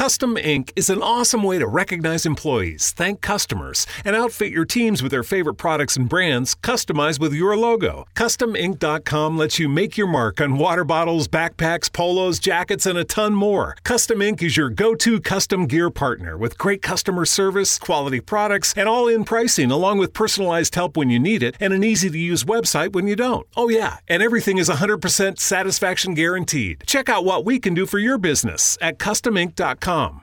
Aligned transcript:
Custom 0.00 0.38
Ink 0.38 0.72
is 0.76 0.88
an 0.88 1.02
awesome 1.02 1.42
way 1.42 1.58
to 1.58 1.66
recognize 1.66 2.24
employees, 2.24 2.90
thank 2.92 3.20
customers, 3.20 3.86
and 4.02 4.16
outfit 4.16 4.50
your 4.50 4.64
teams 4.64 5.02
with 5.02 5.12
their 5.12 5.22
favorite 5.22 5.56
products 5.56 5.94
and 5.94 6.08
brands 6.08 6.54
customized 6.54 7.20
with 7.20 7.34
your 7.34 7.54
logo. 7.54 8.06
CustomInk.com 8.14 9.36
lets 9.36 9.58
you 9.58 9.68
make 9.68 9.98
your 9.98 10.06
mark 10.06 10.40
on 10.40 10.56
water 10.56 10.84
bottles, 10.84 11.28
backpacks, 11.28 11.92
polos, 11.92 12.38
jackets, 12.38 12.86
and 12.86 12.96
a 12.96 13.04
ton 13.04 13.34
more. 13.34 13.76
Custom 13.84 14.22
Ink 14.22 14.42
is 14.42 14.56
your 14.56 14.70
go 14.70 14.94
to 14.94 15.20
custom 15.20 15.66
gear 15.66 15.90
partner 15.90 16.38
with 16.38 16.56
great 16.56 16.80
customer 16.80 17.26
service, 17.26 17.78
quality 17.78 18.20
products, 18.20 18.72
and 18.78 18.88
all 18.88 19.06
in 19.06 19.22
pricing, 19.22 19.70
along 19.70 19.98
with 19.98 20.14
personalized 20.14 20.74
help 20.76 20.96
when 20.96 21.10
you 21.10 21.18
need 21.18 21.42
it 21.42 21.56
and 21.60 21.74
an 21.74 21.84
easy 21.84 22.08
to 22.08 22.18
use 22.18 22.44
website 22.44 22.94
when 22.94 23.06
you 23.06 23.16
don't. 23.16 23.46
Oh, 23.54 23.68
yeah, 23.68 23.98
and 24.08 24.22
everything 24.22 24.56
is 24.56 24.70
100% 24.70 25.38
satisfaction 25.38 26.14
guaranteed. 26.14 26.84
Check 26.86 27.10
out 27.10 27.26
what 27.26 27.44
we 27.44 27.58
can 27.58 27.74
do 27.74 27.84
for 27.84 27.98
your 27.98 28.16
business 28.16 28.78
at 28.80 28.98
CustomInk.com. 29.90 30.20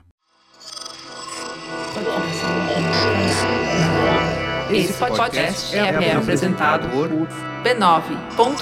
Esse 4.73 4.93
podcast 4.93 5.75
é, 5.75 5.79
é 5.79 6.15
apresentado 6.15 6.89
por 6.89 7.09
b9.com.br. 7.09 8.57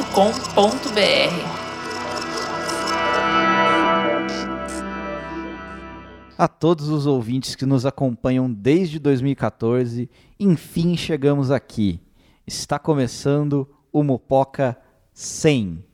A 6.37 6.47
todos 6.47 6.89
os 6.89 7.05
ouvintes 7.05 7.55
que 7.55 7.65
nos 7.67 7.85
acompanham 7.85 8.51
desde 8.51 8.97
2014, 8.97 10.09
enfim 10.39 10.97
chegamos 10.97 11.51
aqui. 11.51 12.01
Está 12.47 12.79
começando 12.79 13.69
o 13.91 14.03
Mopoca 14.03 14.75
100. 15.13 15.84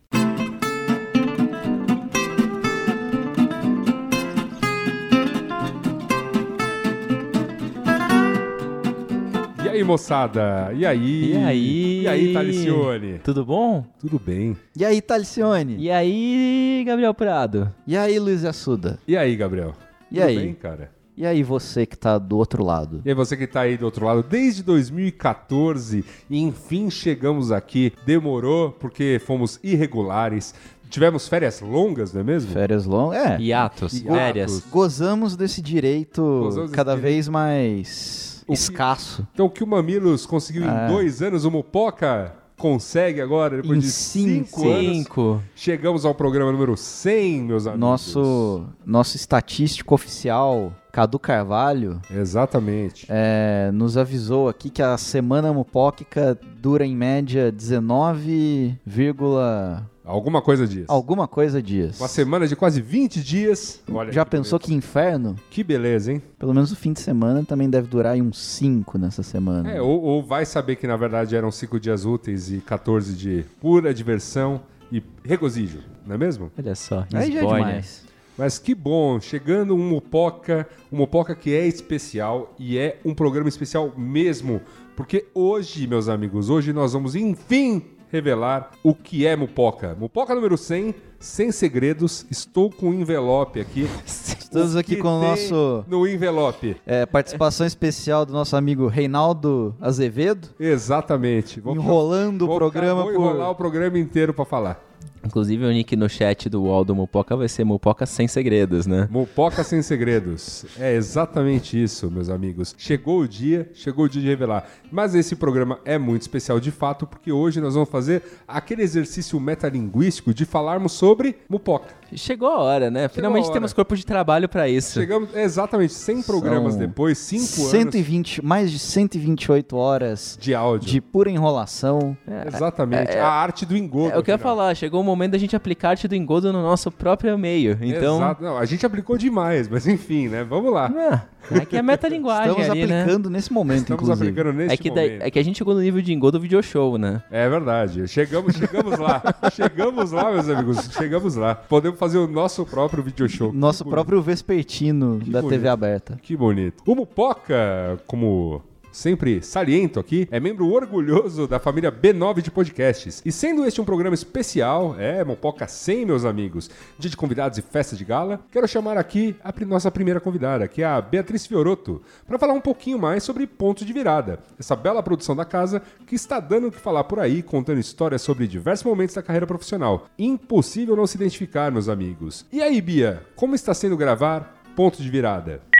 Aí, 9.71 9.83
moçada? 9.83 10.71
E 10.75 10.85
aí? 10.85 11.31
E 11.33 11.37
aí? 11.37 12.01
E 12.01 12.07
aí, 12.07 12.33
Talicione? 12.33 13.19
Tudo 13.23 13.45
bom? 13.45 13.85
Tudo 13.99 14.19
bem. 14.19 14.55
E 14.77 14.83
aí, 14.85 15.01
Talicione? 15.01 15.77
E 15.77 15.89
aí, 15.89 16.83
Gabriel 16.85 17.13
Prado? 17.13 17.71
E 17.87 17.95
aí, 17.97 18.19
Luiz 18.19 18.43
Assuda? 18.45 18.99
E 19.07 19.15
aí, 19.17 19.35
Gabriel? 19.35 19.73
E 20.11 20.15
Tudo 20.15 20.27
aí? 20.27 20.35
bem, 20.37 20.53
cara? 20.53 20.91
E 21.15 21.25
aí, 21.25 21.43
você 21.43 21.85
que 21.85 21.97
tá 21.97 22.17
do 22.17 22.37
outro 22.37 22.63
lado? 22.63 23.01
E 23.05 23.09
aí, 23.09 23.15
você 23.15 23.35
que 23.37 23.47
tá 23.47 23.61
aí 23.61 23.77
do 23.77 23.85
outro 23.85 24.05
lado 24.05 24.23
desde 24.23 24.63
2014 24.63 26.03
e 26.29 26.39
enfim 26.41 26.89
chegamos 26.89 27.51
aqui. 27.51 27.93
Demorou 28.05 28.71
porque 28.71 29.21
fomos 29.25 29.59
irregulares. 29.63 30.53
Tivemos 30.89 31.27
férias 31.29 31.61
longas, 31.61 32.13
não 32.13 32.19
é 32.19 32.23
mesmo? 32.23 32.51
Férias 32.51 32.85
longas? 32.85 33.17
É. 33.25 33.39
Hiatos, 33.39 33.93
Hiatos. 33.93 34.17
férias. 34.17 34.63
Gozamos 34.69 35.37
desse 35.37 35.61
direito 35.61 36.21
Gozamos 36.21 36.71
desse 36.71 36.75
cada 36.75 36.95
direito. 36.95 37.13
vez 37.13 37.29
mais 37.29 38.30
O 38.43 38.47
que- 38.47 38.53
escasso. 38.53 39.27
Então, 39.33 39.45
o 39.45 39.49
que 39.49 39.63
o 39.63 39.67
Mamilos 39.67 40.25
conseguiu 40.25 40.63
É. 40.69 40.85
em 40.87 40.91
dois 40.91 41.21
anos, 41.21 41.45
o 41.45 41.51
Mopoca 41.51 42.33
consegue 42.57 43.19
agora, 43.19 43.57
depois 43.57 43.77
Em 43.79 43.81
de 43.81 43.91
cinco, 43.91 44.59
cinco. 44.61 45.21
anos. 45.31 45.41
Chegamos 45.55 46.05
ao 46.05 46.13
programa 46.13 46.51
número 46.51 46.77
100, 46.77 47.41
meus 47.41 47.65
amigos. 47.65 47.79
Nosso, 47.81 48.65
nosso 48.85 49.15
estatístico 49.15 49.95
oficial, 49.95 50.71
Cadu 50.91 51.17
Carvalho, 51.17 51.99
Exatamente. 52.11 53.07
é, 53.09 53.71
nos 53.73 53.97
avisou 53.97 54.47
aqui 54.47 54.69
que 54.69 54.81
a 54.83 54.95
semana 54.97 55.51
mupóquica 55.51 56.37
dura 56.61 56.85
em 56.85 56.95
média 56.95 57.51
19, 57.51 58.77
vírgula 58.85 59.89
Alguma 60.03 60.41
coisa 60.41 60.67
disso. 60.67 60.85
alguma 60.87 61.27
coisa 61.27 61.61
dias. 61.61 61.99
Uma 61.99 62.07
semana 62.07 62.47
de 62.47 62.55
quase 62.55 62.81
20 62.81 63.21
dias. 63.21 63.81
Olha 63.91 64.11
Já 64.11 64.25
que 64.25 64.31
pensou 64.31 64.57
beleza. 64.57 64.71
que 64.71 64.73
inferno? 64.73 65.35
Que 65.49 65.63
beleza, 65.63 66.11
hein? 66.11 66.21
Pelo 66.39 66.53
menos 66.53 66.71
o 66.71 66.75
fim 66.75 66.91
de 66.91 66.99
semana 66.99 67.43
também 67.45 67.69
deve 67.69 67.87
durar 67.87 68.13
aí 68.13 68.21
uns 68.21 68.39
5 68.39 68.97
nessa 68.97 69.21
semana. 69.21 69.71
É, 69.71 69.81
ou, 69.81 70.01
ou 70.01 70.23
vai 70.23 70.45
saber 70.45 70.75
que 70.75 70.87
na 70.87 70.97
verdade 70.97 71.35
eram 71.35 71.51
5 71.51 71.79
dias 71.79 72.03
úteis 72.03 72.51
e 72.51 72.59
14 72.59 73.13
de 73.13 73.45
pura 73.59 73.93
diversão 73.93 74.61
e 74.91 75.03
regozijo, 75.23 75.79
não 76.05 76.15
é 76.15 76.17
mesmo? 76.17 76.51
Olha 76.57 76.75
só, 76.75 77.05
Aí 77.13 77.31
já 77.31 77.39
é 77.39 77.41
demais. 77.41 78.03
Mas 78.37 78.57
que 78.57 78.73
bom, 78.73 79.19
chegando 79.19 79.75
um 79.75 79.89
Mopoca, 79.89 80.67
um 80.91 80.97
Mopoca 80.97 81.35
que 81.35 81.53
é 81.53 81.65
especial 81.67 82.53
e 82.57 82.77
é 82.77 82.99
um 83.05 83.13
programa 83.13 83.47
especial 83.47 83.93
mesmo, 83.95 84.61
porque 84.95 85.27
hoje, 85.33 85.85
meus 85.85 86.09
amigos, 86.09 86.49
hoje 86.49 86.73
nós 86.73 86.93
vamos 86.93 87.15
enfim 87.15 87.83
revelar 88.11 88.71
o 88.83 88.93
que 88.93 89.25
é 89.25 89.35
Mupoca. 89.35 89.95
Mupoca 89.99 90.35
número 90.35 90.57
100, 90.57 90.93
sem 91.19 91.51
segredos. 91.51 92.25
Estou 92.29 92.69
com 92.69 92.89
o 92.89 92.93
envelope 92.93 93.59
aqui. 93.59 93.87
Estamos 94.05 94.75
aqui 94.75 94.97
com 94.97 95.07
o 95.07 95.21
nosso 95.21 95.85
no 95.87 96.05
envelope. 96.05 96.75
é, 96.85 97.05
participação 97.05 97.65
especial 97.65 98.25
do 98.25 98.33
nosso 98.33 98.55
amigo 98.57 98.87
Reinaldo 98.87 99.73
Azevedo, 99.79 100.49
Exatamente. 100.59 101.61
Vou- 101.61 101.73
enrolando 101.73 102.41
o 102.43 102.47
vou 102.47 102.57
programa 102.57 103.03
vou 103.03 103.13
por 103.13 103.21
enrolar 103.21 103.49
o 103.51 103.55
programa 103.55 103.97
inteiro 103.97 104.33
pra 104.33 104.43
falar. 104.43 104.90
Inclusive, 105.23 105.65
o 105.65 105.71
nick 105.71 105.95
no 105.95 106.09
chat 106.09 106.49
do 106.49 106.63
UOL 106.63 106.83
do 106.83 106.95
Mupoca 106.95 107.35
vai 107.35 107.47
ser 107.47 107.63
Mupoca 107.63 108.05
sem 108.05 108.27
segredos, 108.27 108.87
né? 108.87 109.07
Mupoca 109.09 109.63
sem 109.63 109.81
segredos. 109.81 110.65
É 110.79 110.95
exatamente 110.95 111.81
isso, 111.81 112.09
meus 112.09 112.29
amigos. 112.29 112.75
Chegou 112.77 113.21
o 113.21 113.27
dia, 113.27 113.69
chegou 113.73 114.05
o 114.05 114.09
dia 114.09 114.21
de 114.21 114.27
revelar. 114.27 114.67
Mas 114.91 115.13
esse 115.13 115.35
programa 115.35 115.79
é 115.85 115.97
muito 115.97 116.23
especial 116.23 116.59
de 116.59 116.71
fato, 116.71 117.05
porque 117.05 117.31
hoje 117.31 117.61
nós 117.61 117.75
vamos 117.75 117.89
fazer 117.89 118.23
aquele 118.47 118.81
exercício 118.81 119.39
metalinguístico 119.39 120.33
de 120.33 120.43
falarmos 120.43 120.93
sobre 120.93 121.37
Mupoca. 121.47 122.00
Chegou 122.15 122.49
a 122.49 122.59
hora, 122.59 122.89
né? 122.91 123.07
Finalmente 123.07 123.43
a 123.43 123.47
hora. 123.47 123.53
temos 123.53 123.73
corpo 123.73 123.95
de 123.95 124.05
trabalho 124.05 124.47
pra 124.49 124.67
isso. 124.67 124.99
Chegamos 124.99 125.35
exatamente 125.35 125.93
100 125.93 126.23
programas 126.23 126.73
São 126.73 126.81
depois, 126.81 127.17
5 127.17 127.43
anos 127.43 127.71
120, 127.71 128.43
mais 128.45 128.71
de 128.71 128.79
128 128.79 129.75
horas 129.75 130.37
de 130.39 130.53
áudio. 130.53 130.89
de 130.89 131.01
pura 131.01 131.29
enrolação. 131.29 132.15
Exatamente. 132.47 133.17
a 133.17 133.27
arte 133.27 133.65
do 133.65 133.75
engodo. 133.77 134.13
É 134.13 134.17
o 134.17 134.23
que 134.23 134.29
eu 134.29 134.33
ia 134.33 134.35
afinal. 134.35 134.55
falar, 134.55 134.75
chegou 134.75 135.01
o 135.01 135.03
momento 135.03 135.31
da 135.31 135.37
gente 135.37 135.55
aplicar 135.55 135.89
a 135.89 135.91
arte 135.91 136.07
do 136.07 136.15
engodo 136.15 136.51
no 136.51 136.61
nosso 136.61 136.91
próprio 136.91 137.37
meio. 137.37 137.77
Então, 137.81 138.17
Exato. 138.17 138.43
Não, 138.43 138.57
a 138.57 138.65
gente 138.65 138.85
aplicou 138.85 139.17
demais, 139.17 139.67
mas 139.67 139.87
enfim, 139.87 140.27
né? 140.27 140.43
Vamos 140.43 140.71
lá. 140.73 140.91
ah, 140.95 141.55
é 141.55 141.65
que 141.65 141.75
é 141.75 141.81
metalinguagem 141.81 142.49
Estamos 142.51 142.69
ali, 142.69 142.85
né? 142.87 143.01
aplicando 143.01 143.29
nesse 143.29 143.51
momento, 143.51 143.81
Estamos 143.81 144.03
inclusive. 144.03 144.29
aplicando 144.29 144.53
neste 144.55 144.73
É 144.73 144.77
que, 144.77 144.89
momento. 144.89 145.21
é 145.23 145.31
que 145.31 145.39
a 145.39 145.43
gente 145.43 145.57
chegou 145.57 145.73
no 145.73 145.81
nível 145.81 146.01
de 146.01 146.13
engodo 146.13 146.37
do 146.37 146.41
video 146.41 146.61
show, 146.63 146.97
né? 146.97 147.21
É 147.31 147.49
verdade. 147.49 148.07
Chegamos, 148.07 148.55
chegamos 148.55 148.97
lá. 148.99 149.21
chegamos 149.53 150.11
lá, 150.11 150.31
meus 150.31 150.47
amigos. 150.49 150.89
Chegamos 150.97 151.35
lá. 151.35 151.55
Podemos 151.55 151.97
fazer 152.01 152.17
o 152.17 152.27
nosso 152.27 152.65
próprio 152.65 153.03
video 153.03 153.29
show. 153.29 153.53
Nosso 153.53 153.83
Que 153.83 153.89
próprio 153.91 154.23
vespertino 154.23 155.19
da 155.19 155.39
bonito. 155.39 155.49
TV 155.49 155.67
aberta. 155.67 156.19
Que 156.23 156.35
bonito. 156.35 156.81
O 156.87 156.95
Mupoca, 156.95 158.01
como 158.07 158.63
sempre 158.91 159.41
saliento 159.41 159.99
aqui, 159.99 160.27
é 160.31 160.39
membro 160.39 160.67
orgulhoso 160.67 161.47
da 161.47 161.59
família 161.59 161.91
B9 161.91 162.41
de 162.41 162.51
podcasts. 162.51 163.21
E 163.25 163.31
sendo 163.31 163.65
este 163.65 163.79
um 163.79 163.85
programa 163.85 164.13
especial, 164.13 164.95
é 164.99 165.23
Mupoca 165.23 165.67
100, 165.67 166.05
meus 166.05 166.25
amigos, 166.25 166.69
dia 166.99 167.09
de 167.09 167.17
convidados 167.17 167.57
e 167.57 167.61
festa 167.61 167.95
de 167.95 168.03
gala, 168.03 168.39
quero 168.51 168.67
chamar 168.67 168.97
aqui 168.97 169.35
a 169.43 169.53
nossa 169.65 169.91
primeira 169.91 170.19
convidada, 170.19 170.67
que 170.67 170.81
é 170.81 170.85
a 170.85 171.01
Beatriz 171.01 171.45
Fioroto, 171.45 172.01
para 172.27 172.39
falar 172.39 172.53
um 172.53 172.61
pouquinho 172.61 172.99
mais 172.99 173.23
sobre 173.23 173.47
Ponto 173.47 173.85
de 173.85 173.93
Virada, 173.93 174.39
essa 174.59 174.75
bela 174.75 175.03
produção 175.03 175.35
da 175.35 175.45
casa 175.45 175.81
que 176.05 176.15
está 176.15 176.39
dando 176.39 176.67
o 176.67 176.71
que 176.71 176.79
falar 176.79 177.03
por 177.05 177.19
aí, 177.19 177.41
contando 177.41 177.79
histórias 177.79 178.21
sobre 178.21 178.47
diversos 178.47 178.85
momentos 178.85 179.15
da 179.15 179.23
carreira 179.23 179.47
profissional. 179.47 180.07
Impossível 180.17 180.95
não 180.95 181.07
se 181.07 181.15
identificar, 181.15 181.71
meus 181.71 181.87
amigos. 181.87 182.45
E 182.51 182.61
aí, 182.61 182.81
Bia, 182.81 183.23
como 183.35 183.55
está 183.55 183.73
sendo 183.73 183.97
gravar 183.97 184.61
Ponto 184.75 185.01
de 185.01 185.09
Virada? 185.09 185.70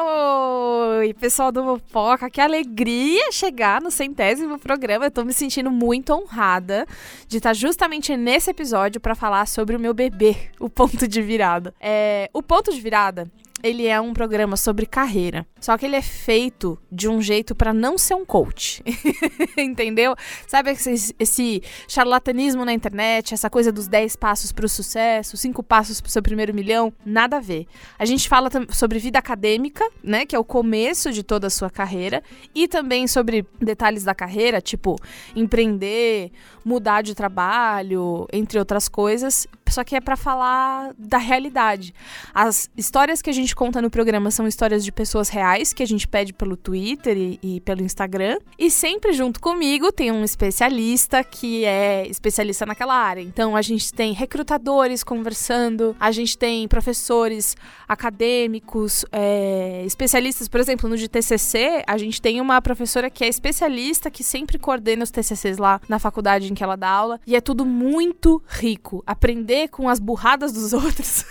Oi, 0.00 1.12
pessoal 1.14 1.50
do 1.50 1.64
Mopoca, 1.64 2.30
que 2.30 2.40
alegria 2.40 3.32
chegar 3.32 3.80
no 3.80 3.90
centésimo 3.90 4.56
programa. 4.56 5.06
Eu 5.06 5.10
tô 5.10 5.24
me 5.24 5.32
sentindo 5.32 5.72
muito 5.72 6.12
honrada 6.12 6.86
de 7.26 7.38
estar 7.38 7.52
justamente 7.52 8.16
nesse 8.16 8.48
episódio 8.48 9.00
para 9.00 9.16
falar 9.16 9.46
sobre 9.46 9.74
o 9.74 9.80
meu 9.80 9.92
bebê, 9.92 10.36
o 10.60 10.70
Ponto 10.70 11.08
de 11.08 11.20
Virada. 11.20 11.74
É, 11.80 12.30
o 12.32 12.40
Ponto 12.40 12.72
de 12.72 12.80
Virada, 12.80 13.28
ele 13.62 13.86
é 13.86 14.00
um 14.00 14.12
programa 14.12 14.56
sobre 14.56 14.86
carreira, 14.86 15.46
só 15.60 15.76
que 15.76 15.86
ele 15.86 15.96
é 15.96 16.02
feito 16.02 16.78
de 16.90 17.08
um 17.08 17.20
jeito 17.20 17.54
para 17.54 17.74
não 17.74 17.98
ser 17.98 18.14
um 18.14 18.24
coach. 18.24 18.82
Entendeu? 19.56 20.14
Sabe 20.46 20.70
esse, 20.70 21.14
esse 21.18 21.62
charlatanismo 21.86 22.64
na 22.64 22.72
internet, 22.72 23.34
essa 23.34 23.50
coisa 23.50 23.72
dos 23.72 23.88
10 23.88 24.16
passos 24.16 24.52
pro 24.52 24.68
sucesso, 24.68 25.36
5 25.36 25.62
passos 25.62 26.00
pro 26.00 26.10
seu 26.10 26.22
primeiro 26.22 26.54
milhão? 26.54 26.92
Nada 27.04 27.38
a 27.38 27.40
ver. 27.40 27.66
A 27.98 28.04
gente 28.04 28.28
fala 28.28 28.48
sobre 28.70 28.98
vida 28.98 29.18
acadêmica, 29.18 29.88
né, 30.02 30.24
que 30.24 30.36
é 30.36 30.38
o 30.38 30.44
começo 30.44 31.12
de 31.12 31.22
toda 31.22 31.48
a 31.48 31.50
sua 31.50 31.70
carreira, 31.70 32.22
e 32.54 32.68
também 32.68 33.06
sobre 33.06 33.46
detalhes 33.60 34.04
da 34.04 34.14
carreira, 34.14 34.60
tipo 34.60 34.96
empreender, 35.34 36.30
mudar 36.64 37.02
de 37.02 37.14
trabalho, 37.14 38.26
entre 38.32 38.58
outras 38.58 38.88
coisas, 38.88 39.46
só 39.70 39.84
que 39.84 39.96
é 39.96 40.00
pra 40.00 40.16
falar 40.16 40.92
da 40.98 41.18
realidade. 41.18 41.94
As 42.34 42.70
histórias 42.76 43.22
que 43.22 43.30
a 43.30 43.32
gente 43.32 43.54
conta 43.54 43.80
no 43.82 43.90
programa 43.90 44.30
são 44.30 44.46
histórias 44.46 44.84
de 44.84 44.92
pessoas 44.92 45.28
reais 45.28 45.72
que 45.72 45.82
a 45.82 45.86
gente 45.86 46.06
pede 46.06 46.32
pelo 46.32 46.56
Twitter 46.56 47.16
e, 47.16 47.38
e 47.42 47.60
pelo 47.60 47.82
Instagram. 47.82 48.38
E 48.58 48.70
sempre 48.70 49.12
junto 49.12 49.40
comigo 49.40 49.92
tem 49.92 50.10
um 50.10 50.24
especialista 50.24 51.22
que 51.24 51.64
é 51.64 52.06
especialista 52.06 52.66
naquela 52.66 52.94
área. 52.94 53.20
Então 53.20 53.56
a 53.56 53.62
gente 53.62 53.92
tem 53.92 54.12
recrutadores 54.12 55.04
conversando, 55.04 55.96
a 55.98 56.10
gente 56.10 56.36
tem 56.36 56.66
professores 56.68 57.56
acadêmicos, 57.88 59.04
é, 59.10 59.82
especialistas, 59.86 60.48
por 60.48 60.60
exemplo, 60.60 60.88
no 60.88 60.96
de 60.96 61.08
TCC, 61.08 61.82
a 61.86 61.96
gente 61.96 62.20
tem 62.20 62.40
uma 62.40 62.60
professora 62.60 63.08
que 63.08 63.24
é 63.24 63.28
especialista 63.28 64.10
que 64.10 64.22
sempre 64.22 64.58
coordena 64.58 65.04
os 65.04 65.10
TCCs 65.10 65.58
lá 65.58 65.80
na 65.88 65.98
faculdade 65.98 66.50
em 66.50 66.54
que 66.54 66.62
ela 66.62 66.76
dá 66.76 66.88
aula. 66.88 67.20
E 67.26 67.34
é 67.34 67.40
tudo 67.40 67.64
muito 67.64 68.42
rico. 68.46 69.02
Aprender 69.06 69.68
com 69.68 69.88
as 69.88 69.98
burradas 69.98 70.52
dos 70.52 70.72
outros. 70.74 71.24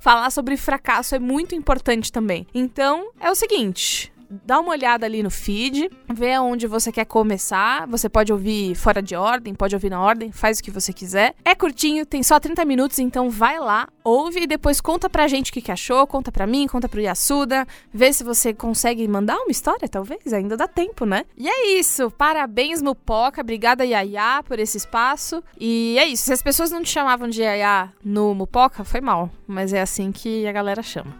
Falar 0.00 0.30
sobre 0.30 0.56
fracasso 0.56 1.14
é 1.14 1.18
muito 1.18 1.54
importante 1.54 2.10
também. 2.10 2.46
Então, 2.54 3.10
é 3.20 3.30
o 3.30 3.34
seguinte 3.34 4.11
dá 4.44 4.58
uma 4.60 4.70
olhada 4.70 5.06
ali 5.06 5.22
no 5.22 5.30
feed, 5.30 5.90
vê 6.12 6.34
aonde 6.34 6.66
você 6.66 6.90
quer 6.90 7.04
começar. 7.04 7.86
Você 7.88 8.08
pode 8.08 8.32
ouvir 8.32 8.74
fora 8.74 9.02
de 9.02 9.14
ordem, 9.14 9.54
pode 9.54 9.74
ouvir 9.74 9.90
na 9.90 10.00
ordem, 10.00 10.32
faz 10.32 10.58
o 10.58 10.62
que 10.62 10.70
você 10.70 10.92
quiser. 10.92 11.34
É 11.44 11.54
curtinho, 11.54 12.06
tem 12.06 12.22
só 12.22 12.40
30 12.40 12.64
minutos, 12.64 12.98
então 12.98 13.28
vai 13.30 13.58
lá, 13.58 13.88
ouve 14.02 14.42
e 14.42 14.46
depois 14.46 14.80
conta 14.80 15.10
pra 15.10 15.28
gente 15.28 15.50
o 15.50 15.52
que, 15.52 15.60
que 15.60 15.72
achou, 15.72 16.06
conta 16.06 16.32
pra 16.32 16.46
mim, 16.46 16.66
conta 16.66 16.88
pro 16.88 17.00
Yasuda, 17.00 17.66
vê 17.92 18.12
se 18.12 18.24
você 18.24 18.54
consegue 18.54 19.06
mandar 19.06 19.36
uma 19.38 19.50
história, 19.50 19.88
talvez, 19.88 20.32
ainda 20.32 20.56
dá 20.56 20.66
tempo, 20.66 21.04
né? 21.04 21.24
E 21.36 21.48
é 21.48 21.78
isso, 21.78 22.10
parabéns 22.10 22.80
Mupoca, 22.80 23.40
obrigada 23.40 23.84
Yaya 23.84 24.42
por 24.44 24.58
esse 24.58 24.76
espaço. 24.76 25.42
E 25.58 25.96
é 25.98 26.06
isso, 26.06 26.24
se 26.24 26.32
as 26.32 26.42
pessoas 26.42 26.70
não 26.70 26.82
te 26.82 26.90
chamavam 26.90 27.28
de 27.28 27.42
Yaya 27.42 27.92
no 28.04 28.34
Mupoca, 28.34 28.84
foi 28.84 29.00
mal, 29.00 29.30
mas 29.46 29.72
é 29.72 29.80
assim 29.80 30.10
que 30.12 30.46
a 30.46 30.52
galera 30.52 30.82
chama. 30.82 31.14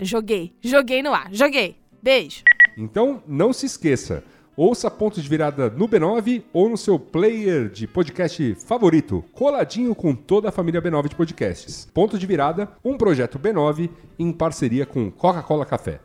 Joguei, 0.00 0.52
joguei 0.60 1.02
no 1.02 1.14
ar, 1.14 1.28
joguei. 1.32 1.76
Beijo. 2.02 2.42
Então, 2.76 3.22
não 3.26 3.52
se 3.52 3.64
esqueça. 3.64 4.22
Ouça 4.54 4.90
Ponto 4.90 5.20
de 5.20 5.28
Virada 5.28 5.70
no 5.70 5.88
B9 5.88 6.44
ou 6.52 6.68
no 6.68 6.76
seu 6.76 6.98
player 6.98 7.68
de 7.68 7.86
podcast 7.86 8.54
favorito, 8.54 9.22
coladinho 9.32 9.94
com 9.94 10.14
toda 10.14 10.48
a 10.48 10.52
família 10.52 10.80
B9 10.80 11.08
de 11.08 11.14
podcasts. 11.14 11.88
Ponto 11.92 12.18
de 12.18 12.26
Virada, 12.26 12.70
um 12.84 12.96
projeto 12.96 13.38
B9 13.38 13.90
em 14.18 14.32
parceria 14.32 14.86
com 14.86 15.10
Coca-Cola 15.10 15.66
Café. 15.66 16.00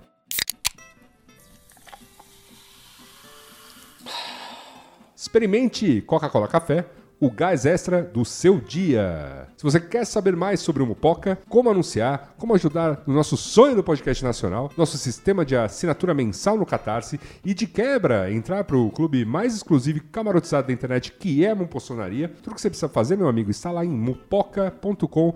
Experimente 5.15 6.01
Coca-Cola 6.01 6.47
Café 6.47 6.85
o 7.21 7.29
gás 7.29 7.68
extra 7.68 8.01
do 8.01 8.25
seu 8.25 8.59
dia. 8.59 9.47
Se 9.56 9.63
você 9.63 9.79
quer 9.79 10.03
saber 10.06 10.35
mais 10.35 10.59
sobre 10.59 10.81
o 10.81 10.88
Mupoca, 10.88 11.38
como 11.47 11.69
anunciar, 11.69 12.33
como 12.35 12.56
ajudar 12.56 13.03
no 13.06 13.13
nosso 13.13 13.38
sonho 13.38 13.75
do 13.75 13.83
podcast 13.83 14.23
nacional, 14.23 14.71
nosso 14.75 14.97
sistema 14.97 15.45
de 15.45 15.56
assinatura 15.56 16.15
mensal 16.15 16.57
no 16.57 16.65
Catarse 16.65 17.19
e 17.45 17.53
de 17.53 17.68
quebra 17.68 18.31
entrar 18.31 18.63
para 18.63 18.75
o 18.75 18.89
clube 18.89 19.23
mais 19.23 19.56
exclusivo 19.56 20.00
e 20.00 20.01
camarotizado 20.01 20.68
da 20.68 20.73
internet 20.73 21.12
que 21.12 21.45
é 21.45 21.51
a 21.51 21.56
Mumpossonaria, 21.56 22.27
tudo 22.41 22.56
que 22.56 22.62
você 22.62 22.71
precisa 22.71 22.89
fazer, 22.89 23.15
meu 23.15 23.27
amigo, 23.27 23.51
está 23.51 23.69
lá 23.69 23.85
em 23.85 23.91
mupoca.com.br. 23.91 25.35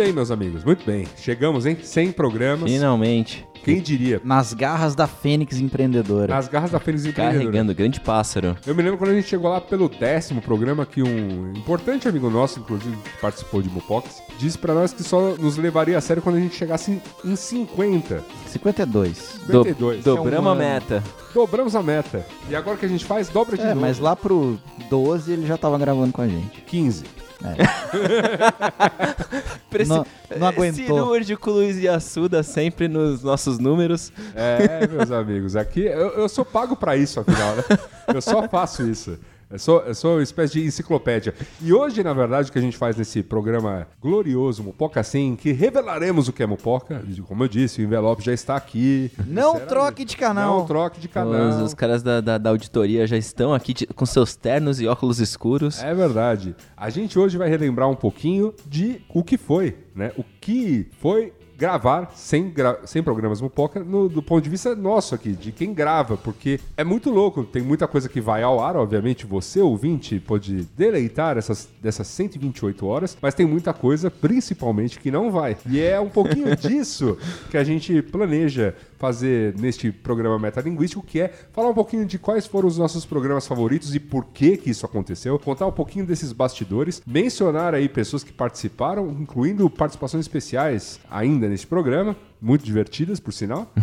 Bem, 0.00 0.12
meus 0.14 0.30
amigos, 0.30 0.64
muito 0.64 0.84
bem. 0.86 1.06
Chegamos, 1.18 1.66
hein? 1.66 1.76
100 1.82 2.12
programas. 2.12 2.70
Finalmente. 2.70 3.46
Quem 3.62 3.78
diria? 3.82 4.18
Nas 4.24 4.54
garras 4.54 4.94
da 4.94 5.06
Fênix 5.06 5.58
Empreendedora. 5.60 6.34
Nas 6.34 6.48
garras 6.48 6.70
da 6.70 6.80
Fênix 6.80 7.04
Empreendedora. 7.04 7.44
Carregando, 7.44 7.74
grande 7.74 8.00
pássaro. 8.00 8.56
Eu 8.66 8.74
me 8.74 8.82
lembro 8.82 8.96
quando 8.96 9.10
a 9.10 9.14
gente 9.14 9.28
chegou 9.28 9.50
lá 9.50 9.60
pelo 9.60 9.86
décimo 9.90 10.40
programa 10.40 10.86
que 10.86 11.02
um 11.02 11.52
importante 11.54 12.08
amigo 12.08 12.30
nosso, 12.30 12.60
inclusive, 12.60 12.96
que 12.96 13.20
participou 13.20 13.60
de 13.60 13.68
Mupox, 13.68 14.22
disse 14.38 14.56
pra 14.56 14.72
nós 14.72 14.94
que 14.94 15.02
só 15.02 15.34
nos 15.38 15.58
levaria 15.58 15.98
a 15.98 16.00
sério 16.00 16.22
quando 16.22 16.36
a 16.36 16.40
gente 16.40 16.56
chegasse 16.56 16.90
em, 16.92 17.02
em 17.32 17.36
50. 17.36 18.24
52. 18.46 19.16
52. 19.46 19.76
Do, 20.02 20.14
dobramos 20.16 20.46
É 20.46 20.48
um 20.48 20.52
a 20.52 20.54
meta. 20.54 21.04
Dobramos 21.34 21.76
a 21.76 21.82
meta. 21.82 22.24
E 22.48 22.56
agora 22.56 22.76
o 22.76 22.78
que 22.80 22.86
a 22.86 22.88
gente 22.88 23.04
faz? 23.04 23.28
Dobra 23.28 23.58
de 23.58 23.62
É, 23.62 23.68
novo. 23.68 23.80
mas 23.82 23.98
lá 23.98 24.16
pro 24.16 24.58
12 24.88 25.32
ele 25.34 25.46
já 25.46 25.58
tava 25.58 25.76
gravando 25.78 26.14
com 26.14 26.22
a 26.22 26.26
gente. 26.26 26.62
15. 26.62 27.04
Preci- 29.70 29.88
Não, 29.90 30.06
não 30.36 30.46
É, 30.46 30.50
aguentou. 30.50 30.84
Cirúrgico 30.84 31.50
Luiz 31.50 31.84
Assuda 31.86 32.42
sempre 32.42 32.88
nos 32.88 33.22
nossos 33.22 33.58
números. 33.58 34.12
É, 34.34 34.86
meus 34.86 35.10
amigos, 35.10 35.56
aqui 35.56 35.80
eu, 35.82 36.08
eu 36.10 36.28
sou 36.28 36.44
pago 36.44 36.76
pra 36.76 36.96
isso, 36.96 37.20
afinal, 37.20 37.56
né? 37.56 37.64
Eu 38.12 38.20
só 38.20 38.48
faço 38.48 38.86
isso. 38.88 39.18
Eu 39.50 39.58
sou, 39.58 39.80
eu 39.80 39.94
sou 39.96 40.14
uma 40.14 40.22
espécie 40.22 40.52
de 40.60 40.64
enciclopédia. 40.66 41.34
E 41.60 41.72
hoje, 41.72 42.04
na 42.04 42.12
verdade, 42.14 42.48
o 42.48 42.52
que 42.52 42.58
a 42.58 42.62
gente 42.62 42.76
faz 42.76 42.94
nesse 42.96 43.20
programa 43.20 43.88
glorioso, 44.00 44.62
Mupoca 44.62 45.02
Sim, 45.02 45.34
que 45.34 45.50
revelaremos 45.50 46.28
o 46.28 46.32
que 46.32 46.40
é 46.40 46.46
Mupoca. 46.46 47.02
Como 47.26 47.42
eu 47.42 47.48
disse, 47.48 47.80
o 47.80 47.84
envelope 47.84 48.22
já 48.24 48.32
está 48.32 48.54
aqui. 48.54 49.10
Não 49.26 49.58
troque 49.58 50.04
de 50.04 50.16
canal. 50.16 50.60
Não 50.60 50.66
troque 50.66 51.00
de 51.00 51.08
Os, 51.08 51.12
canal. 51.12 51.64
os 51.64 51.74
caras 51.74 52.00
da, 52.00 52.20
da, 52.20 52.38
da 52.38 52.50
auditoria 52.50 53.04
já 53.08 53.16
estão 53.16 53.52
aqui 53.52 53.74
de- 53.74 53.86
com 53.88 54.06
seus 54.06 54.36
ternos 54.36 54.80
e 54.80 54.86
óculos 54.86 55.18
escuros. 55.18 55.82
É 55.82 55.92
verdade. 55.92 56.54
A 56.76 56.88
gente 56.88 57.18
hoje 57.18 57.36
vai 57.36 57.48
relembrar 57.48 57.88
um 57.90 57.96
pouquinho 57.96 58.54
de 58.68 59.00
o 59.12 59.24
que 59.24 59.36
foi, 59.36 59.76
né? 59.96 60.12
O 60.16 60.22
que 60.40 60.86
foi 61.00 61.32
gravar 61.60 62.10
sem, 62.14 62.48
gra- 62.48 62.80
sem 62.86 63.02
programas 63.02 63.38
Mupoca 63.38 63.80
no, 63.84 64.08
do 64.08 64.22
ponto 64.22 64.42
de 64.42 64.48
vista 64.48 64.74
nosso 64.74 65.14
aqui, 65.14 65.32
de 65.32 65.52
quem 65.52 65.74
grava, 65.74 66.16
porque 66.16 66.58
é 66.74 66.82
muito 66.82 67.10
louco, 67.10 67.44
tem 67.44 67.60
muita 67.60 67.86
coisa 67.86 68.08
que 68.08 68.18
vai 68.18 68.42
ao 68.42 68.64
ar, 68.64 68.76
obviamente 68.76 69.26
você, 69.26 69.60
ouvinte, 69.60 70.18
pode 70.18 70.64
deleitar 70.74 71.36
essas, 71.36 71.68
dessas 71.82 72.06
128 72.06 72.86
horas, 72.86 73.14
mas 73.20 73.34
tem 73.34 73.44
muita 73.44 73.74
coisa, 73.74 74.10
principalmente, 74.10 74.98
que 74.98 75.10
não 75.10 75.30
vai. 75.30 75.54
E 75.68 75.78
é 75.78 76.00
um 76.00 76.08
pouquinho 76.08 76.56
disso 76.56 77.18
que 77.50 77.58
a 77.58 77.62
gente 77.64 78.00
planeja 78.00 78.74
fazer 78.98 79.54
neste 79.58 79.90
programa 79.92 80.38
metalinguístico, 80.38 81.02
que 81.02 81.20
é 81.20 81.28
falar 81.52 81.68
um 81.70 81.74
pouquinho 81.74 82.04
de 82.06 82.18
quais 82.18 82.46
foram 82.46 82.68
os 82.68 82.78
nossos 82.78 83.04
programas 83.04 83.46
favoritos 83.46 83.94
e 83.94 84.00
por 84.00 84.26
que 84.26 84.56
que 84.56 84.70
isso 84.70 84.84
aconteceu, 84.86 85.38
contar 85.38 85.66
um 85.66 85.72
pouquinho 85.72 86.06
desses 86.06 86.32
bastidores, 86.32 87.02
mencionar 87.06 87.74
aí 87.74 87.88
pessoas 87.88 88.22
que 88.24 88.32
participaram, 88.32 89.08
incluindo 89.10 89.68
participações 89.70 90.24
especiais 90.24 91.00
ainda 91.10 91.49
neste 91.50 91.66
programa, 91.66 92.16
muito 92.40 92.64
divertidas, 92.64 93.20
por 93.20 93.32
sinal. 93.32 93.70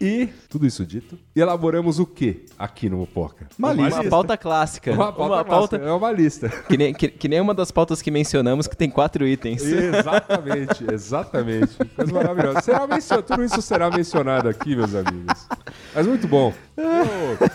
E, 0.00 0.28
tudo 0.48 0.66
isso 0.66 0.84
dito, 0.84 1.16
elaboramos 1.36 2.00
o 2.00 2.06
que 2.06 2.46
aqui 2.58 2.88
no 2.88 2.98
Mopoca? 2.98 3.46
Uma 3.56 3.72
lista. 3.72 4.00
Uma 4.00 4.10
pauta 4.10 4.36
clássica. 4.36 4.92
Uma 4.92 5.12
pauta, 5.12 5.44
pauta 5.44 5.76
é 5.76 5.92
uma 5.92 6.10
lista. 6.10 6.48
que, 6.48 6.76
nem, 6.76 6.92
que, 6.92 7.06
que 7.08 7.28
nem 7.28 7.40
uma 7.40 7.54
das 7.54 7.70
pautas 7.70 8.02
que 8.02 8.10
mencionamos 8.10 8.66
que 8.66 8.76
tem 8.76 8.90
quatro 8.90 9.24
itens. 9.26 9.62
Exatamente, 9.62 10.84
exatamente. 10.92 11.76
Coisa 11.94 12.12
maravilhosa. 12.12 12.60
Será 12.60 12.86
mencio- 12.88 13.22
Tudo 13.22 13.44
isso 13.44 13.62
será 13.62 13.88
mencionado 13.90 14.48
aqui, 14.48 14.74
meus 14.74 14.94
amigos. 14.96 15.46
Mas 15.94 16.06
muito 16.08 16.26
bom. 16.26 16.52
Eu, 16.76 17.48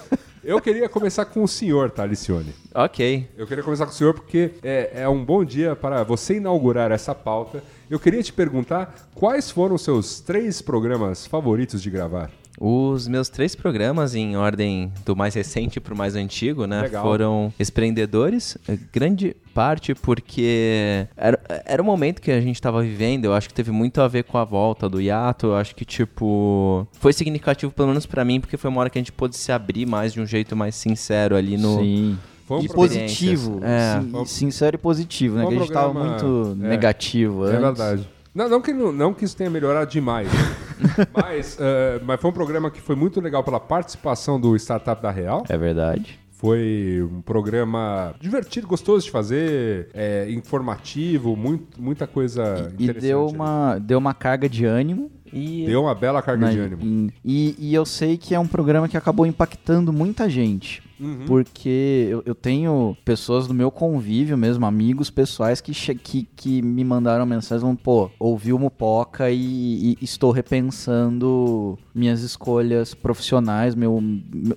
eu 0.56 0.62
queria 0.62 0.88
começar 0.88 1.26
com 1.26 1.44
o 1.44 1.48
senhor, 1.48 1.92
tá, 1.92 2.04
Alicione? 2.04 2.54
Ok. 2.74 3.30
Eu 3.38 3.46
queria 3.46 3.64
começar 3.64 3.86
com 3.86 3.92
o 3.92 3.96
senhor 3.96 4.14
porque 4.14 4.54
é, 4.64 4.92
é 5.02 5.10
um 5.10 5.24
bom 5.26 5.44
dia 5.44 5.76
para 5.76 6.04
você 6.04 6.38
inaugurar 6.38 6.90
essa 6.92 7.14
pauta. 7.14 7.62
Eu 7.90 8.00
queria 8.00 8.22
te 8.22 8.34
perguntar 8.34 9.10
quais 9.16 9.50
foram 9.50 9.76
os 9.76 9.82
seus 9.82 10.20
três 10.20 10.62
programas 10.62 11.26
favoritos 11.26 11.82
de 11.82 11.90
gravar? 11.90 12.30
Os 12.60 13.08
meus 13.08 13.30
três 13.30 13.56
programas, 13.56 14.16
em 14.16 14.36
ordem 14.36 14.92
do 15.06 15.16
mais 15.16 15.36
recente 15.36 15.80
pro 15.80 15.96
mais 15.96 16.16
antigo, 16.16 16.66
né? 16.66 16.82
Legal. 16.82 17.04
Foram 17.04 17.54
Espreendedores, 17.58 18.58
eh, 18.68 18.78
grande 18.92 19.38
parte 19.54 19.94
porque 19.94 21.08
era, 21.16 21.40
era 21.66 21.82
o 21.82 21.86
momento 21.86 22.20
que 22.20 22.32
a 22.32 22.42
gente 22.42 22.62
tava 22.62 22.82
vivendo, 22.82 23.26
eu 23.26 23.34
acho 23.34 23.48
que 23.48 23.54
teve 23.54 23.72
muito 23.72 24.02
a 24.02 24.08
ver 24.08 24.24
com 24.24 24.38
a 24.38 24.44
volta 24.44 24.90
do 24.90 25.00
hiato, 25.00 25.48
eu 25.48 25.56
acho 25.56 25.76
que, 25.76 25.86
tipo, 25.86 26.86
foi 26.94 27.14
significativo 27.14 27.72
pelo 27.72 27.90
menos 27.90 28.06
pra 28.06 28.26
mim, 28.26 28.42
porque 28.42 28.58
foi 28.58 28.70
uma 28.70 28.82
hora 28.82 28.90
que 28.90 28.98
a 28.98 29.02
gente 29.02 29.12
pôde 29.14 29.38
se 29.38 29.52
abrir 29.52 29.86
mais 29.86 30.12
de 30.12 30.20
um 30.20 30.26
jeito 30.26 30.56
mais 30.56 30.76
sincero 30.76 31.36
ali 31.36 31.58
no... 31.58 31.80
Sim. 31.80 32.18
Foi 32.48 32.58
um 32.60 32.62
e 32.64 32.68
positivo. 32.70 33.60
É. 33.62 34.02
sim- 34.02 34.26
sincero 34.26 34.76
e 34.76 34.80
positivo, 34.80 35.36
né? 35.38 35.46
Um 35.46 35.50
que 35.50 35.56
a 35.56 35.60
gente 35.60 35.72
tava 35.72 35.94
programa- 35.94 36.18
muito 36.24 36.66
é. 36.66 36.68
negativo 36.70 37.46
É 37.46 37.50
antes. 37.50 37.62
verdade. 37.62 38.10
Não, 38.34 38.48
não, 38.50 38.62
que, 38.62 38.72
não, 38.74 39.14
que 39.14 39.26
isso 39.26 39.36
tenha 39.36 39.50
melhorado 39.50 39.92
demais. 39.92 40.30
Mas, 41.12 41.58
eh, 41.60 42.00
mas 42.06 42.22
foi 42.22 42.30
um 42.30 42.34
programa 42.34 42.70
que 42.70 42.80
foi 42.80 42.96
muito 42.96 43.20
legal 43.20 43.44
pela 43.44 43.60
participação 43.60 44.40
do 44.40 44.56
Startup 44.56 45.02
da 45.02 45.10
Real. 45.10 45.44
É 45.50 45.58
verdade. 45.58 46.20
Foi 46.32 47.04
um 47.12 47.20
programa 47.22 48.14
divertido, 48.22 48.68
gostoso 48.68 49.06
de 49.06 49.12
fazer, 49.12 49.90
é, 49.92 50.30
informativo, 50.30 51.36
muito, 51.36 51.82
muita 51.82 52.06
coisa 52.06 52.72
E 52.78 52.84
interessante. 52.84 53.02
deu 53.10 53.26
ali. 53.28 53.36
uma, 53.36 53.80
deu 53.80 53.98
uma 53.98 54.14
carga 54.14 54.48
de 54.48 54.66
ânimo. 54.66 55.10
E, 55.34 55.66
Deu 55.66 55.82
uma 55.82 55.94
bela 55.96 56.22
carga 56.22 56.46
na- 56.46 56.52
de 56.54 56.60
ânimo. 56.60 57.12
e, 57.26 57.56
e 57.60 57.74
eu 57.74 57.86
sei 57.86 58.18
que 58.18 58.34
é 58.36 58.40
um 58.40 58.48
programa 58.48 58.88
que 58.88 58.96
acabou 58.96 59.26
impactando 59.26 59.92
muita 59.92 60.30
gente. 60.30 60.82
Uhum. 61.00 61.26
Porque 61.28 62.08
eu, 62.10 62.24
eu 62.26 62.34
tenho 62.36 62.96
pessoas 63.06 63.48
do 63.48 63.54
meu 63.54 63.70
convívio 63.72 64.38
mesmo, 64.38 64.66
amigos 64.66 65.10
pessoais 65.10 65.62
que, 65.62 65.72
que, 65.96 66.28
que 66.36 66.62
me 66.62 66.84
mandaram 66.84 67.26
mensagem 67.26 67.62
falando, 67.62 67.78
pô, 67.80 68.10
ouvi 68.20 68.52
o 68.54 68.60
Mupoca 68.60 69.30
e, 69.30 69.94
e 69.94 69.98
estou 70.02 70.32
repensando 70.32 71.78
minhas 71.94 72.22
escolhas 72.22 72.94
profissionais, 72.94 73.74
meu, 73.76 74.02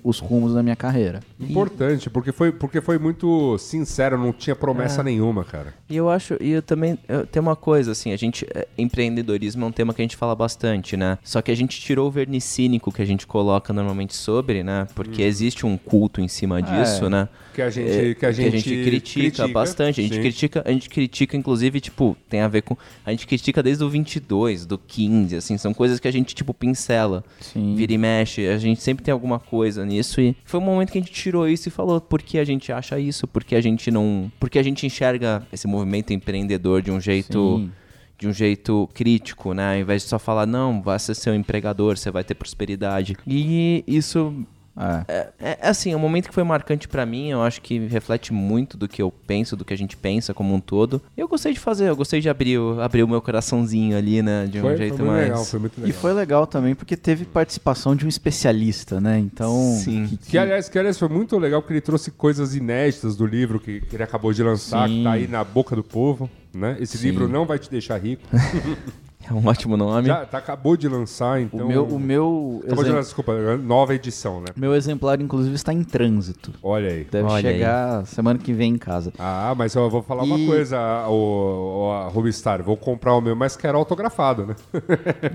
os 0.03 0.19
rumos 0.19 0.53
da 0.53 0.61
minha 0.61 0.75
carreira. 0.75 1.21
Importante, 1.39 2.09
porque 2.09 2.31
foi, 2.31 2.51
porque 2.51 2.81
foi 2.81 2.97
muito 2.99 3.57
sincero, 3.57 4.17
não 4.17 4.31
tinha 4.31 4.55
promessa 4.55 5.01
É. 5.01 5.03
nenhuma, 5.03 5.43
cara. 5.43 5.73
E 5.89 5.95
eu 5.97 6.09
acho, 6.09 6.37
e 6.39 6.51
eu 6.51 6.61
também, 6.61 6.97
eu- 7.07 7.25
tem 7.25 7.41
uma 7.41 7.55
coisa, 7.55 7.91
assim, 7.91 8.11
a 8.11 8.17
gente, 8.17 8.45
é, 8.53 8.67
empreendedorismo 8.77 9.63
é 9.63 9.67
um 9.67 9.71
tema 9.71 9.93
que 9.93 10.01
a 10.01 10.03
gente 10.05 10.15
fala 10.15 10.35
bastante, 10.35 10.95
né? 10.95 11.17
Só 11.23 11.41
que 11.41 11.51
a 11.51 11.55
gente 11.55 11.79
tirou 11.79 12.07
o 12.07 12.11
verniz 12.11 12.43
cínico 12.43 12.91
que 12.91 13.01
a 13.01 13.05
gente 13.05 13.25
coloca 13.25 13.73
normalmente 13.73 14.15
sobre, 14.15 14.63
né? 14.63 14.87
Porque 14.93 15.21
existe 15.23 15.65
um 15.65 15.77
culto 15.77 16.21
em 16.21 16.27
cima 16.31 16.61
disso, 16.61 17.09
né? 17.09 17.27
Que 17.53 17.61
a 17.61 17.69
gente, 17.69 17.89
É, 17.89 18.15
que 18.15 18.25
a 18.25 18.31
gente, 18.31 18.83
critica, 18.83 19.47
bastante. 19.47 19.99
A 19.99 20.03
gente 20.03 20.15
sim. 20.15 20.21
critica, 20.21 20.63
a 20.65 20.71
gente 20.71 20.89
critica, 20.89 21.35
inclusive, 21.35 21.81
tipo, 21.81 22.15
tem 22.29 22.39
a 22.41 22.47
ver 22.47 22.61
com. 22.61 22.77
A 23.05 23.11
gente 23.11 23.27
critica 23.27 23.61
desde 23.61 23.83
o 23.83 23.89
22, 23.89 24.65
do 24.65 24.77
15, 24.77 25.35
assim, 25.35 25.57
são 25.57 25.73
coisas 25.73 25.99
que 25.99 26.07
a 26.07 26.11
gente, 26.11 26.33
tipo, 26.33 26.53
pincela. 26.53 27.23
Sim. 27.39 27.75
Vira 27.75 27.93
e 27.93 27.97
mexe, 27.97 28.47
a 28.47 28.57
gente 28.57 28.81
sempre 28.81 29.03
tem 29.03 29.11
alguma 29.11 29.37
coisa 29.37 29.85
nisso 29.85 30.21
e 30.21 30.35
foi 30.45 30.59
um 30.59 30.63
momento 30.63 30.91
que 30.91 30.97
a 30.97 31.01
gente 31.01 31.13
tirou 31.13 31.47
isso 31.47 31.67
e 31.67 31.71
falou 31.71 31.99
por 31.99 32.21
que 32.21 32.37
a 32.37 32.45
gente 32.45 32.71
acha 32.71 32.97
isso, 32.97 33.27
por 33.27 33.43
que 33.43 33.55
a 33.55 33.61
gente 33.61 33.91
não. 33.91 34.31
Por 34.39 34.49
que 34.49 34.57
a 34.57 34.63
gente 34.63 34.85
enxerga 34.85 35.45
esse 35.51 35.67
movimento 35.67 36.13
empreendedor 36.13 36.81
de 36.81 36.91
um 36.91 36.99
jeito. 36.99 37.57
Sim. 37.57 37.71
De 38.17 38.27
um 38.27 38.33
jeito 38.33 38.87
crítico, 38.93 39.51
né? 39.51 39.73
Ao 39.73 39.79
invés 39.79 40.03
de 40.03 40.09
só 40.09 40.19
falar, 40.19 40.45
não, 40.45 40.79
vai 40.79 40.99
ser 40.99 41.15
seu 41.15 41.33
empregador, 41.33 41.97
você 41.97 42.11
vai 42.11 42.23
ter 42.23 42.35
prosperidade. 42.35 43.17
E 43.25 43.83
isso 43.87 44.45
É. 44.77 45.05
é, 45.39 45.57
é 45.61 45.67
assim, 45.67 45.91
é 45.91 45.95
um 45.95 45.99
momento 45.99 46.29
que 46.29 46.33
foi 46.33 46.43
marcante 46.43 46.87
pra 46.87 47.05
mim, 47.05 47.29
eu 47.29 47.41
acho 47.43 47.61
que 47.61 47.77
reflete 47.87 48.31
muito 48.31 48.77
do 48.77 48.87
que 48.87 49.01
eu 49.01 49.11
penso, 49.27 49.55
do 49.55 49.65
que 49.65 49.73
a 49.73 49.77
gente 49.77 49.97
pensa 49.97 50.33
como 50.33 50.53
um 50.53 50.59
todo. 50.61 51.01
E 51.15 51.19
eu 51.19 51.27
gostei 51.27 51.51
de 51.53 51.59
fazer, 51.59 51.89
eu 51.89 51.95
gostei 51.95 52.21
de 52.21 52.29
abrir, 52.29 52.57
o- 52.57 52.79
abrir 52.81 53.03
o 53.03 53.07
meu 53.07 53.21
coraçãozinho 53.21 53.97
ali, 53.97 54.21
né, 54.21 54.47
de 54.47 54.59
um 54.59 54.61
Foi, 54.61 54.77
jeito 54.77 54.95
foi 54.95 55.05
muito 55.05 55.11
mais 55.17 55.27
legal, 55.29 55.45
foi 55.45 55.59
muito 55.59 55.75
legal. 55.81 55.89
E 55.89 55.93
foi 55.93 56.13
legal 56.13 56.47
também 56.47 56.73
porque 56.73 56.95
teve 56.95 57.25
participação 57.25 57.95
de 57.95 58.05
um 58.05 58.09
especialista, 58.09 59.01
né? 59.01 59.19
Então. 59.19 59.75
Sim. 59.77 60.07
que- 60.07 60.17
Que 60.31 60.37
aliás, 60.37 60.69
que 60.69 60.79
aliás 60.79 60.97
foi 60.97 61.09
muito 61.09 61.37
legal 61.37 61.61
porque 61.61 61.73
ele 61.73 61.81
trouxe 61.81 62.09
coisas 62.11 62.55
inéditas 62.55 63.15
do 63.15 63.25
livro 63.25 63.59
que, 63.59 63.81
que 63.81 63.95
ele 63.95 64.03
acabou 64.03 64.31
de 64.31 64.41
lançar, 64.41 64.87
Sim. 64.87 64.97
que 64.99 65.03
tá 65.03 65.11
aí 65.11 65.27
na 65.27 65.43
boca 65.43 65.75
do 65.75 65.83
povo, 65.83 66.29
né? 66.53 66.77
Esse 66.79 66.97
Sim. 66.97 67.07
livro 67.07 67.27
não 67.27 67.45
vai 67.45 67.59
te 67.59 67.69
deixar 67.69 67.97
rico. 67.97 68.23
É 69.29 69.33
um 69.33 69.45
ótimo 69.47 69.77
nome. 69.77 70.07
Já 70.07 70.25
tá, 70.25 70.37
acabou 70.39 70.75
de 70.75 70.87
lançar, 70.87 71.41
então. 71.41 71.65
O 71.65 71.67
meu, 71.67 71.85
o 71.85 71.99
meu, 71.99 72.59
Acabou 72.63 72.83
de 72.83 72.89
exemp- 72.89 72.95
lançar, 72.97 73.01
desculpa, 73.07 73.57
nova 73.57 73.93
edição, 73.95 74.41
né? 74.41 74.47
meu 74.55 74.73
exemplar, 74.75 75.21
inclusive, 75.21 75.55
está 75.55 75.71
em 75.73 75.83
trânsito. 75.83 76.51
Olha 76.61 76.89
aí. 76.89 77.03
Deve 77.03 77.27
Olha 77.29 77.49
aí. 77.49 77.55
chegar 77.55 78.05
semana 78.07 78.39
que 78.39 78.51
vem 78.51 78.73
em 78.73 78.77
casa. 78.77 79.13
Ah, 79.19 79.53
mas 79.57 79.75
eu 79.75 79.89
vou 79.89 80.01
falar 80.01 80.23
uma 80.23 80.37
E- 80.37 80.45
coisa, 80.47 80.77
o, 81.07 81.87
o, 81.87 81.91
a 81.91 82.07
Rubistar, 82.07 82.61
vou 82.63 82.75
comprar 82.75 83.15
o 83.15 83.21
meu, 83.21 83.35
mas 83.35 83.55
quero 83.55 83.77
autografado, 83.77 84.45
né? 84.45 84.55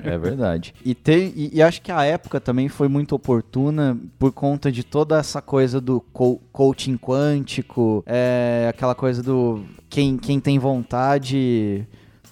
É 0.04 0.18
verdade. 0.18 0.74
E, 0.84 0.94
tem, 0.94 1.32
e, 1.36 1.50
e 1.56 1.62
acho 1.62 1.80
que 1.80 1.92
a 1.92 2.04
época 2.04 2.40
também 2.40 2.68
foi 2.68 2.88
muito 2.88 3.14
oportuna 3.14 3.96
por 4.18 4.32
conta 4.32 4.70
de 4.70 4.82
toda 4.84 5.18
essa 5.18 5.40
coisa 5.40 5.80
do 5.80 6.00
co- 6.12 6.40
coaching 6.52 6.96
quântico, 6.96 8.02
é, 8.06 8.66
aquela 8.68 8.94
coisa 8.94 9.22
do 9.22 9.62
quem, 9.88 10.16
quem 10.18 10.40
tem 10.40 10.58
vontade 10.58 11.86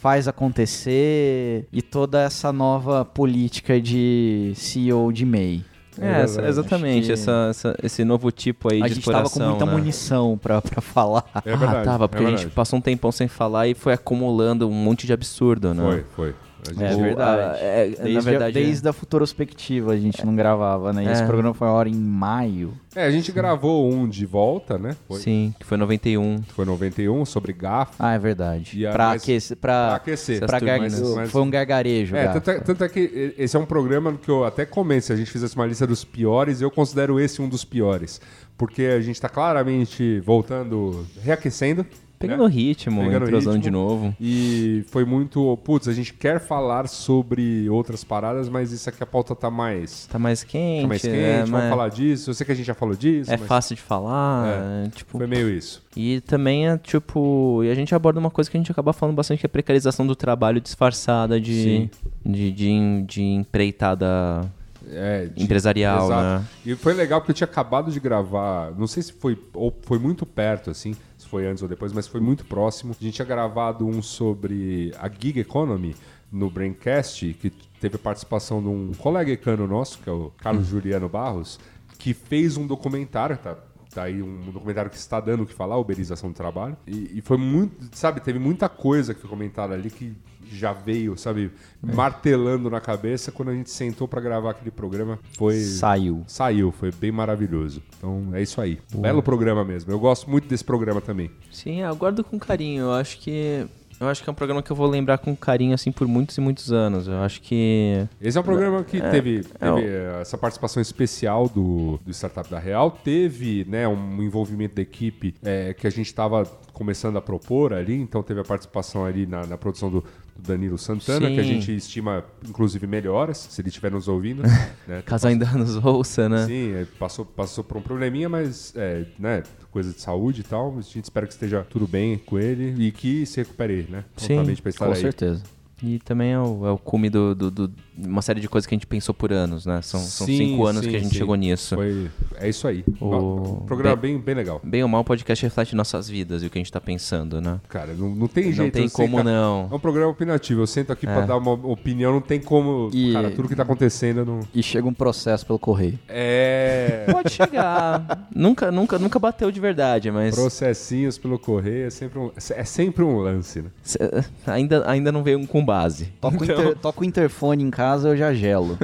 faz 0.05 0.29
acontecer 0.29 1.67
e 1.73 1.81
toda 1.81 2.21
essa 2.21 2.53
nova 2.53 3.07
política 3.07 3.81
de 3.81 4.53
CEO 4.55 5.11
de 5.11 5.25
MEI. 5.25 5.65
É, 5.99 6.21
essa- 6.23 6.43
verdade. 6.43 6.49
exatamente, 6.49 7.13
essa, 7.13 7.47
essa- 7.49 7.77
esse 7.83 8.05
novo 8.05 8.31
tipo 8.31 8.71
aí 8.71 8.83
A 8.83 8.87
de 8.89 8.97
gente 8.97 9.05
tava 9.07 9.21
com 9.23 9.27
exploração, 9.29 9.51
muita 9.57 9.65
né? 9.65 9.73
munição 9.73 10.37
pra, 10.37 10.61
pra 10.61 10.83
falar. 10.83 11.25
É 11.47 11.55
ah, 11.55 11.57
verdade. 11.57 11.85
tava, 11.87 12.05
é 12.05 12.09
porque 12.09 12.25
a 12.25 12.31
gente 12.37 12.49
passou 12.49 12.79
um 12.79 12.83
tempão 12.83 13.11
sem 13.11 13.29
falar 13.29 13.67
e 13.67 13.73
foi 13.73 13.95
acumulando 13.95 14.69
um 14.69 14.73
monte 14.75 15.07
de 15.07 15.13
absurdo, 15.15 15.73
né? 15.73 15.83
Foi, 15.83 16.05
foi. 16.15 16.35
A 16.67 16.73
gente- 16.73 16.83
É 16.83 16.97
verdade. 16.97 17.41
a- 17.43 17.57
é, 17.59 17.87
Desde, 17.89 18.13
na 18.15 18.21
verdade, 18.21 18.59
a, 18.59 18.63
desde 18.63 18.89
a 18.89 18.93
Futurospectiva 18.93 19.93
a 19.93 19.97
gente 19.97 20.25
não 20.25 20.35
gravava, 20.35 20.93
né? 20.93 21.13
Esse 21.13 21.23
É. 21.23 21.27
programa 21.27 21.53
foi 21.55 21.69
agora 21.69 21.89
em 21.89 21.95
maio. 21.95 22.73
É, 22.97 23.05
a 23.05 23.11
gente 23.11 23.31
gravou 23.33 23.93
um 23.93 24.09
de 24.09 24.25
volta, 24.25 24.79
né? 24.79 24.97
Foi, 25.09 25.21
sim, 25.21 25.55
que 25.59 25.67
foi 25.67 25.77
91. 25.77 26.43
foi 26.55 26.65
91, 26.65 27.25
sobre 27.25 27.53
GAF. 27.53 27.93
Ah, 27.99 28.15
é 28.15 28.19
verdade. 28.19 28.79
E 28.81 28.87
a- 28.87 28.93
pra 28.93 29.09
mas- 29.09 29.23
aquecer. 29.23 29.57
Pra 29.57 29.87
Pra, 29.89 29.95
aquecer. 29.97 30.47
pra 30.47 30.61
gar- 30.61 30.79
Mas- 30.81 31.01
mas- 31.15 31.31
Foi 31.31 31.43
um 31.43 31.51
gargarejo. 31.51 32.17
É, 32.17 32.29
tanto 32.29 32.51
é, 32.51 32.61
tanto 32.61 32.85
é 32.85 32.89
que 32.89 33.35
esse 33.37 33.57
é 33.57 33.59
um 33.59 33.67
programa 33.67 34.13
que 34.15 34.29
eu 34.31 34.45
até 34.45 34.65
comento, 34.65 35.07
se 35.07 35.13
a 35.13 35.17
gente 35.17 35.31
fizesse 35.31 35.57
uma 35.57 35.67
lista 35.67 35.87
dos 35.87 36.05
piores, 36.05 36.61
eu 36.61 36.71
considero 36.71 37.19
esse 37.21 37.43
um 37.43 37.49
dos 37.49 37.65
piores. 37.65 38.21
Porque 38.57 38.83
a 38.85 39.01
gente 39.01 39.21
tá 39.21 39.29
claramente 39.29 40.21
voltando, 40.21 41.05
reaquecendo. 41.23 41.85
Pegando 42.19 42.39
né? 42.41 42.45
o 42.45 42.49
ritmo, 42.49 43.03
Pegando 43.03 43.25
entrosando 43.25 43.57
ritmo. 43.57 43.63
de 43.63 43.71
novo. 43.71 44.17
E 44.21 44.85
foi 44.89 45.05
muito. 45.05 45.57
Putz, 45.65 45.89
a 45.89 45.93
gente 45.93 46.15
quer 46.15 46.41
falar 46.41 46.89
sobre 46.89 47.69
outras 47.69 48.03
paradas, 48.03 48.49
mas 48.49 48.73
isso 48.73 48.89
aqui 48.89 49.03
a 49.03 49.07
pauta 49.07 49.35
tá 49.35 49.51
mais. 49.51 50.07
Tá 50.07 50.19
mais 50.19 50.43
quente, 50.43 50.83
Tá 50.83 50.89
mais 50.89 51.03
quente, 51.03 51.15
é, 51.17 51.37
vamos 51.39 51.51
mas 51.51 51.69
falar 51.71 51.89
disso. 51.91 52.31
Eu 52.31 52.35
sei 52.35 52.47
que 52.47 52.53
a 52.53 52.55
gente 52.55 52.67
já 52.67 52.75
falou 52.75 52.95
disso. 52.97 53.31
é 53.33 53.37
mas 53.37 53.47
fácil 53.47 53.77
de 53.77 53.83
falar, 53.83 54.47
é, 54.87 54.89
tipo... 54.91 55.19
Foi 55.19 55.27
meio 55.27 55.51
isso. 55.51 55.83
E 55.97 56.21
também 56.23 56.69
é 56.69 56.79
tipo. 56.79 57.63
E 57.65 57.71
a 57.71 57.75
gente 57.75 57.95
aborda 57.95 58.19
uma 58.19 58.31
coisa 58.31 58.51
que 58.51 58.57
a 58.57 58.61
gente 58.61 58.71
acaba 58.73 58.93
falando 58.93 59.15
bastante, 59.17 59.41
que 59.41 59.47
é 59.47 59.49
a 59.49 59.51
precarização 59.51 60.07
do 60.07 60.17
trabalho 60.17 60.61
disfarçada 60.61 61.41
de, 61.41 61.91
de, 62.25 62.51
de, 62.53 63.03
de 63.07 63.23
empreitada 63.23 64.51
É, 64.91 65.27
de- 65.27 65.43
empresarial, 65.43 66.07
Exato. 66.07 66.23
né? 66.43 66.45
E 66.67 66.75
foi 66.75 66.95
legal 66.95 67.21
porque 67.21 67.31
eu 67.33 67.35
tinha 67.35 67.47
acabado 67.47 67.91
de 67.91 67.99
gravar, 68.01 68.73
não 68.77 68.87
sei 68.87 69.03
se 69.03 69.13
foi 69.13 69.39
ou 69.55 69.75
foi 69.83 69.99
muito 69.99 70.27
perto 70.27 70.71
assim, 70.71 70.95
foi 71.35 71.49
antes 71.49 71.65
ou 71.65 71.69
depois, 71.69 71.93
mas 71.93 72.07
foi 72.07 72.21
muito 72.21 72.45
próximo. 72.45 72.95
A 72.97 73.03
gente 73.03 73.15
tinha 73.15 73.27
gravado 73.27 73.85
um 73.85 74.01
sobre 74.01 74.95
a 75.01 75.09
gig 75.09 75.41
economy 75.41 75.97
no 76.31 76.49
Braincast, 76.49 77.35
que 77.35 77.51
teve 77.81 77.97
a 77.97 77.99
participação 77.99 78.63
de 78.63 78.69
um 78.69 78.93
colega 78.93 79.33
ecano 79.33 79.67
nosso, 79.67 79.99
que 79.99 80.09
é 80.09 80.13
o 80.13 80.31
Carlos 80.39 80.69
Juliano 80.69 81.09
Barros, 81.09 81.59
que 81.99 82.15
fez 82.15 82.57
um 82.57 82.69
documentário, 82.69 83.37
tá? 83.37 83.57
Tá 83.93 84.05
aí 84.05 84.23
um 84.23 84.53
documentário 84.53 84.89
que 84.89 84.97
está 84.97 85.19
dando 85.19 85.43
o 85.43 85.47
que 85.47 85.53
falar, 85.53 85.77
uberização 85.77 86.31
do 86.31 86.37
trabalho. 86.37 86.77
E, 86.87 87.19
e 87.19 87.21
foi 87.21 87.37
muito, 87.37 87.97
sabe, 87.97 88.21
teve 88.21 88.39
muita 88.39 88.69
coisa 88.69 89.13
que 89.13 89.21
foi 89.21 89.31
comentada 89.31 89.75
ali 89.75 89.91
que 89.91 90.17
já 90.51 90.73
veio, 90.73 91.17
sabe, 91.17 91.51
martelando 91.83 92.69
na 92.71 92.81
cabeça 92.81 93.31
quando 93.31 93.51
a 93.51 93.55
gente 93.55 93.71
sentou 93.71 94.09
para 94.09 94.21
gravar 94.21 94.51
aquele 94.51 94.71
programa. 94.71 95.19
Foi 95.37 95.61
Saiu. 95.61 96.25
Saiu, 96.27 96.73
foi 96.73 96.91
bem 96.91 97.13
maravilhoso. 97.13 97.83
Então 97.99 98.31
é 98.33 98.43
isso 98.43 98.61
aí. 98.61 98.79
Belo 98.95 99.23
programa 99.23 99.65
mesmo. 99.65 99.93
Eu 99.93 99.99
gosto 99.99 100.29
muito 100.31 100.49
desse 100.49 100.65
programa 100.65 101.01
também. 101.01 101.31
Sim, 101.51 101.81
eu 101.81 101.95
guardo 101.97 102.25
com 102.25 102.39
carinho. 102.39 102.83
Eu 102.85 102.93
acho 102.93 103.19
que. 103.21 103.67
Eu 104.01 104.09
acho 104.09 104.25
que 104.25 104.29
é 104.29 104.33
um 104.33 104.35
programa 104.35 104.61
que 104.61 104.73
eu 104.73 104.75
vou 104.77 104.89
lembrar 104.89 105.19
com 105.19 105.37
carinho, 105.37 105.73
assim, 105.73 105.93
por 105.93 106.09
muitos 106.09 106.37
e 106.37 106.41
muitos 106.41 106.73
anos. 106.73 107.07
Eu 107.07 107.19
acho 107.19 107.41
que. 107.41 108.05
Esse 108.21 108.37
é 108.37 108.41
um 108.41 108.45
programa 108.45 108.83
que 108.83 109.01
teve, 109.01 109.45
teve, 109.45 109.49
é 109.61 109.71
o- 109.71 109.79
eh, 109.79 110.19
essa 110.21 110.37
participação 110.37 110.83
especial 110.83 111.49
do, 111.49 112.01
do 112.05 112.11
Startup 112.13 112.51
da 112.51 112.59
Real. 112.59 112.91
Teve 112.91 113.65
né, 113.69 113.87
um 113.87 114.21
envolvimento 114.21 114.75
da 114.75 114.83
equipe 114.83 115.37
eh, 115.45 115.75
que 115.79 115.87
a 115.87 115.91
gente 115.91 116.07
estava 116.07 116.43
começando 116.73 117.17
a 117.19 117.23
propor 117.23 117.73
ali. 117.73 117.95
Então 117.95 118.21
teve 118.21 118.41
a 118.41 118.45
participação 118.45 119.05
ali 119.05 119.27
na, 119.27 119.47
na 119.47 119.57
produção 119.57 119.89
do, 119.89 120.03
do 120.37 120.43
Danilo 120.43 120.77
Santana, 120.77 121.31
que 121.31 121.41
a 121.41 121.43
Sim. 121.45 121.55
gente 121.61 121.77
estima, 121.77 122.25
inclusive, 122.47 122.87
melhoras, 122.87 123.39
se 123.51 123.61
ele 123.61 123.69
estiver 123.69 123.91
nos 123.91 124.09
ouvindo. 124.09 124.43
né? 124.87 125.03
Caso 125.07 125.29
ainda 125.29 125.47
nos 125.53 125.77
ouça, 125.85 126.29
né? 126.29 126.47
Sim, 126.47 126.75
é, 126.75 126.85
passou, 126.99 127.25
passou 127.25 127.63
por 127.65 127.77
um 127.77 127.83
probleminha, 127.83 128.29
mas 128.29 128.73
é, 128.77 129.07
né, 129.19 129.43
coisa 129.71 129.93
de 129.93 130.01
saúde 130.01 130.41
e 130.41 130.45
tal. 130.45 130.77
A 130.77 130.81
gente 130.83 131.05
espera 131.05 131.27
que 131.27 131.33
esteja 131.33 131.65
tudo 131.69 131.87
bem 131.87 132.19
com 132.19 132.39
ele 132.39 132.75
e 132.85 132.91
que 132.91 133.25
se 133.27 133.37
recupere, 133.39 133.87
né? 133.89 134.05
Sim, 134.17 134.37
Com 134.77 134.85
aí. 134.85 134.97
certeza. 134.97 135.43
E 135.83 135.99
também 135.99 136.33
é 136.33 136.39
o, 136.39 136.67
é 136.67 136.71
o 136.71 136.79
cume 136.79 137.11
do, 137.11 137.35
do, 137.35 137.51
do- 137.51 137.73
uma 137.97 138.23
série 138.23 138.41
de 138.41 138.49
coisas 138.49 138.67
que 138.67 138.75
a 138.75 138.77
gente 138.77 138.87
pensou 138.87 139.15
por 139.15 139.33
anos, 139.33 139.67
né? 139.67 139.81
São, 139.83 140.01
são 140.01 140.27
Sim, 140.27 140.37
cinco 140.37 140.67
anos 140.67 140.83
sim, 140.85 140.91
que 140.91 140.97
a 140.97 140.99
gente 140.99 141.11
sim. 141.13 141.19
chegou 141.19 141.35
nisso. 141.37 141.75
Foi, 141.77 142.11
é 142.37 142.49
isso 142.49 142.67
aí. 142.67 142.85
O- 143.01 143.61
Um 143.63 143.67
programa 143.67 143.97
bem, 143.97 144.19
bem 144.19 144.35
legal. 144.35 144.61
Bem 144.65 144.83
ou 144.83 144.89
mal, 144.89 145.01
o 145.01 145.05
podcast 145.05 145.45
reflete 145.45 145.75
nossas 145.75 146.09
vidas 146.09 146.43
e 146.43 146.47
o 146.47 146.51
que 146.51 146.59
a 146.59 146.61
gente 146.61 146.73
tá 146.73 146.81
pensando, 146.81 147.41
né? 147.41 147.61
Cara, 147.69 147.93
não, 147.95 148.09
não 148.15 148.27
tem 148.29 148.47
Não 148.47 148.53
jeito. 148.53 148.73
tem 148.75 148.85
eu 148.85 148.91
como 148.91 149.17
sento- 149.19 149.27
não. 149.27 149.69
É 149.71 149.75
um 149.75 149.79
programa 149.81 150.11
opinativo. 150.11 150.61
Eu 150.63 150.67
sento 150.67 150.93
aqui 150.93 151.07
pra 151.07 151.23
É. 151.23 151.27
dar 151.27 151.37
uma 151.37 151.53
opinião, 151.53 152.13
não 152.13 152.21
tem 152.21 152.41
como. 152.41 152.91
E- 152.93 153.13
Cara, 153.13 153.31
tudo 153.31 153.49
que 153.49 153.57
tá 153.57 153.63
acontecendo 153.63 154.21
eu 154.21 154.25
não. 154.27 154.41
E 154.55 154.63
chega 154.63 154.87
um 154.87 154.95
processo 154.95 155.45
pelo 155.47 155.59
correio. 155.59 155.99
É. 156.09 157.07
Pode 157.11 157.31
chegar. 157.33 158.29
nunca, 158.35 158.71
nunca, 158.71 158.99
nunca 158.99 159.19
bateu 159.19 159.51
de 159.51 159.61
verdade, 159.61 160.11
mas 160.11 160.35
Processinhos 160.35 161.17
pelo 161.19 161.39
correio 161.39 161.87
é 161.87 161.91
sempre 161.91 162.19
um, 162.19 162.31
é 162.51 162.65
sempre 162.65 163.03
um 163.05 163.19
lance, 163.19 163.63
né? 163.63 163.69
cê- 163.83 163.99
ainda, 164.47 164.89
ainda 164.91 165.11
não 165.13 165.23
veio 165.23 165.39
com 165.47 165.55
com 165.55 165.65
base. 165.65 166.07
Toco, 166.21 166.41
o 166.41 166.45
inter- 166.45 166.77
toco 166.79 167.03
o 167.03 167.05
interfone 167.07 167.63
em 167.63 167.71
casa, 167.71 167.84
eu 168.09 168.17
já 168.17 168.33
gelo. 168.33 168.79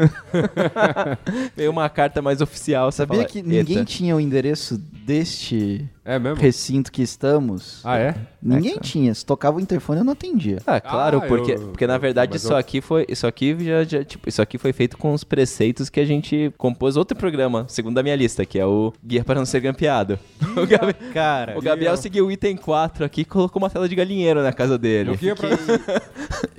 Veio 1.56 1.70
uma 1.70 1.88
carta 1.88 2.20
mais 2.22 2.40
oficial. 2.40 2.90
Sabia 2.92 3.16
fala, 3.18 3.28
que 3.28 3.42
ninguém 3.42 3.78
"Eita." 3.78 3.84
tinha 3.84 4.14
o 4.14 4.20
endereço 4.20 4.76
deste 4.78 5.88
É 6.04 6.18
mesmo? 6.18 6.40
recinto 6.40 6.90
que 6.90 7.02
estamos? 7.02 7.80
Ah, 7.84 7.98
é? 7.98 8.14
Ninguém 8.42 8.78
tinha. 8.80 9.14
Se 9.14 9.24
tocava 9.24 9.58
o 9.58 9.60
interfone, 9.60 9.98
eu 10.00 10.04
não 10.04 10.14
atendia. 10.14 10.58
Ah, 10.66 10.80
claro, 10.80 11.18
Ah, 11.18 11.26
porque, 11.26 11.52
eu- 11.52 11.68
porque 11.68 11.86
na 11.86 11.98
verdade 11.98 12.32
mas 12.32 12.42
isso 12.42 12.52
eu- 12.52 12.56
aqui 12.56 12.80
foi 12.80 13.04
isso 13.08 13.26
aqui 13.26 13.56
já, 13.62 13.84
já, 13.84 14.02
tipo 14.02 14.28
isso 14.28 14.40
aqui 14.40 14.56
foi 14.56 14.72
feito 14.72 14.96
com 14.96 15.12
os 15.12 15.22
preceitos 15.24 15.90
que 15.90 16.00
a 16.00 16.04
gente 16.04 16.52
compôs 16.56 16.96
outro 16.96 17.16
programa, 17.16 17.66
segundo 17.68 17.98
a 17.98 18.02
minha 18.02 18.16
lista, 18.16 18.46
que 18.46 18.58
é 18.58 18.64
o 18.64 18.92
Guia 19.04 19.22
para 19.22 19.34
não 19.38 19.44
ser 19.46 19.60
grampeado. 19.60 20.18
O, 20.56 20.66
Gabi- 20.66 20.94
Cara, 21.12 21.58
o 21.58 21.62
Gabriel 21.62 21.96
seguiu 21.96 22.26
o 22.26 22.32
item 22.32 22.56
4 22.56 23.04
aqui 23.04 23.20
e 23.20 23.24
colocou 23.24 23.60
uma 23.60 23.68
tela 23.68 23.88
de 23.88 23.94
galinheiro 23.94 24.42
na 24.42 24.52
casa 24.52 24.78
dele. 24.78 25.10
Eu 25.10 25.18
queria 25.18 25.36
pra... 25.36 25.48
É, 25.50 25.54
é, 25.56 26.00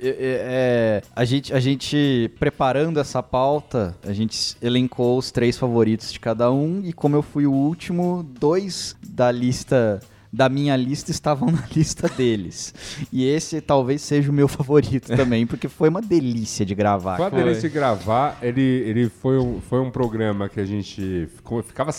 é, 0.00 1.02
a, 1.14 1.24
gente, 1.24 1.52
a 1.52 1.58
gente, 1.60 2.30
preparando 2.38 3.00
essa 3.00 3.22
pauta, 3.22 3.96
a 4.06 4.12
gente 4.12 4.56
elencou 4.62 5.18
os 5.18 5.30
três 5.30 5.58
favoritos 5.58 6.12
de 6.12 6.20
cada 6.20 6.50
um, 6.50 6.80
e 6.84 6.92
como 6.92 7.16
eu 7.16 7.22
fui 7.22 7.46
o 7.46 7.52
último, 7.52 8.24
dois 8.38 8.96
da 9.06 9.30
lista. 9.42 10.00
Da 10.34 10.48
minha 10.48 10.74
lista 10.76 11.10
estavam 11.10 11.50
na 11.52 11.62
lista 11.76 12.08
deles. 12.08 12.72
E 13.12 13.22
esse 13.28 13.60
talvez 13.60 14.00
seja 14.00 14.30
o 14.30 14.32
meu 14.32 14.48
favorito 14.48 15.14
também, 15.14 15.46
porque 15.46 15.68
foi 15.68 15.90
uma 15.90 16.00
delícia 16.00 16.64
de 16.64 16.74
gravar. 16.74 17.16
Foi 17.18 17.26
uma 17.26 17.30
delícia 17.30 17.68
de 17.68 17.74
gravar. 17.74 18.38
Ele, 18.40 18.62
ele 18.62 19.08
foi, 19.10 19.38
um, 19.38 19.60
foi 19.60 19.80
um 19.80 19.90
programa 19.90 20.48
que 20.48 20.58
a 20.58 20.64
gente 20.64 21.28
ficou- 21.36 21.62
ficava 21.62 21.90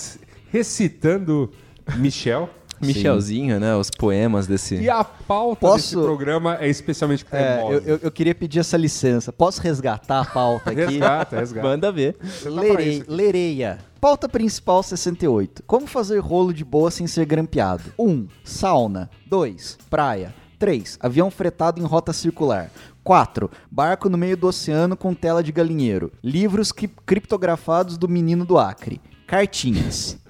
recitando 0.52 1.52
Michel. 1.98 2.50
Michelzinho, 2.82 3.60
né? 3.60 3.76
Os 3.76 3.90
poemas 3.92 4.46
desse. 4.48 4.76
E 4.76 4.90
a 4.90 5.04
pauta 5.04 5.60
Posso- 5.62 5.76
desse 5.78 5.96
programa 5.96 6.58
é 6.60 6.68
especialmente 6.68 7.24
É, 7.32 7.58
cremosa. 7.58 7.74
eu, 7.76 7.82
eu- 7.96 8.00
eu 8.04 8.12
queria 8.12 8.34
pedir 8.36 8.60
essa 8.60 8.76
licença. 8.76 9.32
Posso 9.32 9.62
resgatar 9.62 10.22
a 10.22 10.26
pauta 10.26 10.72
aqui? 10.72 10.82
Resgata, 10.82 11.38
resgata. 11.40 11.68
Manda 11.68 11.92
ver. 11.92 12.16
pra 12.42 12.52
Lerei, 12.52 13.04
lereia. 13.08 13.78
Pauta 14.04 14.28
principal 14.28 14.84
68. 14.84 15.64
Como 15.66 15.88
fazer 15.88 16.20
rolo 16.20 16.54
de 16.54 16.66
boa 16.66 16.92
sem 16.92 17.08
ser 17.08 17.26
grampeado? 17.26 17.84
1. 17.98 18.06
Um, 18.06 18.28
sauna. 18.44 19.10
2. 19.28 19.78
Praia. 19.90 20.36
3. 20.60 20.98
Avião 21.00 21.32
fretado 21.32 21.80
em 21.80 21.86
rota 21.86 22.12
circular. 22.12 22.70
4. 23.02 23.50
Barco 23.72 24.10
no 24.10 24.18
meio 24.18 24.36
do 24.36 24.46
oceano 24.48 24.98
com 24.98 25.14
tela 25.14 25.42
de 25.42 25.54
galinheiro. 25.54 26.12
Livros 26.22 26.74
cri- 26.74 26.92
criptografados 27.06 27.98
do 27.98 28.10
menino 28.10 28.44
do 28.44 28.58
Acre. 28.58 29.00
Cartinhas. 29.26 30.18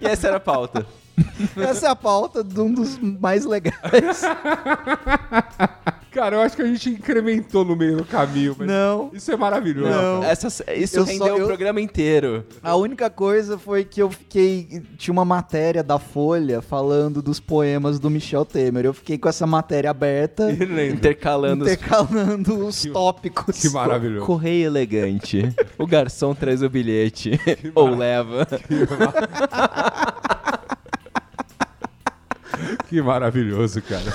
E 0.00 0.06
essa 0.06 0.28
era 0.28 0.36
a 0.36 0.40
pauta. 0.40 0.86
Essa 1.56 1.86
é 1.86 1.90
a 1.90 1.96
pauta 1.96 2.44
de 2.44 2.60
um 2.60 2.72
dos 2.72 2.96
mais 2.98 3.44
legais. 3.44 4.22
Cara, 6.14 6.36
eu 6.36 6.42
acho 6.42 6.54
que 6.54 6.62
a 6.62 6.66
gente 6.66 6.90
incrementou 6.90 7.64
no 7.64 7.74
meio 7.74 7.96
do 7.96 8.04
caminho. 8.04 8.54
Mas 8.56 8.68
Não. 8.68 9.10
Isso 9.12 9.32
é 9.32 9.36
maravilhoso. 9.36 9.90
Não. 9.90 10.22
Essa, 10.22 10.46
isso 10.72 10.98
Eu 11.00 11.02
rendeu 11.04 11.26
só- 11.26 11.34
o 11.34 11.38
eu- 11.40 11.46
programa 11.48 11.80
inteiro. 11.80 12.44
A 12.62 12.76
única 12.76 13.10
coisa 13.10 13.58
foi 13.58 13.84
que 13.84 14.00
eu 14.00 14.08
fiquei. 14.10 14.80
Tinha 14.96 15.12
uma 15.12 15.24
matéria 15.24 15.82
da 15.82 15.98
Folha 15.98 16.62
falando 16.62 17.20
dos 17.20 17.40
poemas 17.40 17.98
do 17.98 18.08
Michel 18.08 18.44
Temer. 18.44 18.84
Eu 18.84 18.94
fiquei 18.94 19.18
com 19.18 19.28
essa 19.28 19.44
matéria 19.44 19.90
aberta, 19.90 20.44
lembra. 20.46 20.86
Intercalando 20.86 21.64
os 21.64 21.72
intercalando 21.72 22.58
os 22.68 22.84
tópicos. 22.84 23.60
Que 23.60 23.68
maravilhoso. 23.70 24.24
Correio 24.24 24.66
elegante. 24.66 25.52
O 25.76 25.84
garçom 25.84 26.32
traz 26.32 26.62
o 26.62 26.68
bilhete. 26.70 27.32
Ou 27.74 27.88
leva. 27.92 28.46
Que 32.88 33.02
maravilhoso, 33.02 33.82
cara. 33.82 34.14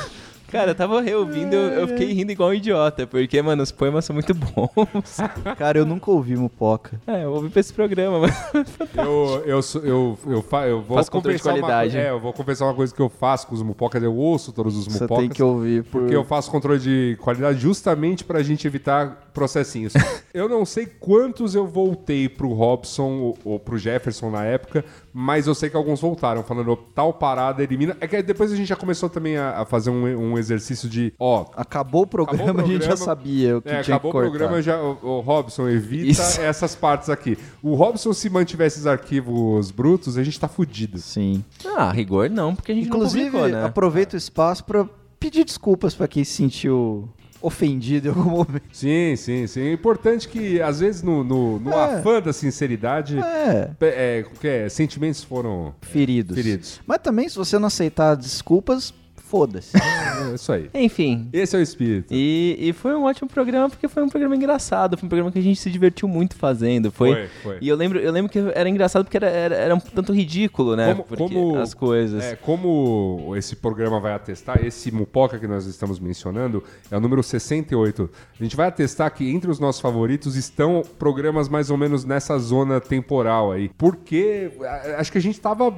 Cara, 0.51 0.72
eu 0.72 0.75
tava 0.75 1.01
reouvindo, 1.01 1.56
eu, 1.56 1.82
eu 1.82 1.88
fiquei 1.88 2.12
rindo 2.13 2.32
igual 2.32 2.50
um 2.50 2.53
idiota, 2.53 3.06
porque, 3.06 3.41
mano, 3.41 3.62
os 3.63 3.72
poemas 3.72 4.06
são 4.06 4.13
muito 4.13 4.34
bons. 4.34 5.18
Cara, 5.58 5.77
eu 5.77 5.86
nunca 5.86 6.10
ouvi 6.12 6.36
Mupoca. 6.36 7.00
É, 7.08 7.24
eu 7.24 7.32
ouvi 7.34 7.50
pra 7.50 7.60
esse 7.60 7.74
programa, 7.74 8.20
mas. 8.20 8.34
Eu, 8.98 9.44
eu, 9.46 9.62
sou- 9.62 9.82
eu, 9.84 10.18
eu, 10.27 10.41
fa- 10.41 10.68
eu 10.68 10.82
vou 10.82 10.96
Faz 10.98 11.08
controle 11.10 11.38
de 11.38 11.44
confessar 11.44 11.56
uma 11.60 11.68
qualidade. 11.68 11.91
coisa- 11.94 12.08
É, 12.08 12.12
eu 12.12 12.20
vou 12.20 12.34
confessar 12.34 12.65
uma 12.65 12.74
coisa 12.74 12.94
que 12.94 13.01
eu 13.01 13.10
faço 13.10 13.48
com 13.48 13.56
os 13.56 13.62
mupocas. 13.62 14.01
Eu 14.03 14.15
ouço 14.15 14.51
todos 14.51 14.75
os 14.75 14.86
Você 14.86 15.03
mupocas. 15.03 15.24
tem 15.24 15.29
que 15.29 15.41
ouvir. 15.44 15.84
Por... 15.84 16.01
Porque 16.01 16.15
eu 16.15 16.24
faço 16.24 16.50
controle 16.51 16.79
de 16.79 17.18
qualidade 17.22 17.60
justamente 17.60 18.24
pra 18.24 18.41
gente 18.44 18.65
evitar 18.68 19.28
processinhos. 19.33 19.93
eu 20.33 20.48
não 20.50 20.65
sei 20.65 20.86
quantos 20.86 21.55
eu 21.55 21.65
voltei 21.67 22.27
pro 22.29 22.53
Robson 22.53 23.09
ou, 23.19 23.38
ou 23.43 23.59
pro 23.59 23.77
Jefferson 23.77 24.29
na 24.29 24.43
época, 24.43 24.83
mas 25.13 25.48
eu 25.48 25.55
sei 25.55 25.70
que 25.70 25.75
alguns 25.77 26.01
voltaram, 26.01 26.44
falando 26.44 26.75
tal 26.75 27.13
parada 27.13 27.63
elimina. 27.63 27.96
É 28.00 28.07
que 28.07 28.22
depois 28.22 28.51
a 28.51 28.55
gente 28.55 28.68
já 28.68 28.75
começou 28.75 29.09
também 29.09 29.37
a, 29.37 29.61
a 29.61 29.65
fazer 29.65 29.89
um, 29.89 30.03
um 30.33 30.37
exercício 30.37 30.89
de, 30.89 31.13
ó. 31.20 31.46
Acabou 31.55 32.03
o 32.03 32.07
programa, 32.07 32.44
Acabou 32.44 32.61
o 32.61 32.65
a 32.65 32.68
gente 32.72 32.85
já 32.85 32.96
programa. 32.96 33.05
sabia 33.05 33.57
o 33.57 33.61
que 33.61 33.70
É, 33.70 33.81
tinha 33.81 33.96
acabou 33.96 34.11
que 34.11 34.18
o 34.18 34.22
cortar. 34.22 34.37
programa, 34.37 34.61
já, 34.61 34.81
o, 34.81 34.98
o 35.01 35.20
Robson, 35.22 35.68
evita 35.68 36.11
Isso. 36.11 36.42
essas 36.42 36.75
partes 36.75 37.09
aqui. 37.09 37.37
O 37.61 37.75
Robson, 37.75 38.13
se 38.13 38.29
mantiver 38.29 38.68
esses 38.68 38.85
arquivos 38.87 39.72
brutos, 39.72 40.18
a 40.18 40.24
gente 40.24 40.39
tá 40.39 40.48
fudido. 40.48 40.98
Sim. 41.00 41.44
Ah, 41.65 41.92
rigor 41.92 42.29
não, 42.29 42.55
porque 42.55 42.72
a 42.72 42.75
gente 42.75 42.87
Inclusive, 42.87 43.25
não 43.25 43.31
publicou, 43.31 43.50
né? 43.61 43.65
aproveito 43.65 44.13
o 44.13 44.18
espaço 44.18 44.63
pra 44.63 44.85
pedir 45.20 45.44
desculpas 45.44 45.94
pra 45.94 46.07
quem 46.07 46.24
se 46.24 46.31
sentiu 46.33 47.09
ofendido 47.42 48.08
em 48.08 48.12
algum 48.12 48.30
momento. 48.30 48.62
Sim, 48.72 49.16
sim, 49.16 49.48
sim. 49.48 49.62
É 49.62 49.74
importante 49.74 50.28
que, 50.28 50.62
às 50.62 50.80
vezes, 50.80 51.02
no, 51.02 51.24
no, 51.24 51.60
no 51.60 51.72
É. 51.72 52.00
afã 52.00 52.22
da 52.22 52.34
sinceridade, 52.34 53.18
É, 53.20 53.72
é, 53.82 54.25
é, 54.44 54.70
sentimentos 54.70 55.24
foram 55.24 55.74
feridos. 55.82 56.36
feridos. 56.36 56.82
Mas 56.86 57.00
também, 57.00 57.28
se 57.30 57.36
você 57.38 57.58
não 57.58 57.68
aceitar 57.68 58.16
desculpas, 58.16 58.94
foda-se. 59.29 59.77
É 60.20 60.35
isso 60.35 60.51
aí. 60.51 60.70
Enfim. 60.74 61.29
Esse 61.31 61.55
é 61.55 61.59
o 61.59 61.61
espírito. 61.61 62.07
E, 62.13 62.55
e 62.59 62.74
foi 62.74 62.94
um 62.94 63.05
ótimo 63.05 63.27
programa, 63.29 63.70
porque 63.70 63.87
foi 63.87 64.03
um 64.03 64.09
programa 64.09 64.35
engraçado. 64.35 64.98
Foi 64.98 65.07
um 65.07 65.09
programa 65.09 65.31
que 65.31 65.39
a 65.39 65.42
gente 65.42 65.57
se 65.59 65.72
divertiu 65.72 66.09
muito 66.09 66.35
fazendo. 66.35 66.92
Foi. 66.92 67.13
Foi, 67.13 67.27
foi. 67.42 67.57
E 67.61 67.70
eu 67.70 67.75
lembro, 67.77 68.00
eu 68.00 68.11
lembro 68.11 68.29
que 68.29 68.37
era 68.53 68.68
engraçado 68.68 69.05
porque 69.05 69.15
era, 69.15 69.27
era, 69.29 69.55
era 69.55 69.75
um 69.75 69.79
tanto 69.79 70.11
ridículo, 70.13 70.75
né? 70.75 70.92
Como- 70.94 71.03
porque 71.05 71.33
como- 71.35 71.55
as 71.57 71.74
coisas. 71.74 72.22
É, 72.22 72.35
como 72.35 73.33
esse 73.37 73.55
programa 73.55 74.00
vai 74.00 74.13
atestar, 74.13 74.59
esse 74.63 74.92
Mupoca 74.92 75.39
que 75.39 75.48
nós 75.48 75.65
estamos 75.65 76.00
mencionando 76.01 76.61
é 76.92 76.98
o 76.98 77.00
número 77.00 77.24
68. 77.24 78.09
A 78.39 78.44
gente 78.44 78.57
vai 78.57 78.68
atestar 78.68 79.13
que 79.13 79.29
entre 79.29 79.50
os 79.50 79.59
nossos 79.59 79.79
favoritos 79.81 80.35
estão 80.35 80.83
programas 81.00 81.48
mais 81.48 81.70
ou 81.70 81.77
menos 81.77 82.03
nessa 82.03 82.37
zona 82.37 82.81
temporal 82.81 83.53
aí. 83.53 83.70
Porque 83.77 84.51
acho 84.98 85.11
que 85.11 85.18
a 85.18 85.22
gente 85.22 85.39
tava, 85.39 85.74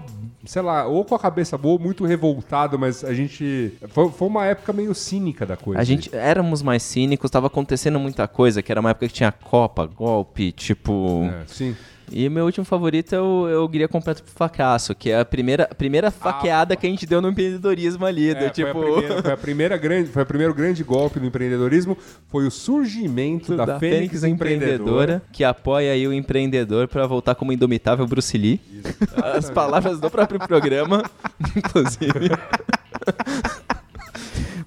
sei 0.46 0.62
lá, 0.64 0.88
ou 0.88 1.06
com 1.06 1.14
a 1.14 1.20
cabeça 1.20 1.58
boa, 1.60 1.78
muito 1.80 2.04
revoltado, 2.06 2.80
mas 2.80 3.04
a 3.04 3.14
gente. 3.14 3.41
Foi, 3.90 4.10
foi 4.10 4.28
uma 4.28 4.46
época 4.46 4.72
meio 4.74 4.94
cínica 4.94 5.46
da 5.46 5.58
coisa. 5.58 5.80
A 5.80 5.84
gente 5.84 6.14
éramos 6.16 6.62
mais 6.62 6.84
cínicos, 6.84 7.30
tava 7.32 7.48
acontecendo 7.48 8.00
muita 8.00 8.28
coisa, 8.28 8.62
que 8.62 8.72
era 8.72 8.80
uma 8.80 8.92
época 8.92 9.08
que 9.08 9.14
tinha 9.14 9.32
Copa, 9.32 9.86
golpe, 9.86 10.52
tipo. 10.52 11.24
É, 11.24 11.44
sim. 11.48 11.76
E 12.12 12.28
meu 12.30 12.44
último 12.46 12.66
favorito 12.66 13.14
é 13.16 13.22
o, 13.22 13.48
eu 13.48 13.68
guia 13.68 13.88
completo 13.88 14.22
pro 14.22 14.32
fracasso, 14.34 14.94
que 14.94 15.10
é 15.10 15.20
a 15.22 15.26
primeira, 15.26 15.64
a 15.72 15.74
primeira 15.74 16.12
faqueada 16.12 16.76
que 16.76 16.86
a 16.86 16.90
gente 16.90 17.06
deu 17.06 17.22
no 17.22 17.30
empreendedorismo 17.30 18.06
ali, 18.06 18.34
do 18.34 18.46
É, 18.46 18.50
tipo. 18.50 18.74
foi, 18.74 18.84
a 18.92 18.92
primeira, 18.92 19.22
foi 19.22 19.32
a 19.32 19.38
primeira 19.38 19.78
grande, 19.78 20.10
foi 20.12 20.24
o 20.24 20.26
primeiro 20.26 20.54
grande 20.54 20.84
golpe 20.84 21.20
no 21.20 21.26
empreendedorismo, 21.28 21.98
foi 22.28 22.46
o 22.46 22.52
surgimento 22.52 23.56
da, 23.56 23.80
Fênix, 23.80 24.24
Empreendedora. 24.24 25.22
que 25.32 25.44
apoia 25.44 25.94
aí 25.94 26.06
o 26.06 26.14
empreendedor 26.14 26.88
pra 26.88 27.08
voltar 27.08 27.34
como 27.36 27.54
indomitável 27.54 28.06
Bruce 28.06 28.38
Lee. 28.38 28.60
As 29.36 29.50
palavras 29.50 30.00
do 30.00 30.10
próprio 30.12 30.40
programa, 30.40 31.04
inclusive. 31.56 32.32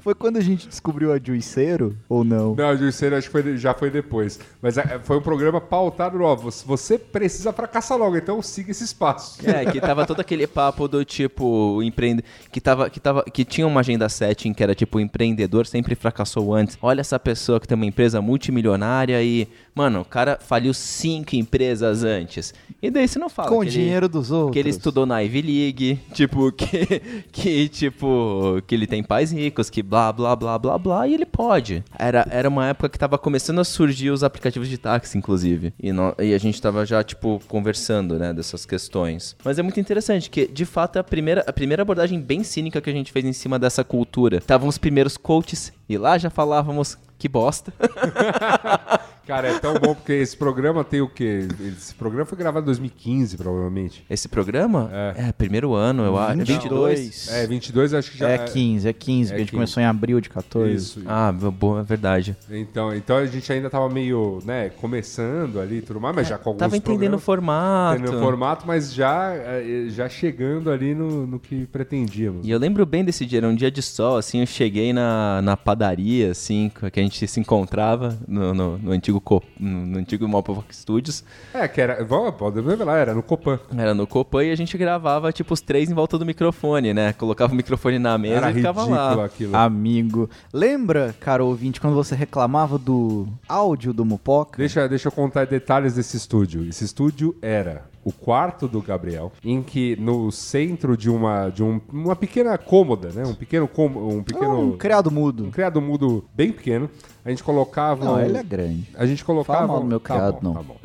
Foi 0.01 0.15
quando 0.15 0.37
a 0.37 0.41
gente 0.41 0.69
descobriu 0.69 1.13
a 1.13 1.19
Juiceiro 1.23 1.97
ou 2.09 2.25
não? 2.25 2.55
Não, 2.55 2.71
o 2.73 2.77
Juiceiro 2.77 3.17
acho 3.17 3.29
que 3.29 3.33
foi- 3.33 3.57
já 3.57 3.75
foi 3.75 3.91
depois. 3.91 4.39
Mas 4.63 4.77
é, 4.79 4.99
foi 5.03 5.19
um 5.19 5.23
programa 5.23 5.61
pautado, 5.61 6.21
ó, 6.23 6.35
você- 6.35 6.99
precisa 6.99 7.53
fracassar 7.53 7.97
logo, 7.99 8.17
então 8.17 8.41
siga 8.43 8.71
esses 8.71 8.93
passos. 8.93 9.45
É, 9.47 9.65
que 9.67 9.81
tava 9.81 10.07
todo 10.07 10.21
aquele 10.21 10.47
papo 10.47 10.89
do 10.89 11.05
tipo 11.05 11.83
empreende 11.83 12.25
que 12.51 12.61
tava 12.61 12.89
que 12.91 13.01
tava 13.01 13.23
que 13.25 13.45
tinha 13.45 13.67
uma 13.67 13.81
agenda 13.81 14.09
setting 14.09 14.53
que 14.53 14.63
era 14.63 14.75
tipo 14.75 14.99
o 14.99 15.01
empreendedor 15.01 15.67
sempre 15.67 15.95
fracassou 15.95 16.55
antes. 16.55 16.77
Olha 16.81 17.01
essa 17.01 17.19
pessoa 17.19 17.61
que 17.61 17.67
tem 17.69 17.75
uma 17.77 17.87
empresa 17.87 18.21
multimilionária 18.21 19.23
e, 19.23 19.49
mano, 19.75 20.01
o 20.01 20.05
cara 20.05 20.39
faliu 20.41 20.73
cinco 20.75 21.35
empresas 21.37 22.05
antes. 22.05 22.55
E 22.85 22.91
daí 22.91 23.09
você 23.09 23.19
não 23.19 23.31
fala 23.31 23.49
Com 23.49 23.59
o 23.59 23.63
ele- 23.65 23.71
dinheiro 23.71 24.09
dos 24.11 24.31
outros. 24.31 24.53
que 24.53 24.59
ele 24.59 24.69
estudou 24.69 25.07
na 25.07 25.21
Ivy 25.21 25.41
League, 25.41 26.01
tipo, 26.13 26.53
que, 26.53 27.25
que, 27.33 27.69
tipo, 27.71 28.61
que 28.67 28.75
ele 28.75 28.87
tem 28.87 29.03
pais 29.03 29.33
ricos, 29.33 29.71
que 29.71 29.83
blá, 29.83 30.13
blá, 30.13 30.37
blá, 30.37 30.59
blá, 30.59 30.77
blá, 30.79 31.09
e 31.09 31.15
ele 31.15 31.25
pode. 31.25 31.83
Era, 31.99 32.27
era 32.31 32.47
uma 32.49 32.67
época 32.69 32.91
que 32.91 32.99
tava 32.99 33.17
começando 33.17 33.59
a 33.61 33.65
surgir 33.65 34.11
os 34.11 34.23
aplicativos 34.23 34.69
de 34.69 34.77
táxi, 34.77 35.17
inclusive. 35.17 35.73
E, 35.83 35.93
nó- 35.93 36.13
e 36.19 36.35
a 36.35 36.39
gente 36.39 36.61
tava 36.61 36.85
já, 36.85 37.03
tipo, 37.03 37.41
conversando, 37.49 38.19
né, 38.19 38.35
dessas 38.35 38.67
questões. 38.67 39.35
Mas 39.43 39.59
é 39.59 39.63
muito 39.63 39.81
interessante, 39.81 40.29
que, 40.29 40.47
de 40.47 40.67
fato, 40.67 40.97
é 40.97 41.01
a 41.01 41.05
primeira, 41.05 41.43
a 41.47 41.53
primeira 41.55 41.81
abordagem 41.83 42.21
bem 42.21 42.45
cínica 42.45 42.83
que 42.83 42.91
a 42.91 42.93
gente 42.93 43.11
fez 43.13 43.25
em 43.25 43.33
cima 43.33 43.59
dessa 43.59 43.83
cultura. 43.83 44.37
Estavam 44.37 44.69
os 44.69 44.77
primeiros 44.77 45.17
coaches, 45.17 45.73
e 45.89 45.97
lá 45.97 46.19
já 46.19 46.29
falávamos 46.29 46.99
que 47.19 47.29
bosta. 47.29 47.73
Cara, 49.27 49.49
é 49.49 49.59
tão 49.59 49.75
bom 49.75 49.95
porque 49.95 50.13
esse 50.13 50.37
programa 50.37 50.85
tem 50.85 51.01
o 51.01 51.09
quê? 51.09 51.49
Esse 51.61 51.95
programa 51.95 52.27
foi 52.27 52.37
gravado 52.37 52.65
em 52.65 52.67
2015, 52.67 53.37
provavelmente. 53.37 54.05
Esse 54.09 54.29
programa? 54.29 54.91
É. 54.93 55.29
É, 55.29 55.33
primeiro 55.33 55.73
ano, 55.75 56.03
eu 56.05 56.19
acho. 56.19 56.45
22. 56.45 57.29
É, 57.33 57.47
22 57.47 57.95
acho 57.95 58.11
que 58.11 58.19
já 58.19 58.29
É 58.29 58.39
15, 58.39 58.89
é 58.89 58.93
15, 58.93 59.31
que 59.31 59.35
a 59.35 59.39
gente 59.39 59.47
15. 59.47 59.53
começou 59.53 59.83
em 59.83 59.87
abril 59.87 60.21
de 60.21 60.29
14. 60.29 60.75
Isso. 60.75 61.03
Ah, 61.07 61.33
boa, 61.33 61.81
é 61.81 61.83
verdade. 61.83 62.37
Então, 62.51 62.95
então 62.95 63.17
a 63.17 63.27
gente 63.27 63.51
ainda 63.53 63.71
tava 63.71 63.89
meio, 63.89 64.41
né, 64.45 64.71
começando 64.71 65.59
ali 65.59 65.79
e 65.79 65.83
tudo 65.83 66.01
mais, 66.01 66.15
mas 66.15 66.29
já 66.29 66.37
com 66.39 66.51
alguns 66.51 66.61
Tava 66.61 66.77
entendendo 66.77 67.15
o 67.15 67.19
formato. 67.19 68.01
entendendo 68.01 68.19
o 68.19 68.21
formato, 68.21 68.67
mas 68.67 68.93
já, 68.93 69.33
eh, 69.35 69.87
já 69.89 70.09
chegando 70.09 70.71
ali 70.71 70.95
no, 70.95 71.27
no 71.27 71.39
que 71.41 71.67
pretendíamos. 71.67 72.47
E 72.47 72.51
eu 72.51 72.59
lembro 72.59 72.85
bem 72.85 73.05
desse 73.05 73.25
dia, 73.25 73.39
era 73.39 73.49
um 73.49 73.55
dia 73.55 73.71
de 73.71 73.83
sol, 73.83 74.17
assim, 74.19 74.41
eu 74.41 74.47
cheguei 74.47 74.93
na, 74.93 75.41
na 75.43 75.57
padaria, 75.57 76.31
assim, 76.31 76.71
que 76.93 77.01
a 77.01 77.03
gente 77.03 77.27
se 77.27 77.41
encontrava 77.41 78.19
no, 78.29 78.53
no, 78.55 78.79
no 78.79 78.93
antigo, 78.93 79.14
Co- 79.21 79.43
no, 79.59 79.87
no 79.87 79.99
antigo 79.99 80.27
Mopovox 80.29 80.77
Studios. 80.79 81.25
É, 81.53 81.67
que 81.69 81.81
era, 81.81 82.05
vamos, 82.05 82.35
podemos 82.35 82.71
revelar, 82.71 82.99
era 82.99 83.15
no 83.15 83.23
Copan. 83.23 83.59
Era 83.77 83.95
no 83.95 84.07
Copan 84.07 84.45
e 84.45 84.51
a 84.51 84.57
gente 84.57 84.77
gravava, 84.79 85.33
tipo, 85.33 85.53
os 85.55 85.61
três 85.61 85.91
em 85.91 85.95
volta 85.95 86.19
do 86.19 86.25
microfone, 86.27 86.93
né? 86.95 87.13
Colocava 87.15 87.53
o 87.53 87.57
microfone 87.57 87.99
na 87.99 88.17
mesa 88.19 88.37
Era 88.37 88.51
e 88.51 88.55
ficava 88.55 88.81
ridículo 88.83 89.17
lá. 89.17 89.25
aquilo. 89.25 89.57
Amigo. 89.57 90.31
Lembra, 90.53 91.15
cara 91.21 91.45
ouvinte, 91.45 91.81
quando 91.81 91.95
você 91.95 92.15
reclamava 92.15 92.79
do 92.79 93.27
áudio 93.49 93.93
do 93.93 94.05
Mupoca? 94.05 94.59
Deixa, 94.59 94.89
deixa 94.89 95.09
eu 95.09 95.13
contar 95.13 95.47
detalhes 95.47 95.95
desse 95.95 96.17
estúdio. 96.17 96.69
Esse 96.69 96.85
estúdio 96.85 97.35
era 97.43 97.85
o 98.05 98.13
quarto 98.13 98.69
do 98.69 98.83
Gabriel, 98.83 99.33
em 99.43 99.63
que 99.63 99.97
no 99.97 100.31
centro 100.31 100.97
de 100.97 101.09
uma 101.11 101.49
de 101.49 101.63
um- 101.63 101.81
uma 101.93 102.15
pequena 102.15 102.57
cômoda, 102.59 103.09
né? 103.15 103.25
Um 103.27 103.35
pequeno 103.35 103.65
um 103.65 104.23
pequeno 104.23 104.61
Um 104.61 104.77
criado 104.77 105.09
um 105.09 105.13
mudo. 105.13 105.51
criado 105.51 105.81
mudo 105.81 106.25
bem 106.35 106.53
pequeno, 106.53 106.89
a 107.25 107.31
gente 107.31 107.43
colocava 107.43 108.05
Não, 108.05 108.15
um- 108.17 108.21
ele 108.21 108.37
é 108.37 108.43
grande. 108.43 108.89
A 108.95 109.07
gente 109.07 109.25
colocava. 109.25 109.59
Fala 109.61 109.69
mal 109.73 109.81
do 109.81 109.87
meu 109.87 110.01
Tá 110.01 110.15
criado, 110.15 110.35
bom, 110.41 110.49
não. 110.49 110.55
Tá 110.55 110.63
bom, 110.63 110.77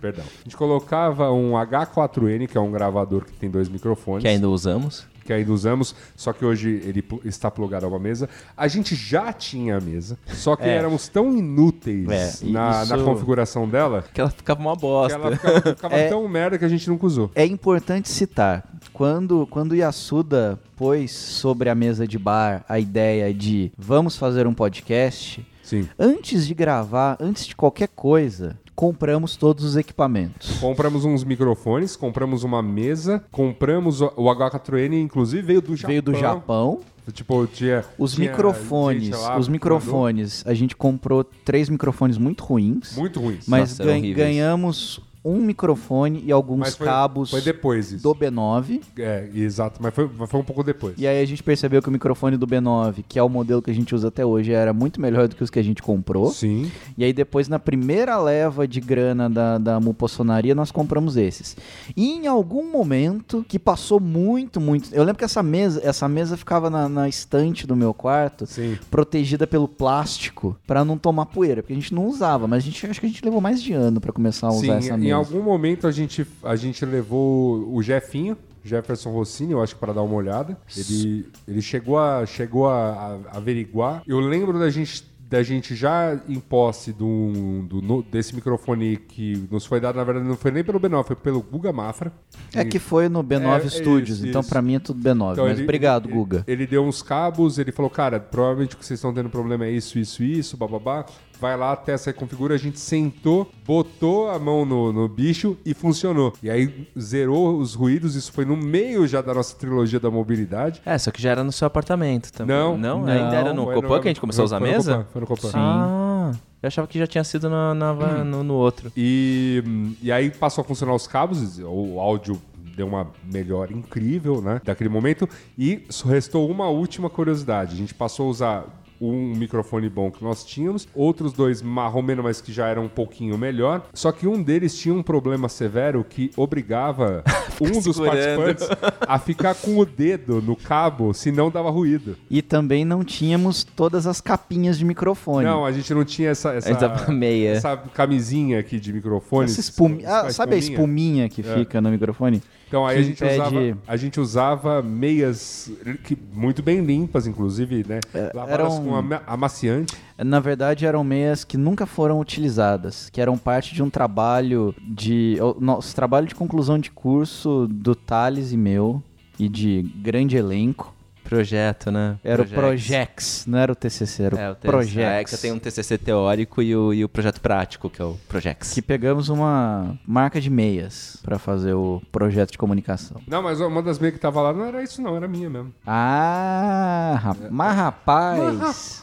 perdão. 0.00 0.24
A 0.24 0.42
gente 0.44 0.56
colocava 0.56 1.32
um 1.32 1.52
H4N, 1.56 2.46
que 2.46 2.58
é 2.58 2.60
um 2.60 2.70
gravador 2.70 3.24
que 3.24 3.32
tem 3.32 3.50
dois 3.50 3.68
microfones. 3.68 4.22
Que 4.22 4.28
ainda 4.28 4.48
usamos. 4.48 5.06
Que 5.26 5.32
ainda 5.32 5.52
usamos, 5.52 5.94
só 6.16 6.32
que 6.32 6.44
hoje 6.44 6.80
ele 6.84 7.04
está 7.24 7.50
plugado 7.50 7.84
a 7.84 7.88
uma 7.88 7.98
mesa. 7.98 8.28
A 8.56 8.68
gente 8.68 8.94
já 8.94 9.32
tinha 9.32 9.76
a 9.76 9.80
mesa, 9.80 10.16
só 10.28 10.56
que 10.56 10.64
É. 10.64 10.76
éramos 10.76 11.08
tão 11.08 11.36
inúteis 11.36 12.08
É, 12.08 12.46
na, 12.46 12.82
isso- 12.82 12.96
na 12.96 13.02
configuração 13.04 13.68
dela 13.68 14.04
Que 14.14 14.20
ela 14.20 14.30
ficava 14.30 14.60
uma 14.60 14.74
que 14.74 14.80
bosta. 14.82 15.18
ela 15.18 15.36
ficava, 15.36 15.60
ficava 15.60 15.94
É. 15.96 16.08
tão 16.08 16.26
merda 16.28 16.56
que 16.58 16.64
a 16.64 16.68
gente 16.68 16.88
nunca 16.88 17.04
usou. 17.06 17.30
É 17.34 17.44
importante 17.44 18.08
citar, 18.08 18.64
quando, 18.92 19.46
quando 19.50 19.72
o 19.72 19.76
Yasuda 19.76 20.58
pôs 20.76 21.10
sobre 21.10 21.68
a 21.68 21.74
mesa 21.74 22.06
de 22.06 22.18
bar 22.18 22.64
a 22.68 22.78
ideia 22.78 23.32
de 23.34 23.72
vamos 23.76 24.16
fazer 24.16 24.46
um 24.46 24.54
podcast, 24.54 25.44
Sim. 25.62 25.88
antes 25.98 26.46
de 26.46 26.54
gravar, 26.54 27.16
antes 27.20 27.46
de 27.46 27.56
qualquer 27.56 27.88
coisa, 27.88 28.56
compramos 28.76 29.34
todos 29.36 29.64
os 29.64 29.74
equipamentos. 29.76 30.58
Compramos 30.60 31.04
uns 31.04 31.24
microfones, 31.24 31.96
compramos 31.96 32.44
uma 32.44 32.62
mesa, 32.62 33.24
compramos 33.32 34.00
o 34.02 34.12
o 34.16 34.24
H4N, 34.26 35.00
inclusive 35.02 35.42
veio 35.42 35.60
do 35.62 35.74
Japão. 35.74 35.88
Veio 35.90 36.02
do 36.02 36.14
Japão. 36.14 36.80
Tipo, 37.12 37.46
tinha. 37.46 37.84
Os 37.98 38.14
tinha 38.14 38.30
microfones, 38.30 39.04
gente 39.04 39.14
lá 39.16 39.38
os 39.38 39.48
microfones, 39.48 40.42
a 40.44 40.52
gente 40.54 40.74
comprou 40.74 41.22
três 41.22 41.68
microfones 41.68 42.18
muito 42.18 42.42
ruins, 42.44 42.90
mandou. 42.90 43.00
Muito 43.00 43.20
ruins. 43.20 43.44
mas 43.46 43.70
Nossa, 43.70 43.84
gan- 43.84 43.90
horríveis. 43.92 44.16
ganhamos 44.16 45.00
um 45.26 45.40
microfone 45.40 46.22
e 46.24 46.30
alguns 46.30 46.74
foi, 46.74 46.86
cabos 46.86 47.30
Foi 47.30 47.40
depois 47.40 47.92
isso. 47.92 48.02
do 48.02 48.14
B9. 48.14 48.80
É, 48.98 49.28
exato, 49.34 49.80
mas 49.82 49.92
foi, 49.92 50.08
foi 50.08 50.40
um 50.40 50.44
pouco 50.44 50.62
depois. 50.62 50.94
E 50.96 51.06
aí 51.06 51.20
a 51.20 51.26
gente 51.26 51.42
percebeu 51.42 51.82
que 51.82 51.88
o 51.88 51.92
microfone 51.92 52.36
do 52.36 52.46
B9, 52.46 53.04
que 53.08 53.18
é 53.18 53.22
o 53.22 53.28
modelo 53.28 53.60
que 53.60 53.70
a 53.70 53.74
gente 53.74 53.94
usa 53.94 54.08
até 54.08 54.24
hoje, 54.24 54.52
era 54.52 54.72
muito 54.72 55.00
melhor 55.00 55.26
do 55.26 55.34
que 55.34 55.42
os 55.42 55.50
que 55.50 55.58
a 55.58 55.62
gente 55.62 55.82
comprou. 55.82 56.30
Sim. 56.30 56.70
E 56.96 57.04
aí 57.04 57.12
depois, 57.12 57.48
na 57.48 57.58
primeira 57.58 58.18
leva 58.18 58.68
de 58.68 58.80
grana 58.80 59.28
da, 59.28 59.58
da 59.58 59.80
Mupossonaria, 59.80 60.54
nós 60.54 60.70
compramos 60.70 61.16
esses. 61.16 61.56
E 61.96 62.12
em 62.12 62.26
algum 62.26 62.70
momento, 62.70 63.44
que 63.48 63.58
passou 63.58 63.98
muito, 63.98 64.60
muito... 64.60 64.94
Eu 64.94 65.02
lembro 65.02 65.18
que 65.18 65.24
essa 65.24 65.42
mesa, 65.42 65.80
essa 65.82 66.08
mesa 66.08 66.36
ficava 66.36 66.70
na, 66.70 66.88
na 66.88 67.08
estante 67.08 67.66
do 67.66 67.74
meu 67.74 67.92
quarto, 67.92 68.46
Sim. 68.46 68.78
protegida 68.90 69.46
pelo 69.46 69.66
plástico, 69.66 70.56
pra 70.66 70.84
não 70.84 70.96
tomar 70.96 71.26
poeira, 71.26 71.62
porque 71.62 71.72
a 71.72 71.76
gente 71.76 71.94
não 71.94 72.06
usava, 72.06 72.46
mas 72.46 72.62
a 72.62 72.66
gente 72.66 72.86
acho 72.86 73.00
que 73.00 73.06
a 73.06 73.08
gente 73.08 73.24
levou 73.24 73.40
mais 73.40 73.62
de 73.62 73.72
ano 73.72 74.00
pra 74.00 74.12
começar 74.12 74.48
a 74.48 74.50
usar 74.50 74.80
Sim, 74.80 74.88
essa 74.88 74.96
mesa. 74.96 75.15
Algum 75.16 75.42
momento 75.42 75.86
a 75.86 75.90
gente, 75.92 76.26
a 76.42 76.56
gente 76.56 76.84
levou 76.84 77.72
o 77.74 77.82
Jefinho, 77.82 78.36
Jefferson 78.64 79.10
Rossini, 79.10 79.52
eu 79.52 79.62
acho 79.62 79.74
que 79.74 79.80
para 79.80 79.92
dar 79.92 80.02
uma 80.02 80.14
olhada. 80.16 80.56
Ele, 80.76 81.28
ele 81.46 81.62
chegou, 81.62 81.98
a, 81.98 82.26
chegou 82.26 82.68
a, 82.68 83.18
a 83.32 83.36
averiguar. 83.36 84.02
Eu 84.06 84.18
lembro 84.20 84.58
da 84.58 84.68
gente 84.70 85.14
da 85.28 85.42
gente 85.42 85.74
já 85.74 86.16
em 86.28 86.38
posse 86.38 86.92
do, 86.92 87.64
do- 87.68 87.82
no- 87.82 88.00
desse 88.00 88.32
microfone 88.32 88.96
que 88.96 89.44
nos 89.50 89.66
foi 89.66 89.80
dado, 89.80 89.96
na 89.96 90.04
verdade 90.04 90.24
não 90.24 90.36
foi 90.36 90.52
nem 90.52 90.62
pelo 90.62 90.78
B9, 90.78 91.04
foi 91.04 91.16
pelo 91.16 91.40
Guga 91.42 91.72
Mafra. 91.72 92.12
É 92.54 92.64
que 92.64 92.78
foi 92.78 93.08
no 93.08 93.24
B9 93.24 93.62
É, 93.62 93.66
é 93.66 93.68
Studios, 93.68 94.18
isso, 94.18 94.28
então 94.28 94.44
pra 94.44 94.62
mim 94.62 94.76
é 94.76 94.78
tudo 94.78 95.00
B9. 95.02 95.32
Então, 95.32 95.44
mas 95.46 95.54
ele- 95.54 95.64
obrigado, 95.64 96.06
ele- 96.08 96.14
Guga. 96.14 96.44
Ele 96.46 96.64
deu 96.64 96.84
uns 96.84 97.02
cabos, 97.02 97.58
ele 97.58 97.72
falou, 97.72 97.90
cara, 97.90 98.20
provavelmente 98.20 98.76
o 98.76 98.78
que 98.78 98.86
vocês 98.86 98.98
estão 99.00 99.12
tendo 99.12 99.28
problema 99.28 99.66
é 99.66 99.72
isso, 99.72 99.98
isso, 99.98 100.22
isso, 100.22 100.56
bababá. 100.56 101.04
Vai 101.40 101.56
lá, 101.56 101.76
testa 101.76 102.10
e 102.10 102.12
configura. 102.12 102.54
A 102.54 102.58
gente 102.58 102.78
sentou, 102.80 103.50
botou 103.66 104.30
a 104.30 104.38
mão 104.38 104.64
no, 104.64 104.92
no 104.92 105.08
bicho 105.08 105.56
e 105.64 105.74
funcionou. 105.74 106.32
E 106.42 106.48
aí 106.50 106.88
zerou 106.98 107.58
os 107.58 107.74
ruídos. 107.74 108.14
Isso 108.14 108.32
foi 108.32 108.44
no 108.44 108.56
meio 108.56 109.06
já 109.06 109.20
da 109.20 109.34
nossa 109.34 109.54
trilogia 109.56 110.00
da 110.00 110.10
mobilidade. 110.10 110.80
É, 110.84 110.96
só 110.98 111.10
que 111.10 111.20
já 111.20 111.30
era 111.30 111.44
no 111.44 111.52
seu 111.52 111.66
apartamento 111.66 112.32
também. 112.32 112.56
Não, 112.56 112.76
não, 112.78 113.00
não. 113.02 113.08
ainda 113.12 113.34
era 113.36 113.52
no 113.54 113.66
Copan 113.66 114.00
que 114.00 114.08
a 114.08 114.10
gente 114.10 114.20
começou 114.20 114.42
a 114.42 114.46
usar 114.46 114.56
a 114.56 114.60
mesa? 114.60 114.96
Copan, 114.98 115.06
Foi 115.12 115.20
no 115.20 115.26
Copan. 115.26 115.48
Sim. 115.48 115.56
Ah, 115.56 116.32
eu 116.62 116.66
achava 116.66 116.86
que 116.88 116.98
já 116.98 117.06
tinha 117.06 117.22
sido 117.24 117.48
na, 117.50 117.74
na- 117.74 117.94
no, 118.24 118.42
no 118.42 118.54
outro. 118.54 118.90
E, 118.96 119.62
e 120.02 120.10
aí 120.10 120.30
passou 120.30 120.62
a 120.62 120.64
funcionar 120.64 120.94
os 120.94 121.06
cabos, 121.06 121.58
o 121.58 122.00
áudio 122.00 122.40
deu 122.76 122.86
uma 122.86 123.08
melhora 123.24 123.72
incrível, 123.72 124.40
né, 124.42 124.60
daquele 124.64 124.88
momento. 124.90 125.28
E 125.58 125.84
só 125.88 126.08
restou 126.08 126.50
uma 126.50 126.68
última 126.68 127.08
curiosidade. 127.08 127.74
A 127.74 127.76
gente 127.76 127.94
passou 127.94 128.26
a 128.26 128.30
usar 128.30 128.64
um 129.00 129.34
microfone 129.34 129.88
bom 129.88 130.10
que 130.10 130.22
nós 130.22 130.44
tínhamos, 130.44 130.88
outros 130.94 131.32
dois 131.32 131.62
marromeno, 131.62 132.22
mas 132.22 132.40
que 132.40 132.52
já 132.52 132.68
eram 132.68 132.84
um 132.84 132.88
pouquinho 132.88 133.36
melhor. 133.36 133.86
Só 133.92 134.12
que 134.12 134.26
um 134.26 134.42
deles 134.42 134.76
tinha 134.76 134.94
um 134.94 135.02
problema 135.02 135.48
severo 135.48 136.04
que 136.04 136.30
obrigava 136.36 137.22
um 137.60 137.80
dos 137.80 137.98
participantes 137.98 138.68
a 139.00 139.18
ficar 139.18 139.54
com 139.54 139.78
o 139.78 139.84
dedo 139.84 140.40
no 140.40 140.56
cabo, 140.56 141.12
senão 141.12 141.50
dava 141.50 141.70
ruído. 141.70 142.16
E 142.30 142.42
também 142.42 142.84
não 142.84 143.04
tínhamos 143.04 143.64
todas 143.64 144.06
as 144.06 144.20
capinhas 144.20 144.78
de 144.78 144.84
microfone. 144.84 145.46
Não, 145.46 145.64
a 145.64 145.72
gente 145.72 145.92
não 145.92 146.04
tinha 146.04 146.30
essa, 146.30 146.52
essa, 146.52 147.10
meia. 147.10 147.50
essa 147.50 147.76
camisinha 147.76 148.60
aqui 148.60 148.78
de 148.80 148.92
microfone. 148.92 149.50
Essa 149.50 149.60
essa 149.60 150.20
ah, 150.26 150.30
sabe 150.32 150.54
a 150.54 150.58
espuminha 150.58 151.28
que 151.28 151.40
É. 151.40 151.54
fica 151.58 151.80
no 151.80 151.90
microfone? 151.90 152.42
Então 152.68 152.84
aí 152.84 152.98
a 152.98 153.02
gente, 153.02 153.22
impede- 153.22 153.34
usava, 153.40 153.78
a 153.86 153.96
gente 153.96 154.20
usava 154.20 154.82
meias 154.82 155.70
que, 156.04 156.18
muito 156.32 156.62
bem 156.62 156.84
limpas, 156.84 157.26
inclusive, 157.26 157.84
né? 157.88 158.00
Lavadas 158.34 158.52
eram- 158.74 158.84
com 158.84 158.94
ama- 158.96 159.22
amaciante. 159.26 159.94
Na 160.18 160.40
verdade, 160.40 160.84
eram 160.86 161.04
meias 161.04 161.44
que 161.44 161.56
nunca 161.56 161.86
foram 161.86 162.18
utilizadas, 162.18 163.08
que 163.10 163.20
eram 163.20 163.36
parte 163.38 163.74
de 163.74 163.82
um 163.82 163.90
trabalho 163.90 164.74
de. 164.80 165.36
Nosso 165.60 165.94
trabalho 165.94 166.26
de 166.26 166.34
conclusão 166.34 166.78
de 166.78 166.90
curso 166.90 167.68
do 167.70 167.94
Thales 167.94 168.50
e 168.50 168.56
meu, 168.56 169.02
e 169.38 169.48
de 169.48 169.82
grande 170.02 170.36
elenco. 170.36 170.92
Projeto, 171.28 171.90
né? 171.90 172.16
Era 172.24 172.44
Projex. 172.44 172.52
o 172.52 172.60
Projex, 172.60 173.44
não 173.46 173.58
era 173.58 173.72
o 173.72 173.74
TCC, 173.74 174.22
era 174.22 174.36
o, 174.36 174.38
É, 174.38 174.50
o 174.50 174.54
TCC. 174.54 174.68
Projex. 174.68 175.32
É 175.32 175.36
que 175.36 175.42
tem 175.42 175.52
um 175.52 175.58
TCC 175.58 175.98
teórico 175.98 176.62
e 176.62 176.74
o, 176.76 176.92
e 176.94 177.04
o 177.04 177.08
projeto 177.08 177.40
prático, 177.40 177.88
que 177.90 178.00
é 178.00 178.04
o 178.04 178.16
Projex. 178.28 178.72
Que 178.72 178.80
pegamos 178.82 179.28
uma 179.28 179.98
marca 180.06 180.40
de 180.40 180.48
meias 180.50 181.18
pra 181.22 181.38
fazer 181.38 181.74
o 181.74 182.00
projeto 182.12 182.52
de 182.52 182.58
comunicação. 182.58 183.20
Não, 183.26 183.42
mas 183.42 183.60
uma 183.60 183.82
das 183.82 183.98
meias 183.98 184.14
que 184.14 184.20
tava 184.20 184.40
lá 184.40 184.52
não 184.52 184.64
era 184.66 184.82
isso, 184.82 185.00
não, 185.02 185.16
era 185.16 185.26
minha 185.28 185.50
mesmo. 185.50 185.72
Ah, 185.86 187.20
rap- 187.22 187.48
mas 187.50 187.76
rapaz. 187.76 189.00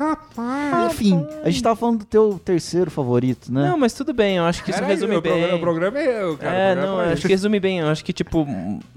Enfim, 0.91 1.25
a 1.43 1.49
gente 1.49 1.62
tava 1.63 1.75
falando 1.75 1.99
do 1.99 2.05
teu 2.05 2.39
terceiro 2.43 2.89
favorito, 2.91 3.51
né? 3.51 3.67
Não, 3.69 3.77
mas 3.77 3.93
tudo 3.93 4.13
bem, 4.13 4.38
eu 4.38 4.43
acho 4.45 4.63
que 4.63 4.71
isso 4.71 4.79
Era 4.79 4.88
resume 4.88 5.15
o 5.15 5.21
bem. 5.21 5.31
programa, 5.31 5.55
o 5.57 5.59
programa 5.59 5.99
é 5.99 6.23
eu, 6.23 6.38
cara. 6.38 6.55
é, 6.55 6.71
o 6.71 6.75
programa 6.75 6.95
não, 6.97 7.01
é 7.09 7.13
acho 7.13 7.21
que 7.21 7.27
resume 7.27 7.59
bem. 7.59 7.79
Eu 7.79 7.88
acho 7.88 8.03
que, 8.03 8.13
tipo, 8.13 8.47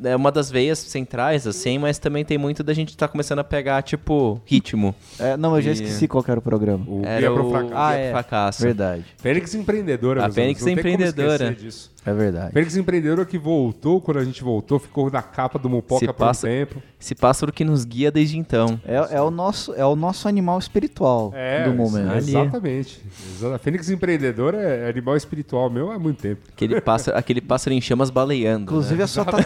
é 0.03 0.15
uma 0.17 0.31
das 0.33 0.51
veias 0.51 0.79
centrais, 0.79 1.47
assim, 1.47 1.79
mas 1.79 1.99
também 1.99 2.25
tem 2.25 2.39
muito 2.39 2.63
da 2.63 2.73
gente 2.73 2.97
tá 2.97 3.09
começando 3.17 3.39
a 3.39 3.45
pegar, 3.45 3.83
tipo, 3.83 4.41
ritmo. 4.45 4.95
É, 5.19 5.37
não, 5.37 5.57
eu 5.57 5.63
já 5.63 5.71
E- 5.71 5.75
esqueci 5.75 6.07
qual 6.07 6.23
que 6.23 6.31
era 6.31 6.39
o 6.39 6.43
programa. 6.43 6.85
O 6.87 7.03
Era 7.05 7.19
Guia 7.21 7.31
pro 7.33 7.47
o 7.47 7.51
Fracasso. 7.51 7.75
Ah, 7.75 7.91
Guia 7.93 7.99
é. 7.99 8.03
pro 8.05 8.13
Fracasso. 8.13 8.63
Verdade, 8.63 9.05
Fênix 9.17 9.55
Empreendedora, 9.55 10.21
A 10.21 10.25
meus 10.25 10.35
Fênix 10.35 10.63
amigos, 10.63 10.77
não 10.77 10.83
tem 10.83 10.93
como 10.99 11.05
Empreendedora. 11.09 11.55
disso. 11.55 11.91
É 12.07 12.15
verdade. 12.15 12.53
Fênix 12.53 12.77
Empreendedora 12.77 13.25
que 13.27 13.37
voltou, 13.39 14.01
quando 14.01 14.19
a 14.19 14.25
gente 14.25 14.43
voltou, 14.43 14.79
ficou 14.79 15.11
na 15.11 15.21
capa 15.23 15.59
do 15.59 15.69
Mupoca 15.69 16.07
por 16.07 16.15
passa- 16.15 16.47
um 16.47 16.51
tempo. 16.51 16.83
Esse 16.99 17.15
pássaro 17.15 17.53
que 17.53 17.65
nos 17.65 17.85
guia 17.85 18.11
desde 18.11 18.39
então. 18.39 18.81
É, 18.87 19.17
é 19.17 19.21
o 19.21 19.31
nosso, 19.31 19.75
é 19.75 19.85
o 19.85 19.95
nosso 19.95 20.27
animal 20.29 20.59
espiritual 20.59 21.31
É, 21.35 21.65
do 21.65 21.75
momento. 21.75 22.11
Ali. 22.11 22.31
exatamente. 22.31 23.03
Exata- 23.35 23.59
Fênix 23.59 23.91
Empreendedora 23.91 24.59
é 24.59 24.89
animal 24.89 25.17
espiritual 25.17 25.69
meu 25.69 25.91
há 25.91 25.99
muito 25.99 26.23
tempo. 26.23 26.41
Aquele 26.53 26.81
pássaro, 26.81 27.17
aquele 27.19 27.41
pássaro 27.41 27.75
em 27.75 27.81
chamas 27.81 28.09
baleando. 28.11 28.63
Inclusive, 28.65 28.97
né? 28.99 29.05
a 29.05 29.07
sua 29.07 29.25
ta- 29.25 29.39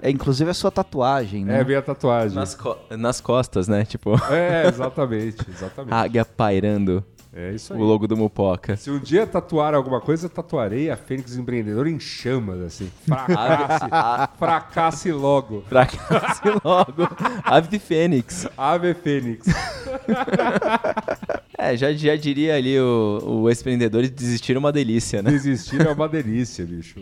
é, 0.00 0.10
inclusive 0.10 0.50
a 0.50 0.54
sua 0.54 0.70
tatuagem, 0.70 1.44
né? 1.44 1.60
É, 1.60 1.64
vem 1.64 1.76
a 1.76 1.82
tatuagem. 1.82 2.34
nas, 2.34 2.54
co- 2.54 2.78
nas 2.90 3.20
costas, 3.20 3.68
né? 3.68 3.84
Tipo, 3.84 4.14
É, 4.30 4.66
exatamente, 4.68 5.36
exatamente. 5.50 5.92
águia 5.94 6.24
pairando. 6.24 7.04
É 7.38 7.52
isso 7.52 7.74
aí. 7.74 7.78
O 7.78 7.84
logo 7.84 8.06
do 8.06 8.16
Mupoca. 8.16 8.76
Se 8.78 8.90
um 8.90 8.98
dia 8.98 9.26
tatuar 9.26 9.74
alguma 9.74 10.00
coisa, 10.00 10.26
tatuarei 10.26 10.90
a 10.90 10.96
Fênix 10.96 11.36
Empreendedora 11.36 11.90
em 11.90 12.00
chamas, 12.00 12.62
assim. 12.62 12.90
Fracasse, 13.04 13.84
fracasse 14.38 15.12
logo. 15.12 15.62
Fracasse 15.68 16.40
logo. 16.64 17.06
Ave 17.44 17.68
de 17.68 17.78
Fênix. 17.78 18.48
Ave 18.56 18.94
Fênix. 18.94 19.46
É, 21.58 21.74
já, 21.74 21.90
já 21.90 22.14
diria 22.16 22.54
ali 22.54 22.78
o, 22.78 23.18
o 23.24 23.48
ex-empreendedor 23.48 24.06
desistir 24.08 24.54
é 24.54 24.58
uma 24.58 24.70
delícia, 24.70 25.22
né? 25.22 25.30
Desistir 25.30 25.80
é 25.80 25.90
uma 25.90 26.06
delícia, 26.06 26.66
bicho. 26.66 27.00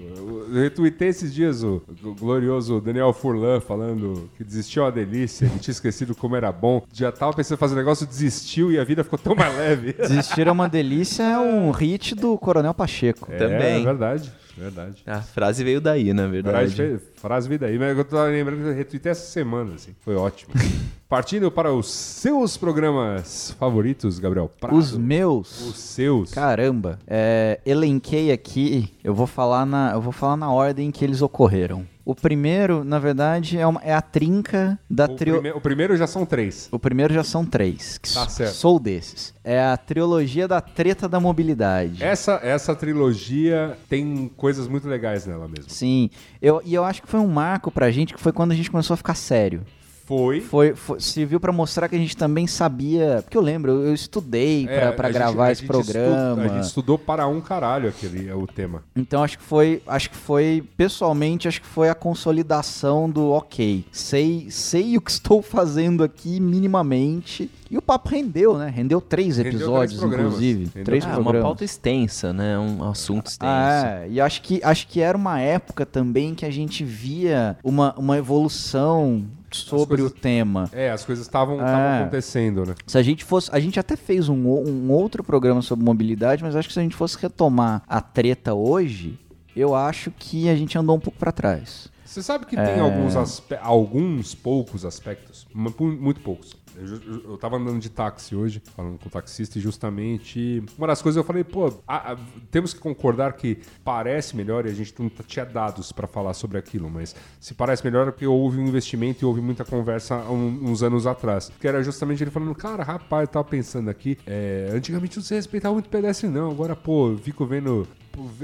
Eu 0.54 0.62
retuitei 0.62 1.08
esses 1.08 1.34
dias 1.34 1.64
o, 1.64 1.82
o 2.04 2.14
glorioso 2.14 2.80
Daniel 2.80 3.12
Furlan 3.12 3.58
falando 3.60 4.30
que 4.36 4.44
desistir 4.44 4.78
é 4.78 4.82
uma 4.82 4.92
delícia, 4.92 5.48
que 5.48 5.58
tinha 5.58 5.72
esquecido 5.72 6.14
como 6.14 6.36
era 6.36 6.52
bom. 6.52 6.80
Já 6.92 7.10
tava 7.10 7.32
pensando 7.32 7.56
em 7.56 7.58
fazer 7.58 7.74
um 7.74 7.78
negócio, 7.78 8.06
desistiu 8.06 8.70
e 8.70 8.78
a 8.78 8.84
vida 8.84 9.02
ficou 9.02 9.18
tão 9.18 9.34
mais 9.34 9.52
leve. 9.56 9.94
Desistir 9.94 10.46
é 10.46 10.52
uma 10.52 10.68
delícia 10.68 11.24
é 11.24 11.38
um 11.38 11.72
hit 11.72 12.14
do 12.14 12.38
Coronel 12.38 12.72
Pacheco. 12.72 13.26
É, 13.32 13.36
Também. 13.36 13.80
É 13.80 13.84
verdade, 13.84 14.32
verdade. 14.56 15.02
A 15.06 15.20
frase 15.20 15.64
veio 15.64 15.80
daí, 15.80 16.12
na 16.12 16.26
verdade. 16.26 16.74
Frase, 16.74 17.00
frase 17.14 17.48
vida 17.48 17.66
aí, 17.66 17.78
mas 17.78 17.96
eu 17.96 18.04
tô 18.04 18.22
lembrando 18.24 18.62
que 18.62 18.68
eu 18.68 18.74
retuitei 18.74 19.12
essa 19.12 19.26
semana, 19.26 19.74
assim. 19.74 19.94
Foi 20.00 20.14
ótimo. 20.14 20.52
Partindo 21.08 21.50
para 21.50 21.72
os 21.72 21.88
seus 21.90 22.56
programas 22.56 23.50
favoritos, 23.58 24.18
Gabriel 24.18 24.50
Prado. 24.60 24.74
Os 24.74 24.96
meus. 24.96 25.68
Os 25.68 25.78
seus. 25.78 26.30
Caramba, 26.32 26.98
é, 27.06 27.60
elenquei 27.64 28.32
aqui, 28.32 28.92
eu 29.02 29.14
vou 29.14 29.26
falar 29.26 29.64
na, 29.64 29.92
eu 29.92 30.00
vou 30.00 30.12
falar 30.12 30.36
na 30.36 30.50
ordem 30.50 30.90
que 30.90 31.04
eles 31.04 31.22
ocorreram. 31.22 31.86
O 32.04 32.14
primeiro, 32.14 32.84
na 32.84 32.98
verdade, 32.98 33.56
é, 33.58 33.66
uma- 33.66 33.80
é 33.82 33.94
a 33.94 34.02
trinca 34.02 34.78
da 34.90 35.08
prime- 35.08 35.52
o 35.52 35.60
primeiro 35.60 35.96
já 35.96 36.06
são 36.06 36.26
três. 36.26 36.68
O 36.70 36.78
primeiro 36.78 37.14
já 37.14 37.24
são 37.24 37.46
três, 37.46 37.96
que 37.96 38.12
Tá 38.12 38.28
certo. 38.28 38.52
sou 38.52 38.78
desses. 38.78 39.32
É 39.42 39.58
a 39.62 39.74
trilogia 39.76 40.46
da 40.46 40.60
treta 40.60 41.08
da 41.08 41.18
mobilidade. 41.18 42.04
Essa, 42.04 42.40
essa 42.42 42.74
trilogia 42.74 43.78
tem 43.88 44.30
coisas 44.36 44.68
muito 44.68 44.86
legais 44.86 45.26
nela 45.26 45.48
mesmo. 45.48 45.70
Sim, 45.70 46.10
eu, 46.42 46.60
e 46.64 46.74
eu 46.74 46.84
acho 46.84 47.00
que 47.00 47.08
foi 47.08 47.20
um 47.20 47.28
marco 47.28 47.70
pra 47.70 47.90
gente, 47.90 48.12
que 48.12 48.20
foi 48.20 48.32
quando 48.32 48.52
a 48.52 48.54
gente 48.54 48.70
começou 48.70 48.92
a 48.94 48.98
ficar 48.98 49.14
sério. 49.14 49.62
Foi. 50.06 50.40
Foi, 50.42 50.74
foi 50.74 51.00
serviu 51.00 51.40
pra 51.40 51.50
mostrar 51.50 51.88
que 51.88 51.96
a 51.96 51.98
gente 51.98 52.16
também 52.16 52.46
sabia, 52.46 53.20
porque 53.24 53.36
eu 53.38 53.40
lembro, 53.40 53.72
eu, 53.72 53.86
eu 53.86 53.94
estudei 53.94 54.66
É, 54.68 54.84
a 54.88 54.90
gente- 54.90 55.12
gravar 55.12 55.50
esse 55.52 55.62
gente 55.62 55.70
estu- 55.70 55.92
programa. 55.92 56.42
a 56.42 56.48
gente 56.48 56.64
estudou 56.64 56.98
para 56.98 57.26
um 57.26 57.40
caralho 57.40 57.88
aquele 57.88 58.28
é 58.28 58.34
o 58.34 58.46
tema. 58.46 58.82
Então 58.94 59.22
acho 59.22 59.38
que 59.38 59.44
foi, 59.44 59.82
acho 59.86 60.10
que 60.10 60.16
foi, 60.16 60.62
pessoalmente, 60.76 61.48
acho 61.48 61.60
que 61.60 61.66
foi 61.66 61.88
a 61.88 61.94
consolidação 61.94 63.08
do 63.08 63.30
ok. 63.30 63.84
Sei, 63.90 64.46
sei 64.50 64.96
o 64.96 65.00
que 65.00 65.10
estou 65.12 65.40
fazendo 65.40 66.04
aqui 66.04 66.38
minimamente. 66.40 67.50
E 67.70 67.78
o 67.78 67.82
papo 67.82 68.08
rendeu, 68.10 68.56
né? 68.58 68.68
Rendeu 68.68 69.00
três 69.00 69.36
Rendeu 69.38 69.44
três 69.52 69.62
episódios, 69.62 69.98
programas. 69.98 70.26
inclusive. 70.26 70.64
Rendeu 70.66 70.84
três 70.84 71.04
Ah, 71.04 71.08
uma 71.08 71.14
programas. 71.14 71.42
pauta 71.42 71.64
extensa, 71.64 72.32
né? 72.32 72.58
Um 72.58 72.84
assunto 72.88 73.26
extenso. 73.28 73.50
Ah, 73.52 74.00
é. 74.04 74.08
e 74.10 74.20
acho 74.20 74.42
que, 74.42 74.60
acho 74.62 74.86
que 74.86 75.00
era 75.00 75.16
uma 75.16 75.40
época 75.40 75.84
também 75.86 76.34
que 76.34 76.44
a 76.44 76.50
gente 76.50 76.84
via 76.84 77.56
uma, 77.64 77.94
uma 77.98 78.16
evolução 78.18 79.24
sobre 79.54 79.96
coisas- 79.98 80.10
o 80.10 80.14
tema. 80.20 80.68
É, 80.72 80.90
as 80.90 81.04
coisas 81.04 81.24
estavam 81.26 81.60
É. 81.64 82.00
acontecendo, 82.00 82.64
né? 82.66 82.74
Se 82.86 82.98
a 82.98 83.02
gente 83.02 83.24
fosse. 83.24 83.48
A 83.52 83.58
gente 83.60 83.78
até 83.80 83.96
fez 83.96 84.28
um, 84.28 84.34
um 84.46 84.90
outro 84.90 85.22
programa 85.24 85.62
sobre 85.62 85.84
mobilidade, 85.84 86.42
mas 86.42 86.54
acho 86.56 86.68
que 86.68 86.74
se 86.74 86.80
a 86.80 86.82
gente 86.82 86.96
fosse 86.96 87.16
retomar 87.20 87.82
a 87.88 88.00
treta 88.00 88.54
hoje, 88.54 89.18
eu 89.56 89.74
acho 89.74 90.10
que 90.10 90.48
a 90.48 90.56
gente 90.56 90.76
andou 90.78 90.96
um 90.96 91.00
pouco 91.00 91.18
pra 91.18 91.30
trás. 91.32 91.88
Você 92.04 92.22
sabe 92.22 92.46
que 92.46 92.56
É. 92.56 92.64
tem 92.64 92.80
alguns, 92.80 93.16
alguns 93.60 94.34
poucos 94.34 94.84
aspectos, 94.84 95.46
muito 95.52 96.20
poucos. 96.20 96.54
Eu, 96.76 96.87
ju- 96.87 97.22
eu 97.28 97.37
tava 97.37 97.56
andando 97.56 97.78
de 97.80 97.88
táxi 97.88 98.34
hoje, 98.34 98.60
falando 98.74 98.98
com 98.98 99.08
o 99.08 99.10
taxista, 99.10 99.58
e 99.58 99.60
justamente 99.60 100.62
uma 100.76 100.87
das 100.87 101.00
coisas 101.00 101.16
eu 101.16 101.24
falei, 101.24 101.44
pô, 101.44 101.66
a- 101.87 102.12
a- 102.12 102.16
temos 102.50 102.74
que 102.74 102.80
concordar 102.80 103.32
que 103.34 103.58
parece 103.84 104.37
melhor, 104.37 104.66
e 104.66 104.70
a 104.70 104.74
gente 104.74 104.94
não 104.98 105.08
tinha 105.08 105.44
dados 105.44 105.92
pra 105.92 106.06
falar 106.06 106.34
sobre 106.34 106.58
aquilo, 106.58 106.90
mas 106.90 107.14
se 107.40 107.54
parece 107.54 107.84
melhor 107.84 108.08
é 108.08 108.10
porque 108.10 108.26
houve 108.26 108.58
um 108.58 108.66
investimento 108.66 109.22
e 109.22 109.26
houve 109.26 109.40
muita 109.40 109.64
conversa 109.64 110.16
um- 110.30 110.70
uns 110.70 110.82
anos 110.82 111.06
atrás. 111.06 111.50
Que 111.60 111.68
era 111.68 111.82
justamente 111.82 112.22
ele 112.24 112.30
falando, 112.30 112.54
cara, 112.54 112.82
rapaz, 112.82 113.22
eu 113.28 113.32
tava 113.32 113.44
pensando 113.48 113.88
aqui, 113.88 114.18
é, 114.26 114.70
antigamente 114.72 115.16
não 115.16 115.24
se 115.24 115.34
respeitava 115.34 115.74
muito 115.74 115.88
pedestre, 115.88 116.28
não. 116.28 116.50
Agora, 116.50 116.74
pô, 116.74 117.10
eu 117.10 117.18
fico 117.18 117.46
vendo 117.46 117.87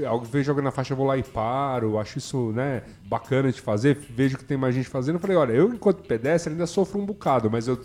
algo- 0.05 0.25
vejo 0.25 0.51
alguém 0.51 0.63
na 0.63 0.71
faixa, 0.71 0.93
eu 0.93 0.97
vou 0.97 1.05
lá 1.07 1.17
e 1.17 1.23
paro. 1.23 1.97
Acho 1.99 2.17
isso, 2.17 2.51
né, 2.53 2.81
bacana 3.05 3.51
de 3.51 3.61
fazer. 3.61 3.97
Vejo 4.09 4.37
que 4.37 4.43
tem 4.43 4.57
mais 4.57 4.75
gente 4.75 4.87
fazendo. 4.89 5.15
Eu 5.15 5.19
falei, 5.19 5.37
olha, 5.37 5.53
eu, 5.53 5.73
enquanto 5.73 6.03
pedestre, 6.03 6.51
ainda 6.53 6.65
sofro 6.67 6.99
um 6.99 7.05
bocado, 7.05 7.49
mas 7.49 7.67
eu 7.67 7.79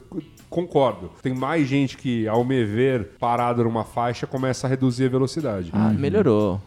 concordo. 0.48 1.10
Tem 1.22 1.34
mais 1.34 1.66
gente 1.66 1.96
que, 1.96 2.26
ao 2.28 2.44
me 2.44 2.64
ver 2.64 3.10
parado 3.18 3.64
numa 3.64 3.84
faixa, 3.84 4.26
começa 4.26 4.66
a 4.66 4.70
reduzir 4.70 5.06
a 5.06 5.08
velocidade. 5.08 5.70
Ah, 5.72 5.90
melhorou. 5.90 6.60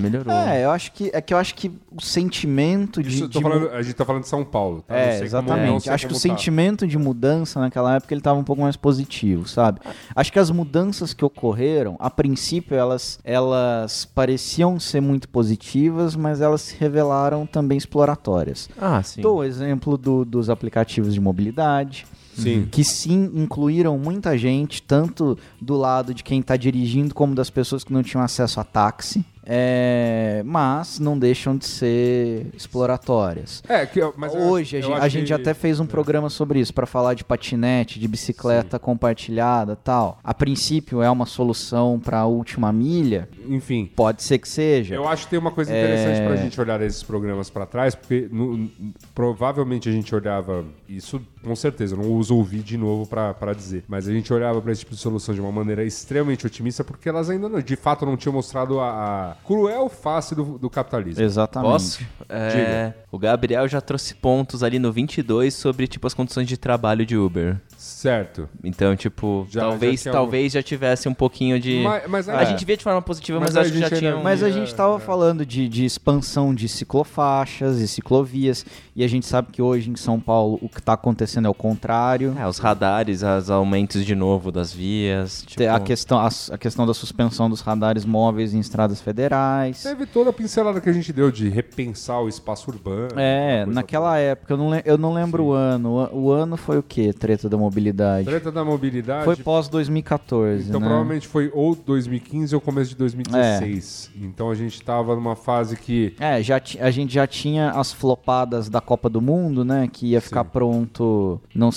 Melhorou. 0.00 0.32
É, 0.32 0.64
eu 0.64 0.70
acho 0.70 0.92
que 0.92 1.10
é 1.12 1.20
que 1.20 1.32
eu 1.34 1.38
acho 1.38 1.54
que 1.54 1.70
o 1.90 2.00
sentimento 2.00 3.02
de, 3.02 3.08
Isso, 3.08 3.28
de 3.28 3.40
falando- 3.40 3.68
a 3.70 3.82
gente 3.82 3.94
tá 3.94 4.04
falando 4.04 4.22
de 4.22 4.28
São 4.28 4.44
Paulo. 4.44 4.82
Tá? 4.86 4.94
Não 4.94 5.00
É, 5.00 5.04
como- 5.06 5.18
não 5.18 5.24
exatamente. 5.24 5.82
sei 5.84 5.92
Acho 5.92 6.06
que 6.06 6.12
o 6.12 6.16
como 6.16 6.22
tá. 6.22 6.28
sentimento 6.36 6.86
de 6.86 6.98
mudança 6.98 7.58
naquela 7.60 7.96
época 7.96 8.14
ele 8.14 8.20
tava 8.20 8.38
um 8.38 8.44
pouco 8.44 8.62
mais 8.62 8.76
positivo, 8.76 9.48
sabe? 9.48 9.80
Acho 10.14 10.32
que 10.32 10.38
as 10.38 10.50
mudanças 10.50 11.12
que 11.14 11.24
ocorreram, 11.24 11.96
a 11.98 12.10
princípio 12.10 12.76
elas 12.76 13.18
elas 13.24 14.04
pareciam 14.04 14.78
ser 14.78 15.00
muito 15.00 15.28
positivas, 15.28 16.14
mas 16.16 16.40
elas 16.40 16.60
se 16.62 16.76
revelaram 16.78 17.46
também 17.46 17.76
exploratórias. 17.78 18.68
Ah, 18.80 19.02
sim. 19.02 19.20
Dou 19.20 19.38
o 19.38 19.44
exemplo 19.44 19.96
do- 19.96 20.24
dos 20.24 20.48
aplicativos 20.50 21.14
de 21.14 21.20
mobilidade, 21.20 22.06
Sim. 22.34 22.66
que 22.70 22.84
sim 22.84 23.30
incluíram 23.34 23.98
muita 23.98 24.36
gente, 24.38 24.82
tanto 24.82 25.36
do 25.60 25.76
lado 25.76 26.14
de 26.14 26.22
quem 26.22 26.40
está 26.40 26.56
dirigindo 26.56 27.14
como 27.14 27.34
das 27.34 27.50
pessoas 27.50 27.84
que 27.84 27.92
não 27.92 28.02
tinham 28.02 28.22
acesso 28.22 28.60
a 28.60 28.64
táxi. 28.64 29.24
É, 29.52 30.42
mas 30.46 31.00
não 31.00 31.18
deixam 31.18 31.56
de 31.56 31.66
ser 31.66 32.46
exploratórias. 32.54 33.62
É, 33.68 33.84
que, 33.84 33.98
eu- 33.98 34.14
mas 34.16 34.32
eu 34.32 34.40
Hoje 34.42 34.76
a 34.76 34.80
gente, 34.80 34.90
eu 34.92 34.96
a 35.02 35.08
gente 35.08 35.26
que- 35.26 35.32
é. 35.32 35.36
até 35.36 35.52
fez 35.54 35.80
um 35.80 35.86
programa 35.86 36.30
sobre 36.30 36.60
isso 36.60 36.72
para 36.72 36.86
falar 36.86 37.14
de 37.14 37.24
patinete, 37.24 37.98
de 37.98 38.06
bicicleta 38.06 38.78
compartilhada, 38.78 39.74
tal. 39.74 40.18
A 40.22 40.32
princípio 40.32 41.02
é 41.02 41.10
uma 41.10 41.26
solução 41.26 41.98
para 41.98 42.20
a 42.20 42.26
última 42.26 42.72
milha, 42.72 43.28
Enfim. 43.48 43.90
pode 43.96 44.22
ser 44.22 44.38
que 44.38 44.48
seja. 44.48 44.94
Eu 44.94 45.08
acho 45.08 45.24
que 45.24 45.30
tem 45.30 45.38
uma 45.38 45.50
coisa 45.50 45.70
interessante 45.72 46.20
É. 46.20 46.26
pra 46.26 46.36
gente 46.36 46.60
olhar 46.60 46.80
esses 46.82 47.02
programas 47.02 47.50
pra 47.50 47.66
trás, 47.66 47.94
porque 47.96 48.28
no- 48.30 48.70
provavelmente 49.14 49.88
a 49.88 49.92
gente 49.92 50.14
olhava, 50.14 50.64
isso 50.88 51.20
com 51.42 51.56
certeza, 51.56 51.94
eu 51.96 51.98
não 52.02 52.10
uso 52.12 52.36
ouvir 52.36 52.60
de 52.62 52.76
novo 52.76 53.06
pra 53.06 53.34
pra 53.34 53.52
dizer, 53.54 53.84
mas 53.88 54.06
a 54.06 54.12
gente 54.12 54.32
olhava 54.32 54.60
pra 54.60 54.70
esse 54.72 54.80
tipo 54.80 54.94
de 54.94 55.00
solução 55.00 55.34
de 55.34 55.40
uma 55.40 55.50
maneira 55.50 55.82
extremamente 55.82 56.46
otimista, 56.46 56.84
porque 56.84 57.08
elas 57.08 57.30
ainda 57.30 57.48
não- 57.48 57.60
de 57.60 57.76
fato 57.76 58.04
não 58.06 58.16
tinham 58.16 58.32
mostrado 58.34 58.78
a, 58.78 58.90
a 59.39 59.39
cruel 59.44 59.88
face 59.88 60.34
do, 60.34 60.58
do 60.58 60.70
capitalismo. 60.70 61.22
Exatamente. 61.22 61.70
Posso? 61.70 62.06
É, 62.28 62.92
o 63.10 63.18
Gabriel 63.18 63.66
já 63.66 63.80
trouxe 63.80 64.14
pontos 64.14 64.62
ali 64.62 64.78
no 64.78 64.92
22 64.92 65.54
sobre, 65.54 65.86
tipo, 65.86 66.06
as 66.06 66.14
condições 66.14 66.46
de 66.46 66.56
trabalho 66.56 67.04
de 67.04 67.16
Uber. 67.16 67.60
Certo. 68.00 68.48
Então, 68.64 68.96
tipo, 68.96 69.46
Já- 69.50 69.60
talvez, 69.60 69.96
já 69.96 70.02
tinha 70.04 70.12
talvez 70.12 70.52
já 70.54 70.62
tivesse 70.62 71.06
um 71.08 71.12
pouquinho 71.14 71.60
de... 71.60 71.82
Mas- 71.84 72.02
mas 72.08 72.28
a 72.30 72.42
é. 72.42 72.46
gente 72.46 72.64
via 72.64 72.76
de 72.76 72.82
forma 72.82 73.02
positiva, 73.02 73.38
Mas 73.38 73.50
mas, 73.50 73.56
a 73.56 73.60
acho 73.60 73.72
que 73.72 73.78
já 73.78 73.88
gente 73.88 73.98
tinha... 73.98 74.10
ainda- 74.12 74.20
um- 74.20 74.24
Mas 74.24 74.42
a 74.42 74.50
gente 74.50 74.68
estava 74.68 74.96
é. 74.96 74.98
falando 74.98 75.44
de, 75.44 75.68
de 75.68 75.84
expansão 75.84 76.54
de 76.54 76.66
ciclofaixas 76.66 77.78
e 77.78 77.86
ciclovias, 77.86 78.64
e 78.96 79.04
a 79.04 79.08
gente 79.08 79.26
sabe 79.26 79.48
que 79.52 79.60
hoje 79.60 79.90
em 79.90 79.96
São 79.96 80.18
Paulo 80.18 80.58
o 80.62 80.68
que 80.68 80.78
está 80.80 80.94
acontecendo 80.94 81.46
é 81.46 81.48
o 81.50 81.54
contrário. 81.54 82.34
É, 82.38 82.46
os 82.46 82.58
radares, 82.58 83.22
os 83.22 83.50
aumentos 83.50 84.04
de 84.04 84.14
novo 84.14 84.50
das 84.50 84.72
vias. 84.72 85.42
Tipo, 85.46 85.62
A, 85.68 85.78
questão, 85.80 86.18
a, 86.18 86.28
a 86.52 86.58
questão 86.58 86.86
da 86.86 86.94
suspensão 86.94 87.48
dos 87.50 87.60
radares 87.60 88.04
móveis 88.04 88.54
em 88.54 88.60
estradas 88.60 89.00
federais. 89.00 89.82
Teve 89.82 90.06
toda 90.06 90.30
a 90.30 90.32
pincelada 90.32 90.80
que 90.80 90.88
a 90.88 90.92
gente 90.92 91.12
deu 91.12 91.30
de 91.30 91.48
repensar 91.48 92.20
o 92.20 92.28
espaço 92.28 92.70
urbano. 92.70 93.10
É, 93.18 93.66
naquela 93.66 94.16
época, 94.18 94.52
eu 94.54 94.56
não, 94.56 94.70
le- 94.70 94.82
eu 94.84 94.96
não 94.98 95.12
lembro 95.12 95.44
o 95.44 95.52
ano. 95.52 96.08
O, 96.12 96.28
o 96.28 96.30
ano 96.32 96.56
foi 96.56 96.78
o 96.78 96.82
quê? 96.82 97.12
Treta 97.12 97.48
da 97.48 97.56
mobilidade? 97.90 98.24
Treta 98.24 98.52
da 98.52 98.64
mobilidade. 98.64 99.24
Foi 99.24 99.36
pós 99.36 99.68
2014, 99.68 100.68
Então 100.68 100.80
né? 100.80 100.86
provavelmente 100.86 101.26
foi 101.26 101.50
ou 101.54 101.74
2015 101.74 102.54
ou 102.54 102.60
começo 102.60 102.90
de 102.90 102.96
2016. 102.96 104.10
Então 104.22 104.50
a 104.50 104.54
gente 104.54 104.80
tava 104.82 105.14
numa 105.14 105.36
fase 105.36 105.76
que 105.76 106.14
É, 106.18 106.42
já 106.42 106.60
a 106.80 106.90
gente 106.90 107.14
já 107.14 107.26
tinha 107.26 107.70
as 107.70 107.92
flopadas 107.92 108.68
da 108.68 108.80
Copa 108.80 109.08
do 109.08 109.20
Mundo, 109.20 109.64
né? 109.64 109.88
Que 109.92 110.08
ia 110.08 110.20
ficar 110.20 110.44
Sim. 110.44 110.50
pronto 110.52 111.40
não, 111.54 111.70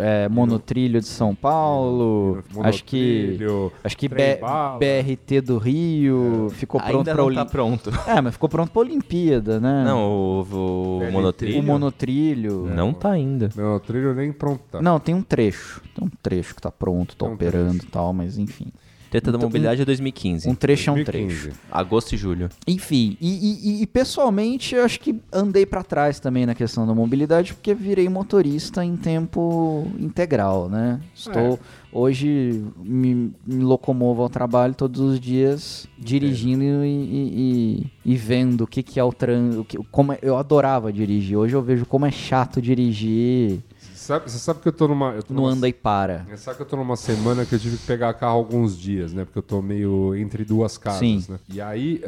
é, 0.00 0.28
monotrilho 0.28 1.00
de 1.00 1.06
São 1.06 1.34
Paulo. 1.34 2.42
Acho 2.62 2.84
que 2.84 3.36
monotrilho, 3.38 3.72
acho 3.84 3.96
que 3.96 4.08
B-. 4.08 4.40
BRT 4.78 5.40
do 5.40 5.58
Rio 5.58 6.48
ficou 6.50 6.80
pronto 6.80 7.04
para 7.04 7.16
não 7.16 7.34
tá 7.34 7.44
pronto. 7.44 7.90
É, 8.06 8.20
mas 8.20 8.32
ficou 8.32 8.48
pronto 8.48 8.70
para 8.70 8.80
Olimpíada, 8.80 9.60
né? 9.60 9.84
Não, 9.84 10.10
o, 10.10 10.40
o 10.40 10.98
BRT. 11.00 11.12
monotrilho... 11.12 11.60
o 11.60 11.62
monotrilho. 11.62 12.66
Não 12.74 12.92
tá 12.92 13.10
ainda. 13.10 13.50
Não, 13.56 13.78
trilho 13.78 14.14
nem 14.14 14.32
pronto. 14.32 14.60
tá. 14.70 14.80
Não, 14.80 14.98
tem 14.98 15.14
um 15.14 15.22
trecho. 15.22 15.57
Tem 15.94 16.04
um 16.06 16.10
trecho 16.22 16.54
que 16.54 16.60
tá 16.62 16.70
pronto, 16.70 17.16
tá 17.16 17.24
Tem 17.24 17.28
um 17.28 17.34
operando 17.34 17.82
e 17.84 17.86
tal, 17.86 18.12
mas 18.12 18.38
enfim. 18.38 18.66
Treta 19.10 19.32
da 19.32 19.38
Então, 19.38 19.48
mobilidade 19.48 19.80
é 19.80 19.84
2015. 19.86 20.46
Um 20.50 20.54
trecho 20.54 20.90
é 20.90 20.92
um 20.92 20.96
2015. 20.96 21.42
trecho. 21.44 21.58
Agosto 21.72 22.14
e 22.14 22.18
julho. 22.18 22.50
Enfim, 22.66 23.16
e, 23.18 23.78
e- 23.78 23.82
e- 23.82 23.86
pessoalmente 23.86 24.74
eu 24.74 24.84
acho 24.84 25.00
que 25.00 25.18
andei 25.32 25.64
pra 25.64 25.82
trás 25.82 26.20
também 26.20 26.44
na 26.44 26.54
questão 26.54 26.86
da 26.86 26.94
mobilidade, 26.94 27.54
porque 27.54 27.72
virei 27.72 28.06
motorista 28.10 28.84
em 28.84 28.98
tempo 28.98 29.90
integral, 29.98 30.68
né? 30.68 31.00
Estou 31.14 31.54
É. 31.54 31.58
hoje 31.90 32.62
me, 32.76 33.32
me 33.46 33.64
locomovo 33.64 34.20
ao 34.20 34.28
trabalho 34.28 34.74
todos 34.74 35.00
os 35.00 35.18
dias, 35.18 35.86
dirigindo 35.98 36.62
e, 36.84 36.88
e- 36.88 37.82
e- 38.04 38.12
e 38.12 38.14
vendo 38.14 38.64
o 38.64 38.66
que, 38.66 38.82
que 38.82 39.00
é 39.00 39.04
o 39.04 39.10
trânsito. 39.10 39.86
Como 39.90 40.12
é- 40.12 40.18
eu 40.20 40.36
adorava 40.36 40.92
dirigir. 40.92 41.38
Hoje 41.38 41.56
eu 41.56 41.62
vejo 41.62 41.86
como 41.86 42.04
é 42.04 42.10
chato 42.10 42.60
dirigir 42.60 43.60
Sabe- 44.08 44.30
você 44.30 44.38
sabe 44.38 44.60
que 44.60 44.68
eu 44.68 44.72
tô 44.72 44.88
numa. 44.88 45.12
Eu 45.12 45.22
tô 45.22 45.34
no 45.34 45.42
numa 45.42 45.52
anda 45.52 45.68
e 45.68 45.72
para. 45.72 46.26
É, 46.30 46.36
Sabe 46.36 46.56
que 46.56 46.62
eu 46.62 46.66
tô 46.66 46.76
numa 46.76 46.96
semana 46.96 47.44
que 47.44 47.54
eu 47.54 47.58
tive 47.58 47.76
que 47.76 47.84
pegar 47.86 48.14
carro 48.14 48.38
alguns 48.38 48.74
dias, 48.78 49.12
né? 49.12 49.22
Porque 49.26 49.38
eu 49.38 49.42
tô 49.42 49.60
meio 49.60 50.14
entre 50.16 50.46
duas 50.46 50.78
casas, 50.78 51.00
Sim. 51.00 51.24
né? 51.28 51.38
E 51.52 51.60
aí, 51.60 52.00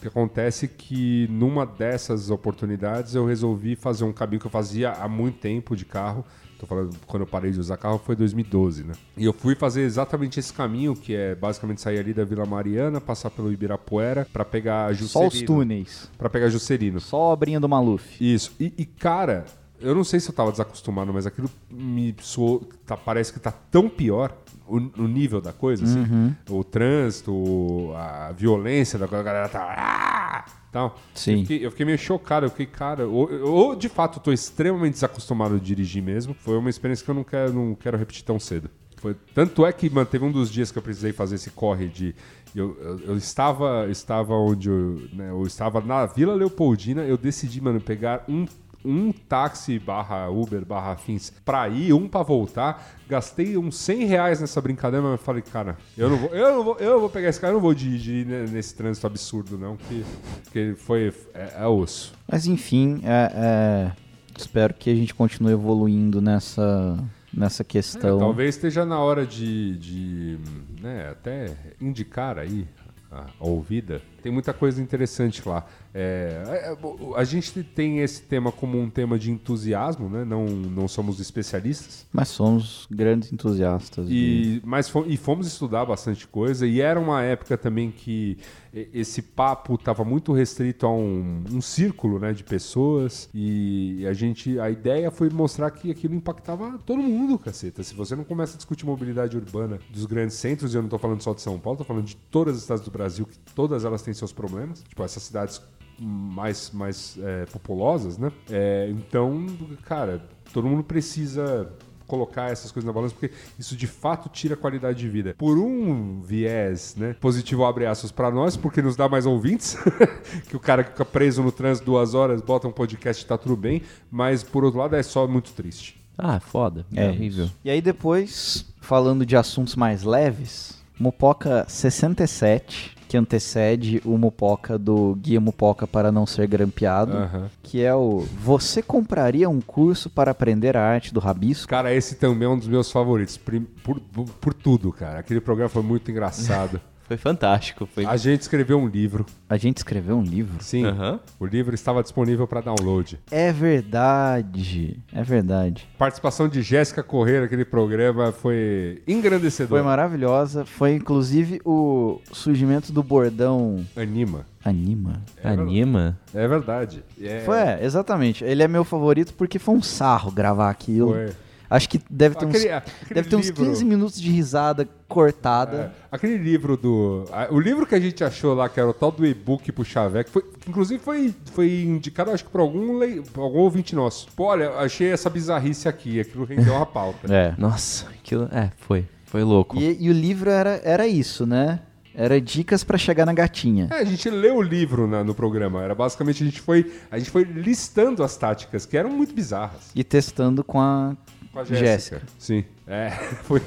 que 0.00 0.08
acontece 0.08 0.64
é 0.64 0.68
que 0.68 1.28
numa 1.30 1.66
dessas 1.66 2.30
oportunidades 2.30 3.14
eu 3.14 3.26
resolvi 3.26 3.76
fazer 3.76 4.04
um 4.04 4.12
caminho 4.14 4.40
que 4.40 4.46
eu 4.46 4.50
fazia 4.50 4.92
há 4.92 5.06
muito 5.06 5.40
tempo 5.40 5.76
de 5.76 5.84
carro. 5.84 6.24
Tô 6.58 6.66
falando, 6.66 6.96
quando 7.06 7.22
eu 7.24 7.26
parei 7.26 7.50
de 7.50 7.60
usar 7.60 7.76
carro 7.76 7.98
foi 7.98 8.16
2012, 8.16 8.84
né? 8.84 8.94
E 9.16 9.24
eu 9.26 9.32
fui 9.34 9.54
fazer 9.54 9.82
exatamente 9.82 10.40
esse 10.40 10.52
caminho, 10.54 10.94
que 10.96 11.12
é 11.14 11.34
basicamente 11.34 11.82
sair 11.82 11.98
ali 11.98 12.14
da 12.14 12.24
Vila 12.24 12.46
Mariana, 12.46 12.98
passar 12.98 13.28
pelo 13.30 13.52
Ibirapuera 13.52 14.26
pra 14.32 14.44
pegar 14.44 14.86
Só 14.94 15.02
Juscelino. 15.24 15.28
os 15.28 15.42
túneis. 15.42 16.10
Pra 16.16 16.30
pegar 16.30 16.48
Juscelino. 16.48 16.98
Só 16.98 17.16
a 17.16 17.32
obrinha 17.32 17.60
do 17.60 17.68
Maluf. 17.68 18.16
Isso. 18.18 18.52
E, 18.60 18.72
e, 18.78 18.86
cara, 18.86 19.44
eu 19.82 19.94
não 19.94 20.04
sei 20.04 20.20
se 20.20 20.28
eu 20.30 20.34
tava 20.34 20.50
desacostumado, 20.50 21.12
mas 21.12 21.26
aquilo 21.26 21.50
me 21.70 22.14
soou. 22.20 22.60
tá- 22.86 22.96
parece 22.96 23.32
que 23.32 23.40
tá 23.40 23.50
tão 23.52 23.88
pior 23.88 24.32
o, 24.66 24.76
o 25.02 25.08
nível 25.08 25.40
da 25.40 25.52
coisa, 25.52 25.84
assim. 25.84 26.00
Uhum. 26.00 26.34
O 26.50 26.64
trânsito, 26.64 27.92
a 27.96 28.32
violência 28.32 28.98
da 28.98 29.06
coisa, 29.08 29.20
a 29.20 29.24
galera 29.24 29.48
tá. 29.48 29.74
"Ah!" 29.76 30.44
Tal. 30.72 30.98
Sim. 31.14 31.32
Eu 31.32 31.38
fiquei, 31.40 31.66
eu 31.66 31.70
fiquei 31.70 31.86
meio 31.86 31.98
chocado. 31.98 32.46
Eu 32.46 32.50
fiquei, 32.50 32.64
cara, 32.66 33.06
ou, 33.06 33.30
ou 33.44 33.76
de 33.76 33.90
fato 33.90 34.18
eu 34.18 34.22
tô 34.22 34.32
extremamente 34.32 34.94
desacostumado 34.94 35.56
a 35.56 35.58
dirigir 35.58 36.02
mesmo. 36.02 36.32
Foi 36.34 36.56
uma 36.56 36.70
experiência 36.70 37.04
que 37.04 37.10
eu 37.10 37.14
não 37.14 37.24
quero, 37.24 37.52
não 37.52 37.74
quero 37.74 37.98
repetir 37.98 38.24
tão 38.24 38.40
cedo. 38.40 38.70
Foi, 38.96 39.14
tanto 39.34 39.66
é 39.66 39.72
que 39.72 39.90
mano, 39.90 40.06
teve 40.06 40.24
um 40.24 40.32
dos 40.32 40.50
dias 40.50 40.70
que 40.72 40.78
eu 40.78 40.82
precisei 40.82 41.12
fazer 41.12 41.34
esse 41.34 41.50
corre 41.50 41.88
de. 41.88 42.14
Eu, 42.54 42.74
eu, 42.80 43.00
eu 43.08 43.16
estava, 43.18 43.86
estava 43.90 44.34
onde 44.34 44.68
eu, 44.70 45.02
né, 45.12 45.30
eu 45.30 45.42
estava 45.46 45.80
na 45.80 46.06
Vila 46.06 46.34
Leopoldina, 46.34 47.02
eu 47.02 47.18
decidi, 47.18 47.60
mano, 47.60 47.80
pegar 47.80 48.24
um, 48.28 48.46
um 48.84 49.12
táxi 49.12 49.78
barra 49.78 50.28
Uber 50.28 50.64
barra 50.64 50.92
afins 50.92 51.30
pra 51.44 51.68
ir, 51.68 51.92
um 51.92 52.08
pra 52.08 52.22
voltar. 52.22 52.96
Gastei 53.08 53.56
uns 53.56 53.76
100 53.76 54.04
reais 54.06 54.40
nessa 54.40 54.60
brincadeira, 54.60 55.02
mas 55.04 55.12
eu 55.12 55.18
falei, 55.24 55.42
cara, 55.42 55.76
eu 55.96 56.08
não 56.10 56.16
vou, 56.16 56.30
eu 56.34 56.56
não 56.56 56.64
vou, 56.64 56.76
eu 56.78 57.00
vou 57.00 57.10
pegar 57.10 57.28
esse 57.28 57.40
cara, 57.40 57.52
eu 57.52 57.54
não 57.56 57.60
vou 57.60 57.74
dirigir 57.74 58.26
nesse 58.26 58.74
trânsito 58.74 59.06
absurdo, 59.06 59.56
não, 59.58 59.76
que, 59.76 60.04
que 60.52 60.74
foi. 60.74 61.12
É, 61.34 61.52
é 61.62 61.66
osso. 61.66 62.12
Mas 62.30 62.46
enfim, 62.46 63.00
é- 63.04 63.32
é, 63.34 63.92
espero 64.38 64.74
que 64.74 64.90
a 64.90 64.94
gente 64.94 65.14
continue 65.14 65.52
evoluindo 65.52 66.20
nessa, 66.20 66.98
nessa 67.32 67.62
É, 67.62 67.64
questão. 67.64 68.18
talvez 68.18 68.54
esteja 68.56 68.84
na 68.84 68.98
hora 68.98 69.26
de, 69.26 69.76
de 69.76 70.38
né, 70.80 71.08
até 71.10 71.54
indicar 71.80 72.38
aí 72.38 72.66
a, 73.10 73.26
a 73.40 73.46
ouvida. 73.46 74.00
Tem 74.22 74.30
muita 74.32 74.52
coisa 74.52 74.80
interessante 74.80 75.46
lá. 75.48 75.64
É, 75.94 76.42
é, 76.46 76.72
é, 76.72 76.76
a 77.16 77.24
gente 77.24 77.62
tem 77.62 77.98
esse 78.00 78.22
tema 78.22 78.50
como 78.52 78.78
um 78.80 78.88
tema 78.88 79.18
de 79.18 79.30
entusiasmo, 79.30 80.08
né? 80.08 80.24
Não, 80.24 80.46
não 80.46 80.88
somos 80.88 81.20
especialistas. 81.20 82.06
Mas 82.12 82.28
somos 82.28 82.86
grandes 82.90 83.32
entusiastas. 83.32 84.08
de- 84.08 84.14
E, 84.14 84.62
mas 84.64 84.88
fomos, 84.88 85.12
e 85.12 85.16
fomos 85.16 85.46
estudar 85.46 85.84
bastante 85.84 86.26
coisa. 86.26 86.66
E 86.66 86.80
era 86.80 86.98
uma 86.98 87.22
época 87.22 87.58
também 87.58 87.90
que 87.90 88.38
esse 88.72 89.20
papo 89.20 89.74
estava 89.74 90.02
muito 90.02 90.32
restrito 90.32 90.86
a 90.86 90.90
um, 90.90 91.44
um 91.52 91.60
círculo 91.60 92.18
né, 92.18 92.32
de 92.32 92.42
pessoas. 92.44 93.28
E 93.34 94.06
a 94.08 94.12
gente. 94.12 94.58
A 94.58 94.70
ideia 94.70 95.10
foi 95.10 95.28
mostrar 95.28 95.70
que 95.70 95.90
aquilo 95.90 96.14
impactava 96.14 96.78
todo 96.86 97.02
mundo, 97.02 97.38
caceta. 97.38 97.82
Se 97.82 97.94
você 97.94 98.16
não 98.16 98.24
começa 98.24 98.54
a 98.54 98.56
discutir 98.56 98.86
mobilidade 98.86 99.36
urbana 99.36 99.78
dos 99.90 100.06
grandes 100.06 100.36
centros, 100.36 100.72
e 100.72 100.76
eu 100.76 100.82
não 100.82 100.86
estou 100.86 100.98
falando 100.98 101.20
só 101.22 101.34
de 101.34 101.42
São 101.42 101.58
Paulo, 101.58 101.74
estou 101.74 101.86
falando 101.86 102.06
de 102.06 102.16
todas 102.30 102.56
as 102.56 102.62
cidades 102.62 102.84
do 102.84 102.90
Brasil, 102.90 103.26
que 103.26 103.36
todas 103.54 103.84
elas 103.84 104.00
têm 104.02 104.11
seus 104.14 104.32
problemas. 104.32 104.82
Tipo, 104.88 105.04
essas 105.04 105.22
cidades 105.22 105.60
mais, 105.98 106.70
mais 106.70 107.18
é, 107.22 107.46
populosas, 107.46 108.18
né? 108.18 108.32
É, 108.50 108.88
então, 108.90 109.46
cara, 109.84 110.22
todo 110.52 110.66
mundo 110.66 110.82
precisa 110.82 111.70
colocar 112.06 112.50
essas 112.50 112.70
coisas 112.70 112.86
na 112.86 112.92
balança, 112.92 113.14
porque 113.18 113.34
isso 113.58 113.74
de 113.74 113.86
fato 113.86 114.28
tira 114.28 114.52
a 114.52 114.56
qualidade 114.56 114.98
de 114.98 115.08
vida. 115.08 115.34
Por 115.38 115.56
um 115.56 116.20
viés, 116.20 116.94
né, 116.94 117.16
positivo 117.18 117.64
abre 117.64 117.86
aspas 117.86 118.12
pra 118.12 118.30
nós, 118.30 118.54
porque 118.54 118.82
nos 118.82 118.96
dá 118.96 119.08
mais 119.08 119.24
ouvintes, 119.24 119.78
que 120.46 120.54
o 120.54 120.60
cara 120.60 120.84
que 120.84 120.90
fica 120.90 121.06
preso 121.06 121.42
no 121.42 121.50
trânsito 121.50 121.86
duas 121.86 122.12
horas, 122.12 122.42
bota 122.42 122.68
um 122.68 122.72
podcast 122.72 123.24
e 123.24 123.26
tá 123.26 123.38
tudo 123.38 123.56
bem, 123.56 123.80
mas 124.10 124.42
por 124.42 124.62
outro 124.62 124.80
lado 124.80 124.94
é 124.94 125.02
só 125.02 125.26
muito 125.26 125.52
triste. 125.52 126.02
Ah, 126.18 126.38
foda. 126.38 126.84
É, 126.94 127.08
horrível. 127.08 127.46
isso. 127.46 127.56
E 127.64 127.70
aí 127.70 127.80
depois, 127.80 128.66
falando 128.80 129.24
de 129.24 129.34
assuntos 129.34 129.74
mais 129.74 130.02
leves, 130.02 130.82
Mupoca 130.98 131.64
67, 131.66 132.94
que 133.12 133.16
antecede 133.18 134.00
o 134.06 134.16
Mupoca 134.16 134.78
do 134.78 135.14
Guia 135.16 135.38
Mupoca 135.38 135.86
para 135.86 136.10
não 136.10 136.24
ser 136.24 136.46
grampeado, 136.46 137.12
Aham. 137.14 137.50
que 137.62 137.82
é 137.82 137.94
o 137.94 138.24
Você 138.42 138.80
compraria 138.80 139.50
um 139.50 139.60
curso 139.60 140.08
para 140.08 140.30
aprender 140.30 140.78
a 140.78 140.82
arte 140.82 141.12
do 141.12 141.20
rabisco? 141.20 141.68
Cara, 141.68 141.92
esse 141.92 142.14
também 142.14 142.48
é 142.48 142.50
um 142.50 142.58
dos 142.58 142.68
meus 142.68 142.90
favoritos, 142.90 143.36
por, 143.36 143.60
por, 143.84 144.00
por 144.40 144.54
tudo, 144.54 144.90
cara. 144.90 145.18
Aquele 145.18 145.42
programa 145.42 145.68
foi 145.68 145.82
muito 145.82 146.10
engraçado. 146.10 146.80
Foi 147.12 147.16
fantástico. 147.18 147.86
Foi... 147.86 148.06
A 148.06 148.16
gente 148.16 148.40
escreveu 148.40 148.78
um 148.78 148.86
livro, 148.86 149.26
A 149.48 149.58
gente 149.58 149.76
escreveu 149.76 150.16
um 150.16 150.22
livro? 150.22 150.54
sim. 150.60 150.84
Aham. 150.84 151.20
O 151.38 151.44
livro 151.44 151.74
estava 151.74 152.02
disponível 152.02 152.46
para 152.46 152.62
download. 152.62 153.18
É 153.30 153.52
verdade, 153.52 154.98
é 155.12 155.22
verdade. 155.22 155.86
Participação 155.98 156.48
de 156.48 156.62
Jéssica 156.62 157.02
Correia 157.02 157.42
naquele 157.42 157.64
programa 157.64 158.32
foi 158.32 159.02
engrandecedor. 159.06 159.78
Foi 159.78 159.82
maravilhosa, 159.82 160.64
foi 160.64 160.94
inclusive 160.94 161.60
o 161.64 162.18
surgimento 162.32 162.92
do 162.92 163.02
bordão 163.02 163.84
Anima. 163.94 164.46
Anima. 164.64 165.20
Anima? 165.44 166.18
É 166.32 166.48
verdade. 166.48 167.04
É, 167.20 167.40
Foi, 167.40 167.58
é, 167.58 167.80
exatamente. 167.82 168.42
Ele 168.44 168.62
é 168.62 168.68
meu 168.68 168.84
favorito 168.84 169.34
porque 169.34 169.58
foi 169.58 169.74
um 169.74 169.82
sarro 169.82 170.30
gravar 170.30 170.70
aquilo. 170.70 171.12
Foi. 171.12 171.30
Acho 171.74 171.88
que 171.88 172.00
deve 172.10 172.34
ter 172.36 172.44
Aquele- 172.46 172.68
uns, 172.68 172.76
aquele 172.76 173.14
deve 173.14 173.28
ter 173.30 173.36
uns 173.36 173.46
livro- 173.46 173.64
15 173.64 173.84
minutos 173.84 174.20
de 174.20 174.30
risada 174.30 174.88
cortada. 175.08 175.76
É, 175.76 176.06
aquele 176.10 176.36
livro 176.36 176.76
do. 176.76 177.24
O 177.50 177.58
livro 177.58 177.86
que 177.86 177.94
a 177.94 178.00
gente 178.00 178.22
achou 178.22 178.54
lá, 178.54 178.68
que 178.68 178.78
era 178.78 178.88
o 178.88 178.92
tal 178.94 179.10
do 179.10 179.24
e-book 179.26 179.70
pro 179.72 179.84
Xaveco, 179.84 180.30
foi, 180.30 180.44
inclusive 180.68 181.00
foi, 181.02 181.34
foi 181.52 181.82
indicado, 181.82 182.30
acho 182.30 182.44
que 182.44 182.50
por 182.50 182.60
algum, 182.60 182.98
lei, 182.98 183.22
algum 183.36 183.58
ouvinte 183.60 183.94
nosso. 183.94 184.28
Pô, 184.36 184.44
olha, 184.44 184.70
achei 184.78 185.08
essa 185.10 185.30
bizarrice 185.30 185.88
aqui, 185.88 186.20
aquilo 186.20 186.44
rendeu 186.44 186.74
uma 186.74 186.84
pauta. 186.86 187.32
É. 187.32 187.54
Nossa, 187.58 188.06
aquilo. 188.10 188.48
É, 188.52 188.70
foi. 188.78 189.06
Foi 189.24 189.42
louco. 189.42 189.78
E, 189.78 189.96
e 189.98 190.10
o 190.10 190.12
livro 190.12 190.50
era, 190.50 190.78
era 190.84 191.06
isso, 191.06 191.46
né? 191.46 191.80
Era 192.14 192.38
dicas 192.38 192.84
pra 192.84 192.98
chegar 192.98 193.24
na 193.24 193.32
gatinha. 193.32 193.88
É, 193.90 194.00
a 194.00 194.04
gente 194.04 194.28
leu 194.28 194.56
o 194.56 194.62
livro 194.62 195.06
na- 195.06 195.24
no 195.24 195.34
programa. 195.34 195.82
Era 195.82 195.94
basicamente 195.94 196.42
a 196.42 196.46
gente 196.46 196.60
foi. 196.60 196.92
A 197.10 197.18
gente 197.18 197.30
foi 197.30 197.42
listando 197.44 198.22
as 198.22 198.36
táticas, 198.36 198.84
que 198.84 198.98
eram 198.98 199.08
muito 199.08 199.34
bizarras. 199.34 199.90
E 199.94 200.04
testando 200.04 200.62
com 200.62 200.78
a, 200.78 201.16
Com 201.52 201.58
a 201.60 201.64
Jéssica. 201.64 201.86
Jéssica. 201.86 202.22
Sim. 202.38 202.64
É, 202.86 203.10
foi. 203.44 203.60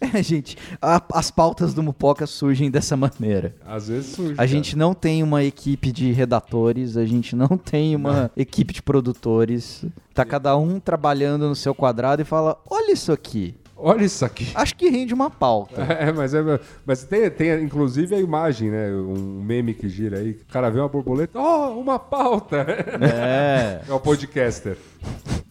É, 0.00 0.22
gente, 0.22 0.56
a- 0.80 1.02
as 1.14 1.30
pautas 1.30 1.72
do 1.72 1.82
Mupoca 1.82 2.26
surgem 2.26 2.70
dessa 2.70 2.96
maneira. 2.96 3.54
Às 3.66 3.88
vezes 3.88 4.14
surge. 4.14 4.32
A 4.32 4.36
cara. 4.36 4.48
gente 4.48 4.76
não 4.76 4.92
tem 4.94 5.22
uma 5.22 5.42
equipe 5.42 5.90
de 5.90 6.12
redatores, 6.12 6.96
a 6.96 7.04
gente 7.06 7.34
não 7.34 7.48
tem 7.56 7.96
uma 7.96 8.30
equipe 8.36 8.74
de 8.74 8.82
produtores. 8.82 9.84
Tá 10.14 10.24
cada 10.24 10.56
um 10.56 10.78
trabalhando 10.78 11.48
no 11.48 11.54
seu 11.56 11.74
quadrado 11.74 12.20
e 12.22 12.24
fala: 12.24 12.60
olha 12.68 12.92
isso 12.92 13.10
aqui. 13.12 13.54
Olha 13.82 14.04
isso 14.04 14.24
aqui. 14.24 14.48
Acho 14.54 14.74
que 14.76 14.88
rende 14.88 15.14
uma 15.14 15.30
pauta. 15.30 15.80
É, 16.00 16.12
mas, 16.12 16.32
é, 16.32 16.40
mas 16.86 17.04
tem, 17.04 17.28
tem 17.30 17.62
inclusive 17.62 18.14
a 18.14 18.18
imagem, 18.20 18.70
né? 18.70 18.90
Um 18.92 19.42
meme 19.42 19.74
que 19.74 19.88
gira 19.88 20.18
aí. 20.18 20.30
O 20.30 20.52
cara 20.52 20.70
vê 20.70 20.78
uma 20.78 20.88
borboleta, 20.88 21.38
oh, 21.38 21.78
uma 21.78 21.98
pauta! 21.98 22.64
É. 23.00 23.82
É 23.88 23.92
o 23.92 24.00
podcaster. 24.00 24.78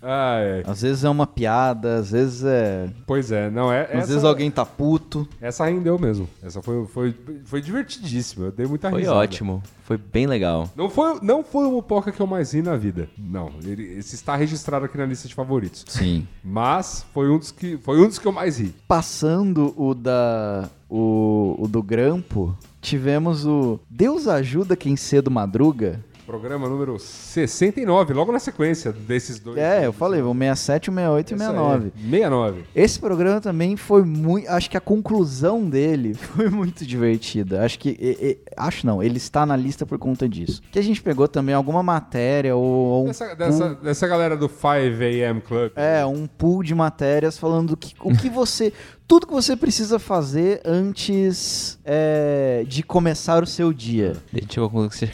Ah, 0.02 0.38
é. 0.40 0.64
Às 0.66 0.82
vezes 0.82 1.04
é 1.04 1.10
uma 1.10 1.28
piada, 1.28 1.98
às 1.98 2.12
vezes 2.12 2.44
é. 2.44 2.90
Pois 3.06 3.32
é, 3.32 3.50
não 3.50 3.72
é. 3.72 3.84
Às 3.84 3.90
essa, 3.92 4.08
vezes 4.08 4.24
alguém 4.24 4.50
tá 4.50 4.66
puto. 4.66 5.28
Essa 5.42 5.66
rendeu 5.66 6.00
mesmo. 6.00 6.28
Essa 6.42 6.62
foi, 6.62 6.86
foi, 6.88 7.16
foi 7.46 7.62
divertidíssima. 7.62 8.46
Eu 8.48 8.52
dei 8.52 8.66
muita 8.66 8.90
Foi 8.90 9.02
risada. 9.02 9.18
ótimo. 9.20 9.62
Foi 9.90 9.98
bem 9.98 10.28
legal. 10.28 10.70
Não 10.76 10.88
foi, 10.88 11.18
não 11.20 11.44
foi 11.44 11.66
o 11.66 11.72
Mupoca 11.72 12.12
que 12.12 12.20
eu 12.20 12.28
mais 12.28 12.54
ri 12.54 12.62
na 12.62 12.78
vida. 12.78 13.10
Não. 13.18 13.52
Ele, 13.64 13.98
esse 13.98 14.14
está 14.14 14.36
registrado 14.36 14.86
aqui 14.86 14.96
na 14.96 15.04
lista 15.04 15.28
de 15.28 15.34
favoritos. 15.34 15.84
Sim. 15.88 16.28
Mas 16.44 17.04
foi 17.12 17.28
um 17.28 17.40
dos 17.40 17.50
que, 17.50 17.76
foi 17.78 18.00
um 18.00 18.06
dos 18.06 18.20
que 18.20 18.28
eu 18.28 18.32
mais 18.32 18.60
ri. 18.60 18.72
Passando 18.88 19.74
o 19.76 19.96
da. 19.96 20.70
O, 20.88 21.56
o 21.58 21.68
do 21.68 21.82
Grampo, 21.82 22.56
tivemos 22.80 23.48
o 23.48 23.80
Deus 23.90 24.28
ajuda 24.28 24.76
quem 24.76 24.96
cedo 24.96 25.32
madruga. 25.32 26.00
Programa 26.30 26.70
número 26.70 27.00
69, 27.00 28.14
logo 28.14 28.32
na 28.32 28.38
sequência 28.38 28.92
desses 28.94 29.40
dois. 29.40 29.58
É, 29.58 29.88
eu 29.88 29.92
falei, 29.92 30.22
o 30.22 30.32
67, 30.32 30.92
o 30.92 30.94
68 30.94 31.32
e 31.32 31.34
o 31.34 31.36
Isso 31.36 31.44
aí, 31.44 31.50
69. 31.50 31.92
69. 31.96 32.64
Esse 32.76 33.00
programa 33.00 33.42
também 33.42 33.76
foi 33.76 34.04
muito. 34.04 34.48
Acho 34.48 34.70
que 34.70 34.78
a 34.78 34.80
conclusão 34.80 35.68
dele 35.68 36.14
foi 36.36 36.48
muito 36.48 36.86
divertida. 36.86 37.66
Acho 37.66 37.80
que. 37.80 37.90
e- 38.00 38.18
e- 38.22 38.38
acho 38.56 38.86
não, 38.86 39.02
ele 39.02 39.18
está 39.18 39.44
na 39.44 39.56
lista 39.56 39.88
por 39.88 39.98
conta 39.98 40.30
disso. 40.30 40.62
Que 40.72 40.78
a 40.78 40.84
gente 40.84 41.02
pegou 41.02 41.28
também 41.28 41.56
alguma 41.56 41.82
matéria 41.82 42.56
ou. 42.56 42.64
ou 42.64 43.04
um 43.06 43.08
Dessa, 43.08 43.36
dessa, 43.36 43.74
dessa 43.74 44.08
galera 44.08 44.38
do 44.38 44.48
5 44.48 44.68
AM 44.68 45.42
Club. 45.42 45.72
É, 45.76 46.06
um 46.06 46.28
pool 46.28 46.62
de 46.62 46.76
matérias 46.76 47.40
falando 47.40 47.76
que, 47.76 47.96
o 48.02 48.16
que 48.16 48.30
você. 48.30 48.72
Tudo 49.10 49.26
que 49.26 49.34
você 49.34 49.56
precisa 49.56 49.98
fazer 49.98 50.62
antes 50.64 51.80
é, 51.84 52.64
de 52.68 52.84
começar 52.84 53.42
o 53.42 53.48
seu 53.48 53.74
dia. 53.74 54.16
A 54.32 54.38
gente 54.40 54.54
chegou 54.54 54.70
com 54.70 54.88
você 54.88 55.10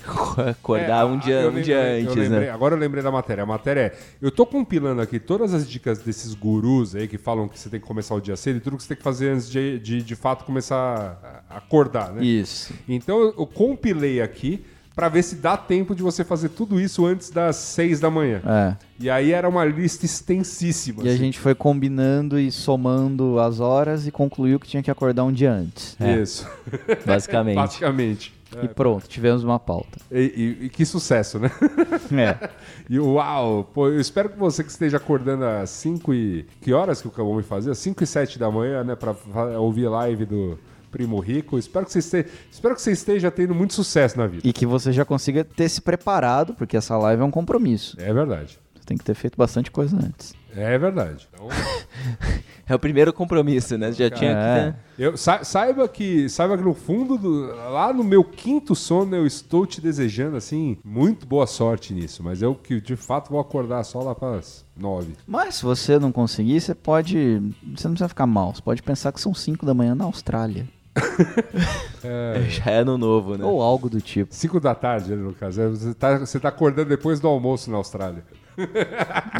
acordar 0.49 1.03
É, 1.03 1.05
um 1.05 1.17
dia, 1.17 1.35
eu 1.43 1.49
um 1.49 1.61
dia 1.61 1.77
lembrei- 1.77 2.01
eu 2.05 2.11
antes, 2.11 2.15
lembrei- 2.23 2.47
né? 2.47 2.49
Agora 2.49 2.75
eu 2.75 2.79
lembrei 2.79 3.01
da 3.01 3.09
matéria. 3.09 3.43
A 3.43 3.45
matéria 3.45 3.79
é: 3.79 3.97
eu 4.21 4.29
tô 4.29 4.45
compilando 4.45 5.01
aqui 5.01 5.17
todas 5.17 5.53
as 5.53 5.65
dicas 5.65 5.99
desses 5.99 6.33
gurus 6.33 6.93
aí 6.93 7.07
que 7.07 7.17
falam 7.17 7.47
que 7.47 7.57
você 7.57 7.69
tem 7.69 7.79
que 7.79 7.87
começar 7.87 8.15
o 8.15 8.19
dia 8.19 8.35
cedo 8.35 8.57
e 8.57 8.59
tudo 8.59 8.75
que 8.75 8.83
você 8.83 8.89
tem 8.89 8.97
que 8.97 9.03
fazer 9.03 9.29
antes 9.29 9.49
de, 9.49 9.79
de, 9.79 10.03
de 10.03 10.15
fato 10.17 10.43
começar 10.43 11.41
a 11.49 11.55
acordar, 11.55 12.11
né? 12.11 12.21
Isso. 12.21 12.73
Então 12.89 13.17
eu, 13.21 13.33
eu 13.39 13.47
compilei 13.47 14.21
aqui 14.21 14.65
pra 14.95 15.09
ver 15.09 15.23
se 15.23 15.35
dá 15.35 15.57
tempo 15.57 15.93
de 15.93 16.01
você 16.01 16.23
fazer 16.23 16.49
tudo 16.49 16.79
isso 16.79 17.05
antes 17.05 17.29
das 17.29 17.55
6 17.57 17.99
da 17.99 18.09
manhã. 18.09 18.41
É. 18.45 18.75
E 18.99 19.09
aí 19.09 19.31
era 19.33 19.47
uma 19.49 19.65
lista 19.65 20.05
extensíssima. 20.05 21.03
E 21.03 21.07
a 21.07 21.11
assim. 21.11 21.19
gente 21.19 21.39
foi 21.39 21.53
combinando 21.53 22.39
e 22.39 22.51
somando 22.51 23.39
as 23.39 23.59
horas 23.59 24.07
e 24.07 24.11
concluiu 24.11 24.59
que 24.59 24.67
tinha 24.67 24.81
que 24.81 24.89
acordar 24.89 25.23
um 25.25 25.31
dia 25.33 25.51
antes. 25.51 25.97
Isso. 26.21 26.47
Basicamente. 27.05 27.55
Basicamente. 27.55 28.33
E 28.63 28.67
pronto, 28.69 29.05
tivemos 29.09 29.43
uma 29.43 29.59
pauta. 29.59 29.99
E, 30.09 30.19
e- 30.61 30.65
e 30.67 30.69
que 30.69 30.85
sucesso, 30.85 31.37
né? 31.39 31.51
É. 32.13 32.49
E 32.87 32.99
uau, 32.99 33.63
pô, 33.73 33.87
eu 33.87 33.99
espero 33.99 34.29
que 34.29 34.37
você 34.37 34.63
que 34.63 34.69
esteja 34.69 34.97
acordando 34.97 35.43
às 35.43 35.71
5 35.71 36.13
e. 36.13 36.45
Que 36.61 36.71
horas 36.71 37.01
que 37.01 37.07
o 37.07 37.11
Cabo 37.11 37.35
me 37.35 37.41
fazia? 37.41 37.73
5 37.73 38.03
e 38.03 38.05
7 38.07 38.37
da 38.37 38.49
manhã, 38.51 38.83
né? 38.83 38.95
Pra 38.95 39.13
fa- 39.15 39.57
ouvir 39.57 39.87
live 39.89 40.23
do 40.25 40.59
Primo 40.95 41.19
Rico. 41.19 41.57
Espero 41.59 41.85
que 41.85 41.91
você 41.91 41.99
esteja, 41.99 42.29
espero 42.49 42.73
que 42.73 42.81
você 42.81 42.91
esteja 42.93 43.29
tendo 43.29 43.53
muito 43.53 43.73
sucesso 43.73 44.17
na 44.17 44.25
vida. 44.27 44.47
E 44.47 44.53
que 44.53 44.65
você 44.65 44.93
já 44.93 45.03
consiga 45.03 45.43
ter 45.43 45.67
se 45.67 45.81
preparado, 45.81 46.53
porque 46.53 46.77
essa 46.77 46.97
live 46.97 47.21
é 47.21 47.25
um 47.25 47.31
compromisso. 47.31 47.97
É 47.99 48.13
verdade. 48.13 48.57
Você 48.75 48.85
tem 48.85 48.97
que 48.97 49.03
ter 49.03 49.13
feito 49.15 49.35
bastante 49.37 49.69
coisa 49.71 49.97
antes. 49.97 50.33
É 50.55 50.77
verdade. 50.77 51.27
Então, 51.33 51.49
É 52.67 52.73
o 52.73 52.79
primeiro 52.79 53.13
compromisso, 53.13 53.77
né? 53.77 53.91
Já 53.91 54.09
tinha 54.09 54.31
É. 54.31 54.33
que. 54.33 54.65
Né? 54.67 54.75
eu, 54.97 55.15
sa- 55.17 55.43
saiba 55.43 55.87
que 55.87 56.27
saiba 56.29 56.57
que 56.57 56.63
no 56.63 56.73
fundo, 56.73 57.15
do- 57.17 57.47
lá 57.71 57.93
no 57.93 58.03
meu 58.03 58.23
quinto 58.23 58.73
sono, 58.73 59.15
eu 59.15 59.27
estou 59.27 59.67
te 59.67 59.79
desejando, 59.79 60.35
assim, 60.35 60.77
muito 60.83 61.27
boa 61.27 61.45
sorte 61.45 61.93
nisso. 61.93 62.23
Mas 62.23 62.41
eu 62.41 62.55
que 62.55 62.81
de 62.81 62.95
fato 62.95 63.29
vou 63.29 63.39
acordar 63.39 63.83
só 63.83 63.99
lá 64.01 64.15
para 64.15 64.37
as 64.39 64.65
9. 64.75 65.13
Mas 65.27 65.55
se 65.55 65.63
você 65.63 65.99
não 65.99 66.11
conseguir, 66.11 66.59
você 66.59 66.73
pode. 66.73 67.39
Você 67.75 67.87
não 67.87 67.93
precisa 67.93 68.07
ficar 68.09 68.25
mal. 68.25 68.55
Você 68.55 68.61
pode 68.63 68.81
pensar 68.81 69.11
que 69.11 69.21
são 69.21 69.33
5 69.33 69.63
da 69.65 69.73
manhã 69.75 69.93
na 69.93 70.05
Austrália. 70.05 70.67
Já 72.49 72.71
é 72.71 72.77
ano 72.79 72.97
novo, 72.97 73.37
né? 73.37 73.43
Ou 73.43 73.61
algo 73.61 73.89
do 73.89 73.99
tipo. 73.99 74.33
5 74.33 74.59
da 74.59 74.73
tarde, 74.73 75.09
né, 75.11 75.15
no 75.17 75.33
caso. 75.33 75.61
É, 75.61 75.67
Você 75.67 75.93
tá, 75.93 76.17
você 76.19 76.39
tá 76.39 76.49
acordando 76.49 76.89
depois 76.89 77.19
do 77.19 77.27
almoço 77.27 77.69
na 77.69 77.77
Austrália. 77.77 78.23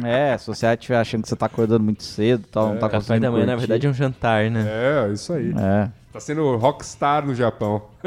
É, 0.03 0.38
se 0.38 0.45
você 0.47 0.68
estiver 0.68 0.97
achando 0.97 1.24
que 1.24 1.30
você 1.30 1.38
tá 1.38 1.45
acordando 1.45 1.82
muito 1.84 2.03
cedo 2.03 2.43
e 2.43 2.51
tal, 2.51 2.68
não 2.68 2.76
tá 2.76 2.89
Café 2.89 2.97
conseguindo 2.97 3.22
da 3.22 3.32
manhã, 3.32 3.45
na 3.45 3.56
verdade, 3.56 3.88
é 3.88 3.89
um 3.89 3.93
jantar, 3.93 4.51
né? 4.51 4.66
É, 4.68 5.14
isso 5.14 5.32
aí. 5.32 5.51
É. 5.58 5.89
Tá 6.12 6.20
sendo 6.20 6.58
rockstar 6.58 7.26
no 7.26 7.34
Japão. 7.34 7.84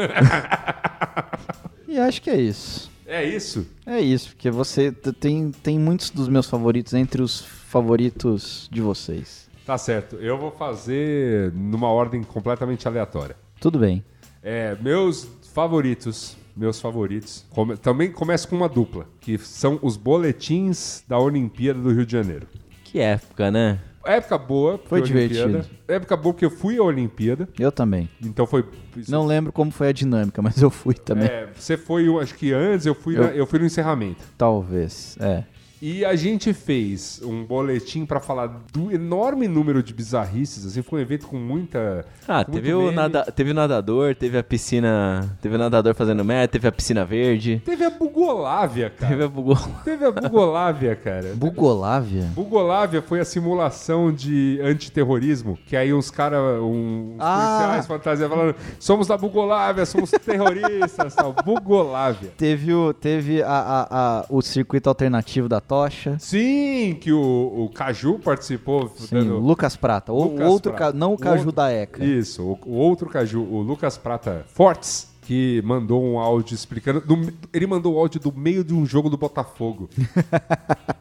E 1.88 1.98
acho 1.98 2.20
que 2.20 2.28
é 2.28 2.36
isso. 2.38 2.90
É 3.06 3.24
isso? 3.24 3.66
É 3.86 3.98
isso, 3.98 4.28
porque 4.28 4.50
você 4.50 4.92
tem, 4.92 5.50
tem 5.50 5.78
muitos 5.78 6.10
dos 6.10 6.28
meus 6.28 6.46
favoritos 6.46 6.92
entre 6.92 7.22
os 7.22 7.40
favoritos 7.40 8.68
de 8.70 8.82
vocês. 8.82 9.47
Tá 9.68 9.76
certo. 9.76 10.16
Eu 10.16 10.38
vou 10.38 10.50
fazer 10.50 11.52
numa 11.52 11.88
ordem 11.90 12.22
completamente 12.22 12.88
aleatória. 12.88 13.36
Tudo 13.60 13.78
bem. 13.78 14.02
É, 14.42 14.74
meus 14.80 15.28
favoritos, 15.52 16.38
meus 16.56 16.80
favoritos, 16.80 17.44
come- 17.50 17.76
também 17.76 18.10
começa 18.10 18.48
com 18.48 18.56
uma 18.56 18.66
dupla, 18.66 19.04
que 19.20 19.36
são 19.36 19.78
os 19.82 19.94
boletins 19.98 21.04
da 21.06 21.18
Olimpíada 21.18 21.78
do 21.78 21.92
Rio 21.92 22.06
de 22.06 22.12
Janeiro. 22.12 22.46
Que 22.82 22.98
época, 22.98 23.50
né? 23.50 23.78
Época 24.06 24.38
boa, 24.38 24.80
Foi 24.86 25.02
Olimpíada- 25.02 25.28
divertido. 25.48 25.76
Época 25.86 26.16
boa 26.16 26.32
porque 26.32 26.46
eu 26.46 26.50
fui 26.50 26.78
à 26.78 26.82
Olimpíada, 26.82 27.46
Eu 27.58 27.70
também. 27.70 28.08
então 28.22 28.46
foi. 28.46 28.64
Não 29.06 29.26
lembro 29.26 29.52
como 29.52 29.70
foi 29.70 29.88
a 29.88 29.92
dinâmica, 29.92 30.40
mas 30.40 30.62
eu 30.62 30.70
fui 30.70 30.94
também. 30.94 31.26
É, 31.28 31.46
você 31.54 31.76
foi, 31.76 32.06
acho 32.22 32.34
que 32.36 32.54
antes, 32.54 32.86
eu 32.86 32.94
fui, 32.94 33.18
Eu- 33.18 33.22
na- 33.24 33.30
eu 33.32 33.46
fui 33.46 33.58
no 33.58 33.66
encerramento. 33.66 34.24
Talvez. 34.38 35.18
É. 35.20 35.44
E 35.80 36.04
a 36.04 36.16
gente 36.16 36.52
fez 36.52 37.20
um 37.24 37.44
boletim 37.44 38.04
pra 38.04 38.18
falar 38.20 38.48
do 38.72 38.90
enorme 38.92 39.46
número 39.46 39.82
de 39.82 39.94
bizarrices, 39.94 40.66
assim, 40.66 40.82
foi 40.82 40.98
um 41.00 41.02
evento 41.02 41.26
com 41.28 41.36
muita... 41.36 42.04
Ah, 42.26 42.44
com 42.44 42.52
teve 42.52 42.74
o, 42.74 42.90
nada, 42.92 43.24
teve 43.24 43.50
o 43.52 43.54
nadador, 43.54 44.14
teve 44.14 44.36
a 44.36 44.42
piscina. 44.42 45.36
Teve 45.40 45.54
o 45.54 45.58
nadador 45.58 45.94
fazendo 45.94 46.24
merda, 46.24 46.48
teve 46.48 46.68
a 46.68 46.72
piscina 46.72 47.04
verde. 47.04 47.62
Teve 47.64 47.84
a 47.84 47.90
Bugolávia, 47.90 48.90
cara. 48.90 49.16
Teve 49.16 49.24
a. 49.24 49.28
Teve 49.84 50.04
a 50.04 50.10
Bugolávia, 50.10 50.96
cara. 50.96 51.32
Bugolávia? 51.34 52.24
Bugolávia 52.34 53.00
foi 53.00 53.20
a 53.20 53.24
simulação 53.24 54.12
de 54.12 54.60
antiterrorismo, 54.62 55.58
que 55.66 55.76
aí 55.76 55.94
uns 55.94 56.10
caras, 56.10 56.40
um, 56.60 57.14
uns 57.14 57.20
Ah. 57.20 57.58
policiais 57.60 57.86
fantasias 57.86 58.28
falando, 58.28 58.54
somos 58.78 59.06
da 59.06 59.16
Bugolávia, 59.16 59.86
somos 59.86 60.10
terroristas, 60.10 61.14
tal. 61.14 61.32
Bugolávia. 61.44 62.30
Teve, 62.36 62.74
o, 62.74 62.92
teve 62.92 63.42
a, 63.42 63.48
a- 63.48 63.86
a- 64.20 64.26
o 64.28 64.42
circuito 64.42 64.88
alternativo 64.88 65.48
da 65.48 65.60
tocha. 65.68 66.16
Sim, 66.18 66.96
que 67.00 67.12
o, 67.12 67.20
o 67.66 67.70
Caju 67.72 68.18
participou. 68.18 68.88
Sim, 68.96 69.06
dando- 69.12 69.38
Lucas 69.38 69.76
Prata. 69.76 70.12
O 70.12 70.24
Lucas 70.24 70.48
outro, 70.48 70.72
Prata. 70.72 70.92
ca- 70.92 70.98
não 70.98 71.12
o 71.12 71.18
Caju 71.18 71.52
da 71.52 71.70
ECA. 71.70 72.02
Isso, 72.04 72.42
o, 72.42 72.58
o 72.66 72.72
outro 72.74 73.08
Caju, 73.08 73.42
o 73.42 73.60
Lucas 73.62 73.96
Prata 73.98 74.44
Fortes, 74.48 75.12
que 75.22 75.60
mandou 75.64 76.02
um 76.02 76.18
áudio 76.18 76.54
explicando. 76.54 77.00
do- 77.02 77.32
ele 77.52 77.66
mandou 77.66 77.94
o 77.94 77.98
áudio 77.98 78.18
do 78.18 78.32
meio 78.32 78.64
de 78.64 78.72
um 78.74 78.84
jogo 78.86 79.10
do 79.10 79.16
Botafogo. 79.18 79.88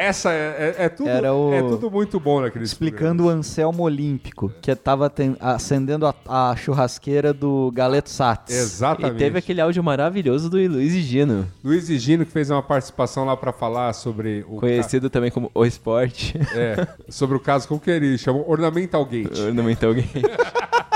Essa 0.00 0.30
é, 0.32 0.74
é- 0.78 0.84
é 0.84 0.88
tudo, 0.88 1.08
Era 1.08 1.34
o- 1.34 1.52
é 1.52 1.60
tudo 1.60 1.90
muito 1.90 2.20
bom 2.20 2.40
naquele 2.40 2.64
Explicando 2.64 3.24
o 3.24 3.28
Anselmo 3.28 3.82
Olímpico, 3.82 4.52
que 4.62 4.72
tava 4.76 5.10
ten- 5.10 5.36
acendendo 5.40 6.06
a, 6.06 6.14
a 6.28 6.54
churrasqueira 6.54 7.32
do 7.32 7.72
Galeto 7.74 8.08
Sats. 8.08 8.54
Exatamente. 8.54 9.16
E 9.16 9.18
teve 9.18 9.38
aquele 9.40 9.60
áudio 9.60 9.82
maravilhoso 9.82 10.48
do 10.48 10.56
Luiz 10.56 10.94
e 10.94 11.00
Gino, 11.02 11.48
Luiz 11.64 11.88
e 11.90 11.98
Gino 11.98 12.24
que 12.24 12.30
fez 12.30 12.48
uma 12.48 12.62
participação 12.62 13.24
lá 13.24 13.36
pra 13.36 13.52
falar 13.52 13.92
sobre 13.92 14.44
o 14.48 14.56
conhecido 14.60 15.10
também 15.10 15.32
como 15.32 15.50
O 15.52 15.66
Esporte. 15.66 16.38
ca- 16.38 16.46
é, 16.56 16.86
sobre 17.08 17.36
o 17.36 17.40
caso 17.40 17.66
como 17.66 17.80
que 17.80 17.90
ele 17.90 18.16
chamou 18.18 18.48
Ornamental 18.48 19.04
Gate. 19.04 19.36
Ornamental 19.36 19.94
Game. 19.94 20.08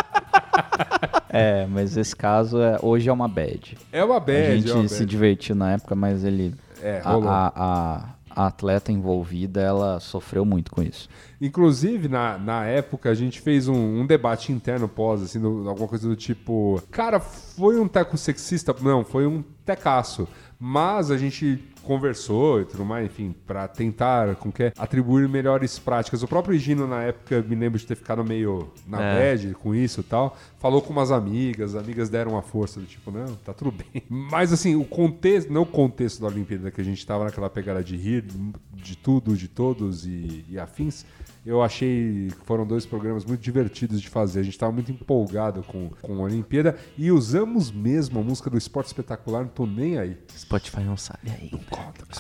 É, 1.35 1.67
mas 1.67 1.97
esse 1.97 2.15
caso 2.15 2.61
é, 2.61 2.79
hoje 2.83 3.09
é 3.09 3.13
uma 3.13 3.27
bad. 3.27 3.79
É 3.91 4.05
uma 4.05 4.19
a 4.19 4.21
bad, 4.21 4.61
gente 4.61 4.71
é 4.71 4.75
uma 4.75 4.87
se 4.87 4.97
bad. 5.01 5.07
divertiu 5.07 5.55
na 5.57 5.73
época, 5.73 5.95
mas 5.95 6.25
ele. 6.25 6.55
É, 6.83 7.01
a, 7.03 7.11
rolou. 7.13 7.29
a- 7.31 7.53
a- 7.57 7.97
a 7.97 8.05
atleta 8.35 8.91
envolvida, 8.93 9.61
ela 9.61 10.01
sofreu 10.01 10.45
muito 10.45 10.71
com 10.71 10.83
isso. 10.83 11.09
Inclusive, 11.41 12.09
na, 12.09 12.39
na 12.39 12.65
época, 12.67 13.11
a 13.11 13.15
gente 13.15 13.41
fez 13.41 13.69
um, 13.69 14.01
um 14.01 14.07
debate 14.07 14.53
interno 14.53 14.89
pós, 14.89 15.23
assim, 15.23 15.41
do- 15.41 15.69
alguma 15.69 15.89
coisa 15.89 16.09
do 16.09 16.17
tipo, 16.17 16.81
cara, 16.91 17.19
foi 17.21 17.79
um 17.79 17.89
teco 17.89 18.17
sexista? 18.17 18.75
Não, 18.81 19.05
foi 19.05 19.27
um 19.27 19.43
tecaço. 19.65 20.27
Mas 20.65 21.11
a 21.11 21.17
gente 21.19 21.59
conversou 21.83 22.61
e 22.61 22.65
tudo 22.65 22.85
mais, 22.85 23.05
enfim, 23.07 23.35
pra 23.45 23.67
tentar 23.67 24.37
com 24.37 24.53
que 24.53 24.73
atribuir 24.79 25.29
melhores 25.29 25.77
práticas. 25.77 26.23
O 26.23 26.29
próprio 26.29 26.57
Gino, 26.57 26.87
na 26.87 27.03
época, 27.03 27.43
me 27.43 27.57
lembro 27.57 27.81
de 27.81 27.85
ter 27.85 27.97
ficado 27.97 28.25
meio 28.25 28.71
na 28.87 29.03
É. 29.03 29.19
bad 29.35 29.55
com 29.55 29.75
isso 29.75 29.99
e 29.99 30.05
tal. 30.05 30.37
Falou 30.61 30.81
com 30.81 30.93
umas 30.93 31.11
amigas, 31.11 31.75
as 31.75 31.83
amigas 31.83 32.09
deram 32.09 32.31
uma 32.31 32.43
força 32.43 32.79
do 32.79 32.87
tipo, 32.87 33.11
não, 33.11 33.35
tá 33.45 33.53
tudo 33.53 33.73
bem. 33.73 34.03
Mas 34.09 34.53
assim, 34.53 34.77
o 34.77 34.85
contexto, 34.85 35.53
não 35.53 35.63
o 35.63 35.67
contexto 35.67 36.21
da 36.21 36.29
Olimpíada 36.29 36.71
que 36.71 36.81
a 36.81 36.85
gente 36.85 37.05
tava 37.05 37.25
naquela 37.25 37.51
pegada 37.51 37.83
de 37.83 37.97
rir 37.97 38.25
de 38.73 38.97
tudo, 38.97 39.37
de 39.37 39.49
todos 39.49 40.07
e, 40.07 40.45
e 40.49 40.61
afins, 40.61 41.05
eu 41.45 41.61
achei 41.63 42.29
que 42.29 42.45
foram 42.45 42.65
dois 42.65 42.87
programas 42.87 43.25
muito 43.25 43.41
divertidos 43.41 44.01
de 44.01 44.09
fazer. 44.09 44.41
A 44.41 44.43
gente 44.43 44.55
estava 44.55 44.71
muito 44.71 44.93
empolgado 44.93 45.63
com, 45.65 45.91
com 46.01 46.15
a 46.15 46.23
Olimpíada 46.23 46.79
e 46.97 47.11
usamos 47.11 47.71
mesmo 47.73 48.21
a 48.21 48.23
música 48.23 48.49
do 48.49 48.57
Esporte 48.57 48.87
Espetacular, 48.87 49.43
não 49.43 49.49
tô 49.49 49.67
nem 49.67 49.99
aí. 49.99 50.17
Spotify 50.37 50.81
não 50.81 50.97
sabe 50.97 51.31
ainda. 51.31 51.59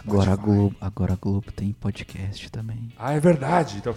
Agora 0.05 0.33
a, 0.33 0.37
Globo, 0.37 0.75
agora 0.81 1.13
a 1.13 1.17
Globo 1.17 1.53
tem 1.53 1.73
podcast 1.73 2.51
também. 2.51 2.93
Ah, 2.99 3.13
é 3.13 3.21
verdade. 3.21 3.77
Então, 3.79 3.95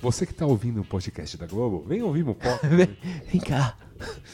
você 0.00 0.24
que 0.24 0.34
tá 0.34 0.46
ouvindo 0.46 0.80
o 0.80 0.84
podcast 0.84 1.36
da 1.36 1.46
Globo, 1.46 1.84
vem 1.86 2.02
ouvir 2.02 2.24
meu 2.24 2.34
podcast. 2.34 2.62
Vem 3.30 3.40
cá. 3.40 3.76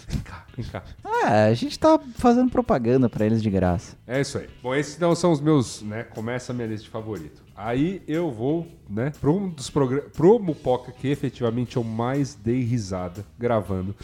vem 0.09 0.21
cá, 0.21 0.47
vem 0.57 0.67
cá. 0.67 0.83
É, 1.25 1.49
a 1.49 1.55
gente 1.55 1.79
tá 1.79 2.01
fazendo 2.15 2.51
propaganda 2.51 3.09
pra 3.09 3.27
eles 3.27 3.43
de 3.43 3.51
graça. 3.51 3.97
É 4.07 4.21
isso 4.21 4.39
aí. 4.39 4.49
Bom, 4.63 4.75
esses 4.75 4.97
então 4.97 5.15
são 5.15 5.31
os 5.31 5.41
meus, 5.41 5.83
né? 5.83 6.05
Começa 6.05 6.53
a 6.53 6.55
minha 6.55 6.67
lista 6.67 6.85
de 6.85 6.91
favorito. 6.91 7.43
Aí 7.61 8.01
eu 8.07 8.31
vou, 8.31 8.69
né, 8.89 9.13
para 9.21 9.29
um 9.31 9.49
dos 9.49 9.69
programas, 9.69 10.13
pro 10.13 10.39
Mupoca 10.39 10.93
que 10.93 11.09
efetivamente 11.09 11.77
eu 11.77 11.83
mais 11.83 12.37
dei 12.37 12.63
risada 12.63 13.27
gravando. 13.37 13.97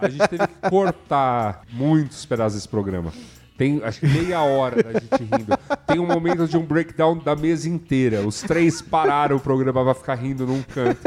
A, 0.00 0.06
a 0.06 0.08
gente 0.08 0.26
teve 0.26 0.48
que 0.48 0.68
cortar 0.68 1.62
muitos 1.70 2.26
pedaços 2.26 2.54
desse 2.54 2.68
programa. 2.68 3.12
Tem 3.56 3.80
acho 3.84 4.00
que 4.00 4.06
meia 4.06 4.42
hora 4.42 4.82
da 4.82 4.92
gente 4.92 5.16
rindo. 5.20 5.58
Tem 5.86 5.98
um 5.98 6.06
momento 6.06 6.46
de 6.48 6.56
um 6.56 6.62
breakdown 6.62 7.18
da 7.18 7.36
mesa 7.36 7.68
inteira. 7.68 8.20
Os 8.26 8.40
três 8.42 8.80
pararam 8.82 9.36
o 9.36 9.40
programa 9.40 9.84
pra 9.84 9.94
ficar 9.94 10.14
rindo 10.14 10.46
num 10.46 10.62
canto. 10.62 11.00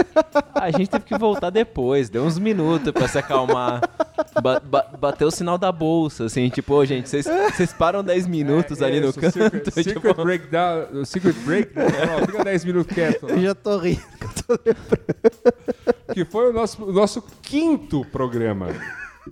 A 0.54 0.72
gente 0.72 0.90
teve 0.90 1.06
que 1.06 1.18
voltar 1.18 1.50
depois, 1.50 2.10
deu 2.10 2.24
uns 2.24 2.38
minutos 2.38 2.92
pra 2.92 3.08
se 3.08 3.18
acalmar. 3.18 3.82
Ba 4.42 4.60
ba 4.60 4.86
bateu 5.00 5.28
o 5.28 5.32
sinal 5.32 5.58
da 5.58 5.72
bolsa, 5.72 6.26
assim, 6.26 6.50
tipo, 6.50 6.74
ô, 6.74 6.86
gente, 6.86 7.08
vocês 7.10 7.26
vocês 7.26 7.72
param 7.74 8.04
10 8.04 8.28
minutos 8.28 8.82
ali 8.82 9.00
no 9.00 9.08
É, 9.08 9.10
Isso, 9.10 9.20
canto. 9.20 9.32
Secret, 9.34 9.64
tipo, 9.64 9.84
secret 9.84 10.14
breakdown. 10.16 10.86
o 10.94 11.06
Secret 11.06 11.36
breakdown. 11.46 11.86
Não, 11.86 12.26
fica 12.28 12.44
10 12.44 12.66
minutos 12.66 12.94
quieto. 12.94 13.28
Eu 13.30 13.42
já 13.42 13.56
tô 13.56 13.78
rindo. 13.78 14.02
Que 16.14 16.24
foi 16.26 16.50
o 16.50 16.54
nosso, 16.54 16.84
o 16.84 16.92
nosso 16.92 17.24
quinto 17.42 18.06
programa. 18.12 18.68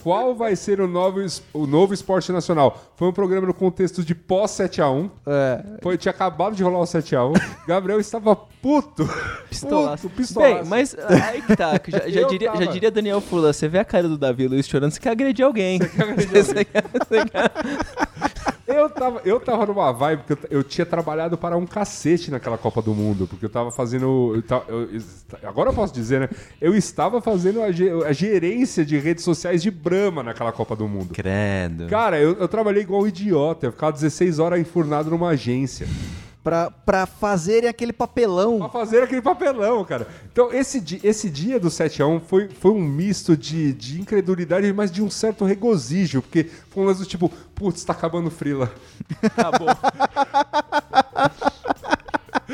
Qual 0.01 0.33
vai 0.35 0.55
ser 0.55 0.81
o 0.81 0.87
novo, 0.87 1.19
o 1.53 1.67
novo 1.67 1.93
esporte 1.93 2.31
nacional? 2.31 2.81
Foi 2.95 3.07
um 3.07 3.13
programa 3.13 3.45
no 3.47 3.53
contexto 3.53 4.03
de 4.03 4.15
pós 4.15 4.51
7x1. 4.51 5.09
É, 5.27 5.63
Foi, 5.81 5.97
tinha 5.97 6.11
acabado 6.11 6.55
de 6.55 6.63
rolar 6.63 6.79
o 6.79 6.83
7x1. 6.83 7.33
Gabriel 7.67 7.99
estava 7.99 8.35
puto. 8.35 9.07
Pistolaço. 9.49 10.03
Puto, 10.09 10.15
pistolaço. 10.15 10.53
Bem, 10.55 10.63
mas 10.65 10.95
aí 10.97 11.41
que 11.41 11.55
tá, 11.55 11.73
já, 11.87 11.99
já 12.09 12.27
diria, 12.27 12.55
já 12.55 12.65
diria 12.65 12.89
Daniel 12.91 13.21
Fula, 13.21 13.53
você 13.53 13.67
vê 13.67 13.79
a 13.79 13.85
cara 13.85 14.07
do 14.09 14.17
Davi 14.17 14.47
Luiz 14.47 14.67
chorando, 14.67 14.91
você 14.91 14.99
quer 14.99 15.11
agredir 15.11 15.45
alguém. 15.45 15.79
Você 15.79 16.65
quer- 16.65 16.85
você 16.91 17.25
quer- 17.25 17.51
Eu 18.65 18.89
tava, 18.89 19.21
eu 19.25 19.39
tava 19.41 19.65
numa 19.65 19.91
vibe, 19.91 20.23
porque 20.25 20.45
eu, 20.53 20.59
eu 20.59 20.63
tinha 20.63 20.85
trabalhado 20.85 21.37
para 21.37 21.57
um 21.57 21.65
cacete 21.65 22.31
naquela 22.31 22.57
Copa 22.57 22.81
do 22.81 22.93
Mundo, 22.93 23.27
porque 23.27 23.43
eu 23.45 23.49
tava 23.49 23.71
fazendo. 23.71 24.41
eu 24.49 24.63
eu- 24.69 25.01
agora 25.49 25.69
eu 25.69 25.73
posso 25.73 25.93
dizer, 25.93 26.21
né? 26.21 26.29
Eu 26.61 26.73
estava 26.73 27.19
fazendo 27.21 27.61
a, 27.61 27.65
a 28.07 28.13
gerência 28.13 28.85
de 28.85 28.97
redes 28.97 29.23
sociais 29.25 29.61
de 29.61 29.69
Brahma 29.69 30.23
naquela 30.23 30.51
Copa 30.53 30.75
do 30.77 30.87
Mundo. 30.87 31.13
Credo. 31.13 31.87
Cara, 31.87 32.17
eu, 32.19 32.33
eu 32.39 32.47
trabalhei 32.47 32.83
igual 32.83 33.01
um 33.01 33.07
idiota, 33.07 33.65
eu 33.65 33.71
ficava 33.73 33.91
16 33.91 34.39
horas 34.39 34.59
enfurnado 34.61 35.09
numa 35.09 35.29
agência. 35.29 35.85
Pra, 36.43 36.69
pra 36.69 37.05
fazerem 37.05 37.69
aquele 37.69 37.93
papelão. 37.93 38.59
Pra 38.59 38.69
fazer 38.69 39.01
aquele 39.03 39.21
papelão, 39.21 39.83
cara. 39.85 40.07
Então, 40.31 40.51
esse, 40.53 40.79
di- 40.81 40.99
esse 41.03 41.29
dia 41.29 41.59
do 41.59 41.69
7x1 41.69 42.21
foi, 42.27 42.49
foi 42.49 42.71
um 42.71 42.81
misto 42.81 43.37
de, 43.37 43.71
de 43.73 44.01
incredulidade, 44.01 44.71
mas 44.73 44.91
de 44.91 45.01
um 45.01 45.09
certo 45.09 45.45
regozijo, 45.45 46.21
porque 46.21 46.49
foi 46.69 46.83
um 46.83 46.85
lance 46.87 46.99
do 46.99 47.05
tipo, 47.05 47.29
putz, 47.55 47.83
tá 47.83 47.93
acabando 47.93 48.27
o 48.27 48.31
Frila. 48.31 48.71
Acabou. 49.23 49.69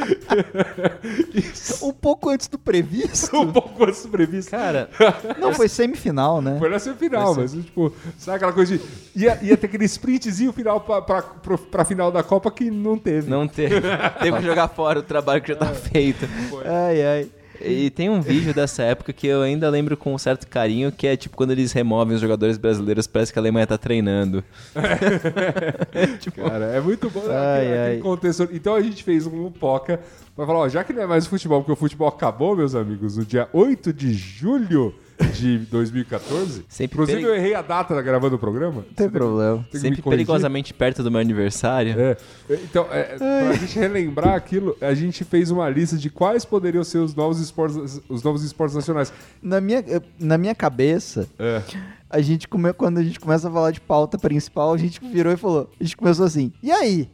Um 1.81 1.91
pouco 1.93 2.29
antes 2.29 2.47
do 2.47 2.57
previsto. 2.57 3.35
um 3.39 3.51
pouco 3.51 3.83
antes 3.83 4.03
do 4.03 4.09
previsto. 4.09 4.51
Cara, 4.51 4.89
Não, 5.39 5.53
foi 5.53 5.67
semifinal, 5.67 6.41
né? 6.41 6.57
Foi 6.59 6.69
na 6.69 6.79
semifinal, 6.79 7.35
mas 7.35 7.51
tipo, 7.53 7.93
sabe 8.17 8.37
aquela 8.37 8.53
coisa 8.53 8.77
de. 8.77 8.83
Ia, 9.15 9.39
ia 9.41 9.57
ter 9.57 9.67
aquele 9.67 9.85
sprintzinho 9.85 10.51
final 10.53 10.79
pra, 10.81 11.01
pra, 11.01 11.21
pro- 11.21 11.57
pra 11.57 11.85
final 11.85 12.11
da 12.11 12.23
Copa 12.23 12.51
que 12.51 12.69
não 12.71 12.97
teve. 12.97 13.29
não 13.29 13.47
teve. 13.47 13.79
Teve 14.21 14.37
que 14.37 14.43
jogar 14.43 14.67
fora 14.67 14.99
o 14.99 15.03
trabalho 15.03 15.41
que 15.41 15.49
já 15.49 15.55
tá 15.55 15.67
feito. 15.67 16.27
Ai, 16.65 17.01
ai. 17.05 17.29
E 17.61 17.89
tem 17.89 18.09
um 18.09 18.21
vídeo 18.21 18.53
dessa 18.53 18.83
época 18.83 19.11
que 19.11 19.27
eu 19.27 19.41
ainda 19.41 19.69
lembro 19.69 19.97
com 19.97 20.13
um 20.13 20.17
certo 20.17 20.47
carinho, 20.47 20.91
que 20.91 21.07
é 21.07 21.17
tipo 21.17 21.35
quando 21.35 21.51
eles 21.51 21.71
removem 21.71 22.15
os 22.15 22.21
jogadores 22.21 22.57
brasileiros, 22.57 23.07
parece 23.07 23.33
que 23.33 23.39
a 23.39 23.41
Alemanha 23.41 23.67
tá 23.67 23.77
treinando. 23.77 24.43
Cara, 26.35 26.65
é 26.65 26.79
muito 26.79 27.09
bom 27.09 27.21
né? 27.21 27.35
Ai, 27.35 27.57
aquele, 27.57 27.73
aquele 27.73 27.95
ai. 27.95 27.97
contexto. 27.97 28.49
Então 28.51 28.75
a 28.75 28.81
gente 28.81 29.03
fez 29.03 29.25
um 29.27 29.31
Mupoca 29.31 29.99
pra 30.35 30.45
falar, 30.45 30.59
ó, 30.59 30.69
já 30.69 30.83
que 30.83 30.93
não 30.93 31.01
é 31.01 31.07
mais 31.07 31.27
futebol, 31.27 31.61
porque 31.61 31.73
o 31.73 31.75
futebol 31.75 32.07
acabou, 32.07 32.55
meus 32.55 32.75
amigos, 32.75 33.17
no 33.17 33.25
dia 33.25 33.49
8 33.53 33.91
de 33.93 34.13
julho 34.13 34.93
de 35.33 35.59
2014. 35.59 36.65
Sempre 36.67 36.95
Inclusive, 36.95 37.17
peri- 37.21 37.29
eu 37.29 37.35
errei 37.35 37.53
a 37.55 37.61
data 37.61 37.93
da 37.95 38.01
gravando 38.01 38.35
o 38.35 38.39
programa. 38.39 38.77
Não 38.87 38.93
tem 38.95 39.09
problema. 39.09 39.65
Tem 39.71 39.79
Sempre 39.81 40.01
perigosamente 40.01 40.73
perto 40.73 41.03
do 41.03 41.09
meu 41.11 41.19
aniversário. 41.19 41.95
É. 41.99 42.17
Então, 42.63 42.87
é, 42.91 43.03
pra 43.17 43.53
gente 43.53 43.77
relembrar 43.79 44.35
aquilo, 44.35 44.75
a 44.81 44.93
gente 44.93 45.23
fez 45.23 45.51
uma 45.51 45.69
lista 45.69 45.97
de 45.97 46.09
quais 46.09 46.43
poderiam 46.45 46.83
ser 46.83 46.97
os 46.99 47.13
novos 47.15 47.39
esportes, 47.39 48.01
os 48.09 48.23
novos 48.23 48.43
esportes 48.43 48.75
nacionais. 48.75 49.11
Na 49.41 49.59
minha, 49.61 49.83
na 50.19 50.37
minha 50.37 50.55
cabeça, 50.55 51.27
É. 51.37 51.61
a 52.09 52.21
gente 52.21 52.47
come, 52.47 52.73
quando 52.73 52.97
a 52.97 53.03
gente 53.03 53.19
começa 53.19 53.47
a 53.47 53.51
falar 53.51 53.71
de 53.71 53.81
pauta 53.81 54.17
principal, 54.17 54.73
a 54.73 54.77
gente 54.77 54.99
virou 54.99 55.31
e 55.33 55.37
falou. 55.37 55.69
A 55.79 55.83
gente 55.83 55.95
começou 55.97 56.25
assim, 56.25 56.51
e 56.63 56.71
aí? 56.71 57.09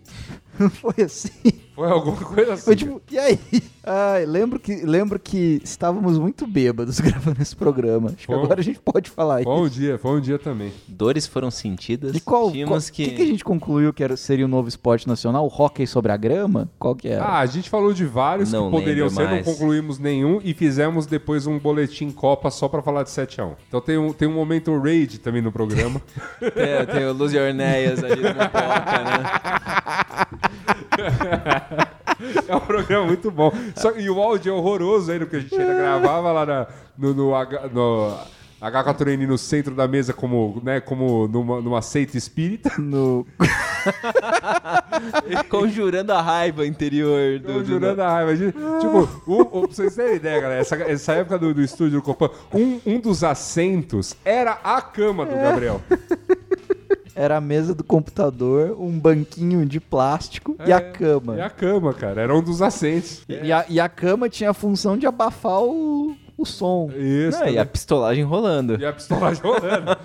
Foi 0.82 1.04
assim. 1.04 1.30
Foi 1.76 1.92
alguma 1.92 2.16
coisa 2.18 2.54
assim. 2.54 2.64
Foi 2.64 2.76
tipo, 2.76 3.02
e 3.12 3.20
aí? 3.20 3.40
Ai, 3.84 4.26
lembro 4.26 4.60
que, 4.60 4.78
lembro 4.86 5.20
que 5.20 5.62
estávamos 5.64 6.18
muito 6.18 6.48
bêbados 6.48 7.00
gravando 7.02 7.42
esse 7.42 7.56
programa. 7.56 8.08
Acho 8.08 8.18
que 8.18 8.26
Foi. 8.26 8.36
agora 8.36 8.62
a 8.62 8.64
gente 8.64 8.80
pode 8.80 9.10
falar 9.10 9.44
Foi 9.44 9.54
um 9.54 9.68
isso. 9.68 9.76
dia, 9.76 10.00
foi 10.00 10.18
um 10.18 10.22
dia 10.22 10.40
também. 10.40 10.72
Dores 10.88 11.28
foram 11.28 11.52
sentidas. 11.52 12.16
E 12.16 12.20
qual, 12.22 12.44
qual 12.44 12.52
Tínhamos 12.52 12.90
que... 12.90 13.12
que 13.12 13.22
a 13.22 13.26
gente 13.26 13.44
concluiu 13.44 13.94
que 13.94 14.04
era, 14.04 14.16
seria 14.16 14.46
o 14.46 14.48
novo 14.48 14.70
esporte 14.70 15.08
nacional? 15.08 15.46
O 15.46 15.48
hockey 15.50 15.86
sobre 15.86 16.12
a 16.12 16.18
grama? 16.18 16.70
Qual 16.80 16.96
que 16.96 17.10
era? 17.10 17.24
Ah, 17.24 17.40
a 17.40 17.46
gente 17.46 17.70
falou 17.70 17.94
de 17.94 18.06
vários 18.06 18.52
Não 18.52 18.72
que 18.72 18.78
poderiam 18.78 19.10
ser, 19.10 19.26
mais. 19.26 19.46
não 19.46 19.54
concluímos 19.54 20.00
nenhum 20.00 20.40
e 20.44 20.54
fizemos 20.54 21.06
depois 21.06 21.46
um 21.46 21.60
boletim 21.60 22.10
Copa 22.10 22.50
só 22.50 22.68
pra 22.70 22.82
falar 22.82 23.04
de 23.04 23.10
7x1. 23.10 23.56
Então 23.68 23.82
tem 23.82 23.98
um, 23.98 24.14
tem 24.14 24.28
um 24.28 24.34
momento 24.34 24.76
raid 24.80 25.20
também 25.20 25.42
no 25.42 25.52
programa. 25.52 26.02
Tem, 26.40 26.86
tem 26.96 27.06
o 27.06 27.14
Luz 27.14 27.34
Orneias 27.34 28.04
ali 28.04 28.22
no 28.22 28.30
Mopoca, 28.30 29.04
né? 29.04 29.24
é 32.48 32.56
um 32.56 32.60
programa 32.60 33.06
muito 33.08 33.30
bom. 33.32 33.52
Só, 33.76 33.92
e 33.92 34.10
o 34.10 34.22
áudio 34.22 34.54
é 34.54 34.56
horroroso 34.56 35.12
ainda, 35.12 35.26
porque 35.26 35.38
a 35.38 35.40
gente 35.42 35.56
ainda 35.56 35.74
gravava 35.74 36.32
lá 36.32 36.46
na- 36.46 36.68
no, 36.98 37.14
no, 37.14 37.36
H- 37.36 37.70
no 37.74 38.18
H4N 38.62 39.28
no 39.28 39.38
centro 39.38 39.76
da 39.76 39.88
mesa 39.88 40.14
como, 40.14 40.62
né, 40.64 40.80
como 40.80 41.28
numa, 41.28 41.62
numa 41.62 41.82
seita 41.82 42.18
espírita. 42.18 42.72
No... 42.80 43.26
Conjurando 45.50 46.14
a 46.14 46.22
raiva 46.22 46.66
interior 46.66 47.40
do. 47.40 47.48
Tô 47.48 47.54
do- 47.60 47.66
jurando 47.66 48.02
a 48.02 48.10
raiva. 48.12 48.36
Tipo, 48.36 49.10
o, 49.28 49.42
o- 49.42 49.46
pra 49.68 49.76
vocês 49.76 49.96
terem 49.96 50.16
ideia, 50.16 50.42
galera, 50.42 50.62
essa, 50.62 50.76
essa 50.78 51.14
época 51.14 51.38
do, 51.38 51.54
do 51.54 51.62
estúdio 51.62 52.00
do 52.00 52.04
Copan, 52.04 52.30
um, 52.54 52.80
um 52.86 53.00
dos 53.00 53.24
assentos 53.24 54.16
era 54.24 54.58
a 54.64 54.82
cama 54.82 55.26
do 55.26 55.36
Gabriel. 55.36 55.82
Era 57.16 57.38
a 57.38 57.42
mesa 57.42 57.74
do 57.74 57.84
computador, 57.84 58.76
um 58.80 59.00
banquinho 59.00 59.66
de 59.66 59.80
plástico 59.80 60.56
e 60.66 60.74
a 60.74 60.82
cama. 60.82 61.36
E 61.38 61.42
a 61.42 61.50
cama, 61.50 61.94
cara, 61.94 62.22
era 62.22 62.36
um 62.36 62.44
dos 62.44 62.62
assentos. 62.62 63.22
E, 63.30 63.52
a, 63.54 63.66
e 63.70 63.80
a 63.80 63.88
cama 63.88 64.28
tinha 64.30 64.50
a 64.50 64.54
função 64.54 64.98
de 64.98 65.08
abafar 65.08 65.62
o, 65.62 66.14
o 66.38 66.46
som. 66.46 66.90
Isso. 66.94 67.38
Não, 67.40 67.46
e 67.46 67.48
também. 67.48 67.58
a 67.60 67.66
pistolagem 67.66 68.24
rolando. 68.26 68.76
E 68.78 68.86
a 68.86 68.92
pistolagem 68.92 69.42
rolando. 69.42 69.96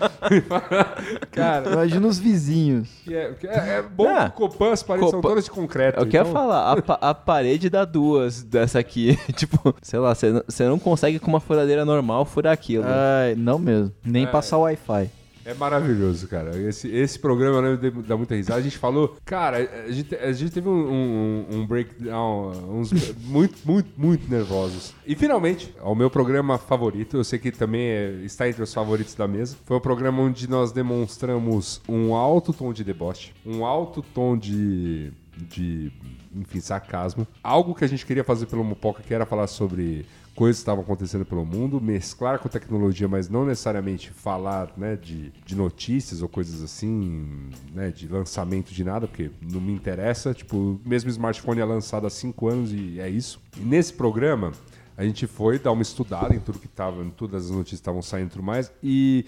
cara, 1.32 1.70
Imagina 1.72 2.06
os 2.06 2.18
vizinhos. 2.18 2.88
que 3.04 3.14
é, 3.14 3.34
é- 3.44 3.68
é 3.78 3.82
bom 3.82 4.08
Ah, 4.08 4.30
que 4.30 4.42
o 4.42 4.48
Copan, 4.48 4.72
as 4.72 4.82
paredes 4.82 5.10
são 5.10 5.20
todas 5.20 5.44
de 5.44 5.50
concreto. 5.50 5.98
Eu 6.00 6.06
quero 6.06 6.28
então- 6.28 6.40
falar, 6.40 6.72
a, 6.72 6.82
pa- 6.82 6.98
a 7.00 7.14
parede 7.14 7.68
dá 7.68 7.84
duas 7.84 8.42
dessa 8.42 8.78
aqui. 8.78 9.18
tipo, 9.34 9.74
sei 9.82 9.98
lá, 9.98 10.14
você 10.14 10.30
não- 10.30 10.42
você 10.46 10.64
não 10.64 10.78
consegue 10.78 11.18
com 11.18 11.28
uma 11.28 11.40
furadeira 11.40 11.84
normal 11.84 12.24
furar 12.24 12.52
aquilo. 12.52 12.84
Ai, 12.86 13.34
não 13.36 13.58
mesmo. 13.58 13.92
Nem 14.04 14.26
passar 14.26 14.58
o 14.58 14.62
Wi-Fi. 14.62 15.10
É 15.50 15.54
maravilhoso, 15.54 16.28
cara. 16.28 16.56
Esse, 16.58 16.88
esse 16.88 17.18
programa 17.18 17.56
eu 17.56 17.62
lembro 17.76 18.02
de- 18.02 18.08
dá 18.08 18.16
muita 18.16 18.34
risada. 18.34 18.60
A 18.60 18.62
gente 18.62 18.78
falou, 18.78 19.16
cara, 19.24 19.58
a 19.86 19.90
gente, 19.90 20.14
a 20.14 20.32
gente 20.32 20.52
teve 20.52 20.68
um, 20.68 20.72
um, 20.72 21.46
um 21.58 21.66
breakdown, 21.66 22.52
uns 22.70 22.92
muito, 23.24 23.58
muito, 23.64 23.88
muito 23.96 24.30
nervosos. 24.30 24.94
E 25.06 25.14
finalmente, 25.16 25.74
ao 25.80 25.94
meu 25.94 26.08
programa 26.10 26.56
favorito, 26.58 27.16
eu 27.16 27.24
sei 27.24 27.38
que 27.38 27.50
também 27.50 27.82
é- 27.82 28.10
está 28.24 28.48
entre 28.48 28.62
os 28.62 28.72
favoritos 28.72 29.14
da 29.14 29.26
mesa, 29.26 29.56
foi 29.64 29.76
o 29.76 29.80
programa 29.80 30.22
onde 30.22 30.48
nós 30.48 30.70
demonstramos 30.72 31.80
um 31.88 32.14
alto 32.14 32.52
tom 32.52 32.72
de 32.72 32.84
deboche, 32.84 33.32
um 33.44 33.64
alto 33.64 34.02
tom 34.02 34.36
de. 34.36 35.12
de 35.36 35.90
enfim, 36.36 36.60
sarcasmo. 36.60 37.26
Algo 37.42 37.74
que 37.74 37.84
a 37.84 37.88
gente 37.88 38.06
queria 38.06 38.22
fazer 38.22 38.46
pelo 38.46 38.62
Mupoca, 38.62 39.02
que 39.02 39.12
era 39.12 39.26
falar 39.26 39.48
sobre 39.48 40.06
coisas 40.34 40.58
estavam 40.58 40.82
acontecendo 40.82 41.24
pelo 41.24 41.44
mundo, 41.44 41.80
mesclar 41.80 42.38
com 42.38 42.48
tecnologia, 42.48 43.06
mas 43.08 43.28
não 43.28 43.44
necessariamente 43.44 44.10
falar 44.10 44.72
né, 44.76 44.96
de, 44.96 45.32
de 45.44 45.54
notícias 45.54 46.22
ou 46.22 46.28
coisas 46.28 46.62
assim, 46.62 47.50
né, 47.72 47.90
de 47.90 48.08
lançamento 48.08 48.72
de 48.72 48.84
nada, 48.84 49.06
porque 49.06 49.30
não 49.40 49.60
me 49.60 49.72
interessa. 49.72 50.32
Tipo, 50.32 50.56
o 50.56 50.80
mesmo 50.84 51.10
smartphone 51.10 51.60
é 51.60 51.64
lançado 51.64 52.06
há 52.06 52.10
cinco 52.10 52.48
anos 52.48 52.72
e 52.72 53.00
é 53.00 53.08
isso. 53.08 53.40
E 53.56 53.60
nesse 53.60 53.92
programa, 53.92 54.52
a 54.96 55.04
gente 55.04 55.26
foi 55.26 55.58
dar 55.58 55.72
uma 55.72 55.82
estudada 55.82 56.34
em 56.34 56.40
tudo 56.40 56.58
que 56.58 56.66
estava, 56.66 57.02
em 57.02 57.10
todas 57.10 57.46
as 57.46 57.50
notícias 57.50 57.80
que 57.80 57.82
estavam 57.82 58.02
saindo 58.02 58.28
e 58.28 58.30
tudo 58.30 58.42
mais, 58.42 58.72
e 58.82 59.26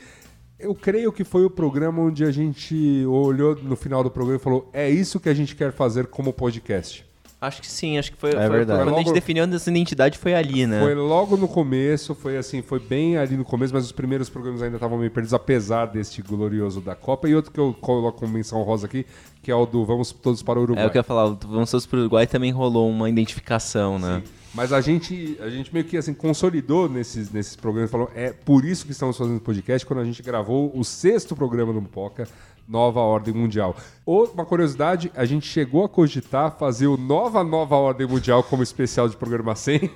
eu 0.59 0.75
creio 0.75 1.13
que 1.13 1.25
foi 1.25 1.45
o 1.45 1.51
programa 1.51 2.01
onde 2.01 2.25
a 2.25 2.31
gente 2.31 3.05
olhou 3.07 3.57
no 3.57 3.75
final 3.75 4.05
do 4.05 4.11
programa 4.11 4.39
e 4.39 4.43
falou: 4.43 4.71
é 4.73 4.89
isso 4.89 5.19
que 5.19 5.29
a 5.29 5.35
gente 5.35 5.57
quer 5.57 5.73
fazer 5.73 6.07
como 6.07 6.33
podcast. 6.33 7.05
Acho 7.43 7.61
que 7.61 7.67
sim, 7.67 7.99
acho 7.99 8.13
que 8.13 8.17
foi. 8.19 8.31
É 8.31 8.35
foi- 8.35 8.49
verdade. 8.49 8.85
Quando 8.85 8.95
a 8.95 8.99
gente 8.99 9.07
Logo- 9.09 9.15
definiu 9.15 9.45
essa 9.45 9.69
identidade 9.69 10.17
foi 10.17 10.33
ali, 10.33 10.65
né? 10.65 10.79
Foi 10.79 10.95
logo 10.95 11.37
no 11.37 11.49
começo, 11.49 12.15
foi 12.15 12.37
assim, 12.37 12.63
foi 12.63 12.79
bem 12.79 13.17
ali 13.19 13.37
no 13.37 13.45
começo, 13.45 13.75
mas 13.75 13.85
os 13.85 13.91
primeiros 13.91 14.29
programas 14.29 14.63
ainda 14.63 14.77
estavam 14.77 14.97
meio 14.97 15.11
perdidos, 15.11 15.35
apesar 15.35 15.87
deste 15.87 16.23
glorioso 16.23 16.81
da 16.81 16.95
Copa. 16.95 17.29
E 17.29 17.35
outro 17.35 17.51
que 17.51 17.59
eu 17.59 17.75
coloco 17.81 18.21
como 18.21 18.33
menção 18.33 18.63
rosa 18.63 18.87
aqui, 18.87 19.05
que 19.43 19.51
é 19.51 19.55
o 19.57 19.67
do 19.67 19.85
Vamos 19.85 20.13
Todos 20.13 20.41
para 20.41 20.57
o 20.57 20.63
Uruguai. 20.63 20.85
É 20.85 20.87
o 20.87 20.91
que 20.91 20.99
eu 20.99 21.01
ia 21.01 21.05
falar, 21.05 21.27
o 21.27 21.35
Vamos 21.37 21.69
Todos 21.69 21.85
pro 21.85 21.99
Uruguai 21.99 22.29
também 22.29 22.53
rolou 22.53 22.89
uma 22.89 23.11
identificação, 23.11 23.99
né? 23.99 24.23
Mas 24.55 24.73
a 24.73 24.81
gente, 24.81 25.37
a 25.41 25.49
gente 25.49 25.73
meio 25.73 25.85
que 25.85 25.97
assim, 25.97 26.13
consolidou 26.13 26.89
nesses, 26.89 27.33
nesses 27.33 27.57
programas, 27.57 27.91
falou, 27.91 28.11
é 28.15 28.33
por 28.33 28.65
isso 28.65 28.85
que 28.85 28.93
estamos 28.93 29.17
fazendo 29.17 29.41
podcast, 29.41 29.85
quando 29.87 30.01
a 30.01 30.05
gente 30.05 30.23
gravou 30.23 30.71
o 30.75 30.85
sexto 30.85 31.35
programa 31.35 31.73
do 31.73 31.81
Mupoca, 31.81 32.29
Nova 32.69 33.01
Ordem 33.01 33.35
Mundial. 33.35 33.77
Uma 34.07 34.45
curiosidade, 34.45 35.11
a 35.17 35.25
gente 35.25 35.47
chegou 35.47 35.85
a 35.85 35.89
cogitar 35.89 36.57
fazer 36.59 36.87
o 36.87 36.97
Nova 36.97 37.43
Nova 37.45 37.77
Ordem 37.77 38.07
Mundial 38.07 38.43
como 38.43 38.63
especial 38.63 39.09
de 39.09 39.17
programa 39.17 39.55
100. 39.55 39.91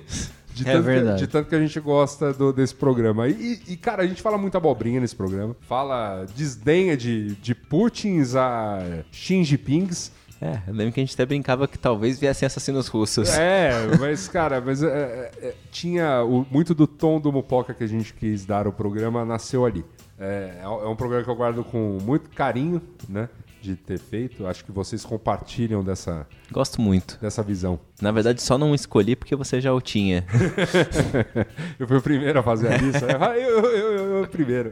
De 0.53 0.67
É 0.67 0.71
tanto, 0.73 0.83
verdade. 0.85 1.19
Que, 1.19 1.25
de 1.27 1.31
tanto 1.31 1.49
que 1.49 1.55
a 1.55 1.59
gente 1.59 1.79
gosta 1.79 2.33
do- 2.33 2.51
desse 2.51 2.73
programa. 2.73 3.27
E, 3.27 3.61
e, 3.67 3.77
cara, 3.77 4.01
a 4.01 4.07
gente 4.07 4.23
fala 4.23 4.39
muita 4.39 4.57
abobrinha 4.57 4.99
nesse 4.99 5.15
programa. 5.15 5.55
Fala, 5.61 6.25
desdenha 6.35 6.97
de, 6.97 7.35
de 7.35 7.53
Putins 7.53 8.35
a 8.35 8.79
Xi 9.11 9.43
Jinpings. 9.43 10.11
É, 10.41 10.59
eu 10.67 10.73
lembro 10.73 10.93
que 10.93 10.99
a 10.99 11.03
gente 11.03 11.13
até 11.13 11.25
brincava 11.27 11.67
que 11.67 11.77
talvez 11.77 12.19
viessem 12.19 12.45
assassinos 12.47 12.87
russos. 12.87 13.29
É, 13.37 13.71
mas, 13.99 14.27
cara, 14.27 14.59
mas 14.59 14.81
é, 14.81 14.87
é, 14.87 15.31
é, 15.47 15.55
tinha 15.71 16.23
o- 16.23 16.45
muito 16.49 16.73
do 16.73 16.87
tom 16.87 17.19
do 17.19 17.31
Mupoca 17.31 17.73
que 17.73 17.83
a 17.83 17.87
gente 17.87 18.11
quis 18.13 18.43
dar 18.45 18.65
ao 18.65 18.71
programa, 18.73 19.23
nasceu 19.25 19.63
ali. 19.65 19.85
É, 20.19 20.61
é 20.63 20.67
um 20.67 20.95
programa 20.95 21.23
que 21.23 21.29
eu 21.29 21.35
guardo 21.35 21.63
com 21.63 21.97
muito 22.01 22.29
carinho, 22.31 22.81
né? 23.07 23.29
De 23.61 23.75
ter 23.75 23.99
feito. 23.99 24.45
Acho 24.47 24.63
que 24.63 24.71
vocês 24.71 25.03
compartilham 25.03 25.83
dessa, 25.83 26.25
Gosto 26.51 26.79
muito. 26.81 27.17
dessa 27.19 27.43
visão. 27.43 27.79
Na 28.01 28.11
verdade, 28.11 28.41
só 28.41 28.57
não 28.57 28.73
escolhi 28.73 29.15
porque 29.15 29.35
você 29.35 29.59
já 29.59 29.73
o 29.73 29.81
tinha. 29.81 30.25
Eu 31.79 31.87
fui 31.87 31.97
o 31.97 32.01
primeiro 32.01 32.39
a 32.39 32.43
fazer 32.43 32.71
a 32.71 32.77
lista. 32.77 33.05
Eu, 33.35 33.59
eu, 33.65 33.75
eu, 33.97 34.17
eu, 34.21 34.27
primeiro. 34.27 34.71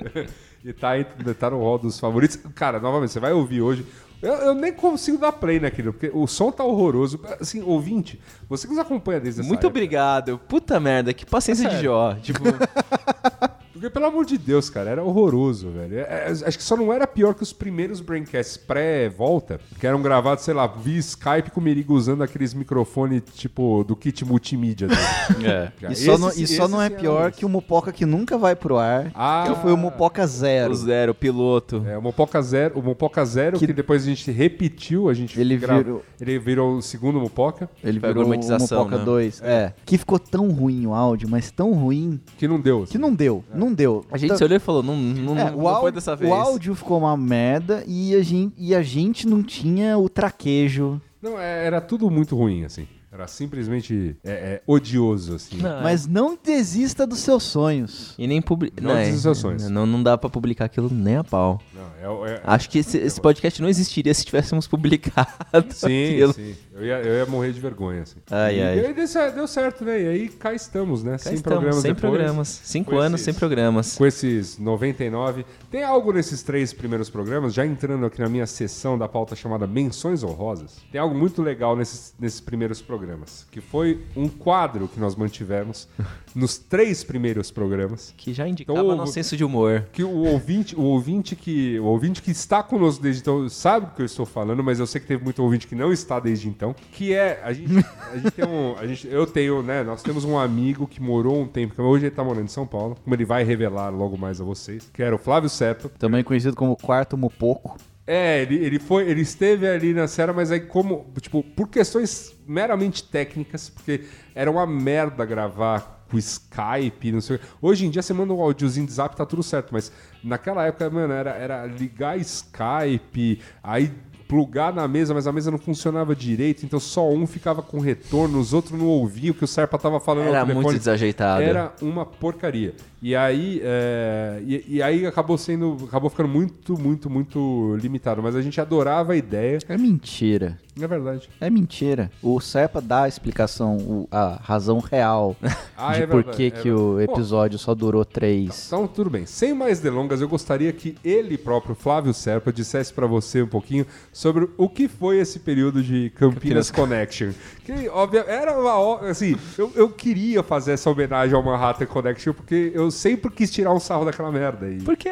E 0.63 0.71
tá, 0.73 0.97
entre- 0.99 1.33
tá 1.33 1.49
no 1.49 1.59
hall 1.59 1.77
dos 1.77 1.99
favoritos. 1.99 2.37
Cara, 2.55 2.79
novamente, 2.79 3.11
você 3.11 3.19
vai 3.19 3.33
ouvir 3.33 3.61
hoje. 3.61 3.85
Eu, 4.21 4.33
eu 4.33 4.53
nem 4.55 4.71
consigo 4.73 5.17
dar 5.17 5.31
play 5.33 5.59
naquilo, 5.59 5.91
porque 5.93 6.09
o 6.13 6.25
som 6.25 6.51
tá 6.51 6.63
horroroso. 6.63 7.19
Assim, 7.39 7.61
ouvinte, 7.63 8.19
você 8.47 8.65
que 8.67 8.73
nos 8.73 8.81
acompanha 8.81 9.19
desde 9.19 9.41
essa 9.41 9.47
Muito 9.47 9.59
época, 9.59 9.67
obrigado. 9.67 10.37
Puta 10.47 10.79
merda, 10.79 11.13
que 11.13 11.25
paciência 11.25 11.65
de 11.65 11.75
Sério. 11.75 11.89
Jó. 11.89 12.13
Tipo, 12.21 12.39
Porque, 13.75 13.89
pelo 13.89 14.05
amor 14.05 14.25
de 14.25 14.37
Deus, 14.37 14.69
cara, 14.69 14.89
era 14.89 15.03
horroroso, 15.03 15.69
velho. 15.69 15.99
É, 15.99 16.01
é, 16.01 16.31
acho 16.47 16.57
que 16.57 16.63
só 16.63 16.77
não 16.77 16.93
era 16.93 17.05
pior 17.05 17.33
que 17.33 17.43
os 17.43 17.51
primeiros 17.51 17.99
Braincasts 17.99 18.55
pré-volta, 18.57 19.59
que 19.79 19.85
eram 19.85 20.01
gravados, 20.01 20.43
sei 20.45 20.53
lá, 20.53 20.65
via 20.65 20.97
Skype 20.99 21.51
com 21.51 21.59
o 21.59 21.63
Merigo 21.63 21.93
usando 21.93 22.23
aqueles 22.23 22.53
microfones, 22.53 23.21
tipo, 23.33 23.83
do 23.83 23.95
kit 23.95 24.23
multimídia 24.23 24.87
dele. 24.87 24.99
é. 25.45 25.71
Já 25.81 25.89
E 25.91 25.95
só, 25.95 26.17
não, 26.17 26.29
esses- 26.29 26.49
e 26.51 26.55
só 26.55 26.67
não 26.69 26.81
é 26.81 26.87
esses 26.87 26.99
pior 27.01 27.31
que 27.33 27.45
o 27.45 27.49
Mupoca 27.49 27.91
que 27.91 28.05
nunca 28.05 28.37
vai 28.37 28.55
pro 28.55 28.77
ar, 28.77 29.11
Ah. 29.13 29.43
que 29.47 29.61
foi 29.61 29.73
o 29.73 29.77
Mupoca 29.77 30.25
Zero. 30.25 30.71
O 30.71 30.75
zero, 30.75 31.11
o 31.11 31.15
piloto. 31.15 31.83
É, 31.85 31.97
o 31.97 32.01
Mopoca 32.01 32.41
Zero, 32.41 32.79
o 32.79 32.81
Mopoca 32.83 33.25
Zero 33.25 33.59
que... 33.59 33.67
Que- 33.67 33.73
depois 33.73 34.03
a 34.03 34.05
gente 34.05 34.31
repetiu, 34.31 35.09
a 35.09 35.13
gente 35.13 35.37
Ele 35.39 35.57
gra- 35.57 35.77
virou- 35.77 36.01
ele 36.21 36.39
virou 36.39 36.77
o 36.77 36.81
segundo 36.81 37.19
Mopoca, 37.19 37.69
Ele 37.83 37.99
virou 37.99 38.23
o 38.25 38.29
Mupoca 38.29 38.97
né? 38.97 39.03
2. 39.03 39.41
É. 39.43 39.73
Que 39.85 39.97
ficou 39.97 40.17
tão 40.17 40.49
ruim 40.49 40.85
o 40.87 40.93
áudio, 40.93 41.27
mas 41.29 41.51
tão 41.51 41.73
ruim, 41.73 42.19
que 42.37 42.47
não 42.47 42.59
deu. 42.59 42.85
que 42.85 42.97
não 42.97 43.13
deu. 43.13 43.43
Não 43.53 43.64
deu. 43.73 44.05
A 44.11 44.17
gente 44.17 44.29
Tá- 44.29 44.37
se 44.37 44.43
olhou 44.43 44.55
e 44.57 44.59
falou, 44.59 44.83
não, 44.83 44.95
não, 44.95 45.37
É, 45.37 45.51
não 45.51 45.57
o, 45.59 45.61
foi 45.63 45.71
áudio, 45.73 45.91
dessa 45.93 46.15
vez. 46.15 46.31
o 46.31 46.33
áudio 46.33 46.75
ficou 46.75 46.97
uma 46.99 47.15
merda 47.17 47.83
e 47.87 48.15
a 48.15 48.21
gente, 48.23 48.53
e 48.57 48.73
a 48.75 48.81
gente 48.81 49.27
não 49.27 49.41
tinha 49.43 49.97
o 49.97 50.07
traquejo. 50.09 51.01
Não, 51.21 51.39
é- 51.39 51.65
era 51.65 51.81
tudo 51.81 52.09
muito 52.11 52.35
ruim, 52.35 52.63
assim. 52.65 52.87
Era 53.11 53.27
simplesmente 53.27 54.17
é, 54.25 54.31
é, 54.31 54.61
odioso, 54.67 55.35
assim. 55.35 55.55
Não, 55.59 55.79
é. 55.79 55.83
Mas 55.83 56.05
não 56.05 56.37
desista 56.43 57.07
dos 57.07 57.19
seus 57.19 57.43
sonhos. 57.43 58.13
E 58.17 58.27
nem 58.27 58.41
publica. 58.41 58.81
Não 58.83 58.91
é, 58.91 59.05
desistões. 59.05 59.69
não, 59.69 59.85
não 59.85 60.03
dá 60.03 60.17
pra 60.17 60.29
publicar 60.29 60.65
aquilo 60.65 60.89
nem 60.91 61.15
a 61.15 61.23
pau. 61.23 61.61
Não, 62.03 62.25
é- 62.25 62.33
é- 62.33 62.41
Acho 62.43 62.69
que 62.69 62.79
esse, 62.79 62.97
esse 62.97 63.21
podcast 63.21 63.61
não 63.61 63.69
existiria 63.69 64.13
se 64.13 64.25
tivéssemos 64.25 64.67
publicado 64.67 65.29
Sim, 65.71 65.85
aquilo. 66.13 66.33
sim. 66.33 66.55
Eu 66.77 66.83
ia, 66.85 66.99
eu 67.01 67.13
ia 67.15 67.25
morrer 67.25 67.53
de 67.53 67.61
vergonha, 67.61 68.01
assim. 68.01 68.17
Ai, 68.29 68.57
e, 68.57 68.61
ai. 68.61 68.77
E 68.79 68.85
aí 68.87 68.93
deu, 68.93 69.05
deu 69.33 69.47
certo, 69.47 69.85
né? 69.85 70.01
E 70.01 70.07
aí 70.09 70.27
cá 70.29 70.53
estamos, 70.53 71.03
né? 71.03 71.13
Cá 71.13 71.17
sem 71.29 71.39
programas 71.39 71.75
sem 71.77 71.93
depois, 71.93 72.13
programas. 72.13 72.47
Cinco 72.65 72.97
anos 72.97 73.21
esses- 73.21 73.25
sem 73.25 73.33
programas. 73.33 73.95
Com 73.95 74.05
esses 74.05 74.57
99. 74.59 75.45
Tem 75.71 75.83
algo 75.83 76.11
nesses 76.11 76.43
três 76.43 76.73
primeiros 76.73 77.09
programas, 77.09 77.53
já 77.53 77.65
entrando 77.65 78.05
aqui 78.05 78.19
na 78.21 78.27
minha 78.27 78.45
sessão 78.45 78.97
da 78.97 79.07
pauta 79.07 79.37
chamada 79.37 79.65
Menções 79.65 80.21
Honrosas, 80.21 80.77
tem 80.91 80.99
algo 80.99 81.15
muito 81.15 81.41
legal 81.41 81.77
nesses, 81.77 82.13
nesses 82.19 82.41
primeiros 82.41 82.81
programas, 82.81 83.47
que 83.49 83.61
foi 83.61 84.03
um 84.13 84.27
quadro 84.27 84.89
que 84.89 84.99
nós 84.99 85.15
mantivemos 85.15 85.87
nos 86.35 86.57
três 86.57 87.03
primeiros 87.03 87.49
programas. 87.49 88.13
Que 88.17 88.33
já 88.33 88.47
indicava 88.47 88.77
Então, 88.77 88.95
nosso 88.95 89.13
senso 89.13 89.37
de 89.37 89.43
humor. 89.43 89.85
que 89.93 90.03
o 90.03 90.23
ouvinte, 90.25 90.75
o 90.75 90.81
ouvinte 90.81 91.35
que 91.35 91.79
o 91.79 91.85
ouvinte 91.85 92.21
que 92.21 92.31
está 92.31 92.61
conosco 92.61 93.01
desde 93.01 93.21
então 93.21 93.47
sabe 93.47 93.87
do 93.87 93.91
que 93.93 94.01
eu 94.01 94.05
estou 94.05 94.25
falando, 94.25 94.63
mas 94.63 94.79
eu 94.79 94.85
sei 94.85 94.99
que 94.99 95.07
teve 95.07 95.23
muito 95.23 95.41
ouvinte 95.41 95.65
que 95.65 95.75
não 95.75 95.93
está 95.93 96.19
desde 96.19 96.49
então, 96.49 96.75
que 96.91 97.13
é 97.13 97.41
a 97.43 97.53
gente, 97.53 97.71
a 98.11 98.17
gente 98.17 98.31
tem 98.31 98.45
um, 98.45 98.77
a 98.77 98.85
gente, 98.85 99.07
eu 99.07 99.25
tenho, 99.25 99.63
né, 99.63 99.83
nós 99.83 100.03
temos 100.03 100.25
um 100.25 100.37
amigo 100.37 100.85
que 100.87 101.01
morou 101.01 101.41
um 101.41 101.47
tempo, 101.47 101.73
que 101.73 101.81
hoje 101.81 102.05
ele 102.05 102.11
está 102.11 102.23
morando 102.23 102.45
em 102.45 102.49
São 102.49 102.67
Paulo, 102.67 102.97
como 103.01 103.15
ele 103.15 103.25
vai 103.25 103.43
revelar 103.43 103.89
logo 103.89 104.17
mais 104.17 104.41
a 104.41 104.43
vocês, 104.43 104.89
que 104.93 105.01
era 105.01 105.15
o 105.15 105.19
Flávio 105.19 105.49
Seppa. 105.49 105.89
Também 105.97 106.23
conhecido 106.23 106.55
como 106.55 106.75
Quarto 106.75 107.17
Mupoco. 107.17 107.77
É, 108.07 108.43
ele, 108.43 108.57
ele 108.63 108.77
foi, 108.77 109.09
ele 109.09 109.21
esteve 109.21 109.67
ali 109.67 109.91
na 109.93 110.07
Serra, 110.07 110.31
mas 110.31 110.51
aí 110.51 110.59
como, 110.59 111.07
tipo, 111.19 111.41
por 111.41 111.67
questões 111.69 112.35
meramente 112.47 113.03
técnicas, 113.03 113.67
porque 113.69 114.03
era 114.35 114.49
uma 114.51 114.67
merda 114.67 115.25
gravar 115.25 115.94
com 116.09 116.17
Skype, 116.17 117.11
não 117.11 117.21
sei. 117.21 117.39
Hoje 117.61 117.85
em 117.85 117.89
dia 117.89 118.01
você 118.01 118.13
manda 118.13 118.33
um 118.33 118.41
áudiozinho 118.41 118.85
de 118.85 118.93
zap, 118.93 119.15
tá 119.15 119.25
tudo 119.25 119.43
certo, 119.43 119.69
mas 119.71 119.91
naquela 120.23 120.65
época, 120.65 120.89
mano, 120.89 121.13
era, 121.13 121.31
era 121.31 121.65
ligar 121.65 122.17
Skype, 122.19 123.41
aí 123.63 123.91
plugar 124.27 124.73
na 124.73 124.87
mesa, 124.87 125.13
mas 125.13 125.27
a 125.27 125.31
mesa 125.31 125.51
não 125.51 125.57
funcionava 125.57 126.15
direito, 126.15 126.65
então 126.65 126.79
só 126.79 127.09
um 127.11 127.27
ficava 127.27 127.61
com 127.61 127.79
retorno, 127.79 128.39
os 128.39 128.53
outros 128.53 128.77
não 128.77 128.87
ouviam 128.87 129.31
o 129.31 129.35
que 129.35 129.43
o 129.43 129.47
Serpa 129.47 129.77
tava 129.77 129.99
falando 129.99 130.27
Era 130.29 130.45
muito 130.45 130.73
desajeitado. 130.77 131.43
Era 131.43 131.73
uma 131.81 132.05
porcaria. 132.05 132.73
E 133.01 133.15
aí, 133.15 133.61
é, 133.63 134.41
e, 134.43 134.65
e 134.77 134.81
aí 134.81 135.05
acabou 135.05 135.37
sendo, 135.37 135.77
acabou 135.87 136.09
ficando 136.09 136.27
muito, 136.29 136.79
muito, 136.79 137.07
muito 137.07 137.77
limitado. 137.79 138.23
Mas 138.23 138.35
a 138.35 138.41
gente 138.41 138.59
adorava 138.59 139.13
a 139.13 139.15
ideia. 139.15 139.59
É 139.69 139.77
mentira. 139.77 140.57
É 140.81 140.87
verdade. 140.87 141.29
É 141.39 141.47
mentira. 141.47 142.09
O 142.21 142.39
Serpa 142.41 142.81
dá 142.81 143.03
a 143.03 143.07
explicação, 143.07 143.77
o- 143.77 144.07
a 144.11 144.39
razão 144.41 144.79
real 144.79 145.35
Ah, 145.77 145.93
de 145.93 146.01
é 146.03 146.07
por 146.07 146.23
que, 146.23 146.45
é 146.47 146.49
que 146.51 146.71
o 146.71 146.99
episódio 146.99 147.59
só 147.59 147.75
durou 147.75 148.03
três. 148.03 148.65
Então, 148.67 148.87
tudo 148.87 149.09
bem. 149.09 149.25
Sem 149.27 149.53
mais 149.53 149.79
delongas, 149.79 150.19
eu 150.19 150.27
gostaria 150.27 150.73
que 150.73 150.95
ele 151.03 151.37
próprio, 151.37 151.75
Flávio 151.75 152.13
Serpa, 152.13 152.51
dissesse 152.51 152.91
pra 152.91 153.05
você 153.05 153.41
um 153.43 153.47
pouquinho 153.47 153.85
sobre 154.15 154.47
o 154.55 154.69
que 154.69 154.87
foi 154.87 155.17
esse 155.17 155.39
período 155.39 155.83
de 155.83 156.09
Campinas, 156.11 156.71
Connection. 156.71 157.33
Que, 157.65 157.89
óbvio, 157.89 158.21
era 158.21 158.57
uma. 158.57 159.09
Assim, 159.09 159.35
eu, 159.57 159.69
eu 159.75 159.89
queria 159.89 160.41
fazer 160.41 160.71
essa 160.71 160.89
homenagem 160.89 161.35
ao 161.35 161.43
Manhattan 161.43 161.85
Connection, 161.85 162.31
porque 162.31 162.71
eu 162.73 162.89
sempre 162.89 163.29
quis 163.29 163.51
tirar 163.51 163.73
um 163.73 163.79
sarro 163.79 164.05
daquela 164.05 164.31
merda. 164.31 164.71
E, 164.71 164.77
Porque 164.83 165.09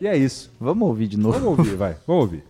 e 0.00 0.06
é 0.06 0.16
isso. 0.16 0.50
Vamos 0.58 0.88
ouvir 0.88 1.06
de 1.06 1.18
novo. 1.18 1.38
Vamos 1.38 1.58
ouvir, 1.58 1.76
vai. 1.76 1.96
Vamos 2.06 2.22
ouvir. 2.22 2.44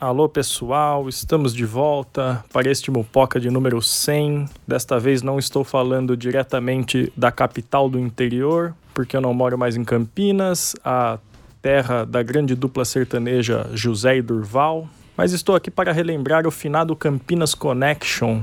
Alô 0.00 0.28
pessoal, 0.28 1.08
estamos 1.08 1.54
de 1.54 1.64
volta 1.64 2.44
para 2.52 2.68
este 2.68 2.90
Mupoca 2.90 3.38
de 3.38 3.50
número 3.50 3.80
100. 3.80 4.46
Desta 4.66 4.98
vez 4.98 5.22
não 5.22 5.38
estou 5.38 5.62
falando 5.62 6.16
diretamente 6.16 7.12
da 7.16 7.30
capital 7.30 7.88
do 7.88 8.00
interior, 8.00 8.74
porque 8.92 9.16
eu 9.16 9.20
não 9.20 9.32
moro 9.32 9.56
mais 9.56 9.76
em 9.76 9.84
Campinas, 9.84 10.74
a 10.84 11.18
terra 11.66 12.04
da 12.04 12.22
grande 12.22 12.54
dupla 12.54 12.84
sertaneja 12.84 13.68
José 13.74 14.18
e 14.18 14.22
Durval, 14.22 14.88
mas 15.16 15.32
estou 15.32 15.56
aqui 15.56 15.68
para 15.68 15.90
relembrar 15.90 16.46
o 16.46 16.50
finado 16.52 16.94
Campinas 16.94 17.56
Connection, 17.56 18.42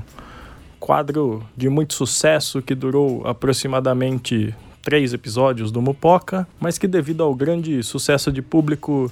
quadro 0.78 1.42
de 1.56 1.70
muito 1.70 1.94
sucesso 1.94 2.62
que 2.62 2.76
durou 2.76 3.26
aproximadamente 3.26 4.54
três 4.82 5.14
episódios 5.14 5.72
do 5.72 5.82
Mupoca, 5.82 6.46
mas 6.60 6.78
que 6.78 6.86
devido 6.86 7.24
ao 7.24 7.34
grande 7.34 7.82
sucesso 7.82 8.30
de 8.30 8.42
público 8.42 9.10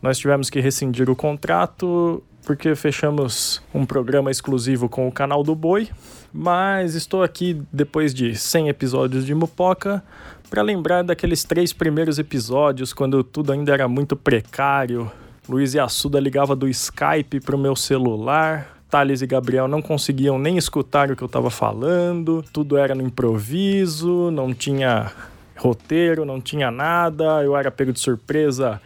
nós 0.00 0.16
tivemos 0.16 0.48
que 0.48 0.58
rescindir 0.58 1.10
o 1.10 1.14
contrato 1.14 2.22
porque 2.46 2.74
fechamos 2.74 3.62
um 3.74 3.84
programa 3.84 4.30
exclusivo 4.30 4.88
com 4.88 5.06
o 5.06 5.12
canal 5.12 5.42
do 5.42 5.54
Boi. 5.54 5.88
Mas 6.32 6.94
estou 6.94 7.22
aqui 7.22 7.60
depois 7.72 8.14
de 8.14 8.34
100 8.34 8.68
episódios 8.68 9.26
de 9.26 9.34
Mupoca 9.34 10.02
para 10.50 10.62
lembrar 10.62 11.04
daqueles 11.04 11.44
três 11.44 11.72
primeiros 11.72 12.18
episódios 12.18 12.92
quando 12.92 13.22
tudo 13.22 13.52
ainda 13.52 13.72
era 13.72 13.86
muito 13.86 14.16
precário. 14.16 15.10
Luiz 15.48 15.74
e 15.74 15.78
Assuda 15.78 16.18
ligava 16.18 16.56
do 16.56 16.68
Skype 16.68 17.38
para 17.40 17.54
o 17.54 17.58
meu 17.58 17.76
celular. 17.76 18.76
Thales 18.90 19.22
e 19.22 19.26
Gabriel 19.28 19.68
não 19.68 19.80
conseguiam 19.80 20.36
nem 20.36 20.58
escutar 20.58 21.08
o 21.08 21.16
que 21.16 21.22
eu 21.22 21.26
estava 21.26 21.50
falando. 21.50 22.44
Tudo 22.52 22.76
era 22.76 22.96
no 22.96 23.02
improviso, 23.02 24.32
não 24.32 24.52
tinha 24.52 25.12
roteiro, 25.56 26.24
não 26.24 26.40
tinha 26.40 26.72
nada. 26.72 27.44
Eu 27.44 27.56
era 27.56 27.70
pego 27.70 27.92
de 27.92 28.00
surpresa 28.00 28.80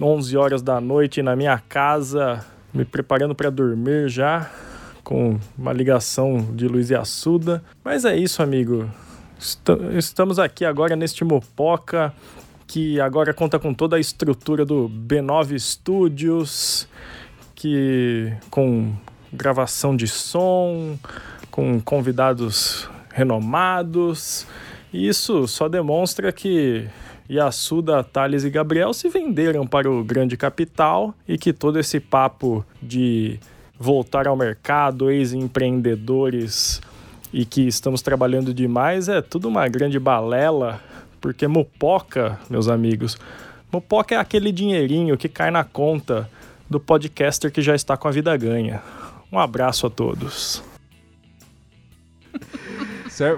11 0.00 0.36
horas 0.36 0.62
da 0.62 0.80
noite 0.80 1.22
na 1.22 1.34
minha 1.34 1.58
casa, 1.58 2.46
me 2.72 2.84
preparando 2.84 3.34
para 3.34 3.50
dormir 3.50 4.08
já, 4.08 4.48
com 5.02 5.40
uma 5.58 5.72
ligação 5.72 6.46
de 6.54 6.68
Luiz 6.68 6.90
e 6.90 6.94
Assuda. 6.94 7.64
Mas 7.82 8.04
é 8.04 8.16
isso, 8.16 8.40
amigo. 8.40 8.88
Est- 9.42 9.68
Estamos 9.98 10.38
aqui 10.38 10.64
agora 10.64 10.94
neste 10.94 11.24
Mopoca 11.24 12.14
que 12.68 13.00
agora 13.00 13.34
conta 13.34 13.58
com 13.58 13.74
toda 13.74 13.96
a 13.96 14.00
estrutura 14.00 14.64
do 14.64 14.88
B9 14.88 15.58
Studios, 15.58 16.88
que 17.54 18.32
com 18.50 18.92
gravação 19.32 19.94
de 19.94 20.06
som, 20.08 20.96
com 21.50 21.78
convidados 21.80 22.88
renomados. 23.12 24.46
E 24.90 25.06
isso 25.06 25.46
só 25.48 25.68
demonstra 25.68 26.32
que 26.32 26.86
Yasuda, 27.30 28.02
Thales 28.02 28.42
e 28.44 28.48
Gabriel 28.50 28.94
se 28.94 29.08
venderam 29.10 29.66
para 29.66 29.90
o 29.90 30.02
grande 30.02 30.36
capital 30.36 31.14
e 31.28 31.36
que 31.36 31.52
todo 31.52 31.78
esse 31.78 32.00
papo 32.00 32.64
de 32.80 33.38
voltar 33.78 34.26
ao 34.26 34.36
mercado, 34.36 35.10
ex-empreendedores 35.10 36.80
e 37.32 37.44
que 37.44 37.66
estamos 37.66 38.02
trabalhando 38.02 38.52
demais 38.52 39.08
é 39.08 39.22
tudo 39.22 39.48
uma 39.48 39.66
grande 39.68 39.98
balela, 39.98 40.80
porque 41.20 41.46
mupoca, 41.48 42.38
meus 42.50 42.68
amigos, 42.68 43.16
mupoca 43.72 44.14
é 44.14 44.18
aquele 44.18 44.52
dinheirinho 44.52 45.16
que 45.16 45.28
cai 45.28 45.50
na 45.50 45.64
conta 45.64 46.28
do 46.68 46.78
podcaster 46.80 47.50
que 47.50 47.62
já 47.62 47.74
está 47.74 47.96
com 47.96 48.08
a 48.08 48.10
vida 48.10 48.36
ganha. 48.36 48.82
Um 49.30 49.38
abraço 49.38 49.86
a 49.86 49.90
todos. 49.90 50.62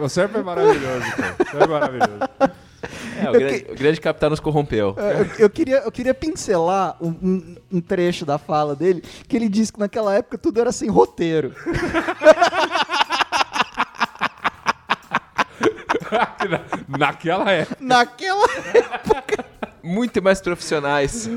O 0.00 0.08
Serpa 0.08 0.38
é 0.38 0.42
maravilhoso, 0.42 1.04
cara. 1.16 1.34
O 1.40 1.44
Serpa 1.50 1.64
é 1.64 1.66
maravilhoso. 1.66 2.18
É, 3.20 3.28
o, 3.28 3.32
grande, 3.32 3.66
o 3.70 3.74
grande 3.74 4.00
capital 4.00 4.30
nos 4.30 4.40
corrompeu. 4.40 4.94
É, 4.96 5.20
Eu, 5.20 5.26
eu 5.40 5.50
queria, 5.50 5.78
eu 5.78 5.90
queria 5.92 6.14
pincelar 6.14 6.96
um, 7.00 7.08
um- 7.08 7.56
um 7.72 7.80
trecho 7.80 8.24
da 8.24 8.38
fala 8.38 8.74
dele, 8.76 9.02
que 9.28 9.36
ele 9.36 9.48
disse 9.48 9.72
que 9.72 9.78
naquela 9.80 10.14
época 10.14 10.38
tudo 10.38 10.60
era 10.60 10.70
sem 10.72 10.88
roteiro. 10.88 11.52
Naquela 16.88 17.50
época. 17.50 17.76
Naquela 17.80 18.46
Muito 19.82 20.22
mais 20.22 20.40
profissionais. 20.40 21.28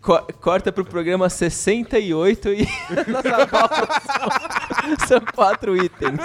Co- 0.00 0.26
corta 0.40 0.70
pro 0.72 0.84
programa 0.84 1.28
68 1.28 2.48
e 2.52 2.68
nossa 3.10 3.46
pauta 3.46 3.88
são, 4.06 5.06
são 5.08 5.20
quatro 5.34 5.76
itens. 5.76 6.20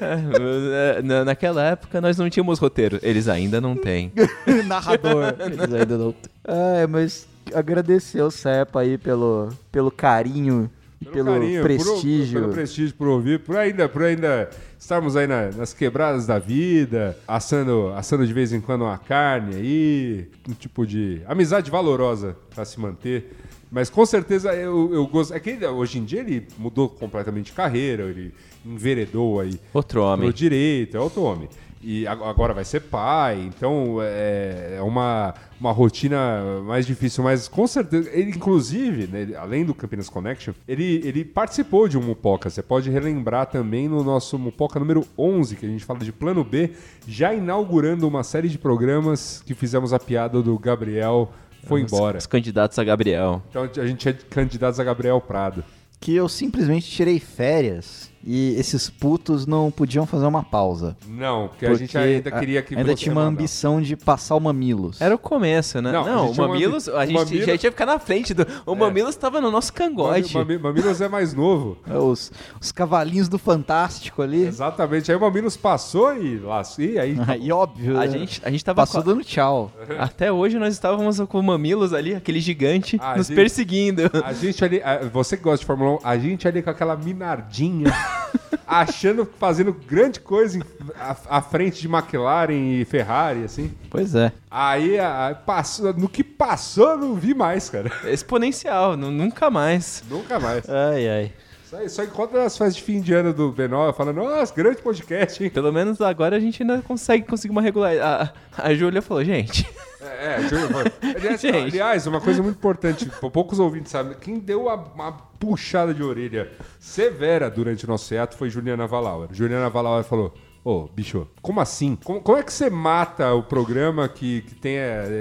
É, 0.00 1.02
na- 1.02 1.24
Naquela 1.24 1.62
época 1.64 2.00
nós 2.00 2.16
não 2.18 2.28
tínhamos 2.28 2.58
roteiro. 2.58 2.98
Eles 3.02 3.28
ainda 3.28 3.60
não 3.60 3.76
têm. 3.76 4.12
narrador. 4.66 5.34
Eles 5.38 5.60
ainda 5.72 5.98
não 5.98 6.12
têm. 6.12 6.32
É, 6.44 6.86
mas 6.86 7.26
agradecer 7.54 8.22
o 8.22 8.30
Sepa 8.30 8.80
aí 8.80 8.96
pelo, 8.98 9.50
pelo 9.70 9.90
carinho, 9.90 10.70
pelo, 11.12 11.32
carinho, 11.32 11.62
prestígio. 11.62 12.32
Por, 12.34 12.40
pelo 12.42 12.52
prestígio, 12.54 12.94
por 12.96 13.08
ouvir, 13.08 13.40
por 13.40 13.56
ainda, 13.56 13.88
por 13.88 14.02
ainda 14.02 14.48
estarmos 14.82 15.14
aí 15.16 15.28
na- 15.28 15.50
nas 15.52 15.72
quebradas 15.72 16.26
da 16.26 16.40
vida, 16.40 17.16
assando, 17.26 17.92
assando 17.94 18.26
de 18.26 18.32
vez 18.32 18.52
em 18.52 18.60
quando 18.60 18.82
uma 18.82 18.98
carne 18.98 19.54
aí, 19.54 20.28
um 20.48 20.52
tipo 20.54 20.84
de 20.84 21.22
amizade 21.26 21.70
valorosa 21.70 22.36
pra 22.52 22.64
se 22.64 22.80
manter. 22.80 23.32
Mas 23.70 23.88
com 23.88 24.04
certeza 24.04 24.52
eu, 24.52 24.92
eu 24.92 25.06
gosto. 25.06 25.32
É 25.34 25.38
que 25.40 25.50
ele, 25.50 25.64
hoje 25.66 25.98
em 26.00 26.04
dia 26.04 26.18
ele 26.20 26.46
mudou 26.58 26.88
completamente 26.88 27.46
de 27.46 27.52
carreira, 27.52 28.02
ele 28.02 28.34
enveredou 28.66 29.38
aí 29.40 29.58
Outro 29.72 30.02
homem. 30.02 30.26
pro 30.28 30.36
direito, 30.36 30.96
é 30.96 31.00
outro 31.00 31.22
homem. 31.22 31.48
E 31.84 32.06
ag- 32.06 32.22
agora 32.22 32.54
vai 32.54 32.64
ser 32.64 32.80
pai, 32.80 33.40
então 33.54 33.96
é 34.00 34.76
é 34.78 34.82
uma, 34.82 35.34
uma 35.60 35.72
rotina 35.72 36.62
mais 36.64 36.86
difícil, 36.86 37.24
mas 37.24 37.48
com 37.48 37.66
certeza, 37.66 38.08
ele 38.12 38.30
inclusive, 38.30 39.06
né, 39.08 39.22
ele- 39.22 39.34
além 39.36 39.64
do 39.64 39.74
Campinas 39.74 40.08
Connection, 40.08 40.52
ele, 40.68 41.00
ele 41.04 41.24
participou 41.24 41.88
de 41.88 41.98
um 41.98 42.02
Mupoca, 42.02 42.48
você 42.50 42.62
pode 42.62 42.88
relembrar 42.90 43.46
também 43.46 43.88
no 43.88 44.04
nosso 44.04 44.38
Mupoca 44.38 44.78
número 44.78 45.04
11, 45.18 45.56
que 45.56 45.66
a 45.66 45.68
gente 45.68 45.84
fala 45.84 45.98
de 45.98 46.12
Plano 46.12 46.44
B, 46.44 46.70
já 47.06 47.34
inaugurando 47.34 48.06
uma 48.06 48.22
série 48.22 48.48
de 48.48 48.58
programas 48.58 49.42
que 49.44 49.54
fizemos 49.54 49.92
a 49.92 49.98
piada 49.98 50.40
do 50.40 50.56
Gabriel 50.58 51.32
foi 51.64 51.80
embora. 51.80 52.18
Os 52.18 52.26
candidatos 52.26 52.78
a 52.78 52.84
Gabriel. 52.84 53.42
Então 53.50 53.68
a 53.76 53.86
gente 53.86 54.08
é 54.08 54.12
candidatos 54.12 54.78
a 54.78 54.84
Gabriel 54.84 55.20
Prado. 55.20 55.64
Que 56.00 56.14
eu 56.14 56.28
simplesmente 56.28 56.90
tirei 56.90 57.18
férias 57.20 58.10
e 58.24 58.54
esses 58.58 58.88
putos 58.88 59.46
não 59.46 59.70
podiam 59.70 60.06
fazer 60.06 60.26
uma 60.26 60.42
pausa. 60.42 60.96
Não, 61.08 61.48
porque, 61.48 61.66
a 61.66 61.74
gente 61.74 61.96
ainda 61.98 62.30
queria 62.30 62.62
que 62.62 62.74
Ainda 62.74 62.94
tinha 62.94 63.12
uma 63.12 63.22
ambição 63.22 63.80
de 63.82 63.96
passar 63.96 64.36
o 64.36 64.40
Mamilos. 64.40 65.00
Era 65.00 65.14
o 65.14 65.18
começo, 65.18 65.80
né? 65.82 65.90
Não, 65.92 66.04
Não, 66.04 66.18
a 66.26 66.30
o 66.30 66.32
é 66.32 66.36
Mamilos, 66.36 66.88
a 66.88 67.04
gente 67.06 67.14
Mamilo- 67.16 67.46
já 67.46 67.52
ia 67.52 67.58
ficar 67.58 67.86
na 67.86 67.98
frente. 67.98 68.32
Do, 68.34 68.46
o 68.66 68.74
Mamilos 68.74 69.16
tava 69.16 69.40
no 69.40 69.50
nosso 69.50 69.72
cangote. 69.72 70.34
Mami- 70.36 70.58
Mamilos 70.58 71.00
é 71.00 71.08
mais 71.08 71.34
novo. 71.34 71.76
É, 71.92 71.96
Os, 71.98 72.30
os 72.60 72.72
cavalinhos 72.72 73.28
do 73.28 73.38
Fantástico 73.38 74.22
ali. 74.22 74.44
Exatamente. 74.46 75.10
Aí 75.10 75.16
o 75.16 75.20
Mamilos 75.20 75.56
passou 75.56 76.16
e 76.16 76.38
lá. 76.38 76.62
E 76.78 76.98
aí. 76.98 77.16
E 77.42 77.50
óbvio, 77.52 77.96
A 77.98 78.06
né? 78.06 78.08
gente, 78.08 78.40
a 78.44 78.50
gente 78.50 78.64
tava 78.64 78.76
passou 78.82 79.02
dando 79.02 79.22
tchau. 79.24 79.70
Até 79.98 80.30
hoje 80.30 80.58
nós 80.58 80.72
estávamos 80.74 81.18
com 81.20 81.38
o 81.40 81.42
Mamilos 81.42 81.92
ali, 81.92 82.14
aquele 82.14 82.40
gigante, 82.40 82.98
Ah, 83.02 83.16
nos 83.16 83.26
gente. 83.26 83.36
perseguindo. 83.36 84.02
A 84.24 84.32
gente 84.32 84.64
ali, 84.64 84.80
a- 84.82 84.98
você 85.12 85.36
que 85.36 85.42
gosta 85.42 85.58
de 85.58 85.66
Fórmula 85.66 85.96
1, 85.96 85.98
a 86.04 86.18
gente 86.18 86.46
ali 86.46 86.62
com 86.62 86.70
aquela 86.70 86.96
minardinha, 86.96 87.92
achando, 88.66 89.28
fazendo 89.38 89.72
grande 89.72 90.20
coisa 90.20 90.58
em- 90.58 90.62
à, 90.98 91.16
à 91.38 91.42
frente 91.42 91.80
de 91.80 91.88
McLaren 91.88 92.52
e 92.52 92.84
Ferrari, 92.84 93.44
assim. 93.44 93.72
Pois 93.90 94.14
é. 94.14 94.32
Aí, 94.50 94.98
a- 94.98 95.36
passou, 95.46 95.92
no 95.94 96.08
que 96.08 96.22
passou, 96.24 96.90
eu 96.90 96.96
não 96.98 97.14
vi 97.14 97.34
mais, 97.34 97.68
cara. 97.68 97.90
Exponencial, 98.04 98.96
nu- 98.96 99.10
nunca 99.10 99.50
mais. 99.50 100.02
Nunca 100.08 100.38
mais. 100.40 100.68
Ai, 100.68 101.08
ai. 101.08 101.32
Só, 101.72 101.88
só 101.88 102.04
encontra 102.04 102.42
nas 102.44 102.56
festas 102.58 102.76
de 102.76 102.82
fim 102.82 103.00
de 103.00 103.14
ano 103.14 103.32
do 103.32 103.50
B9 103.50 103.94
falando, 103.94 104.16
nossa, 104.16 104.54
grande 104.54 104.82
podcast, 104.82 105.42
hein? 105.42 105.48
Pelo 105.48 105.72
menos 105.72 106.00
agora 106.02 106.36
a 106.36 106.40
gente 106.40 106.62
ainda 106.62 106.82
consegue 106.82 107.26
conseguir 107.26 107.50
uma 107.50 107.62
regularidade. 107.62 108.30
A, 108.58 108.66
a 108.68 108.74
Júlia 108.74 109.00
falou, 109.00 109.24
gente, 109.24 109.66
É, 110.02 110.34
é, 110.34 110.42
Júlio, 110.48 110.70
mano. 110.70 110.90
aliás, 111.16 111.44
aliás, 111.44 112.06
uma 112.06 112.20
coisa 112.20 112.42
muito 112.42 112.56
importante, 112.56 113.06
pou- 113.20 113.30
poucos 113.30 113.58
ouvintes 113.58 113.90
sabem, 113.90 114.14
quem 114.20 114.38
deu 114.38 114.68
a- 114.68 114.74
uma 114.74 115.12
puxada 115.12 115.94
de 115.94 116.02
orelha 116.02 116.50
severa 116.78 117.48
durante 117.50 117.86
o 117.86 117.88
nosso 117.88 118.06
teatro 118.08 118.36
foi 118.36 118.50
Juliana 118.50 118.86
Valauer. 118.86 119.28
Juliana 119.32 119.70
Valauer 119.70 120.04
falou, 120.04 120.34
ô, 120.64 120.88
bicho, 120.94 121.26
como 121.40 121.58
assim? 121.60 121.96
Como, 122.04 122.20
como 122.20 122.36
é 122.36 122.42
que 122.42 122.52
você 122.52 122.68
mata 122.68 123.32
o 123.32 123.42
programa 123.42 124.08
que, 124.08 124.42
que 124.42 124.54
tem 124.56 124.74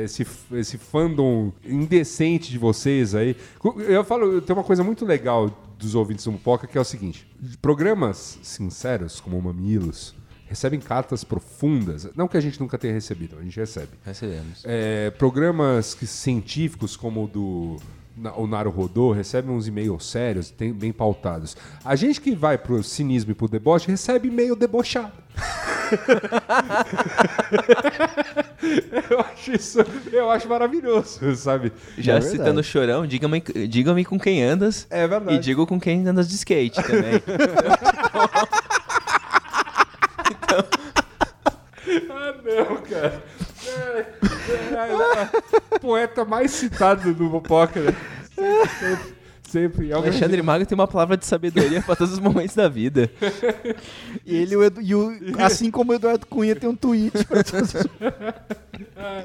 esse, 0.04 0.28
esse 0.52 0.78
fandom 0.78 1.52
indecente 1.64 2.52
de 2.52 2.58
vocês 2.58 3.16
aí? 3.16 3.38
Eu 3.88 4.04
falo, 4.04 4.42
tem 4.42 4.54
uma 4.54 4.64
coisa 4.66 4.84
muito 4.84 5.06
legal 5.06 5.50
dos 5.82 5.96
ouvintes 5.96 6.24
do 6.26 6.32
Mupoca, 6.32 6.68
que 6.68 6.78
é 6.78 6.82
o 6.82 6.84
seguinte, 6.86 7.28
programas 7.62 8.40
sinceros, 8.44 9.20
como 9.20 9.38
o 9.38 9.42
Mamilos, 9.42 10.14
recebem 10.48 10.80
cartas 10.80 11.24
profundas, 11.24 12.10
não 12.16 12.28
que 12.28 12.38
a 12.38 12.42
gente 12.42 12.60
nunca 12.60 12.78
tenha 12.78 12.94
recebido, 12.94 13.38
a 13.40 13.42
gente 13.44 13.58
recebe. 13.60 13.92
recebemos. 14.04 14.64
É, 14.66 15.10
programas 15.12 15.94
que- 15.94 16.06
científicos 16.08 16.96
como 16.98 17.24
o 17.24 17.28
do 17.28 17.78
o 18.36 18.46
Naru 18.48 18.70
Rodô 18.72 19.12
recebem 19.12 19.52
uns 19.56 19.68
e-mails 19.68 20.06
sérios, 20.06 20.50
tem- 20.52 20.74
bem 20.74 20.92
pautados. 20.92 21.56
A 21.84 21.96
gente 21.96 22.20
que 22.22 22.36
vai 22.36 22.58
pro 22.58 22.84
cinismo 22.84 23.32
e 23.32 23.36
pro 23.36 23.48
deboche 23.48 23.88
recebe 23.90 24.28
e-mail 24.28 24.56
debochado. 24.56 25.12
eu 29.10 29.20
acho 29.20 29.52
isso, 29.54 29.80
eu 30.12 30.30
acho 30.30 30.48
maravilhoso, 30.48 31.36
sabe? 31.36 31.72
Já 31.98 32.18
É 32.18 32.22
citando 32.22 32.60
o 32.60 32.64
chorão, 32.64 33.08
diga-me 33.08 33.42
diga 33.68 34.04
com 34.06 34.20
quem 34.20 34.44
andas. 34.44 34.86
É 34.90 35.08
verdade. 35.08 35.36
E 35.36 35.40
digo 35.40 35.66
com 35.66 35.80
quem 35.80 36.08
andas 36.08 36.28
de 36.30 36.36
skate 36.36 36.82
também. 36.84 37.22
Ah, 42.10 42.31
não, 42.56 42.78
cara. 42.78 43.24
É, 43.66 44.06
é, 44.20 45.30
é, 45.74 45.80
poeta 45.80 46.26
mais 46.26 46.52
citado 46.52 47.14
do 47.14 47.26
Mopoca, 47.26 47.80
né? 47.80 47.96
Sempre. 49.52 49.92
É 49.92 49.96
o 49.96 49.98
Alexandre 50.00 50.42
Mago 50.42 50.66
tem 50.66 50.76
uma 50.76 50.88
palavra 50.88 51.18
de 51.18 51.26
sabedoria 51.26 51.82
para 51.82 51.96
todos 51.96 52.14
os 52.14 52.20
momentos 52.20 52.56
da 52.56 52.70
vida. 52.70 53.10
E 54.26 54.36
ele, 54.36 54.56
o 54.56 54.64
Edu- 54.64 54.82
e 54.82 54.94
o- 54.96 55.12
assim 55.40 55.72
como 55.72 55.92
o 55.92 55.96
Eduardo 55.96 56.26
Cunha, 56.28 56.56
tem 56.56 56.70
um 56.70 56.76
tweet 56.76 57.26
pra 57.26 57.44
todos. 57.44 57.74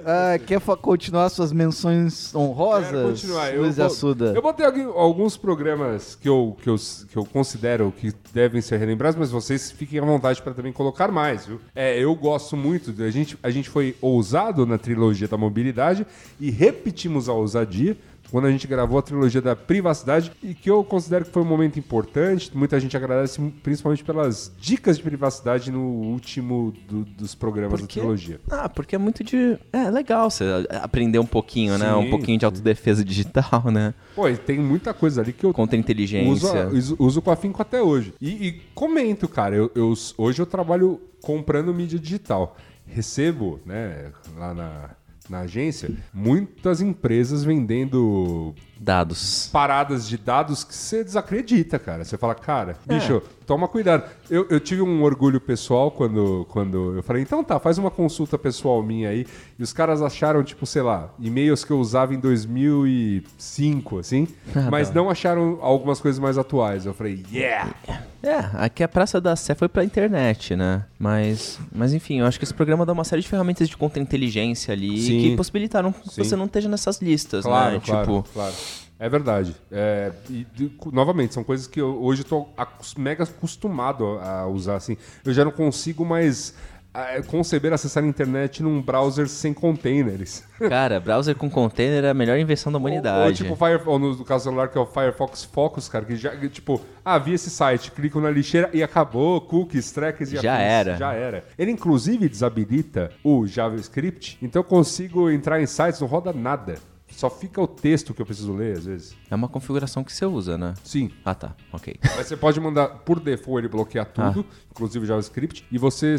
ah, 0.04 0.38
quer 0.44 0.60
continuar 0.60 1.28
suas 1.28 1.52
menções 1.52 2.34
honrosas? 2.34 2.90
Quero 2.90 3.08
continuar. 3.08 3.54
Eu, 3.54 3.62
Luiz 3.62 3.76
vou- 3.76 3.86
Assuda. 3.86 4.32
eu 4.34 4.42
botei 4.42 4.66
alguns 4.66 5.36
programas 5.36 6.14
que 6.16 6.28
eu, 6.28 6.56
que, 6.62 6.68
eu, 6.68 6.76
que 7.10 7.16
eu 7.16 7.24
considero 7.24 7.92
que 7.96 8.12
devem 8.32 8.60
ser 8.60 8.78
relembrados, 8.78 9.18
mas 9.18 9.30
vocês 9.30 9.70
fiquem 9.70 9.98
à 10.00 10.04
vontade 10.04 10.40
para 10.42 10.54
também 10.54 10.72
colocar 10.72 11.10
mais, 11.12 11.46
viu? 11.46 11.60
É, 11.74 11.98
eu 11.98 12.14
gosto 12.14 12.56
muito. 12.56 12.94
A 13.02 13.10
gente, 13.10 13.38
a 13.42 13.50
gente 13.50 13.68
foi 13.68 13.94
ousado 14.00 14.66
na 14.66 14.78
trilogia 14.78 15.28
da 15.28 15.36
mobilidade 15.36 16.06
e 16.40 16.50
repetimos 16.50 17.28
a 17.28 17.32
ousadia 17.32 17.96
quando 18.30 18.46
a 18.46 18.50
gente 18.50 18.66
gravou 18.66 18.98
a 18.98 19.02
trilogia 19.02 19.40
da 19.40 19.54
privacidade 19.54 20.32
e 20.42 20.54
que 20.54 20.70
eu 20.70 20.82
considero 20.82 21.24
que 21.24 21.30
foi 21.30 21.42
um 21.42 21.46
momento 21.46 21.78
importante. 21.78 22.50
Muita 22.56 22.78
gente 22.80 22.96
agradece 22.96 23.40
principalmente 23.62 24.02
pelas 24.04 24.52
dicas 24.58 24.96
de 24.96 25.02
privacidade 25.02 25.70
no 25.70 25.80
último 25.80 26.72
do- 26.88 27.04
dos 27.04 27.34
programas 27.34 27.80
da 27.80 27.86
Por 27.86 27.92
quê? 27.92 28.00
trilogia. 28.00 28.40
Ah, 28.50 28.68
porque 28.68 28.94
é 28.94 28.98
muito 28.98 29.22
de. 29.22 29.58
É 29.72 29.90
legal 29.90 30.30
você 30.30 30.44
aprender 30.82 31.18
um 31.18 31.26
pouquinho, 31.26 31.78
né? 31.78 31.86
Sim, 31.92 32.06
Um 32.06 32.10
pouquinho 32.10 32.38
de 32.38 32.44
autodefesa 32.44 33.04
digital, 33.04 33.70
né? 33.70 33.94
Pô, 34.14 34.28
e 34.28 34.36
tem 34.36 34.58
muita 34.58 34.92
coisa 34.92 35.20
ali 35.22 35.32
que 35.32 35.44
eu 35.44 35.52
Contra 35.52 35.76
inteligência. 35.76 36.68
uso, 36.68 36.96
uso 36.98 37.22
com 37.22 37.30
afinco 37.30 37.62
até 37.62 37.80
hoje. 37.82 38.12
E, 38.20 38.48
e 38.48 38.52
comento, 38.74 39.28
cara, 39.28 39.54
eu, 39.54 39.70
eu- 39.74 39.94
hoje 40.18 40.40
eu 40.42 40.46
trabalho 40.46 41.00
comprando 41.22 41.72
mídia 41.74 41.98
digital. 41.98 42.56
recebo, 42.88 43.60
né, 43.66 44.12
lá 44.36 44.54
na, 44.54 44.90
na 45.28 45.40
agência, 45.40 45.90
muitas 46.12 46.80
empresas 46.80 47.44
vendendo 47.44 48.54
Dados. 48.78 49.48
paradas 49.52 50.06
de 50.08 50.16
dados 50.18 50.62
que 50.64 50.74
você 50.74 51.02
desacredita, 51.02 51.78
cara. 51.78 52.04
Você 52.04 52.16
fala, 52.18 52.34
cara, 52.34 52.76
bicho, 52.86 53.22
toma 53.46 53.66
cuidado. 53.68 54.04
Eu, 54.28 54.46
eu 54.50 54.60
tive 54.60 54.82
um 54.82 55.02
orgulho 55.02 55.40
pessoal 55.40 55.90
quando, 55.90 56.46
quando 56.50 56.94
eu 56.96 57.02
falei, 57.02 57.22
então 57.22 57.42
tá, 57.42 57.58
faz 57.58 57.78
uma 57.78 57.90
consulta 57.90 58.36
pessoal 58.36 58.82
minha 58.82 59.08
aí. 59.08 59.26
E 59.58 59.62
os 59.62 59.72
caras 59.72 60.02
acharam, 60.02 60.42
tipo, 60.44 60.66
sei 60.66 60.82
lá, 60.82 61.08
e-mails 61.18 61.64
que 61.64 61.70
eu 61.72 61.78
usava 61.78 62.14
em 62.14 62.20
2005, 62.20 63.98
assim, 63.98 64.28
mas 64.70 64.92
não 64.92 65.08
acharam 65.10 65.58
algumas 65.62 66.00
coisas 66.00 66.18
mais 66.18 66.36
atuais. 66.38 66.86
Eu 66.86 66.94
falei, 66.94 67.24
yeah! 67.32 67.74
É, 68.22 68.38
aqui 68.54 68.82
a 68.82 68.88
Praça 68.88 69.20
da 69.20 69.36
Sé 69.36 69.54
foi 69.54 69.68
pra 69.68 69.84
internet, 69.84 70.56
né? 70.56 70.84
Mas, 70.98 71.58
mas 71.72 71.92
enfim, 71.94 72.18
eu 72.20 72.26
acho 72.26 72.38
que 72.38 72.44
esse 72.44 72.54
programa 72.54 72.84
dá 72.84 72.92
uma 72.92 73.04
série 73.04 73.22
de 73.22 73.28
ferramentas 73.28 73.68
de 73.68 73.76
contra-inteligência 73.76 74.72
ali 74.72 75.00
Sim. 75.00 75.20
que 75.20 75.36
possibilitaram 75.36 75.92
que 75.92 76.08
Sim. 76.10 76.24
você 76.24 76.34
não 76.36 76.46
esteja 76.46 76.68
nessas 76.68 77.00
listas, 77.00 77.44
Claro, 77.44 77.74
né? 77.74 77.82
claro, 77.84 78.00
Tipo, 78.06 78.28
claro. 78.32 78.54
É 78.98 79.08
verdade. 79.08 79.54
É, 79.70 80.10
e, 80.30 80.46
de- 80.54 80.72
novamente, 80.92 81.34
são 81.34 81.44
coisas 81.44 81.66
que 81.66 81.80
eu, 81.80 82.02
hoje 82.02 82.22
estou 82.22 82.52
mega 82.96 83.24
acostumado 83.24 84.18
a, 84.18 84.40
a 84.40 84.46
usar. 84.46 84.76
Assim. 84.76 84.96
Eu 85.24 85.32
já 85.34 85.44
não 85.44 85.52
consigo 85.52 86.02
mais 86.04 86.54
ah, 86.94 87.20
conceber 87.26 87.74
acessar 87.74 88.02
a 88.02 88.06
internet 88.06 88.62
num 88.62 88.80
browser 88.80 89.28
sem 89.28 89.52
containers. 89.52 90.42
cara, 90.70 90.98
browser 90.98 91.34
com 91.36 91.50
container 91.50 92.04
é 92.04 92.08
a 92.08 92.14
melhor 92.14 92.38
invenção 92.38 92.72
da 92.72 92.78
Ou, 92.78 92.84
ou 92.84 92.88
humanidade. 92.88 93.36
tipo, 93.36 93.54
Fire, 93.54 93.82
ou 93.84 93.98
no, 93.98 94.16
no 94.16 94.24
caso 94.24 94.44
celular, 94.44 94.68
que 94.68 94.78
é 94.78 94.80
o 94.80 94.86
Firefox 94.86 95.44
Focus, 95.44 95.90
cara, 95.90 96.06
que 96.06 96.16
já, 96.16 96.34
que, 96.34 96.48
tipo, 96.48 96.80
ah, 97.04 97.18
vi 97.18 97.34
esse 97.34 97.50
site, 97.50 97.90
clico 97.90 98.18
na 98.18 98.30
lixeira 98.30 98.70
e 98.72 98.82
acabou, 98.82 99.42
cookies, 99.42 99.92
trackers 99.92 100.32
e 100.32 100.36
Já 100.38 100.54
afins. 100.54 100.64
era. 100.66 100.96
Já 100.96 101.12
era. 101.12 101.44
Ele, 101.58 101.70
inclusive, 101.70 102.30
desabilita 102.30 103.10
o 103.22 103.46
JavaScript, 103.46 104.38
então 104.40 104.60
eu 104.60 104.64
consigo 104.64 105.30
entrar 105.30 105.60
em 105.60 105.66
sites, 105.66 106.00
não 106.00 106.08
roda 106.08 106.32
nada. 106.32 106.76
Só 107.16 107.30
fica 107.30 107.60
o 107.62 107.66
texto 107.66 108.12
que 108.12 108.20
eu 108.20 108.26
preciso 108.26 108.52
ler, 108.52 108.76
às 108.76 108.84
vezes. 108.84 109.16
É 109.30 109.34
uma 109.34 109.48
configuração 109.48 110.04
que 110.04 110.12
você 110.12 110.26
usa, 110.26 110.58
né? 110.58 110.74
Sim. 110.84 111.10
Ah, 111.24 111.34
tá. 111.34 111.54
Ok. 111.72 111.96
Mas 112.16 112.26
você 112.26 112.36
pode 112.36 112.60
mandar, 112.60 112.88
por 112.88 113.18
default, 113.18 113.60
ele 113.60 113.68
bloquear 113.68 114.04
tudo, 114.06 114.44
Ah. 114.48 114.54
inclusive 114.70 115.04
o 115.04 115.08
JavaScript, 115.08 115.64
e 115.72 115.78
você 115.78 116.14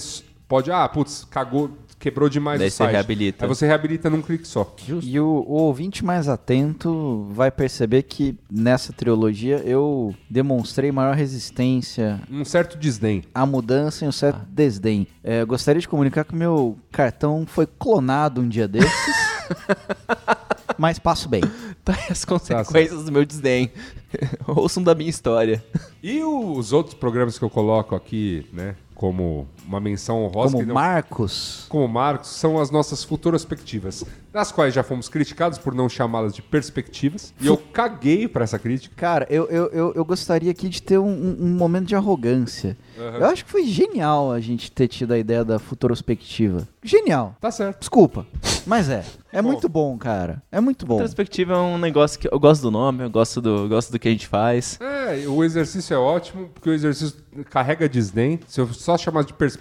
pode, 0.47 0.71
ah, 0.71 0.87
putz, 0.89 1.23
cagou, 1.29 1.69
quebrou 1.99 2.27
demais 2.29 2.57
Daí 2.57 2.69
o 2.69 2.71
você 2.71 2.77
site. 2.77 2.91
reabilita. 2.93 3.45
Aí 3.45 3.49
você 3.49 3.67
reabilita 3.67 4.09
num 4.09 4.21
clique 4.23 4.47
só. 4.47 4.73
E 5.03 5.19
o, 5.19 5.25
o 5.25 5.51
ouvinte 5.53 6.03
mais 6.05 6.27
atento 6.27 7.27
vai 7.31 7.51
perceber 7.51 8.03
que 8.03 8.35
nessa 8.49 8.91
trilogia 8.93 9.57
eu 9.65 10.15
demonstrei 10.29 10.91
maior 10.91 11.15
resistência 11.15 12.19
Um 12.31 12.43
certo 12.45 12.75
desdém. 12.77 13.23
à 13.35 13.45
mudança 13.45 14.03
e 14.03 14.07
um 14.07 14.11
certo 14.11 14.39
desdém. 14.49 15.05
É, 15.23 15.43
gostaria 15.45 15.79
de 15.81 15.87
comunicar 15.87 16.23
que 16.23 16.33
o 16.33 16.37
meu 16.37 16.75
cartão 16.91 17.45
foi 17.45 17.67
clonado 17.67 18.41
um 18.41 18.47
dia 18.49 18.67
desses, 18.67 19.15
mas 20.77 20.99
passo 20.99 21.27
bem. 21.29 21.41
Tá 21.87 21.97
as 22.09 22.25
consequências 22.25 23.05
do 23.05 23.11
meu 23.13 23.25
desdém. 23.25 23.71
Ouçam 24.45 24.83
da 24.83 24.93
minha 24.93 25.09
história. 25.09 25.63
E 26.03 26.21
os 26.21 26.73
outros 26.73 26.93
programas 26.93 27.39
que 27.39 27.45
eu 27.45 27.49
coloco 27.49 27.95
aqui, 27.95 28.45
né, 28.51 28.75
como 28.93 29.47
uma 29.67 29.79
menção 29.79 30.23
honrosa, 30.23 30.51
Como 30.53 30.63
que 30.63 30.67
não- 30.67 30.75
Marcos, 30.75 31.65
como 31.67 31.87
Marcos, 31.87 32.29
são 32.29 32.57
as 32.59 32.71
nossas 32.71 33.03
futurospectivas, 33.03 34.03
das 34.31 34.51
quais 34.51 34.73
já 34.73 34.81
fomos 34.83 35.09
criticados 35.09 35.57
por 35.57 35.73
não 35.75 35.89
chamá-las 35.89 36.33
de 36.33 36.41
perspectivas, 36.41 37.33
e 37.39 37.47
eu 37.47 37.57
caguei 37.57 38.27
pra 38.27 38.43
essa 38.43 38.57
crítica. 38.57 38.95
cara, 38.95 39.27
eu, 39.29 39.45
eu, 39.49 39.65
eu, 39.67 39.93
eu 39.93 40.05
gostaria 40.05 40.51
aqui 40.51 40.69
de 40.69 40.81
ter 40.81 40.97
um, 40.97 41.35
um- 41.39 41.57
momento 41.57 41.87
de 41.87 41.95
arrogância. 41.95 42.77
Aham. 42.97 43.17
Eu 43.17 43.25
acho 43.27 43.43
que 43.45 43.51
foi 43.51 43.65
genial 43.65 44.31
a 44.31 44.39
gente 44.39 44.71
ter 44.71 44.87
tido 44.87 45.11
a 45.11 45.17
ideia 45.17 45.43
da 45.43 45.59
futurospectiva. 45.59 46.67
Genial. 46.83 47.35
Tá 47.41 47.51
certo. 47.51 47.79
Desculpa, 47.79 48.25
mas 48.65 48.89
é. 48.89 49.03
É 49.31 49.41
Bom. 49.41 49.49
muito 49.49 49.67
bom, 49.67 49.97
cara. 49.97 50.41
É 50.51 50.59
muito 50.61 50.85
bom. 50.85 50.97
Perspectiva 50.97 51.53
é 51.53 51.57
um 51.57 51.77
negócio 51.77 52.17
que 52.17 52.27
eu 52.31 52.39
gosto 52.39 52.61
do 52.61 52.71
nome, 52.71 53.03
eu 53.03 53.09
gosto 53.09 53.41
do, 53.41 53.49
eu 53.65 53.69
gosto 53.69 53.91
do 53.91 53.99
que 53.99 54.07
a 54.07 54.11
gente 54.11 54.25
faz. 54.27 54.79
É, 54.81 55.27
o 55.27 55.43
exercício 55.43 55.93
é 55.93 55.97
ótimo, 55.97 56.49
porque 56.53 56.69
o 56.69 56.73
exercício 56.73 57.17
carrega 57.49 57.89
desdém. 57.89 58.39
Se 58.47 58.61
eu 58.61 58.67
só 58.73 58.97
chamasse 58.97 59.27
de 59.27 59.33
perspectiva, 59.33 59.56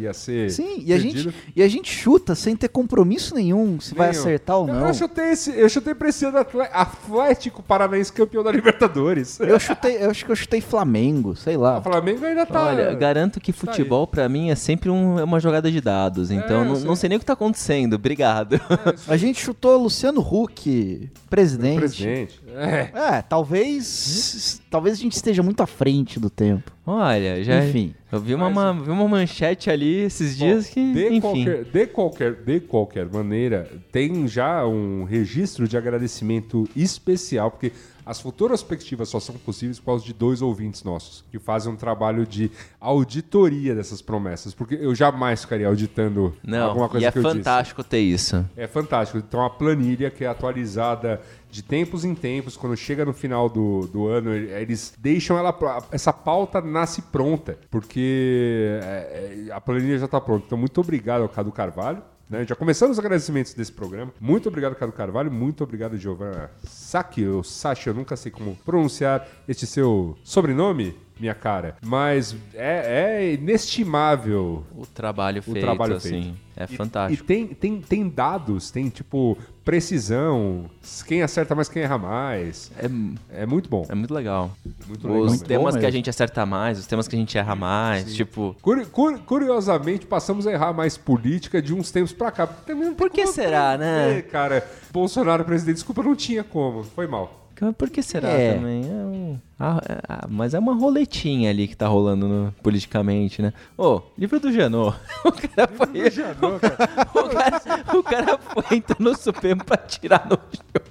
ia 0.00 0.12
ser. 0.12 0.50
Sim, 0.50 0.82
e 0.84 0.92
a, 0.92 0.98
gente, 0.98 1.34
e 1.54 1.62
a 1.62 1.68
gente 1.68 1.90
chuta 1.92 2.34
sem 2.34 2.54
ter 2.56 2.68
compromisso 2.68 3.34
nenhum 3.34 3.80
se 3.80 3.94
vai 3.94 4.10
Nenhum. 4.10 4.20
acertar 4.22 4.56
ou 4.58 4.66
não. 4.66 4.86
Eu 4.88 4.94
chutei, 4.94 5.30
esse, 5.32 5.50
eu 5.58 5.68
chutei 5.68 5.94
pra 5.94 6.08
esse 6.08 6.24
ano 6.24 6.38
Atlético 6.38 7.62
Paranaense 7.62 8.12
campeão 8.12 8.42
da 8.42 8.50
Libertadores. 8.52 9.38
Eu 9.44 9.58
chutei, 9.60 9.98
eu 10.02 10.10
acho 10.10 10.24
que 10.24 10.32
eu 10.32 10.36
chutei 10.36 10.60
Flamengo, 10.60 11.36
sei 11.36 11.56
lá. 11.56 11.78
O 11.78 11.82
Flamengo 11.82 12.24
ainda 12.24 12.44
tá. 12.46 12.66
Olha, 12.66 12.92
garanto 12.94 13.40
que 13.40 13.52
futebol 13.52 14.06
pra 14.06 14.28
mim 14.28 14.50
é 14.50 14.54
sempre 14.54 14.90
um- 14.90 15.18
é 15.18 15.24
uma 15.24 15.38
jogada 15.38 15.70
de 15.70 15.80
dados, 15.80 16.30
então 16.30 16.60
eu 16.60 16.64
não, 16.64 16.76
sei. 16.76 16.84
não 16.86 16.96
sei 16.96 17.08
nem 17.08 17.16
o 17.16 17.20
que 17.20 17.26
tá 17.26 17.34
acontecendo. 17.34 17.94
Obrigado. 17.94 18.60
A 19.06 19.16
gente 19.16 19.40
chutou 19.40 19.76
Luciano 19.78 20.20
Huck, 20.20 21.08
presidente. 21.30 21.78
Presidente. 21.78 22.40
É. 22.56 22.90
É, 23.18 23.22
talvez. 23.22 24.60
Talvez 24.70 24.98
a 24.98 25.00
gente 25.00 25.12
esteja 25.14 25.42
muito 25.42 25.62
à 25.62 25.66
frente 25.66 26.18
do 26.18 26.28
tempo. 26.30 26.72
Olha, 26.86 27.42
já 27.42 27.64
Enfim. 27.64 27.94
eu 28.12 28.20
vi 28.20 28.34
uma, 28.34 28.72
vi 28.74 28.90
uma 28.90 29.08
manchete 29.08 29.70
ali 29.70 30.00
esses 30.02 30.36
dias 30.36 30.68
que, 30.68 30.92
de, 30.92 31.06
enfim. 31.06 31.20
qualquer, 31.20 31.64
de, 31.64 31.86
qualquer, 31.86 32.34
de 32.34 32.60
qualquer 32.60 33.06
maneira, 33.06 33.70
tem 33.90 34.28
já 34.28 34.66
um 34.66 35.04
registro 35.04 35.66
de 35.66 35.78
agradecimento 35.78 36.68
especial, 36.76 37.50
porque 37.50 37.72
as 38.06 38.20
futuras 38.20 38.62
perspectivas 38.62 39.08
só 39.08 39.18
são 39.18 39.34
possíveis 39.36 39.78
por 39.78 39.86
causa 39.86 40.04
de 40.04 40.12
dois 40.12 40.42
ouvintes 40.42 40.84
nossos, 40.84 41.24
que 41.30 41.38
fazem 41.38 41.72
um 41.72 41.76
trabalho 41.76 42.26
de 42.26 42.50
auditoria 42.78 43.74
dessas 43.74 44.02
promessas, 44.02 44.52
porque 44.52 44.74
eu 44.74 44.94
jamais 44.94 45.40
ficaria 45.40 45.66
auditando 45.66 46.34
Não, 46.44 46.68
alguma 46.68 46.88
coisa 46.88 47.06
e 47.06 47.08
é 47.08 47.12
que 47.12 47.18
eu 47.18 47.22
disse. 47.22 47.34
fantástico 47.36 47.82
ter 47.82 48.00
isso. 48.00 48.44
É 48.56 48.66
fantástico. 48.66 49.16
Então, 49.18 49.42
a 49.42 49.48
planilha 49.48 50.10
que 50.10 50.22
é 50.22 50.26
atualizada 50.26 51.22
de 51.54 51.62
tempos 51.62 52.04
em 52.04 52.16
tempos, 52.16 52.56
quando 52.56 52.76
chega 52.76 53.04
no 53.04 53.12
final 53.12 53.48
do, 53.48 53.86
do 53.86 54.08
ano, 54.08 54.34
e- 54.34 54.50
eles 54.50 54.92
deixam 54.98 55.38
ela. 55.38 55.56
Essa 55.92 56.12
pauta 56.12 56.60
nasce 56.60 57.00
pronta, 57.00 57.56
porque 57.70 58.80
é, 58.82 59.46
é, 59.48 59.52
a 59.52 59.60
planilha 59.60 59.96
já 59.98 60.06
está 60.06 60.20
pronta. 60.20 60.44
Então, 60.46 60.58
muito 60.58 60.80
obrigado 60.80 61.22
ao 61.22 61.28
Cadu 61.28 61.52
Carvalho. 61.52 62.02
né? 62.28 62.44
Já 62.44 62.56
começando 62.56 62.90
os 62.90 62.98
agradecimentos 62.98 63.54
desse 63.54 63.70
programa. 63.70 64.12
Muito 64.20 64.48
obrigado, 64.48 64.74
Cadu 64.74 64.90
Carvalho. 64.92 65.30
Muito 65.30 65.62
obrigado, 65.62 65.96
Giovanna 65.96 66.50
Saki, 66.64 67.24
Sachi, 67.44 67.86
eu 67.88 67.94
nunca 67.94 68.16
sei 68.16 68.32
como 68.32 68.56
pronunciar 68.64 69.24
este 69.46 69.64
seu 69.64 70.18
sobrenome, 70.24 70.96
minha 71.18 71.34
cara. 71.34 71.76
Mas 71.84 72.34
é, 72.54 73.22
é 73.22 73.32
inestimável 73.34 74.64
O 74.76 74.84
trabalho 74.86 75.42
feito, 75.42 75.60
trabalho 75.60 75.96
assim. 75.96 76.08
feito. 76.10 76.44
É 76.56 76.64
E- 76.70 76.76
fantástico. 76.76 77.22
E 77.24 77.26
tem, 77.26 77.46
tem, 77.48 77.80
tem 77.80 78.08
dados, 78.08 78.70
tem 78.70 78.88
tipo 78.88 79.36
precisão, 79.64 80.66
quem 81.06 81.22
acerta 81.22 81.54
mais, 81.54 81.68
quem 81.68 81.82
erra 81.82 81.98
mais. 81.98 82.70
É, 82.78 83.42
É 83.42 83.46
muito 83.46 83.68
bom. 83.68 83.84
é 83.88 83.94
muito 83.94 84.14
legal. 84.14 84.50
Muito 84.86 85.06
legal 85.08 85.22
Os 85.24 85.40
temas 85.40 85.76
que 85.76 85.84
a 85.86 85.90
gente 85.90 86.08
acerta 86.08 86.46
mais, 86.46 86.78
os 86.78 86.86
temas 86.86 87.08
que 87.08 87.16
a 87.16 87.18
gente 87.18 87.36
erra 87.36 87.54
mais, 87.56 88.14
tipo. 88.14 88.54
Curi- 88.62 88.86
curi- 88.86 89.18
curiosamente, 89.18 90.06
passamos 90.06 90.46
a 90.46 90.52
errar 90.52 90.72
mais 90.72 90.96
política 90.96 91.60
de 91.60 91.74
uns 91.74 91.90
tempos 91.90 92.12
pra 92.12 92.30
cá. 92.30 92.46
Também 92.46 92.94
Por 92.94 93.10
que 93.10 93.26
será, 93.26 93.76
né? 93.76 94.04
prever, 94.06 94.22
Cara, 94.30 94.66
Bolsonaro 94.92 95.44
presidente, 95.44 95.76
desculpa, 95.76 96.02
não 96.02 96.14
tinha 96.14 96.44
como. 96.44 96.84
Foi 96.84 97.06
mal. 97.06 97.43
Por 97.78 97.90
que 97.90 98.02
será 98.02 98.28
É. 98.28 98.54
também? 98.54 98.82
É 98.84 98.86
um- 98.86 99.38
ah, 99.58 99.80
é- 99.88 100.00
ah, 100.08 100.26
mas 100.28 100.54
é 100.54 100.58
uma 100.58 100.74
roletinha 100.74 101.50
ali 101.50 101.68
que 101.68 101.76
tá 101.76 101.86
rolando 101.86 102.26
no- 102.28 102.52
politicamente, 102.62 103.40
né? 103.40 103.52
Ô, 103.78 104.02
livro 104.18 104.38
do 104.40 104.52
Janot. 104.52 104.96
O 105.24 105.32
cara 105.32 105.68
foi. 105.68 106.10
Janot, 106.10 106.60
cara. 106.60 106.78
O 107.14 107.28
cara, 107.28 107.98
o 107.98 108.02
cara 108.02 108.38
foi 108.38 108.76
entrar 108.78 108.96
no 109.00 109.16
Supremo 109.16 109.64
pra 109.64 109.76
tirar 109.76 110.26
no 110.28 110.36
Gilmar. 110.52 110.83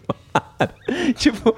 Tipo, 1.15 1.55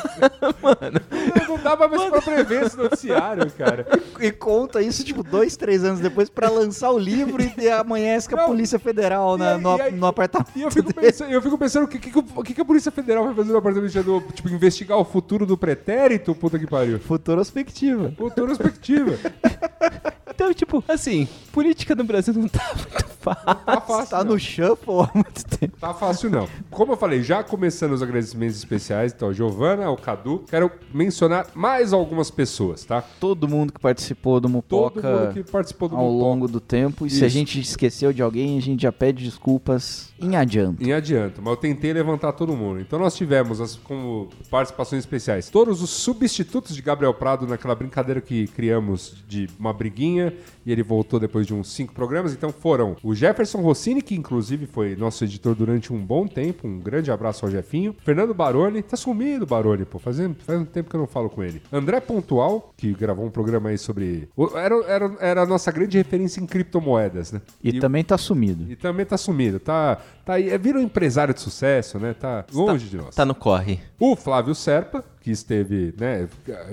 mano. 0.62 1.00
Não 1.48 1.58
dava 1.58 1.88
mais 1.88 2.04
pra 2.04 2.22
prever 2.22 2.64
esse 2.66 2.76
noticiário, 2.76 3.50
cara. 3.52 3.86
E 4.18 4.30
conta 4.32 4.80
isso, 4.82 5.04
tipo, 5.04 5.22
dois, 5.22 5.56
três 5.56 5.84
anos 5.84 6.00
depois 6.00 6.28
pra 6.28 6.48
lançar 6.48 6.90
o 6.90 6.98
livro 6.98 7.42
e 7.58 7.68
amanhece 7.70 8.28
com 8.28 8.38
a. 8.38 8.44
Polícia 8.46 8.78
Federal 8.78 9.36
na- 9.38 9.52
E 9.52 9.54
aí- 9.54 9.60
no, 9.60 9.70
aí- 9.82 9.92
no 9.92 10.06
apartamento. 10.06 10.50
E 10.56 10.62
eu 10.62 10.70
fico 10.70 10.92
pensando, 10.94 11.30
eu 11.30 11.42
fico 11.42 11.58
pensando 11.58 11.84
o 11.84 11.88
que, 11.88 11.98
que, 11.98 12.10
que, 12.10 12.54
que 12.54 12.60
a 12.60 12.64
Polícia 12.64 12.90
Federal 12.90 13.24
vai 13.24 13.34
fazer 13.34 13.52
no 13.52 13.58
apartamento 13.58 13.90
Janot? 13.92 14.32
Tipo, 14.32 14.48
investigar 14.48 14.98
o 14.98 15.04
futuro 15.04 15.46
do 15.46 15.56
pretérito? 15.56 16.34
Puta 16.34 16.58
que 16.58 16.66
pariu. 16.66 16.98
Futurospectiva. 16.98 18.12
Futurospectiva. 18.16 19.16
Então, 20.40 20.54
tipo, 20.54 20.82
assim, 20.88 21.28
política 21.52 21.94
no 21.94 22.02
Brasil 22.02 22.32
não 22.32 22.48
tá 22.48 22.72
muito 22.74 23.10
fácil. 23.20 23.44
Tá 23.44 23.80
fácil. 23.82 24.10
Tá 24.10 24.24
não. 24.24 24.32
no 24.32 24.38
shuffle 24.40 24.94
há 25.02 25.10
muito 25.12 25.44
tempo. 25.44 25.76
Tá 25.78 25.92
fácil 25.92 26.30
não. 26.30 26.48
Como 26.70 26.92
eu 26.92 26.96
falei, 26.96 27.22
já 27.22 27.44
começando 27.44 27.92
os 27.92 28.02
agradecimentos 28.02 28.56
especiais, 28.56 29.12
então, 29.12 29.28
a 29.28 29.32
Giovana, 29.34 29.90
o 29.90 29.98
Cadu, 29.98 30.46
quero 30.48 30.72
mencionar 30.94 31.48
mais 31.54 31.92
algumas 31.92 32.30
pessoas, 32.30 32.86
tá? 32.86 33.02
Todo 33.02 33.46
mundo 33.46 33.70
que 33.70 33.78
participou 33.78 34.40
do 34.40 34.48
Todo 34.48 34.52
Mupoca 34.54 35.02
mundo 35.02 35.34
que 35.34 35.42
participou 35.42 35.90
do 35.90 35.96
ao 35.96 36.04
Mupoca. 36.04 36.24
longo 36.24 36.48
do 36.48 36.58
tempo. 36.58 37.06
E 37.06 37.10
se 37.10 37.16
Isso. 37.16 37.24
a 37.26 37.28
gente 37.28 37.60
esqueceu 37.60 38.10
de 38.10 38.22
alguém, 38.22 38.56
a 38.56 38.62
gente 38.62 38.80
já 38.82 38.90
pede 38.90 39.22
desculpas 39.22 40.10
em 40.18 40.36
adianto. 40.36 40.82
Em 40.82 40.92
adianto, 40.92 41.42
mas 41.42 41.50
eu 41.50 41.56
tentei 41.56 41.92
levantar 41.92 42.32
todo 42.32 42.54
mundo. 42.56 42.80
Então 42.80 42.98
nós 42.98 43.14
tivemos 43.14 43.60
as, 43.60 43.76
como 43.76 44.28
participações 44.50 45.00
especiais 45.00 45.50
todos 45.50 45.82
os 45.82 45.90
substitutos 45.90 46.74
de 46.74 46.82
Gabriel 46.82 47.12
Prado 47.12 47.46
naquela 47.46 47.74
brincadeira 47.74 48.20
que 48.20 48.46
criamos 48.48 49.16
de 49.28 49.48
uma 49.58 49.72
briguinha 49.72 50.29
e 50.64 50.72
ele 50.72 50.82
voltou 50.82 51.18
depois 51.18 51.46
de 51.46 51.54
uns 51.54 51.72
cinco 51.72 51.92
programas. 51.92 52.32
Então 52.32 52.52
foram 52.52 52.96
o 53.02 53.14
Jefferson 53.14 53.60
Rossini, 53.60 54.02
que 54.02 54.14
inclusive 54.14 54.66
foi 54.66 54.94
nosso 54.96 55.24
editor 55.24 55.54
durante 55.54 55.92
um 55.92 56.04
bom 56.04 56.26
tempo. 56.26 56.66
Um 56.66 56.78
grande 56.78 57.10
abraço 57.10 57.44
ao 57.44 57.50
Jefinho. 57.50 57.94
Fernando 58.04 58.34
Baroni. 58.34 58.82
Tá 58.82 58.96
sumido, 58.96 59.46
Baroni, 59.46 59.84
pô. 59.84 59.98
Faz, 59.98 60.18
faz 60.40 60.60
um 60.60 60.64
tempo 60.64 60.90
que 60.90 60.96
eu 60.96 61.00
não 61.00 61.06
falo 61.06 61.28
com 61.28 61.42
ele. 61.42 61.62
André 61.72 62.00
Pontual, 62.00 62.72
que 62.76 62.92
gravou 62.92 63.24
um 63.24 63.30
programa 63.30 63.70
aí 63.70 63.78
sobre... 63.78 64.28
Era, 64.54 64.74
era, 64.86 65.16
era 65.20 65.42
a 65.42 65.46
nossa 65.46 65.70
grande 65.72 65.96
referência 65.98 66.40
em 66.40 66.46
criptomoedas, 66.46 67.32
né? 67.32 67.40
E, 67.62 67.80
também 67.80 68.04
tá 68.04 68.18
sumido. 68.18 68.70
E 68.70 68.76
também 68.76 69.06
tá 69.06 69.16
sumido, 69.16 69.58
tá, 69.58 69.96
tá 70.24 70.34
aí, 70.34 70.50
é, 70.50 70.58
vira 70.58 70.78
um 70.78 70.82
empresário 70.82 71.32
de 71.32 71.40
sucesso, 71.40 71.98
né? 71.98 72.14
Tá 72.14 72.44
longe 72.52 72.88
de 72.88 72.96
nós. 72.96 73.14
Tá 73.14 73.24
no 73.24 73.34
corre. 73.34 73.80
O 73.98 74.14
Flávio 74.14 74.54
Serpa, 74.54 75.04
que 75.20 75.30
esteve, 75.30 75.94
né, 75.98 76.28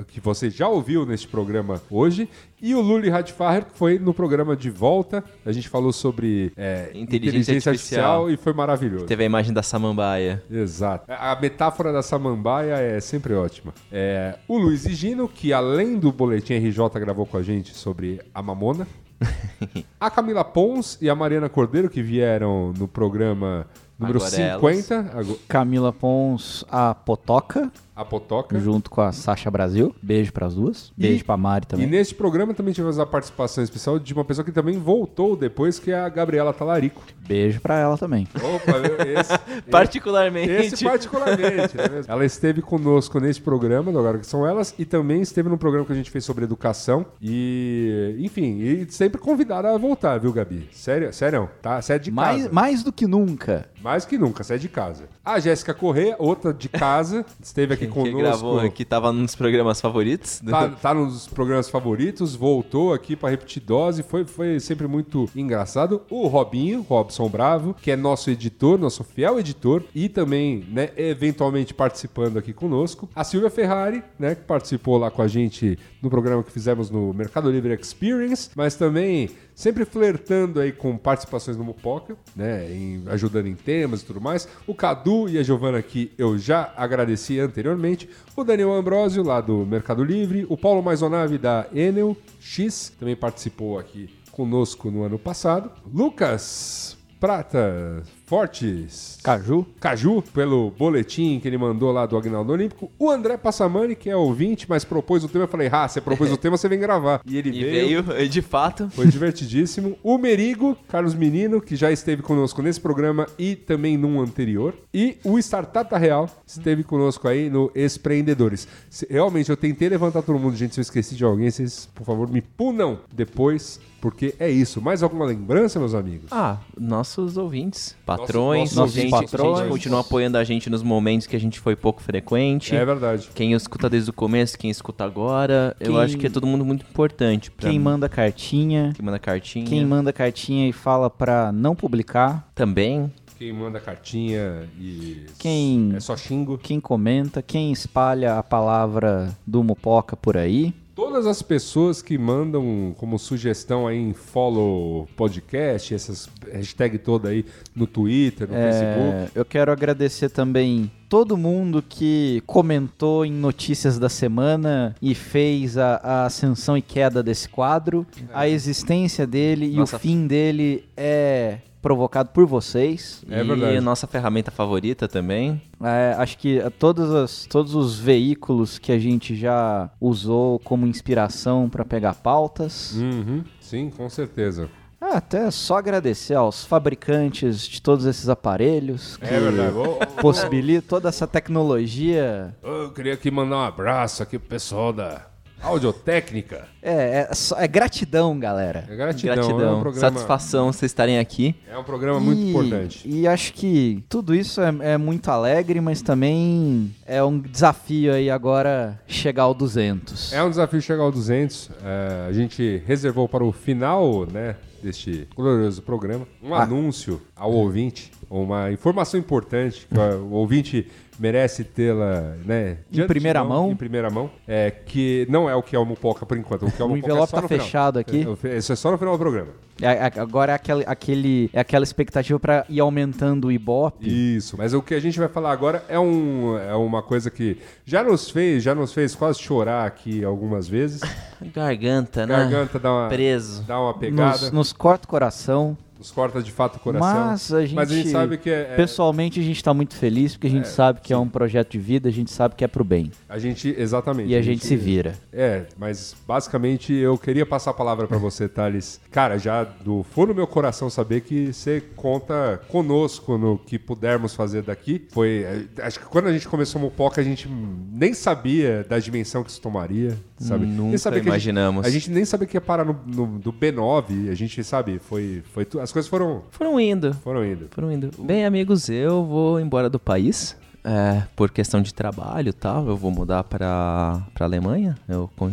que 0.08 0.20
você 0.20 0.50
já 0.50 0.68
ouviu 0.68 1.06
neste 1.06 1.28
programa 1.28 1.82
hoje, 1.90 2.30
e 2.62 2.74
o 2.74 2.82
Luli 2.82 3.10
Radfarer, 3.10 3.66
que 3.66 3.78
foi 3.78 4.00
no 4.00 4.14
programa 4.14 4.56
de 4.56 4.70
volta. 4.70 5.24
A 5.46 5.52
gente 5.52 5.68
falou 5.68 5.92
sobre 5.92 6.52
é, 6.56 6.90
Inteligência 6.94 7.70
artificial. 7.72 8.32
e 8.32 8.38
foi 8.38 8.54
maravilhoso. 8.54 9.06
Teve 9.06 9.24
a 9.24 9.26
imagem 9.26 9.54
da 9.54 9.62
samambaia. 9.62 10.42
Exato. 10.50 11.06
A 11.12 11.38
metáfora 11.40 11.92
da 11.92 12.02
samambaia 12.02 12.76
é 12.76 13.00
sempre 13.00 13.34
ótima. 13.34 13.74
É, 13.92 14.38
o 14.48 14.58
Luiz 14.58 14.84
Gino, 14.84 15.28
que 15.28 15.52
além 15.54 16.00
do 16.00 16.12
Boletim 16.12 16.54
RJ 16.56 16.90
gravou 17.00 17.26
com 17.26 17.38
a 17.38 17.44
gente 17.44 17.76
sobre 17.76 18.22
a 18.34 18.42
mamona. 18.42 18.88
a 20.00 20.10
Camila 20.10 20.44
Pons 20.44 20.98
e 21.02 21.10
a 21.10 21.16
Mariana 21.16 21.50
Cordeiro, 21.50 21.90
que 21.90 22.02
vieram 22.02 22.72
no 22.78 22.88
programa 22.88 23.68
número 24.00 24.20
Agora 24.20 24.32
50, 24.32 25.00
ago- 25.14 25.40
Camila 25.48 25.92
Pons, 25.92 26.64
a 26.70 26.94
Potoca, 26.94 27.72
a 27.98 28.06
Potoca. 28.06 28.60
junto 28.60 28.90
com 28.90 29.02
a 29.02 29.12
Sasha 29.12 29.50
Brasil. 29.50 29.94
Beijo 30.02 30.32
pras 30.32 30.54
duas. 30.56 30.92
Beijo 30.96 31.26
pra 31.26 31.36
Mari 31.36 31.64
E 31.66 31.68
também. 31.68 31.88
neste 31.88 32.14
programa 32.16 32.54
também 32.54 32.74
tivemos 32.74 33.00
a 33.00 33.06
participação 33.06 33.64
especial 33.64 33.98
de 34.00 34.14
uma 34.14 34.24
pessoa 34.24 34.46
que 34.46 34.52
também 34.52 34.78
voltou 34.78 35.36
depois, 35.36 35.80
que 35.80 35.92
é 35.92 36.00
a 36.00 36.08
Gabriela 36.08 36.54
Talarico. 36.54 37.02
Beijo 37.28 37.60
pra 37.60 37.78
ela 37.80 37.98
também. 37.98 38.28
Opa, 38.36 38.78
esse, 39.06 39.64
Particularmente. 39.70 40.52
Esse 40.52 40.84
particularmente. 40.84 41.76
não 41.76 41.84
é 41.84 41.90
mesmo? 41.90 42.12
Ela 42.12 42.26
esteve 42.26 42.62
conosco 42.62 43.20
nesse 43.20 43.42
programa, 43.42 43.92
do 43.92 43.98
Agora 44.00 44.20
que 44.20 44.28
são 44.28 44.46
elas, 44.48 44.74
e 44.78 44.86
também 44.86 45.22
esteve 45.22 45.50
no 45.50 45.58
programa 45.58 45.86
que 45.86 45.92
a 45.92 45.96
gente 45.96 46.12
fez 46.12 46.24
sobre 46.24 46.44
educação. 46.46 47.06
E, 47.22 48.16
enfim, 48.20 48.60
e 48.60 48.88
sempre 48.92 49.20
convidada 49.20 49.74
a 49.74 49.78
voltar, 49.78 50.18
viu, 50.20 50.32
Gabi? 50.32 50.70
Sério, 50.72 51.12
sério, 51.12 51.50
tá? 51.62 51.82
Você 51.82 51.94
é 51.94 52.00
de 52.00 52.12
Mais, 52.12 52.44
casa. 52.44 52.54
mais 52.54 52.84
do 52.84 52.92
que 52.94 53.08
nunca. 53.08 53.68
Mais 53.82 54.06
que 54.06 54.18
nunca, 54.18 54.44
você 54.44 54.54
é 54.56 54.58
de 54.58 54.70
casa. 54.70 55.06
A 55.24 55.40
Jéssica 55.40 55.74
Corrêa, 55.74 56.16
outra 56.20 56.54
de 56.54 56.70
casa, 56.70 57.26
esteve 57.42 57.74
aqui 57.74 57.87
Que 57.88 57.94
conosco. 57.94 58.18
gravou, 58.18 58.72
que 58.72 58.86
tava 58.86 59.12
num 59.12 59.26
dos 59.26 59.36
programas 59.36 59.82
favoritos. 59.82 60.42
Tá, 60.48 60.70
tá 60.70 60.94
nos 60.94 61.28
programas 61.28 61.70
favoritos, 61.70 62.36
voltou 62.36 62.94
aqui 62.94 63.16
pra 63.16 63.30
repetir 63.30 63.62
dose, 63.62 64.04
foi, 64.04 64.26
foi 64.26 64.60
sempre 64.60 64.88
muito 64.88 65.30
engraçado. 65.36 66.02
O 66.10 66.28
Robinho, 66.28 66.82
Robson 66.82 67.28
Bravo, 67.30 67.74
que 67.74 67.92
é 67.92 67.96
nosso 67.96 68.30
editor, 68.30 68.78
nosso 68.78 69.04
fiel 69.04 69.40
editor, 69.40 69.84
e 69.94 70.10
também, 70.10 70.66
né, 70.70 70.90
eventualmente 70.96 71.74
participando 71.74 72.38
aqui 72.38 72.54
conosco. 72.54 73.10
A 73.16 73.24
Silvia 73.24 73.50
Ferrari, 73.50 74.04
né, 74.18 74.36
que 74.36 74.44
participou 74.44 74.98
lá 74.98 75.10
com 75.12 75.22
a 75.22 75.28
gente 75.28 75.78
no 76.02 76.10
programa 76.10 76.44
que 76.44 76.52
fizemos 76.52 76.90
no 76.92 77.14
Mercado 77.14 77.50
Livre 77.50 77.74
Experience, 77.74 78.50
mas 78.56 78.76
também 78.76 79.30
sempre 79.56 79.84
flertando 79.86 80.60
aí 80.60 80.72
com 80.72 80.96
participações 80.98 81.58
no 81.58 81.64
Mupoca, 81.64 82.16
né, 82.36 82.72
em- 82.72 83.04
ajudando 83.08 83.48
em 83.48 83.56
temas 83.56 84.02
e 84.02 84.06
tudo 84.06 84.22
mais. 84.22 84.48
O 84.68 84.76
Cadu 84.76 85.28
e 85.28 85.38
a 85.40 85.44
Giovana 85.44 85.82
que 85.82 86.12
eu 86.18 86.38
já 86.38 86.72
agradeci 86.78 87.40
anteriormente. 87.40 88.08
O 88.36 88.44
Daniel 88.44 88.72
Ambrosio 88.74 89.24
lá 89.24 89.42
do 89.42 89.66
Mercado 89.66 90.04
Livre. 90.04 90.46
O 90.50 90.56
Paulo 90.58 90.84
Maisonave 90.84 91.38
da 91.38 91.66
Enel 91.74 92.16
X 92.40 92.94
também 93.00 93.16
participou 93.16 93.80
aqui 93.80 94.10
conosco 94.32 94.92
no 94.92 95.04
ano 95.04 95.18
passado. 95.18 95.72
Lucas 95.92 96.96
Prata 97.20 98.04
Fortes. 98.28 99.18
Caju. 99.24 99.66
Caju, 99.80 100.22
pelo 100.34 100.72
boletim 100.78 101.40
que 101.40 101.48
ele 101.48 101.58
mandou 101.58 101.94
lá 101.94 102.06
do 102.06 102.18
Agnaldo 102.18 102.52
Olímpico. 102.52 102.92
O 103.00 103.10
André 103.10 103.38
Passamani, 103.38 103.96
que 103.96 104.10
é 104.10 104.16
ouvinte, 104.18 104.66
mas 104.70 104.84
propôs 104.84 105.24
o 105.24 105.30
tema. 105.30 105.46
Eu 105.46 105.48
falei, 105.48 105.70
ah, 105.72 105.88
você 105.88 106.02
propôs 106.02 106.30
o 106.32 106.36
tema, 106.36 106.58
você 106.58 106.68
vem 106.68 106.78
gravar. 106.78 107.22
E 107.26 107.38
ele 107.38 107.50
E 107.50 107.64
veio, 107.64 108.04
de 108.30 108.42
fato. 108.42 108.90
foi 108.90 109.08
divertidíssimo. 109.08 109.98
O 110.04 110.18
Merigo, 110.18 110.78
Carlos 110.90 111.16
Menino, 111.16 111.62
que 111.62 111.76
já 111.78 111.90
esteve 111.90 112.22
conosco 112.22 112.62
nesse 112.62 112.82
programa 112.82 113.26
e 113.40 113.56
também 113.56 113.96
num 113.98 114.20
anterior. 114.20 114.74
E 114.94 115.18
o 115.24 115.40
Startup 115.40 115.90
Real 115.96 116.30
esteve 116.46 116.84
conosco 116.84 117.30
aí 117.30 117.50
no 117.50 117.72
Espreendedores. 117.74 118.68
Se- 118.90 119.08
Realmente, 119.10 119.50
eu 119.50 119.56
tentei 119.58 119.88
levantar 119.88 120.22
todo 120.22 120.38
mundo. 120.38 120.56
Gente, 120.58 120.74
se 120.74 120.80
eu 120.80 120.84
esqueci 120.84 121.16
de 121.16 121.24
alguém, 121.24 121.50
vocês, 121.50 121.88
por 121.96 122.06
favor, 122.06 122.30
me 122.30 122.42
punam 122.42 123.00
depois, 123.14 123.80
porque 124.02 124.36
é 124.40 124.50
isso. 124.50 124.82
Mais 124.82 125.02
alguma 125.04 125.26
lembrança, 125.26 125.80
meus 125.80 125.94
amigos? 125.94 126.28
Ah, 126.32 126.58
nossos 126.80 127.38
ouvintes, 127.38 127.96
patrões, 128.06 128.74
nossos 128.76 128.94
gente, 128.96 129.12
patrões. 129.12 129.60
gente 129.60 129.70
continua 129.70 130.02
apoiando 130.02 130.38
a 130.38 130.44
gente 130.44 130.70
nos 130.70 130.84
momentos 130.84 131.28
que 131.28 131.36
a 131.36 131.40
gente 131.40 131.60
foi 131.60 131.76
pouco 131.76 132.02
frequente. 132.02 132.76
É 132.76 132.86
verdade. 132.86 133.30
Quem 133.34 133.54
escuta 133.54 133.90
desde 133.90 134.10
o 134.10 134.14
começo, 134.14 134.58
quem 134.58 134.70
escuta 134.70 135.04
agora, 135.04 135.76
eu 135.80 135.94
Quem- 135.94 136.02
acho 136.02 136.18
que 136.18 136.28
é 136.28 136.30
todo 136.30 136.46
mundo 136.48 136.64
muito 136.66 136.86
importante. 136.90 137.52
Pra 137.52 137.70
Quem 137.70 137.78
mim. 137.80 137.84
manda 137.86 138.08
cartinha. 138.10 138.92
Quem 138.96 139.06
manda 139.06 139.20
cartinha. 139.20 139.66
Quem 139.66 139.86
manda 139.86 140.14
cartinha 140.14 140.68
e 140.70 140.74
fala 140.74 141.10
pra 141.10 141.52
não 141.52 141.76
publicar. 141.76 142.50
Também. 142.56 143.12
Quem 143.38 143.54
manda 143.54 143.80
cartinha 143.80 144.68
e. 144.80 145.28
Quem- 145.38 145.92
É 145.96 146.00
só 146.00 146.18
xingo. 146.18 146.58
Quem 146.58 146.80
comenta. 146.80 147.40
Quem 147.42 147.72
espalha 147.72 148.36
a 148.40 148.42
palavra 148.44 149.38
do 149.46 149.64
Mupoca 149.64 150.16
por 150.18 150.36
aí. 150.38 150.74
Todas 150.98 151.28
as 151.28 151.44
pessoas 151.44 152.02
que 152.02 152.18
mandam 152.18 152.92
como 152.98 153.20
sugestão 153.20 153.88
aí 153.88 154.00
em 154.00 154.14
follow 154.14 155.08
podcast, 155.16 155.94
essas 155.94 156.28
hashtag 156.52 156.98
toda 156.98 157.30
aí 157.30 157.46
no 157.76 157.86
Twitter, 157.86 158.48
no 158.48 158.56
Facebook. 158.56 159.16
É, 159.16 159.30
eu 159.36 159.46
quero 159.46 159.72
agradecer 159.72 160.28
também 160.30 160.92
todo 161.08 161.38
mundo 161.38 161.84
que 161.88 162.42
comentou 162.48 163.24
em 163.24 163.32
notícias 163.32 164.00
da 164.00 164.10
semana 164.10 164.96
e 165.00 165.14
fez 165.14 165.78
a, 165.78 165.98
a 165.98 166.26
ascensão 166.26 166.76
e 166.76 166.82
queda 166.82 167.22
desse 167.22 167.48
quadro. 167.48 168.04
A 168.34 168.50
existência 168.50 169.28
dele 169.28 169.68
Nossa. 169.68 169.98
e 169.98 169.98
o 169.98 170.00
fim 170.00 170.26
dele 170.26 170.84
é 170.98 171.60
provocado 171.88 172.30
por 172.32 172.46
vocês. 172.46 173.24
É 173.30 173.40
e 173.40 173.44
verdade. 173.48 173.78
a 173.78 173.82
nossa 173.82 174.06
ferramenta 174.06 174.52
favorita 174.52 175.08
também. 175.08 175.62
É, 175.82 176.14
acho 176.18 176.38
que 176.38 176.60
é, 176.60 176.70
todas 176.70 177.10
as- 177.12 177.46
todos 177.46 177.74
os 177.76 177.98
veículos 177.98 178.78
que 178.78 178.92
a 178.92 179.00
gente 179.00 179.34
já 179.36 179.90
usou 180.02 180.60
como 180.60 180.86
inspiração 180.86 181.70
para 181.70 181.86
pegar 181.86 182.16
pautas. 182.16 182.94
Uhum, 182.96 183.42
sim, 183.62 183.90
com 183.90 184.10
certeza. 184.10 184.70
Ah, 185.00 185.18
até 185.18 185.50
só 185.52 185.78
agradecer 185.78 186.34
aos 186.34 186.66
fabricantes 186.66 187.66
de 187.68 187.82
todos 187.82 188.06
esses 188.06 188.28
aparelhos 188.28 189.16
que 189.18 189.26
É 189.26 189.40
verdade. 189.40 189.76
Ô, 189.78 189.92
ô, 189.94 190.06
possibilitam 190.22 190.90
toda 190.90 191.08
essa 191.08 191.26
tecnologia. 191.28 192.54
Eu 192.64 192.92
queria 192.92 193.14
aqui 193.14 193.30
mandar 193.32 193.58
um 193.58 193.62
abraço 193.64 194.24
aqui 194.24 194.38
pro 194.40 194.50
pessoal 194.50 194.92
da 194.92 195.22
Audiotécnica. 195.62 196.68
É, 196.82 197.28
é, 197.30 197.34
só- 197.34 197.58
é 197.60 197.68
gratidão, 197.68 198.38
galera. 198.40 198.86
É 198.90 198.96
gratidão. 198.96 199.34
É 199.34 199.38
um 199.40 199.48
Gratidão. 199.48 199.82
programa, 199.82 200.00
Satisfação 200.10 200.72
vocês 200.72 200.92
estarem 200.92 201.20
aqui. 201.20 201.56
É 201.70 201.78
um 201.78 201.84
programa 201.84 202.20
muito 202.20 202.42
E- 202.42 202.50
importante. 202.50 203.08
E 203.08 203.28
acho 203.28 203.54
que 203.54 204.04
tudo 204.08 204.34
isso 204.34 204.62
é, 204.62 204.94
é 204.94 204.98
muito 204.98 205.30
alegre, 205.30 205.82
mas 205.82 206.02
também 206.02 206.94
é 207.06 207.24
um 207.24 207.40
desafio 207.40 208.14
aí 208.14 208.30
agora 208.30 209.00
chegar 209.08 209.44
ao 209.44 209.54
200. 209.54 210.32
É 210.34 210.44
um 210.44 210.50
desafio 210.50 210.82
chegar 210.82 211.04
ao 211.04 211.12
200. 211.12 211.70
É, 211.84 212.28
a 212.30 212.32
gente 212.34 212.82
reservou 212.86 213.28
para 213.28 213.44
o 213.44 213.52
final, 213.52 214.26
né, 214.32 214.56
deste 214.82 215.28
glorioso 215.36 215.82
programa, 215.82 216.28
um 216.42 216.54
Ah. 216.54 216.64
anúncio 216.64 217.22
ao 217.36 217.52
ouvinte, 217.52 218.12
uma 218.30 218.72
informação 218.72 219.20
importante 219.20 219.88
que 219.92 220.00
o 220.00 220.32
ouvinte 220.32 220.88
merece 221.20 221.64
tê-la, 221.64 222.36
né, 222.46 222.78
de 222.90 223.04
primeira 223.06 223.44
mão. 223.44 223.72
Em 223.72 223.76
primeira 223.76 224.10
mão, 224.10 224.30
é 224.48 224.72
que 224.72 225.26
não 225.30 225.50
é 225.50 225.56
o 225.56 225.64
que 225.64 225.76
é 225.76 225.80
o 225.80 225.86
Mupoca 225.86 226.26
por 226.26 226.38
enquanto. 226.38 226.66
O 226.66 226.72
que 226.72 226.82
é 226.82 226.86
o 226.86 226.88
O 226.88 226.92
Mupoca 226.92 227.12
envelope 227.12 227.34
é 227.36 227.42
tá 227.42 227.48
final. 227.48 227.66
fechado 227.66 228.00
aqui. 228.00 228.26
É, 228.44 228.58
Isso 228.58 228.74
é 228.74 228.76
só 228.76 228.92
no 228.92 228.98
final 228.98 229.16
do 229.16 229.20
programa. 229.20 229.50
É, 229.82 229.88
é, 229.92 230.20
agora 230.20 230.54
é 230.54 230.56
aquele, 230.56 230.84
aquele, 230.88 231.50
é 231.54 231.60
aquela 231.60 231.84
expectativa 231.84 232.40
para 232.40 232.66
ir 232.68 232.80
aumentando 232.80 233.48
o 233.48 233.52
Ibope. 233.52 234.08
Isso, 234.36 234.56
mas 234.58 234.74
o 234.74 234.82
que 234.82 234.96
a 234.96 235.00
gente 235.00 235.20
vai 235.20 235.28
falar 235.28 235.52
agora 235.52 235.84
é, 235.88 236.00
um, 236.00 236.58
é 236.58 236.76
uma 236.76 237.04
coisa 237.04 237.30
que 237.30 237.58
já 237.86 238.04
nos 238.04 238.30
fez, 238.30 238.64
já 238.64 238.74
nos 238.74 238.92
fez 238.94 239.14
quase 239.14 239.40
chorar 239.40 239.86
aqui 239.86 240.24
algumas 240.24 240.68
vezes. 240.68 241.02
Garganta, 241.54 242.26
né? 242.26 242.36
Garganta 242.38 242.80
dá 242.80 242.92
uma, 242.92 243.08
Preso. 243.08 243.64
dá 243.64 243.80
uma 243.80 243.94
pegada, 243.94 244.32
Nos, 244.46 244.52
nos 244.52 244.74
corta 244.74 245.06
o 245.06 245.08
coração. 245.08 245.78
Nos 245.98 246.12
corta 246.12 246.42
de 246.42 246.52
fato 246.52 246.78
o 246.78 246.80
coração. 246.80 247.28
Mas 247.28 247.54
a 247.54 247.62
gente, 247.62 247.76
Mas 247.76 247.92
a 247.92 247.96
gente 247.96 248.10
sabe 248.10 248.38
que 248.38 248.50
é, 248.50 248.62
é- 248.72 248.76
pessoalmente 248.76 249.40
a 249.40 249.44
gente 249.44 249.64
tá 249.64 249.74
muito 249.74 249.96
feliz 249.96 250.34
porque 250.34 250.48
a 250.48 250.50
gente 250.50 250.68
sabe 250.68 251.02
que 251.02 251.12
é 251.14 251.18
um 251.18 251.28
projeto 251.28 251.72
de 251.72 251.80
vida, 251.80 252.10
a 252.10 252.12
gente 252.12 252.32
sabe 252.32 252.56
que 252.56 252.64
é 252.64 252.68
pro 252.68 252.84
bem. 252.84 253.12
a 253.28 253.40
gente 253.40 253.74
exatamente. 253.78 254.30
E 254.30 254.36
a 254.36 254.42
gente 254.42 254.66
se 254.66 254.76
vira. 254.76 255.16
É, 255.34 255.66
mas 255.78 256.16
basicamente 256.28 256.94
eu 256.94 257.18
queria 257.18 257.46
passar 257.46 257.72
a 257.72 257.74
palavra 257.74 258.08
pra 258.08 258.18
você, 258.18 258.48
Thales. 258.48 259.00
Cara, 259.12 259.38
já 259.38 259.64
do 259.64 260.04
fundo 260.04 260.28
do 260.28 260.36
meu 260.36 260.48
coração 260.48 260.90
saber 260.90 261.22
que 261.22 261.52
você 261.54 261.82
conta 261.96 262.62
conosco 262.68 263.38
no 263.38 263.58
que 263.58 263.78
pudermos 263.80 264.34
fazer 264.36 264.62
daqui. 264.62 265.08
Foi, 265.12 265.46
é, 265.78 265.84
acho 265.84 266.00
que 266.00 266.06
quando 266.06 266.28
a 266.28 266.34
gente 266.34 266.48
começou 266.48 266.80
o 266.80 266.84
Mopoca 266.86 267.22
a 267.22 267.24
gente 267.24 267.48
nem 267.92 268.14
sabia 268.14 268.86
da 268.88 269.00
dimensão 269.00 269.44
que 269.44 269.50
isso 269.50 269.62
tomaria. 269.62 270.18
Sabe? 270.40 270.66
Nunca 270.66 270.98
que 270.98 271.08
a 271.08 271.12
gente- 271.14 271.26
imaginamos. 271.26 271.86
A 271.86 271.90
gente 271.90 272.10
nem 272.12 272.24
sabia 272.26 272.48
que 272.48 272.58
ia 272.58 272.62
parar 272.62 272.86
no, 272.86 272.96
no- 273.06 273.40
do 273.40 273.52
B9, 273.54 274.30
a 274.30 274.36
gente, 274.36 274.64
sabe, 274.64 275.00
foi, 275.00 275.44
foi 275.54 275.66
tu- 275.66 275.80
as 275.80 275.92
coisas 275.92 276.10
foram, 276.10 276.44
Foram 276.52 276.80
indo. 276.80 277.14
foram 277.16 277.46
indo. 277.46 277.68
Foram 277.72 277.92
indo. 277.92 278.10
Bem, 278.20 278.46
amigos, 278.46 278.90
eu 278.90 279.24
vou 279.26 279.60
embora 279.60 279.90
do 279.90 280.00
país. 280.00 280.56
é, 280.90 281.24
por 281.36 281.52
questão 281.52 281.82
de 281.82 281.94
trabalho 281.94 282.48
e 282.48 282.54
tal. 282.54 282.88
Eu 282.88 282.96
vou 282.96 283.12
mudar 283.12 283.44
pra, 283.44 284.22
pra 284.34 284.46
Alemanha. 284.46 284.96
Eu, 285.10 285.30
com- 285.36 285.52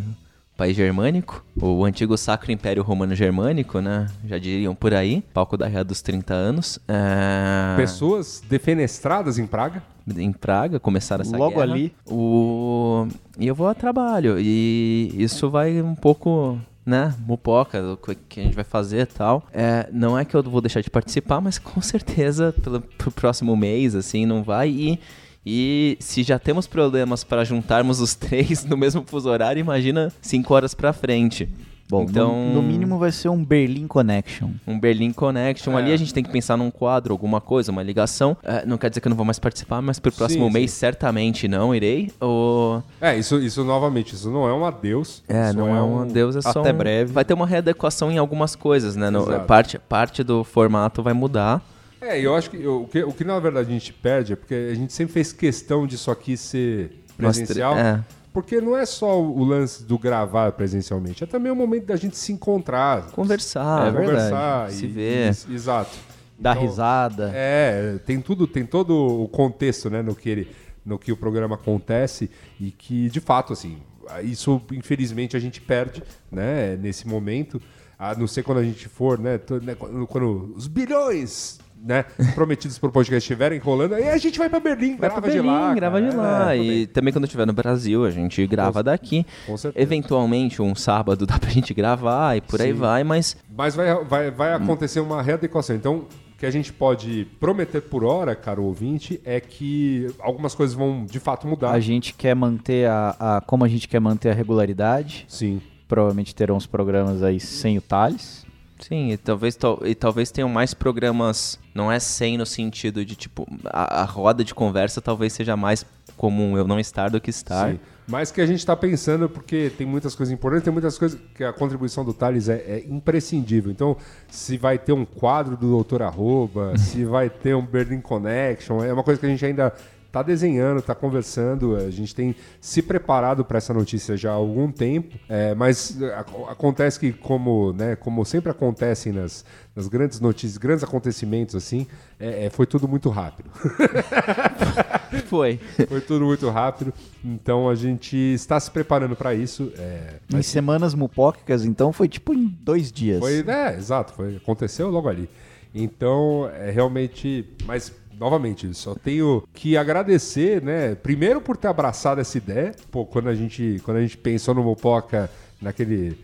país 0.56 0.76
germânico. 0.76 1.44
O 1.60 1.84
antigo 1.84 2.16
Sacro 2.16 2.52
Império 2.52 2.82
Romano 2.82 3.14
Germânico, 3.14 3.80
né? 3.80 4.06
Já 4.24 4.38
diriam 4.38 4.74
por 4.74 4.94
aí. 4.94 5.22
Palco 5.32 5.56
da 5.56 5.66
Rea 5.66 5.84
dos 5.84 6.00
30 6.00 6.34
anos. 6.34 6.78
É, 6.88 7.74
Pessoas 7.76 8.42
defenestradas 8.48 9.38
em 9.38 9.46
Praga. 9.46 9.82
em 10.16 10.32
Praga, 10.32 10.78
começaram 10.78 11.22
essa 11.22 11.36
Logo 11.36 11.56
guerra. 11.56 11.72
ali. 11.72 11.92
O... 12.06 13.06
E 13.38 13.46
eu 13.46 13.54
vou 13.54 13.68
a 13.68 13.74
trabalho. 13.74 14.36
E 14.38 15.12
isso 15.16 15.50
vai 15.50 15.80
um 15.82 15.94
pouco, 15.94 16.58
né, 16.86 17.14
mupoca, 17.26 17.82
do 17.82 17.96
que 17.96 18.14
que 18.14 18.40
a 18.40 18.42
gente 18.44 18.54
vai 18.54 18.64
fazer 18.64 19.00
e 19.00 19.06
tal. 19.06 19.46
É, 19.52 19.88
não 19.92 20.18
é 20.18 20.24
que 20.24 20.34
eu 20.34 20.42
vou 20.42 20.60
deixar 20.60 20.80
de 20.82 20.90
participar, 20.90 21.40
mas 21.40 21.58
com 21.58 21.80
certeza 21.82 22.54
pelo, 22.62 22.80
pro 22.80 23.10
próximo 23.10 23.56
mês, 23.56 23.94
assim, 23.94 24.24
não 24.26 24.42
vai. 24.42 24.68
E, 24.70 25.00
e 25.46 25.96
se 26.00 26.22
já 26.22 26.38
temos 26.38 26.66
problemas 26.66 27.22
para 27.24 27.44
juntarmos 27.44 28.00
os 28.00 28.14
três 28.16 28.64
no 28.64 28.76
mesmo 28.76 29.02
fuso 29.06 29.28
horário, 29.28 29.60
imagina 29.60 30.12
cinco 30.20 30.54
horas 30.54 30.74
pra 30.74 30.92
frente. 30.92 31.48
Bom, 31.86 32.04
então, 32.04 32.46
no, 32.48 32.54
no 32.54 32.62
mínimo 32.62 32.96
vai 32.98 33.12
ser 33.12 33.28
um 33.28 33.44
Berlin 33.44 33.86
Connection. 33.86 34.48
um 34.66 34.80
Berlin 34.80 35.12
Connection. 35.12 35.74
É. 35.74 35.76
Ali 35.82 35.92
a 35.92 35.96
gente 35.98 36.14
tem 36.14 36.24
que 36.24 36.30
pensar 36.30 36.56
num 36.56 36.70
quadro, 36.70 37.12
alguma 37.12 37.42
coisa, 37.42 37.70
uma 37.70 37.82
ligação. 37.82 38.34
É, 38.42 38.64
não 38.64 38.78
quer 38.78 38.88
dizer 38.88 39.02
que 39.02 39.06
eu 39.06 39.10
não 39.10 39.16
vou 39.16 39.26
mais 39.26 39.38
participar, 39.38 39.82
mas 39.82 39.98
pro 39.98 40.10
próximo 40.10 40.46
Sim, 40.46 40.52
mês 40.52 40.70
sim. 40.70 40.78
certamente 40.78 41.46
não 41.46 41.74
irei. 41.74 42.10
Ou... 42.18 42.82
É, 42.98 43.14
isso, 43.18 43.36
isso 43.38 43.62
novamente, 43.64 44.14
isso 44.14 44.30
não 44.30 44.48
é 44.48 44.52
um 44.54 44.64
adeus. 44.64 45.22
É, 45.28 45.48
isso 45.50 45.58
não 45.58 45.76
é 45.76 45.82
um 45.82 46.06
Deus, 46.06 46.34
é 46.36 46.40
só 46.40 46.60
Até 46.60 46.72
um- 46.72 46.76
breve. 46.76 47.12
Vai 47.12 47.24
ter 47.24 47.34
uma 47.34 47.46
readequação 47.46 48.10
em 48.10 48.16
algumas 48.16 48.56
coisas, 48.56 48.96
né? 48.96 49.10
No- 49.10 49.40
parte, 49.40 49.78
parte 49.78 50.24
do 50.24 50.42
formato 50.42 51.02
vai 51.02 51.12
mudar. 51.12 51.62
É, 52.04 52.20
eu 52.20 52.34
acho 52.36 52.50
que 52.50 52.56
eu- 52.62 52.82
o, 52.82 52.86
que 52.88 53.02
o 53.02 53.12
que 53.12 53.24
na 53.24 53.38
verdade 53.38 53.68
a 53.68 53.72
gente 53.72 53.92
perde 53.92 54.32
é 54.34 54.36
porque 54.36 54.54
a 54.54 54.74
gente 54.74 54.92
sempre 54.92 55.12
fez 55.14 55.32
questão 55.32 55.86
disso 55.86 56.10
aqui 56.10 56.36
ser 56.36 57.04
presencial. 57.16 57.76
é. 57.76 58.02
Porque 58.32 58.60
não 58.60 58.76
é 58.76 58.84
só 58.84 59.22
o 59.22 59.44
lance 59.44 59.84
do 59.84 59.96
gravar 59.96 60.50
presencialmente, 60.52 61.22
é 61.22 61.26
também 61.26 61.52
o 61.52 61.54
momento 61.54 61.86
da 61.86 61.94
gente 61.94 62.16
se 62.16 62.32
encontrar, 62.32 63.12
Conversar, 63.12 63.86
É 63.86 63.90
verdade. 63.92 64.06
conversar 64.10 64.70
se 64.72 64.86
e- 64.86 64.88
ver. 64.88 65.36
e- 65.48 65.54
exato. 65.54 65.96
Dar 66.36 66.56
Então, 66.56 66.62
risada. 66.66 67.30
É, 67.32 67.98
tem 68.04 68.20
tudo, 68.20 68.48
tem 68.48 68.66
todo 68.66 69.22
o 69.22 69.28
contexto, 69.28 69.88
né, 69.88 70.02
no 70.02 70.16
que 70.16 70.28
ele, 70.28 70.48
no 70.84 70.98
que 70.98 71.12
o 71.12 71.16
programa 71.16 71.54
acontece 71.54 72.28
e 72.60 72.72
que 72.72 73.08
de 73.08 73.20
fato 73.20 73.52
assim, 73.52 73.78
isso 74.24 74.60
infelizmente 74.72 75.36
a 75.36 75.40
gente 75.40 75.60
perde, 75.60 76.02
né, 76.30 76.76
nesse 76.76 77.06
momento, 77.06 77.62
a 77.96 78.16
não 78.16 78.26
ser 78.26 78.42
quando 78.42 78.58
a 78.58 78.64
gente 78.64 78.88
for, 78.88 79.16
né, 79.16 79.38
né, 79.62 79.76
quando 80.08 80.52
os 80.56 80.66
bilhões 80.66 81.60
né, 81.84 82.04
prometidos 82.34 82.78
por 82.78 82.90
podcast 82.90 83.18
estiverem 83.30 83.58
rolando, 83.58 83.94
aí 83.94 84.08
a 84.08 84.16
gente 84.16 84.38
vai 84.38 84.48
pra 84.48 84.58
Berlim, 84.58 84.90
Vai 84.96 85.10
grava 85.10 85.20
pra 85.20 85.30
Berlim, 85.30 85.42
de 85.42 85.46
lá. 85.46 85.74
grava 85.74 86.00
cara. 86.00 86.10
de 86.10 86.16
lá. 86.16 86.54
É, 86.54 86.58
e 86.58 86.86
também 86.86 87.12
quando 87.12 87.24
estiver 87.24 87.46
no 87.46 87.52
Brasil, 87.52 88.04
a 88.06 88.10
gente 88.10 88.46
grava 88.46 88.82
daqui. 88.82 89.26
com 89.46 89.56
certeza. 89.56 89.82
Eventualmente, 89.82 90.62
um 90.62 90.74
sábado 90.74 91.26
dá 91.26 91.38
pra 91.38 91.50
gente 91.50 91.74
gravar 91.74 92.36
e 92.36 92.40
por 92.40 92.60
aí 92.60 92.72
Sim. 92.72 92.78
vai, 92.78 93.04
mas 93.04 93.36
Mas 93.56 93.74
vai, 93.74 93.94
vai, 94.04 94.30
vai 94.30 94.52
acontecer 94.54 95.00
uma 95.00 95.20
readequação. 95.22 95.76
Então, 95.76 95.96
o 96.34 96.36
que 96.38 96.46
a 96.46 96.50
gente 96.50 96.72
pode 96.72 97.26
prometer 97.38 97.80
por 97.82 98.02
hora, 98.04 98.34
caro 98.34 98.64
ouvinte, 98.64 99.20
é 99.24 99.38
que 99.40 100.06
algumas 100.20 100.54
coisas 100.54 100.74
vão 100.74 101.04
de 101.04 101.20
fato 101.20 101.46
mudar. 101.46 101.70
A 101.70 101.80
gente 101.80 102.14
quer 102.14 102.34
manter 102.34 102.88
a, 102.88 103.16
a- 103.18 103.40
Como 103.40 103.64
a 103.64 103.68
gente 103.68 103.86
quer 103.88 104.00
manter 104.00 104.30
a 104.30 104.34
regularidade, 104.34 105.24
Sim. 105.28 105.60
provavelmente 105.86 106.34
terão 106.34 106.56
os 106.56 106.66
programas 106.66 107.22
aí 107.22 107.38
sem 107.38 107.78
o 107.78 107.80
Thales. 107.82 108.43
Sim, 108.88 109.12
e 109.12 109.16
talvez, 109.16 109.56
tal- 109.56 109.80
e 109.82 109.94
talvez 109.94 110.30
tenham 110.30 110.48
mais 110.48 110.74
programas, 110.74 111.58
não 111.74 111.90
é 111.90 111.98
sem 111.98 112.36
no 112.36 112.44
sentido 112.44 113.02
de, 113.02 113.16
tipo, 113.16 113.46
a, 113.64 114.02
a 114.02 114.04
roda 114.04 114.44
de 114.44 114.54
conversa 114.54 115.00
talvez 115.00 115.32
seja 115.32 115.56
mais 115.56 115.86
comum 116.18 116.56
eu 116.58 116.66
não 116.66 116.78
estar 116.78 117.08
do 117.08 117.18
que 117.20 117.30
estar. 117.30 117.70
Sim. 117.70 117.80
Mas 118.06 118.30
que 118.30 118.42
a 118.42 118.46
gente 118.46 118.58
está 118.58 118.76
pensando, 118.76 119.26
porque 119.30 119.72
tem 119.78 119.86
muitas 119.86 120.14
coisas 120.14 120.30
importantes, 120.32 120.64
tem 120.64 120.72
muitas 120.72 120.98
coisas 120.98 121.18
que 121.34 121.42
a 121.42 121.54
contribuição 121.54 122.04
do 122.04 122.12
Thales 122.12 122.50
é, 122.50 122.56
é 122.56 122.84
imprescindível. 122.86 123.72
Então, 123.72 123.96
se 124.28 124.58
vai 124.58 124.78
ter 124.78 124.92
um 124.92 125.06
quadro 125.06 125.56
do 125.56 125.70
Doutor 125.70 126.02
Arroba, 126.02 126.76
se 126.78 127.04
vai 127.06 127.30
ter 127.30 127.56
um 127.56 127.64
Berlin 127.64 128.02
Connection, 128.02 128.84
é 128.84 128.92
uma 128.92 129.02
coisa 129.02 129.18
que 129.18 129.24
a 129.24 129.30
gente 129.30 129.44
ainda 129.46 129.72
está 130.14 130.22
desenhando, 130.22 130.78
está 130.78 130.94
conversando, 130.94 131.74
a 131.74 131.90
gente 131.90 132.14
tem 132.14 132.36
se 132.60 132.80
preparado 132.80 133.44
para 133.44 133.58
essa 133.58 133.74
notícia 133.74 134.16
já 134.16 134.30
há 134.30 134.34
algum 134.34 134.70
tempo, 134.70 135.16
é, 135.28 135.56
mas 135.56 136.00
é, 136.00 136.14
ac- 136.14 136.30
acontece 136.48 137.00
que, 137.00 137.12
como, 137.12 137.72
né, 137.72 137.96
como 137.96 138.24
sempre 138.24 138.48
acontecem 138.48 139.12
nas, 139.12 139.44
nas 139.74 139.88
grandes 139.88 140.20
notícias, 140.20 140.56
grandes 140.56 140.84
acontecimentos 140.84 141.56
assim, 141.56 141.84
é, 142.20 142.46
é, 142.46 142.50
foi 142.50 142.64
tudo 142.64 142.86
muito 142.86 143.08
rápido. 143.10 143.50
Foi. 145.26 145.58
Foi 145.88 146.00
tudo 146.00 146.24
muito 146.24 146.48
rápido, 146.50 146.92
então 147.24 147.68
a 147.68 147.74
gente 147.74 148.16
está 148.16 148.58
se 148.58 148.70
preparando 148.70 149.14
para 149.14 149.32
isso. 149.34 149.72
É, 149.78 150.14
Em 150.32 150.42
semanas 150.42 150.94
mupóquicas, 150.94 151.64
então 151.64 151.92
foi 151.92 152.08
tipo 152.08 152.34
em 152.34 152.46
dois 152.46 152.90
dias. 152.90 153.20
foi, 153.20 153.44
é, 153.46 153.76
exato, 153.76 154.12
foi, 154.12 154.36
aconteceu 154.36 154.90
logo 154.90 155.08
ali. 155.08 155.28
Então, 155.74 156.48
é 156.54 156.70
realmente, 156.70 157.44
mas 157.64 157.92
novamente, 158.18 158.72
só 158.74 158.94
tenho 158.94 159.42
que 159.52 159.76
agradecer, 159.76 160.62
né? 160.62 160.94
Primeiro 160.94 161.40
por 161.40 161.56
ter 161.56 161.68
abraçado 161.68 162.20
essa 162.20 162.36
ideia. 162.38 162.74
Pô, 162.90 163.04
quando 163.04 163.28
a 163.28 163.34
gente, 163.34 163.80
quando 163.84 163.98
a 163.98 164.00
gente 164.00 164.16
pensou 164.16 164.54
no 164.54 164.62
Mopoca 164.62 165.30
naquele, 165.60 166.18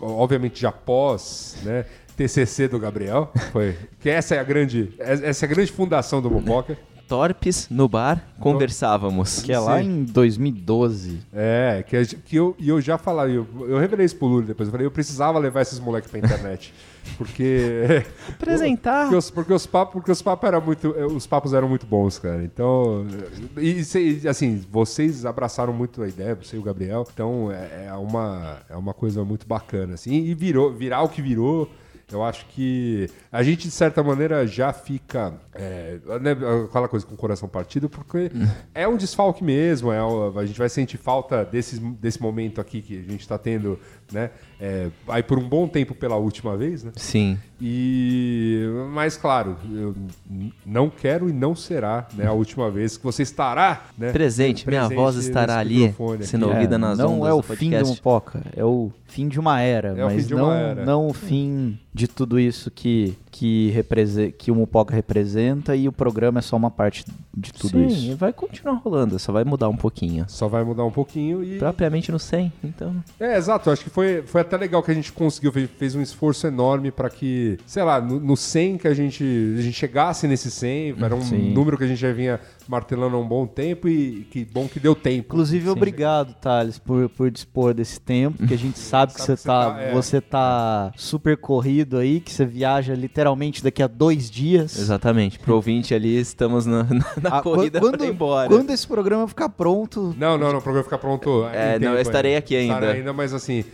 obviamente 0.00 0.60
já 0.60 0.72
pós, 0.72 1.56
né? 1.62 1.84
TCC 2.16 2.68
do 2.68 2.78
Gabriel, 2.78 3.32
foi 3.50 3.76
que 4.00 4.08
essa 4.08 4.36
é 4.36 4.38
a 4.38 4.44
grande, 4.44 4.94
essa 4.98 5.44
é 5.44 5.48
a 5.48 5.50
grande 5.50 5.72
fundação 5.72 6.22
do 6.22 6.30
Mopoca. 6.30 6.78
Torpes 7.08 7.68
no 7.68 7.88
bar, 7.88 8.24
conversávamos. 8.40 9.42
Que 9.42 9.52
é 9.52 9.58
lá 9.58 9.82
Sim. 9.82 9.88
em 9.88 10.04
2012. 10.04 11.20
É, 11.32 11.84
que, 11.86 12.06
que 12.06 12.36
eu, 12.36 12.56
e 12.58 12.68
eu 12.68 12.80
já 12.80 12.96
falava, 12.96 13.30
eu, 13.30 13.46
eu 13.68 13.78
revelei 13.78 14.06
isso 14.06 14.16
pro 14.16 14.26
Lula 14.26 14.42
depois, 14.42 14.68
eu 14.68 14.72
falei, 14.72 14.86
eu 14.86 14.90
precisava 14.90 15.38
levar 15.38 15.60
esses 15.60 15.78
moleques 15.78 16.10
pra 16.10 16.18
internet. 16.18 16.72
Porque. 17.16 18.04
Apresentar. 18.34 19.02
Porque 19.04 19.16
os, 19.16 19.30
porque 19.30 19.52
os 19.52 19.66
papos, 19.66 19.92
porque 19.92 20.10
os 20.12 20.22
papos 20.22 20.46
eram 20.48 20.60
muito, 20.60 20.94
eh, 20.96 21.06
os 21.06 21.26
papos 21.26 21.52
eram 21.52 21.68
muito 21.68 21.86
bons, 21.86 22.18
cara. 22.18 22.42
Então, 22.42 23.06
e, 23.56 23.84
cê- 23.84 24.20
assim, 24.28 24.64
vocês 24.70 25.24
abraçaram 25.24 25.72
muito 25.72 26.02
a 26.02 26.08
ideia, 26.08 26.34
você 26.34 26.56
e 26.56 26.58
o 26.58 26.62
Gabriel. 26.62 27.06
Então, 27.12 27.50
é, 27.52 27.86
é 27.88 27.92
uma, 27.94 28.58
é 28.68 28.76
uma 28.76 28.94
coisa 28.94 29.24
muito 29.24 29.46
bacana, 29.46 29.94
assim. 29.94 30.14
E 30.14 30.34
virou, 30.34 30.72
virar 30.72 31.02
o 31.02 31.08
que 31.08 31.22
virou. 31.22 31.70
Eu 32.12 32.22
acho 32.22 32.44
que 32.48 33.08
a 33.32 33.42
gente, 33.42 33.62
de 33.66 33.70
certa 33.70 34.02
maneira, 34.02 34.46
já 34.46 34.72
fica. 34.74 35.32
É, 35.54 35.98
né, 36.20 36.32
aquela 36.68 36.86
coisa 36.86 37.06
com 37.06 37.14
o 37.14 37.16
coração 37.16 37.48
partido, 37.48 37.88
porque 37.88 38.30
é 38.74 38.86
um 38.86 38.96
desfalque 38.96 39.42
mesmo. 39.42 39.90
É, 39.90 39.98
a 39.98 40.44
gente 40.44 40.58
vai 40.58 40.68
sentir 40.68 40.98
falta 40.98 41.44
desse, 41.44 41.80
desse 41.80 42.20
momento 42.20 42.60
aqui 42.60 42.82
que 42.82 42.98
a 42.98 43.10
gente 43.10 43.20
está 43.22 43.38
tendo, 43.38 43.78
né? 44.12 44.30
É, 44.60 44.88
aí 45.08 45.22
por 45.22 45.38
um 45.38 45.48
bom 45.48 45.66
tempo 45.68 45.94
pela 45.94 46.16
última 46.16 46.56
vez, 46.56 46.84
né? 46.84 46.92
Sim. 46.96 47.38
E 47.60 48.62
mas 48.92 49.16
claro, 49.16 49.56
eu 49.72 49.94
não 50.66 50.90
quero 50.90 51.28
e 51.28 51.32
não 51.32 51.54
será, 51.56 52.06
né, 52.14 52.26
a 52.26 52.32
última 52.32 52.70
vez 52.70 52.96
que 52.96 53.04
você 53.04 53.22
estará, 53.22 53.84
né, 53.96 54.12
Presente, 54.12 54.68
minha 54.68 54.88
voz 54.88 55.16
estará 55.16 55.58
ali, 55.58 55.94
sendo 56.22 56.46
aqui. 56.46 56.54
ouvida 56.54 56.76
nas 56.78 56.98
não 56.98 57.20
ondas 57.20 57.30
é 57.30 57.32
o 57.32 57.36
do 57.38 57.42
fim 57.42 57.70
podcast. 57.70 57.82
do 57.84 57.88
Mupoca, 57.96 58.42
é 58.56 58.64
o 58.64 58.90
fim 59.06 59.28
de 59.28 59.38
uma 59.40 59.60
era, 59.60 59.88
É 59.96 60.04
o 60.04 60.08
fim 60.10 60.14
mas 60.16 60.28
de 60.28 60.34
não, 60.34 60.44
uma 60.44 60.56
era. 60.56 60.84
não 60.84 61.06
o 61.08 61.12
fim 61.14 61.78
de 61.92 62.06
tudo 62.08 62.38
isso 62.38 62.70
que, 62.70 63.16
que, 63.36 63.68
represe- 63.70 64.30
que 64.30 64.52
o 64.52 64.54
Mupoca 64.54 64.94
representa 64.94 65.74
e 65.74 65.88
o 65.88 65.92
programa 65.92 66.38
é 66.38 66.42
só 66.42 66.56
uma 66.56 66.70
parte 66.70 67.04
de 67.36 67.52
tudo 67.52 67.70
Sim, 67.72 67.86
isso. 67.86 68.12
e 68.12 68.14
vai 68.14 68.32
continuar 68.32 68.74
rolando, 68.74 69.18
só 69.18 69.32
vai 69.32 69.42
mudar 69.42 69.68
um 69.68 69.76
pouquinho. 69.76 70.24
Só 70.28 70.46
vai 70.46 70.62
mudar 70.62 70.84
um 70.84 70.90
pouquinho 70.92 71.42
e 71.42 71.58
Propriamente 71.58 72.12
no 72.12 72.18
100, 72.20 72.52
então... 72.62 72.94
É, 73.18 73.36
exato. 73.36 73.72
Acho 73.72 73.82
que 73.82 73.90
foi, 73.90 74.22
foi 74.24 74.40
até 74.42 74.56
legal 74.56 74.84
que 74.84 74.90
a 74.92 74.94
gente 74.94 75.12
conseguiu, 75.12 75.50
fez, 75.50 75.68
fez 75.76 75.94
um 75.96 76.00
esforço 76.00 76.46
enorme 76.46 76.92
para 76.92 77.10
que, 77.10 77.58
sei 77.66 77.82
lá, 77.82 78.00
no, 78.00 78.20
no 78.20 78.36
100 78.36 78.78
que 78.78 78.86
a 78.86 78.94
gente, 78.94 79.24
a 79.58 79.60
gente 79.62 79.74
chegasse 79.74 80.28
nesse 80.28 80.48
100, 80.48 80.94
era 81.02 81.16
um 81.16 81.20
Sim. 81.20 81.52
número 81.52 81.76
que 81.76 81.82
a 81.82 81.88
gente 81.88 81.98
já 82.00 82.12
vinha 82.12 82.38
martelando 82.68 83.16
há 83.16 83.18
um 83.18 83.26
bom 83.26 83.46
tempo 83.46 83.88
e 83.88 84.26
que 84.30 84.44
bom 84.44 84.66
que 84.68 84.78
deu 84.80 84.94
tempo. 84.94 85.26
Inclusive, 85.34 85.68
obrigado, 85.68 86.34
Thales, 86.34 86.78
por, 86.78 87.08
por 87.10 87.30
dispor 87.30 87.74
desse 87.74 88.00
tempo, 88.00 88.46
que 88.46 88.54
a 88.54 88.58
gente 88.58 88.78
sabe 88.80 89.12
que 89.14 89.20
Sabe 89.22 89.36
você 89.36 89.36
que 89.36 89.42
você 89.42 89.46
tá, 89.46 89.70
tá- 89.74 89.80
é. 89.80 89.92
você 89.92 90.20
tá 90.20 90.92
super 90.96 91.36
corrido 91.36 91.98
aí, 91.98 92.20
que 92.20 92.32
você 92.32 92.44
viaja 92.44 92.94
literalmente 92.94 93.62
daqui 93.62 93.82
a 93.82 93.86
dois 93.86 94.30
dias. 94.30 94.78
Exatamente, 94.78 95.38
pro 95.38 95.54
ouvinte 95.54 95.94
ali, 95.94 96.16
estamos 96.18 96.66
na, 96.66 96.84
na, 96.92 97.04
na 97.22 97.38
Ah, 97.38 97.42
corrida 97.42 97.80
quando, 97.80 97.98
pra 97.98 98.06
ir 98.06 98.10
embora. 98.10 98.48
Quando 98.48 98.70
esse 98.70 98.86
programa 98.86 99.26
ficar 99.28 99.48
pronto, 99.48 100.14
Não, 100.18 100.36
não, 100.38 100.50
não, 100.52 100.58
o 100.58 100.62
programa 100.62 100.84
fica 100.84 100.98
pronto. 100.98 101.46
É, 101.52 101.78
não, 101.78 101.94
eu 101.94 102.00
estarei 102.00 102.36
aqui 102.36 102.56
ainda. 102.56 102.74
Estarei 102.74 102.96
ainda, 103.00 103.12
mas 103.12 103.32
assim. 103.34 103.64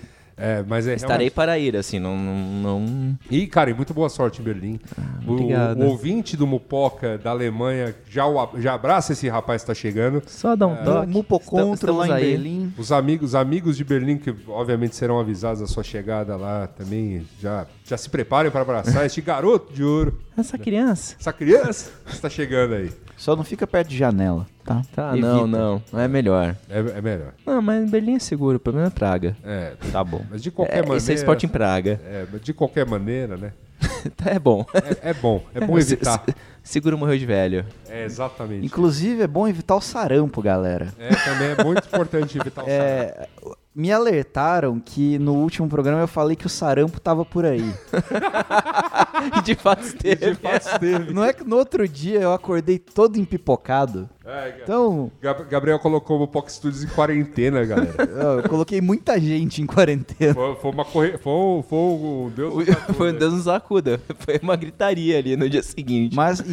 É, 0.40 0.64
mas 0.66 0.86
é 0.86 0.94
Estarei 0.94 1.16
realmente- 1.28 1.34
para 1.34 1.58
ir, 1.58 1.76
assim, 1.76 1.98
não. 1.98 2.16
não, 2.16 2.80
não- 2.80 3.18
E, 3.30 3.46
cara, 3.46 3.70
e 3.70 3.74
muito 3.74 3.92
boa 3.92 4.08
sorte 4.08 4.40
em 4.40 4.44
Berlim. 4.44 4.80
o, 5.26 5.32
obrigado. 5.32 5.80
o 5.82 5.86
ouvinte 5.86 6.36
do 6.36 6.46
Mupoca 6.46 7.18
da 7.18 7.30
Alemanha 7.30 7.94
já, 8.08 8.26
o 8.26 8.50
já 8.58 8.74
abraça 8.74 9.12
esse 9.12 9.28
rapaz 9.28 9.62
que 9.62 9.66
tá 9.66 9.74
chegando. 9.74 10.22
Só 10.26 10.56
dá 10.56 10.66
um 10.66 10.76
Do 10.76 10.84
toque. 10.84 11.06
Mupocontro 11.08 11.96
lá 11.96 12.08
em 12.08 12.12
aí. 12.12 12.30
Berlim. 12.32 12.72
Os 12.78 12.90
amigos, 12.90 13.34
amigos 13.34 13.76
de 13.76 13.84
Berlim, 13.84 14.16
que 14.16 14.34
obviamente 14.48 14.96
serão 14.96 15.18
avisados 15.20 15.60
da 15.60 15.66
sua 15.66 15.82
chegada 15.82 16.36
lá 16.36 16.66
também, 16.66 17.26
já, 17.40 17.66
já 17.90 17.96
se 17.98 18.08
preparem 18.08 18.52
para 18.52 18.60
abraçar 18.62 19.04
este 19.04 19.20
garoto 19.20 19.72
de 19.72 19.82
ouro, 19.82 20.20
Essa 20.38 20.56
criança. 20.56 21.16
essa 21.18 21.32
criança 21.32 21.90
está 22.06 22.30
chegando 22.30 22.74
aí. 22.74 22.92
Só 23.16 23.34
não 23.34 23.42
fica 23.42 23.66
perto 23.66 23.88
de 23.88 23.96
janela, 23.96 24.46
tá? 24.64 24.82
Tá, 24.94 25.10
Evita. 25.10 25.26
não, 25.26 25.46
não. 25.46 25.82
Não 25.92 25.98
é 26.00 26.06
melhor. 26.06 26.54
É, 26.68 26.78
é 26.78 27.00
melhor. 27.02 27.32
Não, 27.44 27.60
mas 27.60 27.90
Berlim 27.90 28.14
é 28.14 28.18
seguro, 28.20 28.58
o 28.58 28.60
problema 28.60 28.86
é 28.86 28.90
praga. 28.90 29.36
É, 29.44 29.72
Tá 29.90 30.04
bom. 30.04 30.24
mas 30.30 30.40
de 30.40 30.52
qualquer 30.52 30.74
É, 30.76 30.80
maneira. 30.82 30.98
esse 30.98 31.10
é 31.10 31.14
esporte 31.16 31.46
em 31.46 31.48
praga. 31.48 32.00
É, 32.04 32.26
mas 32.32 32.40
de 32.42 32.54
qualquer 32.54 32.86
maneira, 32.86 33.36
né? 33.36 33.52
é 34.24 34.38
bom. 34.38 34.64
É, 35.02 35.10
é 35.10 35.14
bom, 35.14 35.42
é 35.52 35.60
bom 35.66 35.76
evitar. 35.76 36.22
se- 36.26 36.34
Seguro 36.62 36.96
morreu 36.96 37.18
de 37.18 37.26
velho. 37.26 37.64
É, 37.88 38.04
exatamente. 38.04 38.64
Inclusive, 38.64 39.22
é 39.22 39.26
bom 39.26 39.48
evitar 39.48 39.74
o 39.74 39.80
sarampo, 39.80 40.40
galera. 40.40 40.92
É, 40.98 41.08
também 41.08 41.48
é 41.58 41.64
muito 41.64 41.86
importante 41.88 42.38
evitar 42.38 42.62
o 42.62 42.66
sarampo. 42.66 42.82
É, 42.92 43.28
me 43.74 43.92
alertaram 43.92 44.80
que 44.80 45.18
no 45.18 45.34
último 45.34 45.68
programa 45.68 46.02
eu 46.02 46.09
falei 46.09 46.36
que 46.36 46.47
o 46.47 46.51
sarampo 46.51 47.01
tava 47.01 47.24
por 47.24 47.44
aí. 47.44 47.72
E 49.36 49.42
de 49.42 49.55
fato 49.55 49.82
esteve. 49.82 50.30
De 50.30 50.34
fato 50.34 50.66
esteve. 50.66 51.12
Não 51.12 51.22
é 51.22 51.32
que 51.32 51.44
no 51.44 51.56
outro 51.56 51.86
dia 51.86 52.20
eu 52.20 52.32
acordei 52.32 52.78
todo 52.78 53.18
empipocado. 53.18 54.09
É, 54.31 54.61
Então, 54.62 55.11
Gab- 55.20 55.44
Gabriel 55.48 55.78
colocou 55.78 56.20
o 56.23 56.28
Poc 56.28 56.48
Studios 56.48 56.85
em 56.85 56.86
quarentena, 56.89 57.65
galera. 57.65 57.94
eu 58.43 58.48
coloquei 58.48 58.81
muita 58.81 59.19
gente 59.20 59.61
em 59.61 59.66
quarentena. 59.66 60.35
Foi, 60.35 60.55
foi 60.57 60.70
uma 60.70 60.85
corre... 60.85 61.19
foi, 61.19 61.32
um- 61.32 61.62
foi 61.69 61.78
um 61.78 62.31
Deus 62.35 62.55
nos 62.55 62.69
acuda. 62.69 62.94
Foi 62.94 63.12
um 63.12 63.16
Deus 63.19 63.32
nos 63.35 63.48
acuda. 63.48 64.01
Foi 64.20 64.39
uma 64.43 64.57
gritaria 64.57 65.19
ali 65.19 65.36
no 65.36 65.48
dia 65.51 65.62
seguinte. 65.62 66.15
Mas, 66.15 66.40
e, 66.40 66.44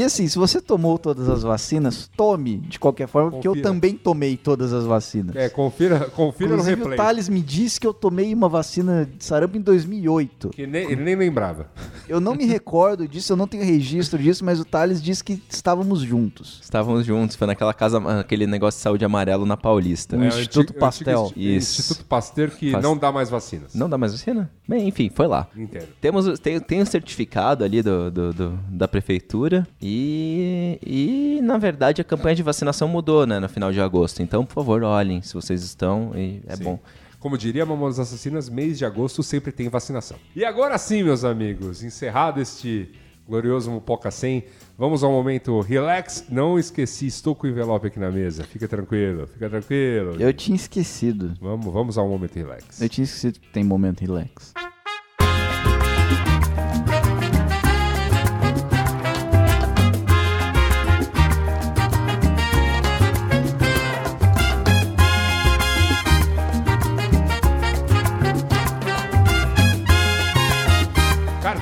e 0.00 0.02
assim, 0.02 0.28
se 0.28 0.38
você 0.38 0.60
tomou 0.60 0.98
todas 0.98 1.28
as 1.28 1.42
vacinas, 1.42 2.10
tome 2.16 2.58
de 2.58 2.78
qualquer 2.78 3.08
forma, 3.08 3.30
porque 3.30 3.48
eu 3.48 3.52
Confira. 3.52 3.68
também 3.70 3.94
tomei 3.96 4.36
todas 4.36 4.72
as 4.72 4.84
vacinas. 4.84 5.34
É, 5.36 5.48
confira, 5.48 6.00
confira 6.10 6.50
no 6.50 6.54
Inclusive, 6.56 6.76
replay. 6.76 6.94
o 6.94 6.96
Thales 7.02 7.28
me 7.28 7.40
disse 7.40 7.80
que 7.80 7.86
eu 7.86 7.94
tomei 7.94 8.34
uma 8.34 8.48
vacina 8.48 9.06
de 9.06 9.24
sarampo 9.24 9.56
em 9.56 9.60
2008. 9.60 10.50
Que 10.50 10.66
nem, 10.66 10.90
ele 10.90 11.02
nem 11.02 11.14
lembrava. 11.16 11.68
Eu 12.08 12.20
não 12.20 12.34
me 12.34 12.44
recordo 12.44 13.08
disso, 13.08 13.32
eu 13.32 13.36
não 13.36 13.46
tenho 13.46 13.64
registro 13.64 14.18
disso, 14.18 14.44
mas 14.44 14.60
o 14.60 14.64
Thales 14.64 15.02
disse 15.02 15.22
que 15.24 15.42
estávamos 15.48 16.00
juntos. 16.00 16.60
Estávamos 16.62 17.06
juntos, 17.06 17.13
foi 17.36 17.46
naquela 17.46 17.72
casa, 17.74 17.98
aquele 18.20 18.46
negócio 18.46 18.78
de 18.78 18.82
saúde 18.82 19.04
amarelo 19.04 19.44
na 19.46 19.56
Paulista. 19.56 20.16
O 20.16 20.22
É, 20.22 20.28
Instituto 20.28 20.60
antigo- 20.70 20.78
Pastel. 20.78 21.24
antigo 21.26 21.40
Isso. 21.40 21.80
Instituto 21.80 22.04
Pasteur 22.06 22.50
que 22.50 22.70
Faz- 22.72 22.82
não 22.84 22.96
dá 22.96 23.10
mais 23.12 23.30
vacinas. 23.30 23.74
Não 23.74 23.88
dá 23.88 23.96
mais 23.98 24.12
vacina? 24.12 24.50
Bem, 24.68 24.88
enfim, 24.88 25.10
foi 25.14 25.26
lá. 25.26 25.46
Entendo. 25.56 25.88
Temos, 26.00 26.26
o- 26.26 26.36
tem, 26.38 26.58
tem 26.60 26.80
o 26.80 26.86
certificado 26.86 27.64
ali 27.64 27.82
do, 27.82 28.10
do- 28.10 28.32
do- 28.32 28.58
da 28.68 28.88
prefeitura 28.88 29.66
e, 29.80 30.78
e, 30.84 31.40
na 31.42 31.58
verdade, 31.58 32.00
a 32.00 32.04
campanha 32.04 32.34
de 32.34 32.42
vacinação 32.42 32.88
mudou, 32.88 33.26
né, 33.26 33.38
no 33.38 33.48
final 33.48 33.72
de 33.72 33.80
agosto. 33.80 34.22
Então, 34.22 34.44
por 34.44 34.54
favor, 34.54 34.82
olhem 34.82 35.20
se 35.22 35.34
vocês 35.34 35.62
estão 35.62 36.12
e 36.14 36.40
é 36.46 36.56
Sim. 36.56 36.64
bom. 36.64 36.78
Como 37.20 37.38
diria 37.38 37.64
Mamonas 37.64 37.98
Assassinas, 37.98 38.50
mês 38.50 38.76
de 38.76 38.84
agosto 38.84 39.22
sempre 39.22 39.50
tem 39.50 39.68
vacinação. 39.70 40.18
E 40.36 40.44
agora 40.44 40.76
sim, 40.76 41.02
meus 41.02 41.24
amigos, 41.24 41.82
encerrado 41.82 42.38
este 42.38 42.90
glorioso 43.28 43.70
Mupoca 43.70 44.10
100, 44.10 44.44
vamos 44.78 45.02
ao 45.02 45.10
momento 45.10 45.60
relax. 45.60 46.26
Não 46.28 46.58
esqueci, 46.58 47.06
estou 47.06 47.34
com 47.34 47.46
o 47.46 47.50
envelope 47.50 47.86
aqui 47.86 47.98
na 47.98 48.10
mesa. 48.10 48.44
Fica 48.44 48.68
tranquilo, 48.68 49.26
fica 49.26 49.48
tranquilo. 49.48 50.16
Eu 50.20 50.32
tinha 50.32 50.56
esquecido. 50.56 51.34
Vamos, 51.40 51.72
vamos 51.72 51.98
ao 51.98 52.08
momento 52.08 52.34
relax. 52.36 52.80
Eu 52.80 52.88
tinha 52.88 53.04
esquecido 53.04 53.40
que 53.40 53.48
tem 53.48 53.64
momento 53.64 54.00
relax. 54.00 54.52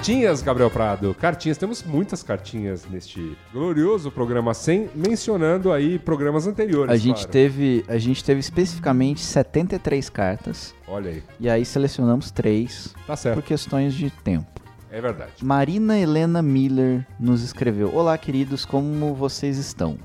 Cartinhas, 0.03 0.43
Gabriel 0.43 0.69
Prado. 0.69 1.15
Cartinhas. 1.15 1.57
Temos 1.57 1.85
muitas 1.85 2.25
cartinhas 2.25 2.85
neste 2.91 3.39
glorioso 3.53 4.11
programa 4.11 4.53
100, 4.53 4.91
mencionando 4.97 5.71
aí 5.71 5.97
programas 5.97 6.45
anteriores. 6.45 6.93
A 6.93 6.97
gente, 6.97 7.19
claro. 7.19 7.31
teve, 7.31 7.85
a 7.87 7.97
gente 7.99 8.25
teve 8.25 8.41
especificamente 8.41 9.21
73 9.21 10.11
cartas. 10.11 10.75
Olha 10.89 11.13
aí, 11.13 11.23
E 11.39 11.49
aí 11.49 11.65
selecionamos 11.65 12.33
três 12.33 12.93
tá 13.07 13.13
por 13.13 13.17
certo. 13.17 13.43
questões 13.43 13.95
de 13.95 14.11
tempo. 14.11 14.61
É 14.91 15.01
verdade. 15.01 15.35
Marina 15.41 15.97
Helena 15.97 16.43
Miller 16.43 17.07
nos 17.21 17.45
escreveu: 17.45 17.95
Olá, 17.95 18.19
queridos, 18.19 18.65
como 18.65 19.15
vocês 19.15 19.57
estão? 19.57 19.97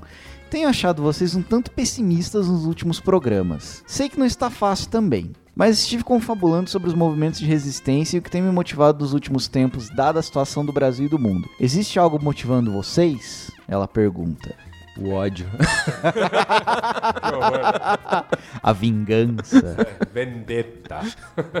Tenho 0.48 0.68
achado 0.68 1.02
vocês 1.02 1.34
um 1.34 1.42
tanto 1.42 1.72
pessimistas 1.72 2.46
nos 2.46 2.66
últimos 2.66 3.00
programas. 3.00 3.82
Sei 3.84 4.08
que 4.08 4.16
não 4.16 4.24
está 4.24 4.48
fácil 4.48 4.90
também, 4.90 5.32
mas 5.58 5.80
estive 5.80 6.04
confabulando 6.04 6.70
sobre 6.70 6.88
os 6.88 6.94
movimentos 6.94 7.40
de 7.40 7.44
resistência 7.44 8.16
e 8.16 8.20
o 8.20 8.22
que 8.22 8.30
tem 8.30 8.40
me 8.40 8.52
motivado 8.52 9.00
nos 9.02 9.12
últimos 9.12 9.48
tempos, 9.48 9.90
dada 9.90 10.20
a 10.20 10.22
situação 10.22 10.64
do 10.64 10.72
Brasil 10.72 11.06
e 11.06 11.08
do 11.08 11.18
mundo. 11.18 11.50
Existe 11.58 11.98
algo 11.98 12.22
motivando 12.22 12.70
vocês? 12.70 13.50
Ela 13.66 13.88
pergunta. 13.88 14.67
O 14.98 15.10
ódio. 15.10 15.46
A 18.60 18.72
vingança. 18.72 19.86
Vendetta. 20.12 21.00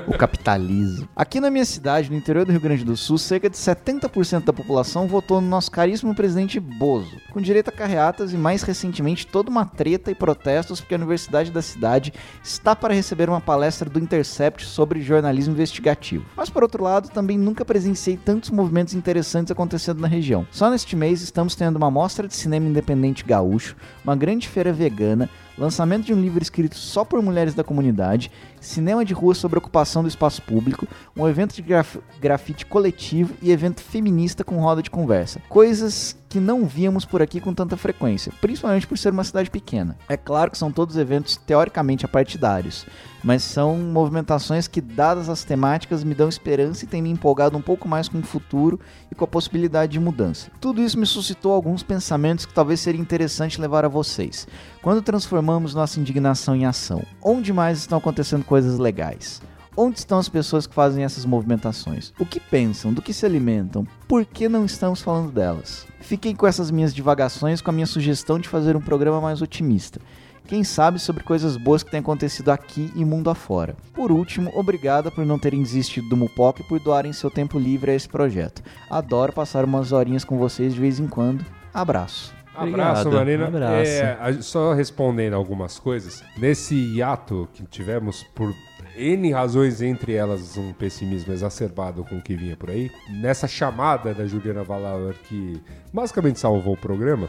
o 0.06 0.18
capitalismo. 0.18 1.08
Aqui 1.14 1.40
na 1.40 1.50
minha 1.50 1.64
cidade, 1.64 2.10
no 2.10 2.16
interior 2.16 2.44
do 2.44 2.50
Rio 2.50 2.60
Grande 2.60 2.84
do 2.84 2.96
Sul, 2.96 3.16
cerca 3.16 3.48
de 3.48 3.56
70% 3.56 4.44
da 4.44 4.52
população 4.52 5.06
votou 5.06 5.40
no 5.40 5.48
nosso 5.48 5.70
caríssimo 5.70 6.14
presidente 6.14 6.58
Bozo, 6.58 7.16
com 7.32 7.40
direito 7.40 7.68
a 7.68 7.72
carreatas 7.72 8.32
e 8.32 8.36
mais 8.36 8.62
recentemente 8.62 9.26
toda 9.26 9.50
uma 9.50 9.64
treta 9.64 10.10
e 10.10 10.14
protestos 10.14 10.80
porque 10.80 10.94
a 10.94 10.98
universidade 10.98 11.52
da 11.52 11.62
cidade 11.62 12.12
está 12.42 12.74
para 12.74 12.94
receber 12.94 13.28
uma 13.28 13.40
palestra 13.40 13.88
do 13.88 14.00
Intercept 14.00 14.66
sobre 14.66 15.00
jornalismo 15.00 15.54
investigativo. 15.54 16.26
Mas 16.36 16.50
por 16.50 16.62
outro 16.62 16.82
lado, 16.82 17.08
também 17.08 17.38
nunca 17.38 17.64
presenciei 17.64 18.16
tantos 18.16 18.50
movimentos 18.50 18.94
interessantes 18.94 19.52
acontecendo 19.52 20.00
na 20.00 20.08
região. 20.08 20.46
Só 20.50 20.68
neste 20.70 20.96
mês 20.96 21.22
estamos 21.22 21.54
tendo 21.54 21.76
uma 21.76 21.90
mostra 21.90 22.26
de 22.26 22.34
cinema 22.34 22.66
independente 22.66 23.24
gaúcho, 23.28 23.76
uma 24.02 24.16
grande 24.16 24.48
feira 24.48 24.72
vegana, 24.72 25.28
lançamento 25.56 26.06
de 26.06 26.14
um 26.14 26.20
livro 26.20 26.42
escrito 26.42 26.76
só 26.76 27.04
por 27.04 27.22
mulheres 27.22 27.54
da 27.54 27.62
comunidade, 27.62 28.30
cinema 28.60 29.04
de 29.04 29.14
rua 29.14 29.34
sobre 29.34 29.58
ocupação 29.58 30.02
do 30.02 30.08
espaço 30.08 30.42
público, 30.42 30.86
um 31.16 31.28
evento 31.28 31.54
de 31.54 31.62
graf 31.62 31.96
grafite 32.20 32.66
coletivo 32.66 33.34
e 33.42 33.50
evento 33.50 33.80
feminista 33.80 34.44
com 34.44 34.60
roda 34.60 34.82
de 34.82 34.90
conversa. 34.90 35.40
Coisas 35.48 36.16
que 36.28 36.38
não 36.38 36.66
víamos 36.66 37.04
por 37.04 37.22
aqui 37.22 37.40
com 37.40 37.54
tanta 37.54 37.76
frequência, 37.76 38.32
principalmente 38.40 38.86
por 38.86 38.98
ser 38.98 39.12
uma 39.12 39.24
cidade 39.24 39.50
pequena. 39.50 39.96
É 40.08 40.16
claro 40.16 40.50
que 40.50 40.58
são 40.58 40.70
todos 40.70 40.96
eventos 40.96 41.36
teoricamente 41.36 42.04
apartidários, 42.04 42.86
mas 43.24 43.42
são 43.42 43.76
movimentações 43.76 44.68
que, 44.68 44.80
dadas 44.80 45.28
as 45.28 45.42
temáticas, 45.42 46.04
me 46.04 46.14
dão 46.14 46.28
esperança 46.28 46.84
e 46.84 46.88
têm 46.88 47.02
me 47.02 47.10
empolgado 47.10 47.56
um 47.56 47.62
pouco 47.62 47.88
mais 47.88 48.08
com 48.08 48.18
o 48.18 48.22
futuro 48.22 48.78
e 49.10 49.14
com 49.14 49.24
a 49.24 49.28
possibilidade 49.28 49.92
de 49.92 50.00
mudança. 50.00 50.50
Tudo 50.60 50.82
isso 50.82 50.98
me 50.98 51.06
suscitou 51.06 51.52
alguns 51.52 51.82
pensamentos 51.82 52.44
que 52.44 52.54
talvez 52.54 52.80
seria 52.80 53.00
interessante 53.00 53.60
levar 53.60 53.84
a 53.84 53.88
vocês. 53.88 54.46
Quando 54.82 55.02
transformamos 55.02 55.74
nossa 55.74 55.98
indignação 55.98 56.54
em 56.54 56.66
ação, 56.66 57.02
onde 57.22 57.52
mais 57.52 57.78
estão 57.78 57.98
acontecendo 57.98 58.44
coisas 58.48 58.78
legais? 58.78 59.42
Onde 59.76 59.98
estão 59.98 60.18
as 60.18 60.28
pessoas 60.28 60.66
que 60.66 60.74
fazem 60.74 61.04
essas 61.04 61.24
movimentações? 61.24 62.12
O 62.18 62.26
que 62.26 62.40
pensam? 62.40 62.92
Do 62.92 63.02
que 63.02 63.12
se 63.12 63.24
alimentam? 63.24 63.86
Por 64.08 64.24
que 64.24 64.48
não 64.48 64.64
estamos 64.64 65.00
falando 65.00 65.30
delas? 65.30 65.86
Fiquem 66.00 66.34
com 66.34 66.46
essas 66.46 66.70
minhas 66.70 66.92
divagações 66.92 67.60
com 67.60 67.70
a 67.70 67.72
minha 67.72 67.86
sugestão 67.86 68.40
de 68.40 68.48
fazer 68.48 68.74
um 68.74 68.80
programa 68.80 69.20
mais 69.20 69.40
otimista. 69.40 70.00
Quem 70.48 70.64
sabe 70.64 70.98
sobre 70.98 71.22
coisas 71.22 71.58
boas 71.58 71.82
que 71.82 71.90
têm 71.90 72.00
acontecido 72.00 72.48
aqui 72.48 72.90
e 72.96 73.04
mundo 73.04 73.28
afora. 73.28 73.76
Por 73.92 74.10
último, 74.10 74.50
obrigada 74.54 75.10
por 75.10 75.26
não 75.26 75.38
terem 75.38 75.62
desistido 75.62 76.08
do 76.08 76.16
Mupoca 76.16 76.62
e 76.62 76.64
por 76.64 76.80
doarem 76.80 77.12
seu 77.12 77.30
tempo 77.30 77.58
livre 77.58 77.90
a 77.90 77.94
esse 77.94 78.08
projeto. 78.08 78.62
Adoro 78.88 79.32
passar 79.32 79.62
umas 79.64 79.92
horinhas 79.92 80.24
com 80.24 80.38
vocês 80.38 80.72
de 80.72 80.80
vez 80.80 80.98
em 80.98 81.06
quando. 81.06 81.44
Abraço. 81.72 82.37
Abraço, 82.58 83.08
Obrigado. 83.08 83.12
Marina. 83.12 83.46
Abraço. 83.46 83.90
É, 83.90 84.32
só 84.40 84.72
respondendo 84.72 85.34
algumas 85.34 85.78
coisas. 85.78 86.22
Nesse 86.36 86.74
hiato 86.74 87.48
que 87.54 87.64
tivemos 87.64 88.24
por 88.34 88.54
N 88.98 89.30
razões, 89.32 89.80
entre 89.80 90.14
elas 90.14 90.56
um 90.56 90.72
pessimismo 90.72 91.32
exacerbado 91.32 92.04
com 92.04 92.16
o 92.16 92.22
que 92.22 92.34
vinha 92.34 92.56
por 92.56 92.70
aí, 92.70 92.90
nessa 93.08 93.46
chamada 93.46 94.12
da 94.12 94.26
Juliana 94.26 94.64
Valauer 94.64 95.14
que 95.28 95.62
basicamente 95.92 96.40
salvou 96.40 96.74
o 96.74 96.76
programa. 96.76 97.28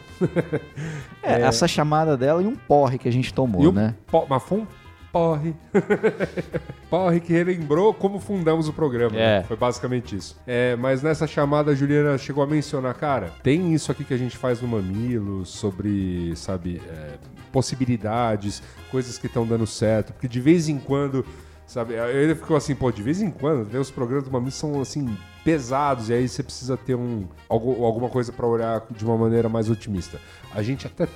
É, 1.21 1.41
essa 1.45 1.67
chamada 1.67 2.17
dela 2.17 2.41
e 2.41 2.47
um 2.47 2.55
porre 2.55 2.97
que 2.97 3.07
a 3.07 3.11
gente 3.11 3.31
tomou, 3.31 3.69
um 3.69 3.71
né? 3.71 3.93
mas 4.27 4.43
foi 4.43 4.59
um 4.59 4.67
porre. 5.11 5.53
porre 6.89 7.19
que 7.19 7.33
relembrou 7.33 7.93
como 7.93 8.19
fundamos 8.19 8.67
o 8.67 8.73
programa. 8.73 9.15
É. 9.15 9.39
né? 9.39 9.43
Foi 9.43 9.57
basicamente 9.57 10.15
isso. 10.15 10.37
É, 10.45 10.75
mas 10.75 11.01
nessa 11.01 11.27
chamada 11.27 11.71
a 11.71 11.75
Juliana 11.75 12.17
chegou 12.17 12.43
a 12.43 12.47
mencionar, 12.47 12.93
cara, 12.95 13.31
tem 13.43 13.73
isso 13.73 13.91
aqui 13.91 14.03
que 14.03 14.13
a 14.13 14.17
gente 14.17 14.37
faz 14.37 14.61
no 14.61 14.67
Mamilo 14.67 15.45
sobre, 15.45 16.35
sabe, 16.35 16.81
é, 16.87 17.17
possibilidades, 17.51 18.61
coisas 18.91 19.17
que 19.17 19.27
estão 19.27 19.45
dando 19.45 19.65
certo. 19.67 20.13
Porque 20.13 20.27
de 20.27 20.39
vez 20.39 20.69
em 20.69 20.77
quando 20.77 21.25
Sabe? 21.69 21.93
Ele 21.93 22.33
ficou 22.33 22.57
assim, 22.57 22.73
pô, 22.73 22.91
de 22.91 23.03
vez 23.03 23.21
em 23.21 23.29
quando, 23.29 23.71
né, 23.71 23.79
os 23.79 23.91
programas 23.91 24.23
do 24.23 24.31
Mamilos 24.31 24.55
são 24.55 24.81
assim 24.81 25.15
pesados 25.43 26.09
e 26.09 26.13
aí 26.13 26.27
você 26.27 26.41
precisa 26.41 26.75
ter 26.75 26.95
um 26.95 27.27
algo, 27.47 27.85
alguma 27.85 28.09
coisa 28.09 28.33
pra 28.33 28.47
olhar 28.47 28.83
de 28.89 29.05
uma 29.05 29.15
maneira 29.15 29.47
mais 29.47 29.69
otimista. 29.69 30.19
A 30.51 30.63
gente 30.63 30.87
até 30.87 31.07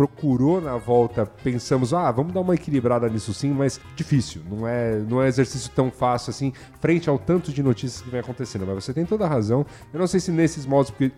procurou 0.00 0.62
na 0.62 0.78
volta, 0.78 1.26
pensamos, 1.26 1.92
ah, 1.92 2.10
vamos 2.10 2.32
dar 2.32 2.40
uma 2.40 2.54
equilibrada 2.54 3.06
nisso 3.06 3.34
sim, 3.34 3.50
mas 3.50 3.78
difícil, 3.94 4.40
não 4.50 4.66
é, 4.66 4.98
não 5.00 5.22
é 5.22 5.28
exercício 5.28 5.70
tão 5.72 5.90
fácil 5.90 6.30
assim, 6.30 6.54
frente 6.80 7.10
ao 7.10 7.18
tanto 7.18 7.52
de 7.52 7.62
notícias 7.62 8.00
que 8.00 8.08
vem 8.08 8.18
acontecendo. 8.18 8.64
Mas 8.66 8.82
você 8.82 8.94
tem 8.94 9.04
toda 9.04 9.26
a 9.26 9.28
razão. 9.28 9.66
Eu 9.92 10.00
não 10.00 10.06
sei 10.06 10.18
se 10.18 10.32
nesses 10.32 10.64
modos, 10.64 10.90
porque 10.90 11.12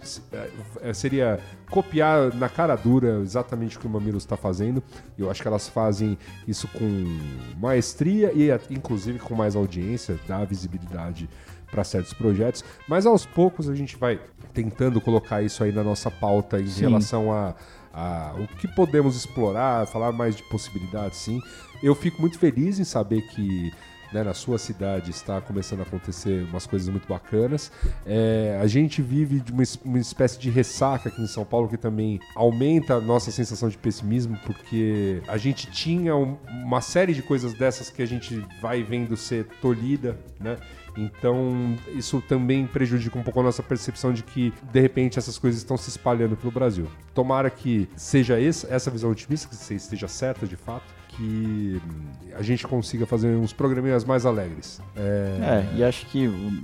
é, 0.81 0.93
seria 0.93 1.39
copiar 1.71 2.35
na 2.35 2.49
cara 2.49 2.75
dura 2.75 3.21
exatamente 3.21 3.77
o 3.77 3.81
que 3.81 3.87
o 3.87 3.91
Mamilos 3.91 4.25
está 4.25 4.37
fazendo. 4.37 4.83
Eu 5.17 5.31
acho 5.31 5.41
que 5.41 5.47
elas 5.47 5.69
fazem 5.69 6.19
isso 6.49 6.67
com 6.67 7.21
maestria 7.61 8.33
e 8.35 8.51
inclusive 8.69 9.21
com 9.21 9.37
mais 9.37 9.55
audiência, 9.55 10.19
dá 10.27 10.45
visibilidade 10.45 11.31
para 11.71 11.85
certos 11.85 12.13
projetos, 12.13 12.65
mas 12.89 13.07
aos 13.07 13.25
poucos 13.25 13.69
a 13.69 13.77
gente 13.77 13.97
vai 13.97 14.21
tentando 14.53 15.01
colocar 15.01 15.41
isso 15.41 15.63
aí 15.63 15.71
na 15.71 15.85
nossa 15.85 16.11
pauta 16.11 16.61
em 16.61 16.67
Sim. 16.67 16.81
relação 16.83 17.33
a 17.33 17.55
a- 17.93 18.35
o 18.39 18.47
que 18.57 18.67
podemos 18.69 19.17
explorar, 19.17 19.87
falar 19.87 20.13
mais 20.13 20.37
de 20.37 20.43
possibilidades, 20.45 21.19
sim. 21.19 21.41
Eu 21.83 21.95
fico 21.95 22.21
muito 22.21 22.39
feliz 22.39 22.79
em 22.79 22.85
saber 22.85 23.23
que 23.29 23.73
né, 24.13 24.23
na 24.23 24.35
sua 24.35 24.59
cidade 24.59 25.11
está 25.11 25.41
começando 25.41 25.81
a 25.81 25.85
acontecer 25.85 26.45
umas 26.45 26.67
coisas 26.67 26.87
muito 26.91 27.09
bacanas. 27.09 27.73
É, 28.05 28.59
a 28.63 28.67
gente 28.67 29.01
vive 29.01 29.41
de 29.41 29.51
uma, 29.51 29.63
uma 29.83 29.99
espécie 29.99 30.39
de 30.39 30.51
ressaca 30.51 31.09
aqui 31.09 31.23
em 31.23 31.27
São 31.27 31.47
Paulo 31.47 31.67
que 31.67 31.79
também 31.79 32.21
aumenta 32.37 32.97
a 32.97 33.01
nossa 33.01 33.31
sensação 33.31 33.71
de 33.71 33.79
pessimismo, 33.79 34.39
porque 34.45 35.23
a 35.27 35.39
gente 35.39 35.67
tinha 35.71 36.15
um- 36.15 36.37
uma 36.47 36.83
série 36.83 37.15
de 37.15 37.23
coisas 37.23 37.55
dessas 37.55 37.89
que 37.89 38.03
a 38.03 38.07
gente 38.07 38.45
vai 38.61 38.83
vendo 38.83 39.17
ser 39.17 39.47
tolhida, 39.63 40.19
né? 40.39 40.59
Então, 40.97 41.77
isso 41.95 42.21
também 42.21 42.67
prejudica 42.67 43.19
um 43.19 43.23
pouco 43.23 43.41
a 43.41 43.43
nossa 43.43 43.63
percepção 43.63 44.13
de 44.13 44.23
que, 44.23 44.53
de 44.73 44.81
repente, 44.81 45.19
essas 45.19 45.39
coisas 45.39 45.61
estão 45.61 45.77
se 45.77 45.89
espalhando 45.89 46.37
pelo 46.37 46.53
Brasil. 46.53 46.87
Tomara 47.15 47.51
que 47.51 47.89
seja 47.97 48.39
essa 48.41 48.91
visão 48.91 49.11
otimista, 49.11 49.49
que 49.49 49.57
você 49.57 49.75
esteja 49.75 50.09
certa 50.09 50.47
de 50.47 50.57
fato, 50.57 50.85
que 51.09 51.81
hum, 51.85 52.35
a 52.35 52.43
gente 52.43 52.67
consiga 52.67 53.07
fazer 53.07 53.29
uns 53.29 53.53
programinhas 53.53 54.05
mais 54.05 54.25
alegres. 54.27 54.81
É, 54.97 55.69
É, 55.75 55.79
e 55.79 55.85
acho 55.85 56.07
que 56.07 56.27
o 56.27 56.63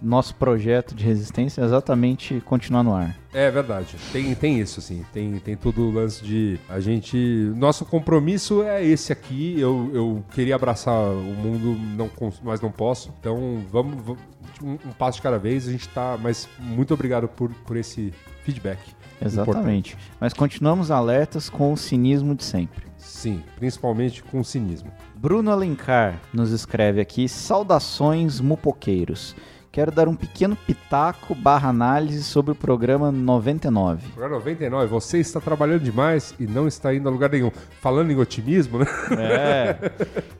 nosso 0.00 0.34
projeto 0.34 0.94
de 0.94 1.04
resistência 1.04 1.60
é 1.60 1.64
exatamente 1.64 2.40
continuar 2.44 2.82
no 2.82 2.94
ar. 2.94 3.16
é 3.32 3.50
verdade, 3.50 3.96
tem, 4.12 4.34
tem 4.34 4.60
isso, 4.60 4.78
assim, 4.80 5.04
tem, 5.12 5.38
tem 5.40 5.56
todo 5.56 5.82
o 5.82 5.90
lance 5.90 6.22
de 6.24 6.58
a 6.68 6.78
gente. 6.80 7.16
Nosso 7.56 7.84
compromisso 7.84 8.62
é 8.62 8.84
esse 8.84 9.12
aqui. 9.12 9.58
Eu, 9.58 9.90
eu 9.92 10.24
queria 10.32 10.54
abraçar 10.54 10.94
o 11.00 11.34
mundo, 11.34 11.76
não, 11.96 12.10
mas 12.42 12.60
não 12.60 12.70
posso. 12.70 13.12
Então, 13.20 13.62
vamos. 13.70 13.96
vamos- 14.02 14.22
um, 14.62 14.72
um 14.72 14.92
passo 14.98 15.18
de 15.18 15.22
cada 15.22 15.38
vez, 15.38 15.68
a 15.68 15.70
gente 15.72 15.88
tá. 15.88 16.18
Mas 16.20 16.48
muito 16.58 16.92
obrigado 16.92 17.28
por, 17.28 17.50
por 17.64 17.76
esse 17.76 18.12
feedback. 18.42 18.78
Exatamente. 19.24 19.96
Mas 20.20 20.32
continuamos 20.32 20.90
alertas 20.90 21.48
com 21.48 21.72
o 21.72 21.76
cinismo 21.76 22.34
de 22.34 22.44
sempre. 22.44 22.86
Sim, 22.96 23.42
principalmente 23.56 24.22
com 24.22 24.42
cinismo. 24.42 24.90
Bruno 25.14 25.50
Alencar 25.50 26.20
nos 26.32 26.50
escreve 26.50 27.00
aqui: 27.00 27.28
Saudações 27.28 28.40
mupoqueiros. 28.40 29.34
Quero 29.70 29.92
dar 29.92 30.08
um 30.08 30.14
pequeno 30.14 30.56
pitaco 30.56 31.34
barra 31.34 31.68
análise 31.68 32.24
sobre 32.24 32.52
o 32.52 32.54
programa 32.54 33.12
99. 33.12 34.06
Agora 34.16 34.30
99, 34.30 34.86
você 34.86 35.18
está 35.18 35.40
trabalhando 35.40 35.82
demais 35.82 36.34
e 36.40 36.46
não 36.46 36.66
está 36.66 36.94
indo 36.94 37.08
a 37.08 37.12
lugar 37.12 37.30
nenhum. 37.30 37.50
Falando 37.80 38.10
em 38.10 38.16
otimismo, 38.16 38.78
né? 38.78 38.86
É. 39.10 39.78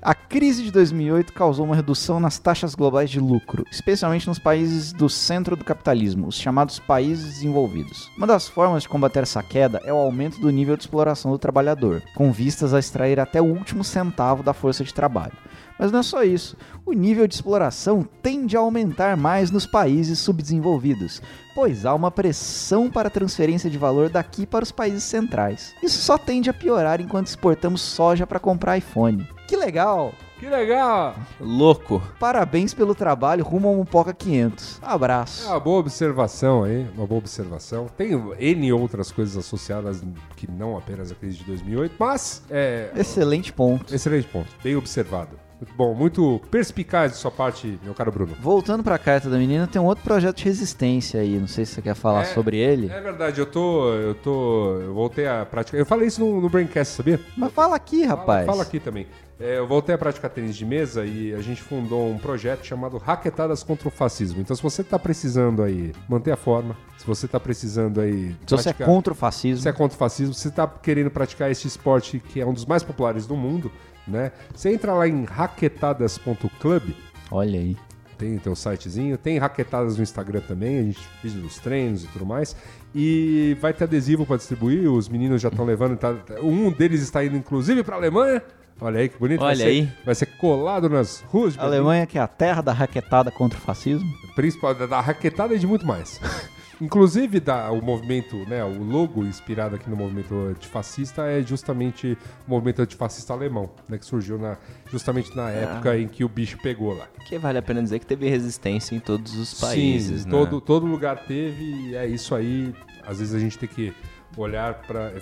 A 0.00 0.14
crise 0.14 0.62
de 0.62 0.70
2008 0.70 1.32
causou 1.32 1.66
uma 1.66 1.76
redução 1.76 2.18
nas 2.18 2.38
taxas 2.38 2.74
globais 2.74 3.10
de 3.10 3.20
lucro, 3.20 3.64
especialmente 3.70 4.26
nos 4.26 4.38
países 4.38 4.92
do 4.92 5.09
centro 5.09 5.56
do 5.56 5.64
capitalismo, 5.64 6.26
os 6.26 6.36
chamados 6.36 6.78
países 6.78 7.34
desenvolvidos. 7.34 8.10
Uma 8.16 8.26
das 8.26 8.48
formas 8.48 8.82
de 8.82 8.88
combater 8.88 9.22
essa 9.22 9.42
queda 9.42 9.80
é 9.84 9.92
o 9.92 9.96
aumento 9.96 10.40
do 10.40 10.50
nível 10.50 10.76
de 10.76 10.82
exploração 10.82 11.30
do 11.30 11.38
trabalhador, 11.38 12.02
com 12.14 12.32
vistas 12.32 12.72
a 12.72 12.78
extrair 12.78 13.20
até 13.20 13.40
o 13.40 13.46
último 13.46 13.84
centavo 13.84 14.42
da 14.42 14.55
força 14.55 14.82
de 14.82 14.94
trabalho. 14.94 15.32
Mas 15.78 15.92
não 15.92 16.00
é 16.00 16.02
só 16.02 16.22
isso. 16.24 16.56
O 16.84 16.92
nível 16.92 17.26
de 17.28 17.34
exploração 17.34 18.02
tende 18.22 18.56
a 18.56 18.60
aumentar 18.60 19.16
mais 19.16 19.50
nos 19.50 19.66
países 19.66 20.18
subdesenvolvidos, 20.18 21.22
pois 21.55 21.84
há 21.86 21.94
uma 21.94 22.10
pressão 22.10 22.90
para 22.90 23.09
a 23.09 23.10
transferência 23.10 23.70
de 23.70 23.78
valor 23.78 24.09
daqui 24.09 24.46
para 24.46 24.64
os 24.64 24.72
países 24.72 25.05
centrais. 25.05 25.74
Isso 25.82 26.00
só 26.00 26.16
tende 26.18 26.48
a 26.50 26.55
piorar 26.55 27.00
enquanto 27.00 27.26
exportamos 27.26 27.80
soja 27.80 28.26
para 28.26 28.40
comprar 28.40 28.78
iPhone. 28.78 29.28
Que 29.46 29.56
legal! 29.56 30.12
Que 30.38 30.48
legal! 30.48 31.16
Louco. 31.40 32.00
Parabéns 32.20 32.72
pelo 32.72 32.94
trabalho 32.94 33.44
rumo 33.44 33.66
ao 33.68 33.74
Mupoca 33.74 34.14
500. 34.14 34.78
Abraço. 34.80 35.44
É 35.46 35.50
uma 35.50 35.59
boa 35.59 35.80
observação 35.80 36.62
aí, 36.62 36.86
uma 36.96 37.06
boa 37.09 37.18
observação. 37.18 37.86
Tem 37.96 38.10
N 38.38 38.72
outras 38.72 39.10
coisas 39.10 39.36
associadas 39.36 40.00
que 40.36 40.48
não 40.48 40.76
apenas 40.78 41.10
a 41.10 41.14
crise 41.16 41.38
de 41.38 41.44
2008, 41.44 41.94
mas 41.98 42.42
é 42.48 42.92
Excelente 42.94 43.52
ponto. 43.52 43.92
excelente 43.92 44.28
ponto, 44.28 44.48
bem 44.62 44.76
observado. 44.76 45.36
Muito 45.60 45.74
bom, 45.76 45.93
muito 45.93 46.40
perspicaz 46.52 47.12
de 47.12 47.18
sua 47.18 47.32
parte, 47.32 47.80
meu 47.82 47.93
caro 47.93 48.12
Bruno. 48.12 48.32
Voltando 48.40 48.85
para 48.85 48.94
a 48.94 48.98
carta 48.98 49.28
da 49.28 49.36
menina, 49.36 49.66
tem 49.66 49.82
um 49.82 49.86
outro 49.86 50.05
projeto 50.05 50.36
de 50.36 50.44
resistência 50.44 51.20
aí. 51.20 51.36
Não 51.36 51.48
sei 51.48 51.64
se 51.66 51.72
você 51.74 51.82
quer 51.82 51.94
falar 51.97 52.22
É, 52.22 52.24
sobre 52.26 52.56
ele. 52.59 52.89
É 52.89 53.01
verdade, 53.01 53.40
eu 53.40 53.47
tô, 53.47 53.93
eu 53.94 54.14
tô, 54.14 54.78
eu 54.80 54.94
voltei 54.94 55.26
a 55.26 55.44
praticar. 55.44 55.80
Eu 55.80 55.85
falei 55.86 56.06
isso 56.06 56.20
no, 56.20 56.40
no 56.40 56.48
Braincast, 56.48 56.94
sabia? 56.94 57.18
Mas 57.36 57.52
fala 57.52 57.74
aqui, 57.74 58.02
Fala- 58.06 58.20
rapaz. 58.20 58.47
Fala, 58.47 58.62
aqui 58.62 58.78
também. 58.78 59.09
É, 59.40 59.59
eu 59.59 59.66
voltei 59.66 59.94
a 59.94 59.98
praticar 59.98 60.30
tênis 60.30 60.56
de 60.56 60.64
mesa 60.64 61.05
e 61.05 61.35
a 61.35 61.40
gente 61.40 61.60
fundou 61.62 62.09
um 62.09 62.18
projeto 62.18 62.64
chamado 62.64 62.97
Raquetadas 62.97 63.62
contra 63.64 63.89
o 63.89 63.90
Fascismo. 63.90 64.40
Então, 64.40 64.55
se 64.55 64.62
você 64.62 64.82
tá 64.85 64.98
precisando 64.98 65.62
aí 65.62 65.93
manter 66.09 66.30
a 66.32 66.36
forma, 66.36 66.76
se 66.97 67.05
você 67.06 67.26
tá 67.26 67.39
precisando 67.40 68.01
aí. 68.01 68.35
Se 68.47 68.56
você 68.56 68.68
é 68.70 68.72
praticar- 68.72 68.86
contra 68.86 69.12
o 69.12 69.16
fascismo, 69.16 69.62
você 69.62 69.68
é 69.68 69.72
contra 69.72 69.94
o 69.97 69.98
fascismo, 69.98 70.35
você 70.35 70.51
tá 70.52 70.66
querendo 70.68 71.10
praticar 71.10 71.51
esse 71.51 71.66
esporte 71.66 72.20
que 72.20 72.40
é 72.40 72.47
um 72.47 72.52
dos 72.52 72.64
mais 72.64 72.82
populares 72.85 73.26
do 73.26 73.36
mundo, 73.36 73.70
né? 74.09 74.32
Você 74.55 74.72
entra 74.72 74.93
lá 74.94 75.06
em 75.06 75.24
raquetadas.club, 75.24 76.94
olha 77.30 77.59
aí. 77.59 77.76
tem 78.16 78.36
teu 78.39 78.55
sitezinho, 78.56 79.16
tem 79.16 79.39
raquetadas 79.39 79.97
no 79.97 80.02
Instagram 80.02 80.40
também, 80.40 80.78
a 80.78 80.82
gente 80.82 80.98
vídeo 81.22 81.40
dos 81.43 81.59
treinos 81.59 82.05
e 82.05 82.06
tudo 82.09 82.26
mais. 82.26 82.56
E 82.94 83.56
vai 83.60 83.72
ter 83.72 83.85
adesivo 83.85 84.24
para 84.26 84.36
distribuir, 84.36 84.90
os 84.90 85.09
meninos 85.09 85.40
já 85.43 85.48
estão 85.48 85.64
levando, 85.66 85.97
tá- 85.97 86.16
um 86.43 86.70
deles 86.72 87.02
está 87.02 87.24
indo 87.24 87.36
inclusive 87.36 87.82
para 87.82 87.97
Alemanha. 87.97 88.43
Olha 88.80 89.01
aí 89.01 89.09
que 89.09 89.18
bonito. 89.18 89.40
vai 89.40 89.48
Olha 89.48 89.56
ser, 89.56 89.64
aí. 89.70 89.89
Vai 90.05 90.14
ser 90.14 90.26
colado 90.39 90.89
nas 90.89 91.20
ruas 91.22 91.55
de 91.55 91.59
A 91.60 91.64
Alemanha 91.64 92.06
que 92.06 92.16
é 92.16 92.20
a 92.20 92.28
terra 92.28 92.62
da 92.62 92.72
raquetada 92.72 93.28
contra 93.30 93.59
o 93.59 93.60
fascismo. 93.60 94.09
Principal 94.36 94.72
da 94.72 95.01
raquetada 95.01 95.52
e 95.55 95.59
de 95.59 95.66
muito 95.66 95.85
mais. 95.85 96.20
Inclusive, 96.80 97.40
da, 97.40 97.70
o 97.70 97.82
movimento, 97.82 98.36
né, 98.48 98.62
o 98.64 98.82
logo 98.82 99.24
inspirado 99.24 99.76
aqui 99.76 99.90
no 99.90 99.96
movimento 99.96 100.34
antifascista 100.34 101.22
é 101.22 101.42
justamente 101.42 102.16
o 102.46 102.50
movimento 102.50 102.82
antifascista 102.82 103.32
alemão, 103.32 103.70
né, 103.88 103.98
que 103.98 104.06
surgiu 104.06 104.38
na, 104.38 104.56
justamente 104.90 105.36
na 105.36 105.50
época 105.50 105.98
em 105.98 106.06
que 106.06 106.24
o 106.24 106.28
bicho 106.28 106.59
pegou 106.59 106.96
lá. 106.96 107.09
Que 107.26 107.38
vale 107.38 107.59
a 107.59 107.62
pena 107.62 107.82
dizer 107.82 107.98
que 107.98 108.06
teve 108.06 108.28
resistência 108.28 108.94
em 108.94 109.00
todos 109.00 109.36
os 109.36 109.55
países, 109.55 110.22
Sim, 110.22 110.28
né? 110.28 110.30
todo, 110.30 110.60
todo 110.60 110.86
lugar 110.86 111.24
teve 111.26 111.64
e 111.64 111.96
é 111.96 112.06
isso 112.06 112.34
aí. 112.34 112.72
Às 113.06 113.18
vezes 113.18 113.34
a 113.34 113.38
gente 113.38 113.59
tem 113.59 113.68
que 113.68 113.94
olhar 114.40 114.74
para 114.86 115.12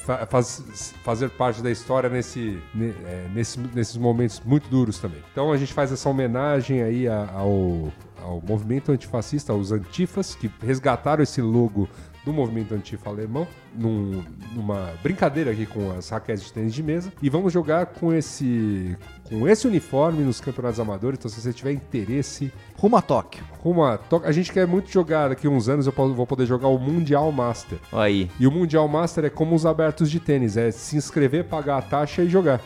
fazer 1.02 1.30
parte 1.30 1.62
da 1.62 1.70
história 1.70 2.08
nesse, 2.08 2.60
ne- 2.74 2.94
é, 3.04 3.28
nesse- 3.34 3.58
nesses 3.74 3.96
momentos 3.96 4.40
muito 4.44 4.68
duros 4.68 4.98
também. 4.98 5.22
Então 5.32 5.52
a 5.52 5.56
gente 5.56 5.72
faz 5.72 5.90
essa 5.92 6.08
homenagem 6.08 6.82
aí 6.82 7.08
ao, 7.08 7.92
ao 8.22 8.42
movimento 8.46 8.92
antifascista, 8.92 9.52
aos 9.52 9.72
antifas 9.72 10.34
que 10.34 10.50
resgataram 10.62 11.22
esse 11.22 11.40
logo 11.40 11.88
do 12.24 12.32
movimento 12.32 12.74
antifa 12.74 13.08
alemão 13.08 13.46
num- 13.74 14.24
numa 14.52 14.92
brincadeira 15.02 15.52
aqui 15.52 15.64
com 15.64 15.92
as 15.92 16.08
raquetes 16.08 16.44
de 16.44 16.52
tênis 16.52 16.74
de 16.74 16.82
mesa 16.82 17.12
e 17.22 17.30
vamos 17.30 17.52
jogar 17.52 17.86
com 17.86 18.12
esse 18.12 18.96
com 19.28 19.48
esse 19.48 19.66
uniforme 19.66 20.22
nos 20.22 20.40
campeonatos 20.40 20.78
amadores. 20.80 21.18
Então 21.18 21.30
se 21.30 21.40
você 21.40 21.52
tiver 21.52 21.72
interesse 21.72 22.52
Rumo 22.76 22.96
a 22.96 23.02
Tóquio. 23.02 23.42
Rumo 23.60 23.84
a, 23.84 23.98
to- 23.98 24.22
a 24.24 24.32
gente 24.32 24.52
quer 24.52 24.66
muito 24.66 24.90
jogar 24.90 25.28
daqui 25.28 25.46
a 25.46 25.50
uns 25.50 25.68
anos, 25.68 25.86
eu 25.86 25.92
vou 25.92 26.26
poder 26.26 26.46
jogar 26.46 26.68
o 26.68 26.78
Mundial 26.78 27.30
Master. 27.32 27.78
Aí. 27.92 28.30
E 28.38 28.46
o 28.46 28.50
Mundial 28.52 28.86
Master 28.88 29.24
é 29.24 29.30
como 29.30 29.54
os 29.54 29.64
abertos 29.66 30.10
de 30.10 30.20
tênis, 30.20 30.56
é 30.56 30.70
se 30.70 30.96
inscrever, 30.96 31.44
pagar 31.44 31.78
a 31.78 31.82
taxa 31.82 32.22
e 32.22 32.28
jogar. 32.28 32.60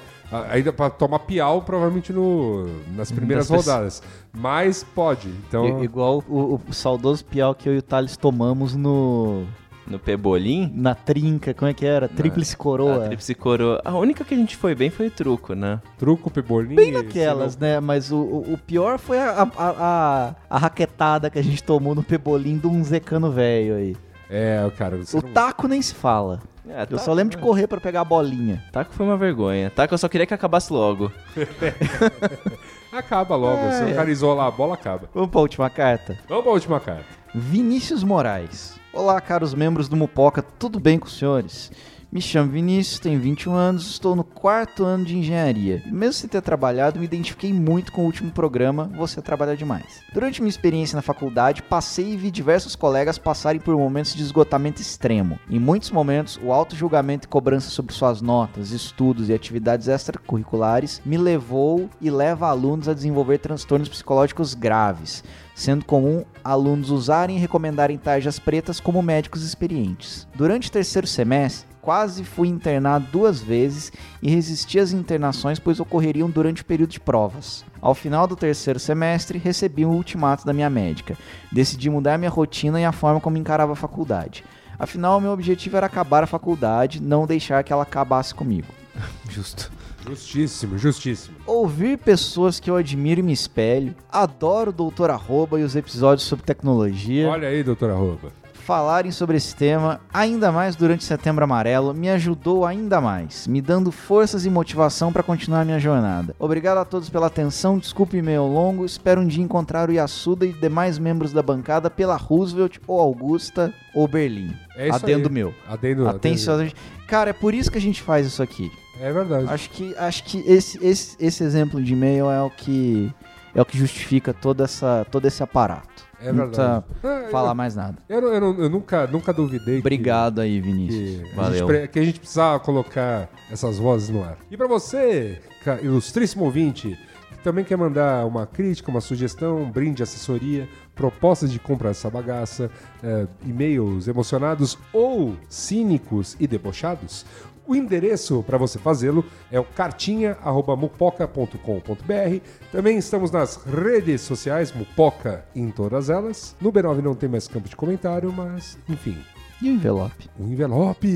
Ainda 0.50 0.72
pra 0.72 0.88
tomar 0.88 1.18
piau, 1.20 1.60
provavelmente 1.62 2.12
no, 2.12 2.64
nas 2.94 3.10
primeiras 3.10 3.48
Das 3.48 3.56
pessoas- 3.58 3.74
rodadas. 3.74 4.02
Mas 4.32 4.84
pode. 4.84 5.28
Então, 5.48 5.80
I- 5.80 5.84
igual 5.84 6.22
o, 6.28 6.60
o 6.68 6.72
saudoso 6.72 7.24
piau 7.24 7.52
que 7.52 7.68
eu 7.68 7.74
e 7.74 7.78
o 7.78 7.82
Thales 7.82 8.16
tomamos 8.16 8.76
no. 8.76 9.44
No 9.90 9.98
Pebolim, 9.98 10.70
Na 10.74 10.94
trinca, 10.94 11.52
como 11.52 11.68
é 11.70 11.74
que 11.74 11.84
era? 11.84 12.08
Tríplice 12.08 12.56
coroa. 12.56 13.04
a 13.04 13.06
tríplice 13.08 13.34
coroa. 13.34 13.82
A 13.84 13.96
única 13.98 14.24
que 14.24 14.32
a 14.32 14.36
gente 14.36 14.56
foi 14.56 14.74
bem 14.74 14.88
foi 14.88 15.08
o 15.08 15.10
truco, 15.10 15.52
né? 15.54 15.80
truco, 15.98 16.30
pebolim. 16.30 16.76
Bem 16.76 16.92
naquelas, 16.92 17.56
né? 17.58 17.80
Mas 17.80 18.12
o, 18.12 18.16
o, 18.18 18.52
o 18.54 18.58
pior 18.58 18.98
foi 19.00 19.18
a, 19.18 19.42
a, 19.42 19.48
a, 19.58 20.34
a 20.48 20.58
raquetada 20.58 21.28
que 21.28 21.38
a 21.38 21.42
gente 21.42 21.62
tomou 21.62 21.92
no 21.94 22.02
pebolim 22.04 22.56
de 22.56 22.68
um 22.68 22.82
zecano 22.84 23.32
velho 23.32 23.74
aí. 23.74 23.96
É, 24.30 24.70
cara, 24.78 24.96
você 24.96 25.18
O 25.18 25.22
não- 25.22 25.32
taco 25.32 25.66
nem 25.66 25.82
se 25.82 25.92
fala. 25.92 26.38
É, 26.68 26.82
Eu 26.82 26.86
tá- 26.86 26.98
só 26.98 27.12
lembro 27.12 27.36
de 27.36 27.42
correr 27.42 27.66
pra 27.66 27.80
pegar 27.80 28.02
a 28.02 28.04
bolinha. 28.04 28.62
Taco 28.70 28.92
foi 28.94 29.04
uma 29.04 29.16
vergonha. 29.16 29.70
Taco 29.70 29.92
eu 29.92 29.98
só 29.98 30.08
queria 30.08 30.24
que 30.24 30.32
acabasse 30.34 30.72
logo. 30.72 31.10
Acaba 32.92 33.36
logo. 33.36 33.62
É. 33.62 33.72
Se 33.72 33.92
o 33.92 33.94
cara 33.94 34.10
isolar 34.10 34.46
a 34.46 34.50
bola, 34.50 34.74
acaba. 34.74 35.08
Vamos 35.14 35.30
pra 35.30 35.40
última 35.40 35.70
carta. 35.70 36.18
Vamos 36.28 36.44
pra 36.44 36.52
última 36.52 36.80
carta. 36.80 37.04
Vinícius 37.34 38.02
Moraes. 38.02 38.79
Olá, 38.92 39.20
caros 39.20 39.54
membros 39.54 39.88
do 39.88 39.94
Mupoca, 39.94 40.42
tudo 40.42 40.80
bem 40.80 40.98
com 40.98 41.06
os 41.06 41.16
senhores? 41.16 41.70
Me 42.12 42.20
chamo 42.20 42.50
Vinícius, 42.50 42.98
tenho 42.98 43.20
21 43.20 43.54
anos, 43.54 43.86
estou 43.86 44.16
no 44.16 44.24
quarto 44.24 44.82
ano 44.82 45.04
de 45.04 45.16
engenharia. 45.16 45.80
Mesmo 45.86 46.14
sem 46.14 46.28
ter 46.28 46.42
trabalhado, 46.42 46.98
me 46.98 47.04
identifiquei 47.04 47.52
muito 47.52 47.92
com 47.92 48.02
o 48.02 48.04
último 48.04 48.32
programa 48.32 48.90
Você 48.96 49.22
Trabalha 49.22 49.56
Demais. 49.56 50.02
Durante 50.12 50.42
minha 50.42 50.50
experiência 50.50 50.96
na 50.96 51.02
faculdade, 51.02 51.62
passei 51.62 52.14
e 52.14 52.16
vi 52.16 52.32
diversos 52.32 52.74
colegas 52.74 53.16
passarem 53.16 53.60
por 53.60 53.76
momentos 53.76 54.12
de 54.12 54.24
esgotamento 54.24 54.82
extremo. 54.82 55.38
Em 55.48 55.60
muitos 55.60 55.92
momentos, 55.92 56.36
o 56.42 56.52
auto-julgamento 56.52 57.26
e 57.26 57.30
cobrança 57.30 57.70
sobre 57.70 57.94
suas 57.94 58.20
notas, 58.20 58.72
estudos 58.72 59.28
e 59.28 59.32
atividades 59.32 59.86
extracurriculares 59.86 61.00
me 61.06 61.16
levou 61.16 61.88
e 62.00 62.10
leva 62.10 62.48
alunos 62.48 62.88
a 62.88 62.94
desenvolver 62.94 63.38
transtornos 63.38 63.88
psicológicos 63.88 64.52
graves, 64.52 65.22
sendo 65.54 65.84
comum 65.84 66.24
alunos 66.42 66.90
usarem 66.90 67.36
e 67.36 67.40
recomendarem 67.40 67.96
tarjas 67.96 68.40
pretas 68.40 68.80
como 68.80 69.00
médicos 69.00 69.44
experientes. 69.44 70.26
Durante 70.34 70.68
o 70.68 70.72
terceiro 70.72 71.06
semestre, 71.06 71.69
quase 71.80 72.24
fui 72.24 72.48
internado 72.48 73.06
duas 73.10 73.40
vezes 73.40 73.92
e 74.22 74.30
resisti 74.30 74.78
às 74.78 74.92
internações 74.92 75.58
pois 75.58 75.80
ocorreriam 75.80 76.28
durante 76.28 76.62
o 76.62 76.64
período 76.64 76.90
de 76.90 77.00
provas. 77.00 77.64
Ao 77.80 77.94
final 77.94 78.26
do 78.26 78.36
terceiro 78.36 78.78
semestre, 78.78 79.38
recebi 79.38 79.84
um 79.84 79.94
ultimato 79.94 80.44
da 80.44 80.52
minha 80.52 80.70
médica. 80.70 81.16
Decidi 81.50 81.88
mudar 81.88 82.18
minha 82.18 82.30
rotina 82.30 82.80
e 82.80 82.84
a 82.84 82.92
forma 82.92 83.20
como 83.20 83.38
encarava 83.38 83.72
a 83.72 83.76
faculdade. 83.76 84.44
Afinal, 84.78 85.20
meu 85.20 85.32
objetivo 85.32 85.76
era 85.76 85.86
acabar 85.86 86.24
a 86.24 86.26
faculdade, 86.26 87.02
não 87.02 87.26
deixar 87.26 87.62
que 87.62 87.72
ela 87.72 87.82
acabasse 87.82 88.34
comigo. 88.34 88.68
Justo. 89.28 89.70
Justíssimo, 90.06 90.78
justíssimo. 90.78 91.36
Ouvir 91.46 91.98
pessoas 91.98 92.58
que 92.58 92.70
eu 92.70 92.76
admiro 92.76 93.20
e 93.20 93.22
me 93.22 93.32
espelho. 93.32 93.94
Adoro 94.10 94.70
o 94.70 94.72
Doutor 94.72 95.10
Arroba 95.10 95.60
e 95.60 95.62
os 95.62 95.76
episódios 95.76 96.26
sobre 96.26 96.44
tecnologia. 96.44 97.28
Olha 97.28 97.48
aí, 97.48 97.62
doutor 97.62 97.90
Arroba. 97.90 98.32
Falarem 98.70 99.10
sobre 99.10 99.36
esse 99.36 99.52
tema, 99.56 100.00
ainda 100.14 100.52
mais 100.52 100.76
durante 100.76 101.02
Setembro 101.02 101.42
Amarelo, 101.42 101.92
me 101.92 102.08
ajudou 102.08 102.64
ainda 102.64 103.00
mais, 103.00 103.48
me 103.48 103.60
dando 103.60 103.90
forças 103.90 104.46
e 104.46 104.50
motivação 104.50 105.12
para 105.12 105.24
continuar 105.24 105.64
minha 105.64 105.80
jornada. 105.80 106.36
Obrigado 106.38 106.78
a 106.78 106.84
todos 106.84 107.10
pela 107.10 107.26
atenção, 107.26 107.80
desculpe 107.80 108.16
o 108.16 108.20
e-mail 108.20 108.44
longo, 108.44 108.86
espero 108.86 109.22
um 109.22 109.26
dia 109.26 109.42
encontrar 109.42 109.88
o 109.88 109.92
Yasuda 109.92 110.46
e 110.46 110.52
demais 110.52 111.00
membros 111.00 111.32
da 111.32 111.42
bancada 111.42 111.90
pela 111.90 112.14
Roosevelt 112.14 112.78
ou 112.86 113.00
Augusta 113.00 113.74
ou 113.92 114.06
Berlim. 114.06 114.54
É 114.76 114.86
isso 114.86 115.04
Adendo 115.04 115.26
aí. 115.26 115.34
meu. 115.34 115.52
Adendo, 115.68 116.08
Atenciosamente. 116.08 116.76
Cara, 117.08 117.30
é 117.30 117.32
por 117.32 117.52
isso 117.52 117.72
que 117.72 117.78
a 117.78 117.80
gente 117.80 118.00
faz 118.00 118.24
isso 118.24 118.40
aqui. 118.40 118.70
É 119.00 119.12
verdade. 119.12 119.46
Acho 119.48 119.68
que, 119.70 119.96
acho 119.96 120.22
que 120.22 120.44
esse, 120.46 120.78
esse, 120.80 121.16
esse 121.18 121.42
exemplo 121.42 121.82
de 121.82 121.92
e-mail 121.92 122.30
é 122.30 122.40
o 122.40 122.50
que 122.50 123.12
é 123.52 123.60
o 123.60 123.64
que 123.64 123.76
justifica 123.76 124.32
toda 124.32 124.62
essa, 124.62 125.04
todo 125.10 125.26
esse 125.26 125.42
aparato. 125.42 126.09
É 126.22 126.32
Não 126.32 126.48
verdade. 126.48 126.84
precisa 127.00 127.24
É, 127.26 127.30
falar 127.30 127.50
eu- 127.50 127.54
mais 127.54 127.74
nada. 127.74 127.96
Eu, 128.08 128.20
eu 128.34 128.40
não- 128.40 128.58
eu 128.62 128.68
nunca, 128.70 129.06
nunca 129.06 129.32
duvidei 129.32 129.74
que- 129.74 129.80
Obrigado 129.80 130.40
aí, 130.40 130.60
que, 130.60 130.60
Vinícius. 130.60 131.32
a 131.32 131.36
Valeu. 131.36 131.58
gente, 131.58 131.66
pre- 131.66 131.88
que 131.88 131.98
a 131.98 132.04
gente 132.04 132.20
precisava 132.20 132.60
colocar 132.60 133.28
essas 133.50 133.78
vozes 133.78 134.10
no 134.10 134.22
ar. 134.22 134.36
E 134.50 134.56
pra 134.56 134.66
você, 134.66 135.40
ilustríssimo 135.82 136.44
ouvinte, 136.44 136.98
que 137.32 137.38
também 137.42 137.64
quer 137.64 137.76
mandar 137.76 138.26
uma 138.26 138.46
crítica, 138.46 138.90
uma 138.90 139.00
sugestão, 139.00 139.62
um 139.62 139.70
brinde, 139.70 140.02
assessoria, 140.02 140.68
propostas 140.94 141.50
de 141.50 141.58
compra 141.58 141.88
dessa 141.88 142.10
bagaça, 142.10 142.70
é, 143.02 143.26
e-mails 143.46 144.06
emocionados 144.06 144.76
ou 144.92 145.34
cínicos 145.48 146.36
e 146.38 146.46
debochados, 146.46 147.24
o 147.66 147.74
endereço 147.76 148.42
para 148.46 148.56
você 148.58 148.78
fazê-lo 148.78 149.24
é 149.50 149.58
o 149.60 149.64
cartinha.mupoca.com.br. 149.64 152.40
Também 152.72 152.96
estamos 152.98 153.30
nas 153.30 153.56
redes 153.64 154.20
sociais, 154.22 154.72
Mupoca 154.72 155.44
em 155.54 155.70
todas 155.70 156.10
elas. 156.10 156.56
No 156.60 156.72
B9 156.72 157.00
não 157.02 157.14
tem 157.14 157.28
mais 157.28 157.46
campo 157.48 157.68
de 157.68 157.76
comentário, 157.76 158.32
mas 158.32 158.76
enfim, 158.88 159.16
E 159.62 159.68
o 159.70 159.74
envelope? 159.74 160.28
um 160.38 160.46
envelope. 160.48 161.08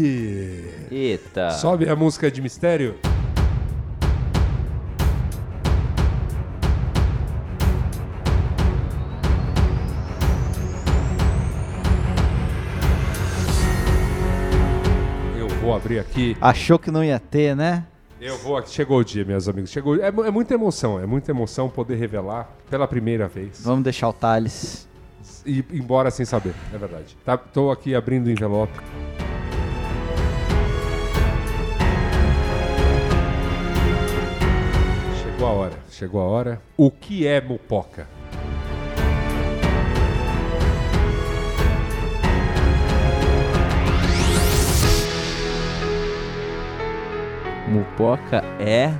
Eita. 0.90 1.50
Sobe 1.52 1.88
a 1.88 1.96
música 1.96 2.30
de 2.30 2.40
mistério. 2.42 2.94
Vou 15.64 15.74
abrir 15.74 15.98
aqui. 15.98 16.36
Achou 16.40 16.78
que 16.78 16.90
não 16.90 17.02
ia 17.02 17.18
ter, 17.18 17.56
né? 17.56 17.86
Eu 18.20 18.36
vou 18.38 18.56
aqui. 18.56 18.70
Chegou 18.70 18.98
o 18.98 19.04
dia, 19.04 19.24
meus 19.24 19.48
amigos. 19.48 19.70
Chegou. 19.70 19.96
É, 19.96 20.08
é 20.08 20.30
muita 20.30 20.54
emoção. 20.54 21.00
É 21.00 21.06
muita 21.06 21.30
emoção 21.30 21.68
poder 21.70 21.96
revelar 21.96 22.50
pela 22.68 22.86
primeira 22.86 23.26
vez. 23.26 23.62
Vamos 23.64 23.82
deixar 23.82 24.08
o 24.08 24.12
Thales. 24.12 24.86
E 25.46 25.58
ir 25.58 25.66
embora 25.72 26.10
sem 26.10 26.26
saber. 26.26 26.54
É 26.72 26.78
verdade. 26.78 27.16
Tá, 27.24 27.36
tô 27.36 27.70
aqui 27.70 27.94
abrindo 27.94 28.26
o 28.26 28.30
envelope. 28.30 28.78
Chegou 35.22 35.46
a 35.46 35.50
hora. 35.50 35.78
Chegou 35.90 36.20
a 36.20 36.24
hora. 36.24 36.62
O 36.76 36.90
que 36.90 37.26
é 37.26 37.40
mupoca? 37.40 38.06
Mupoca 47.68 48.42
é. 48.58 48.92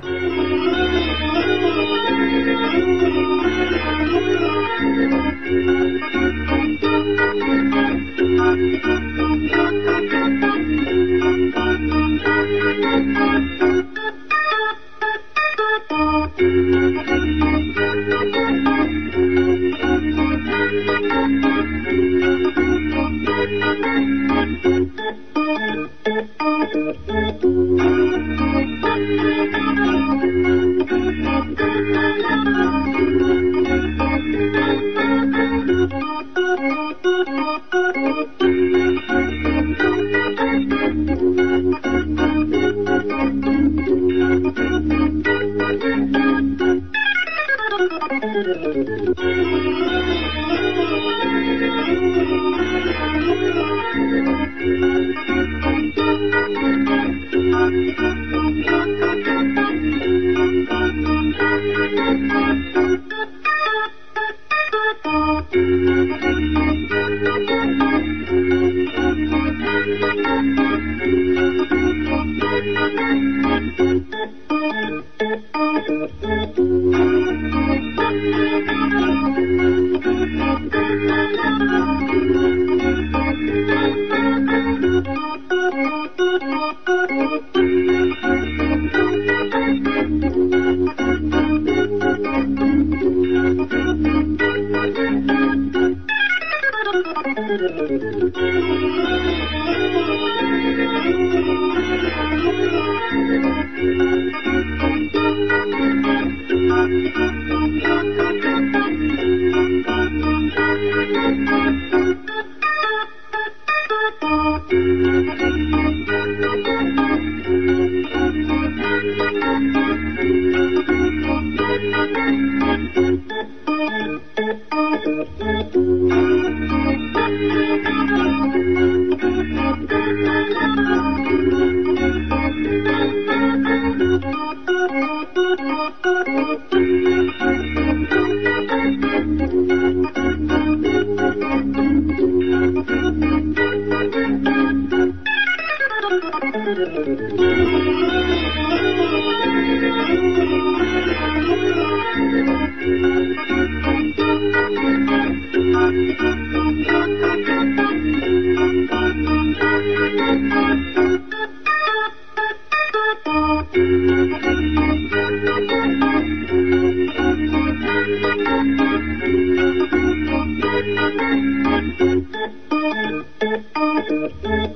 Mary 173.41 174.75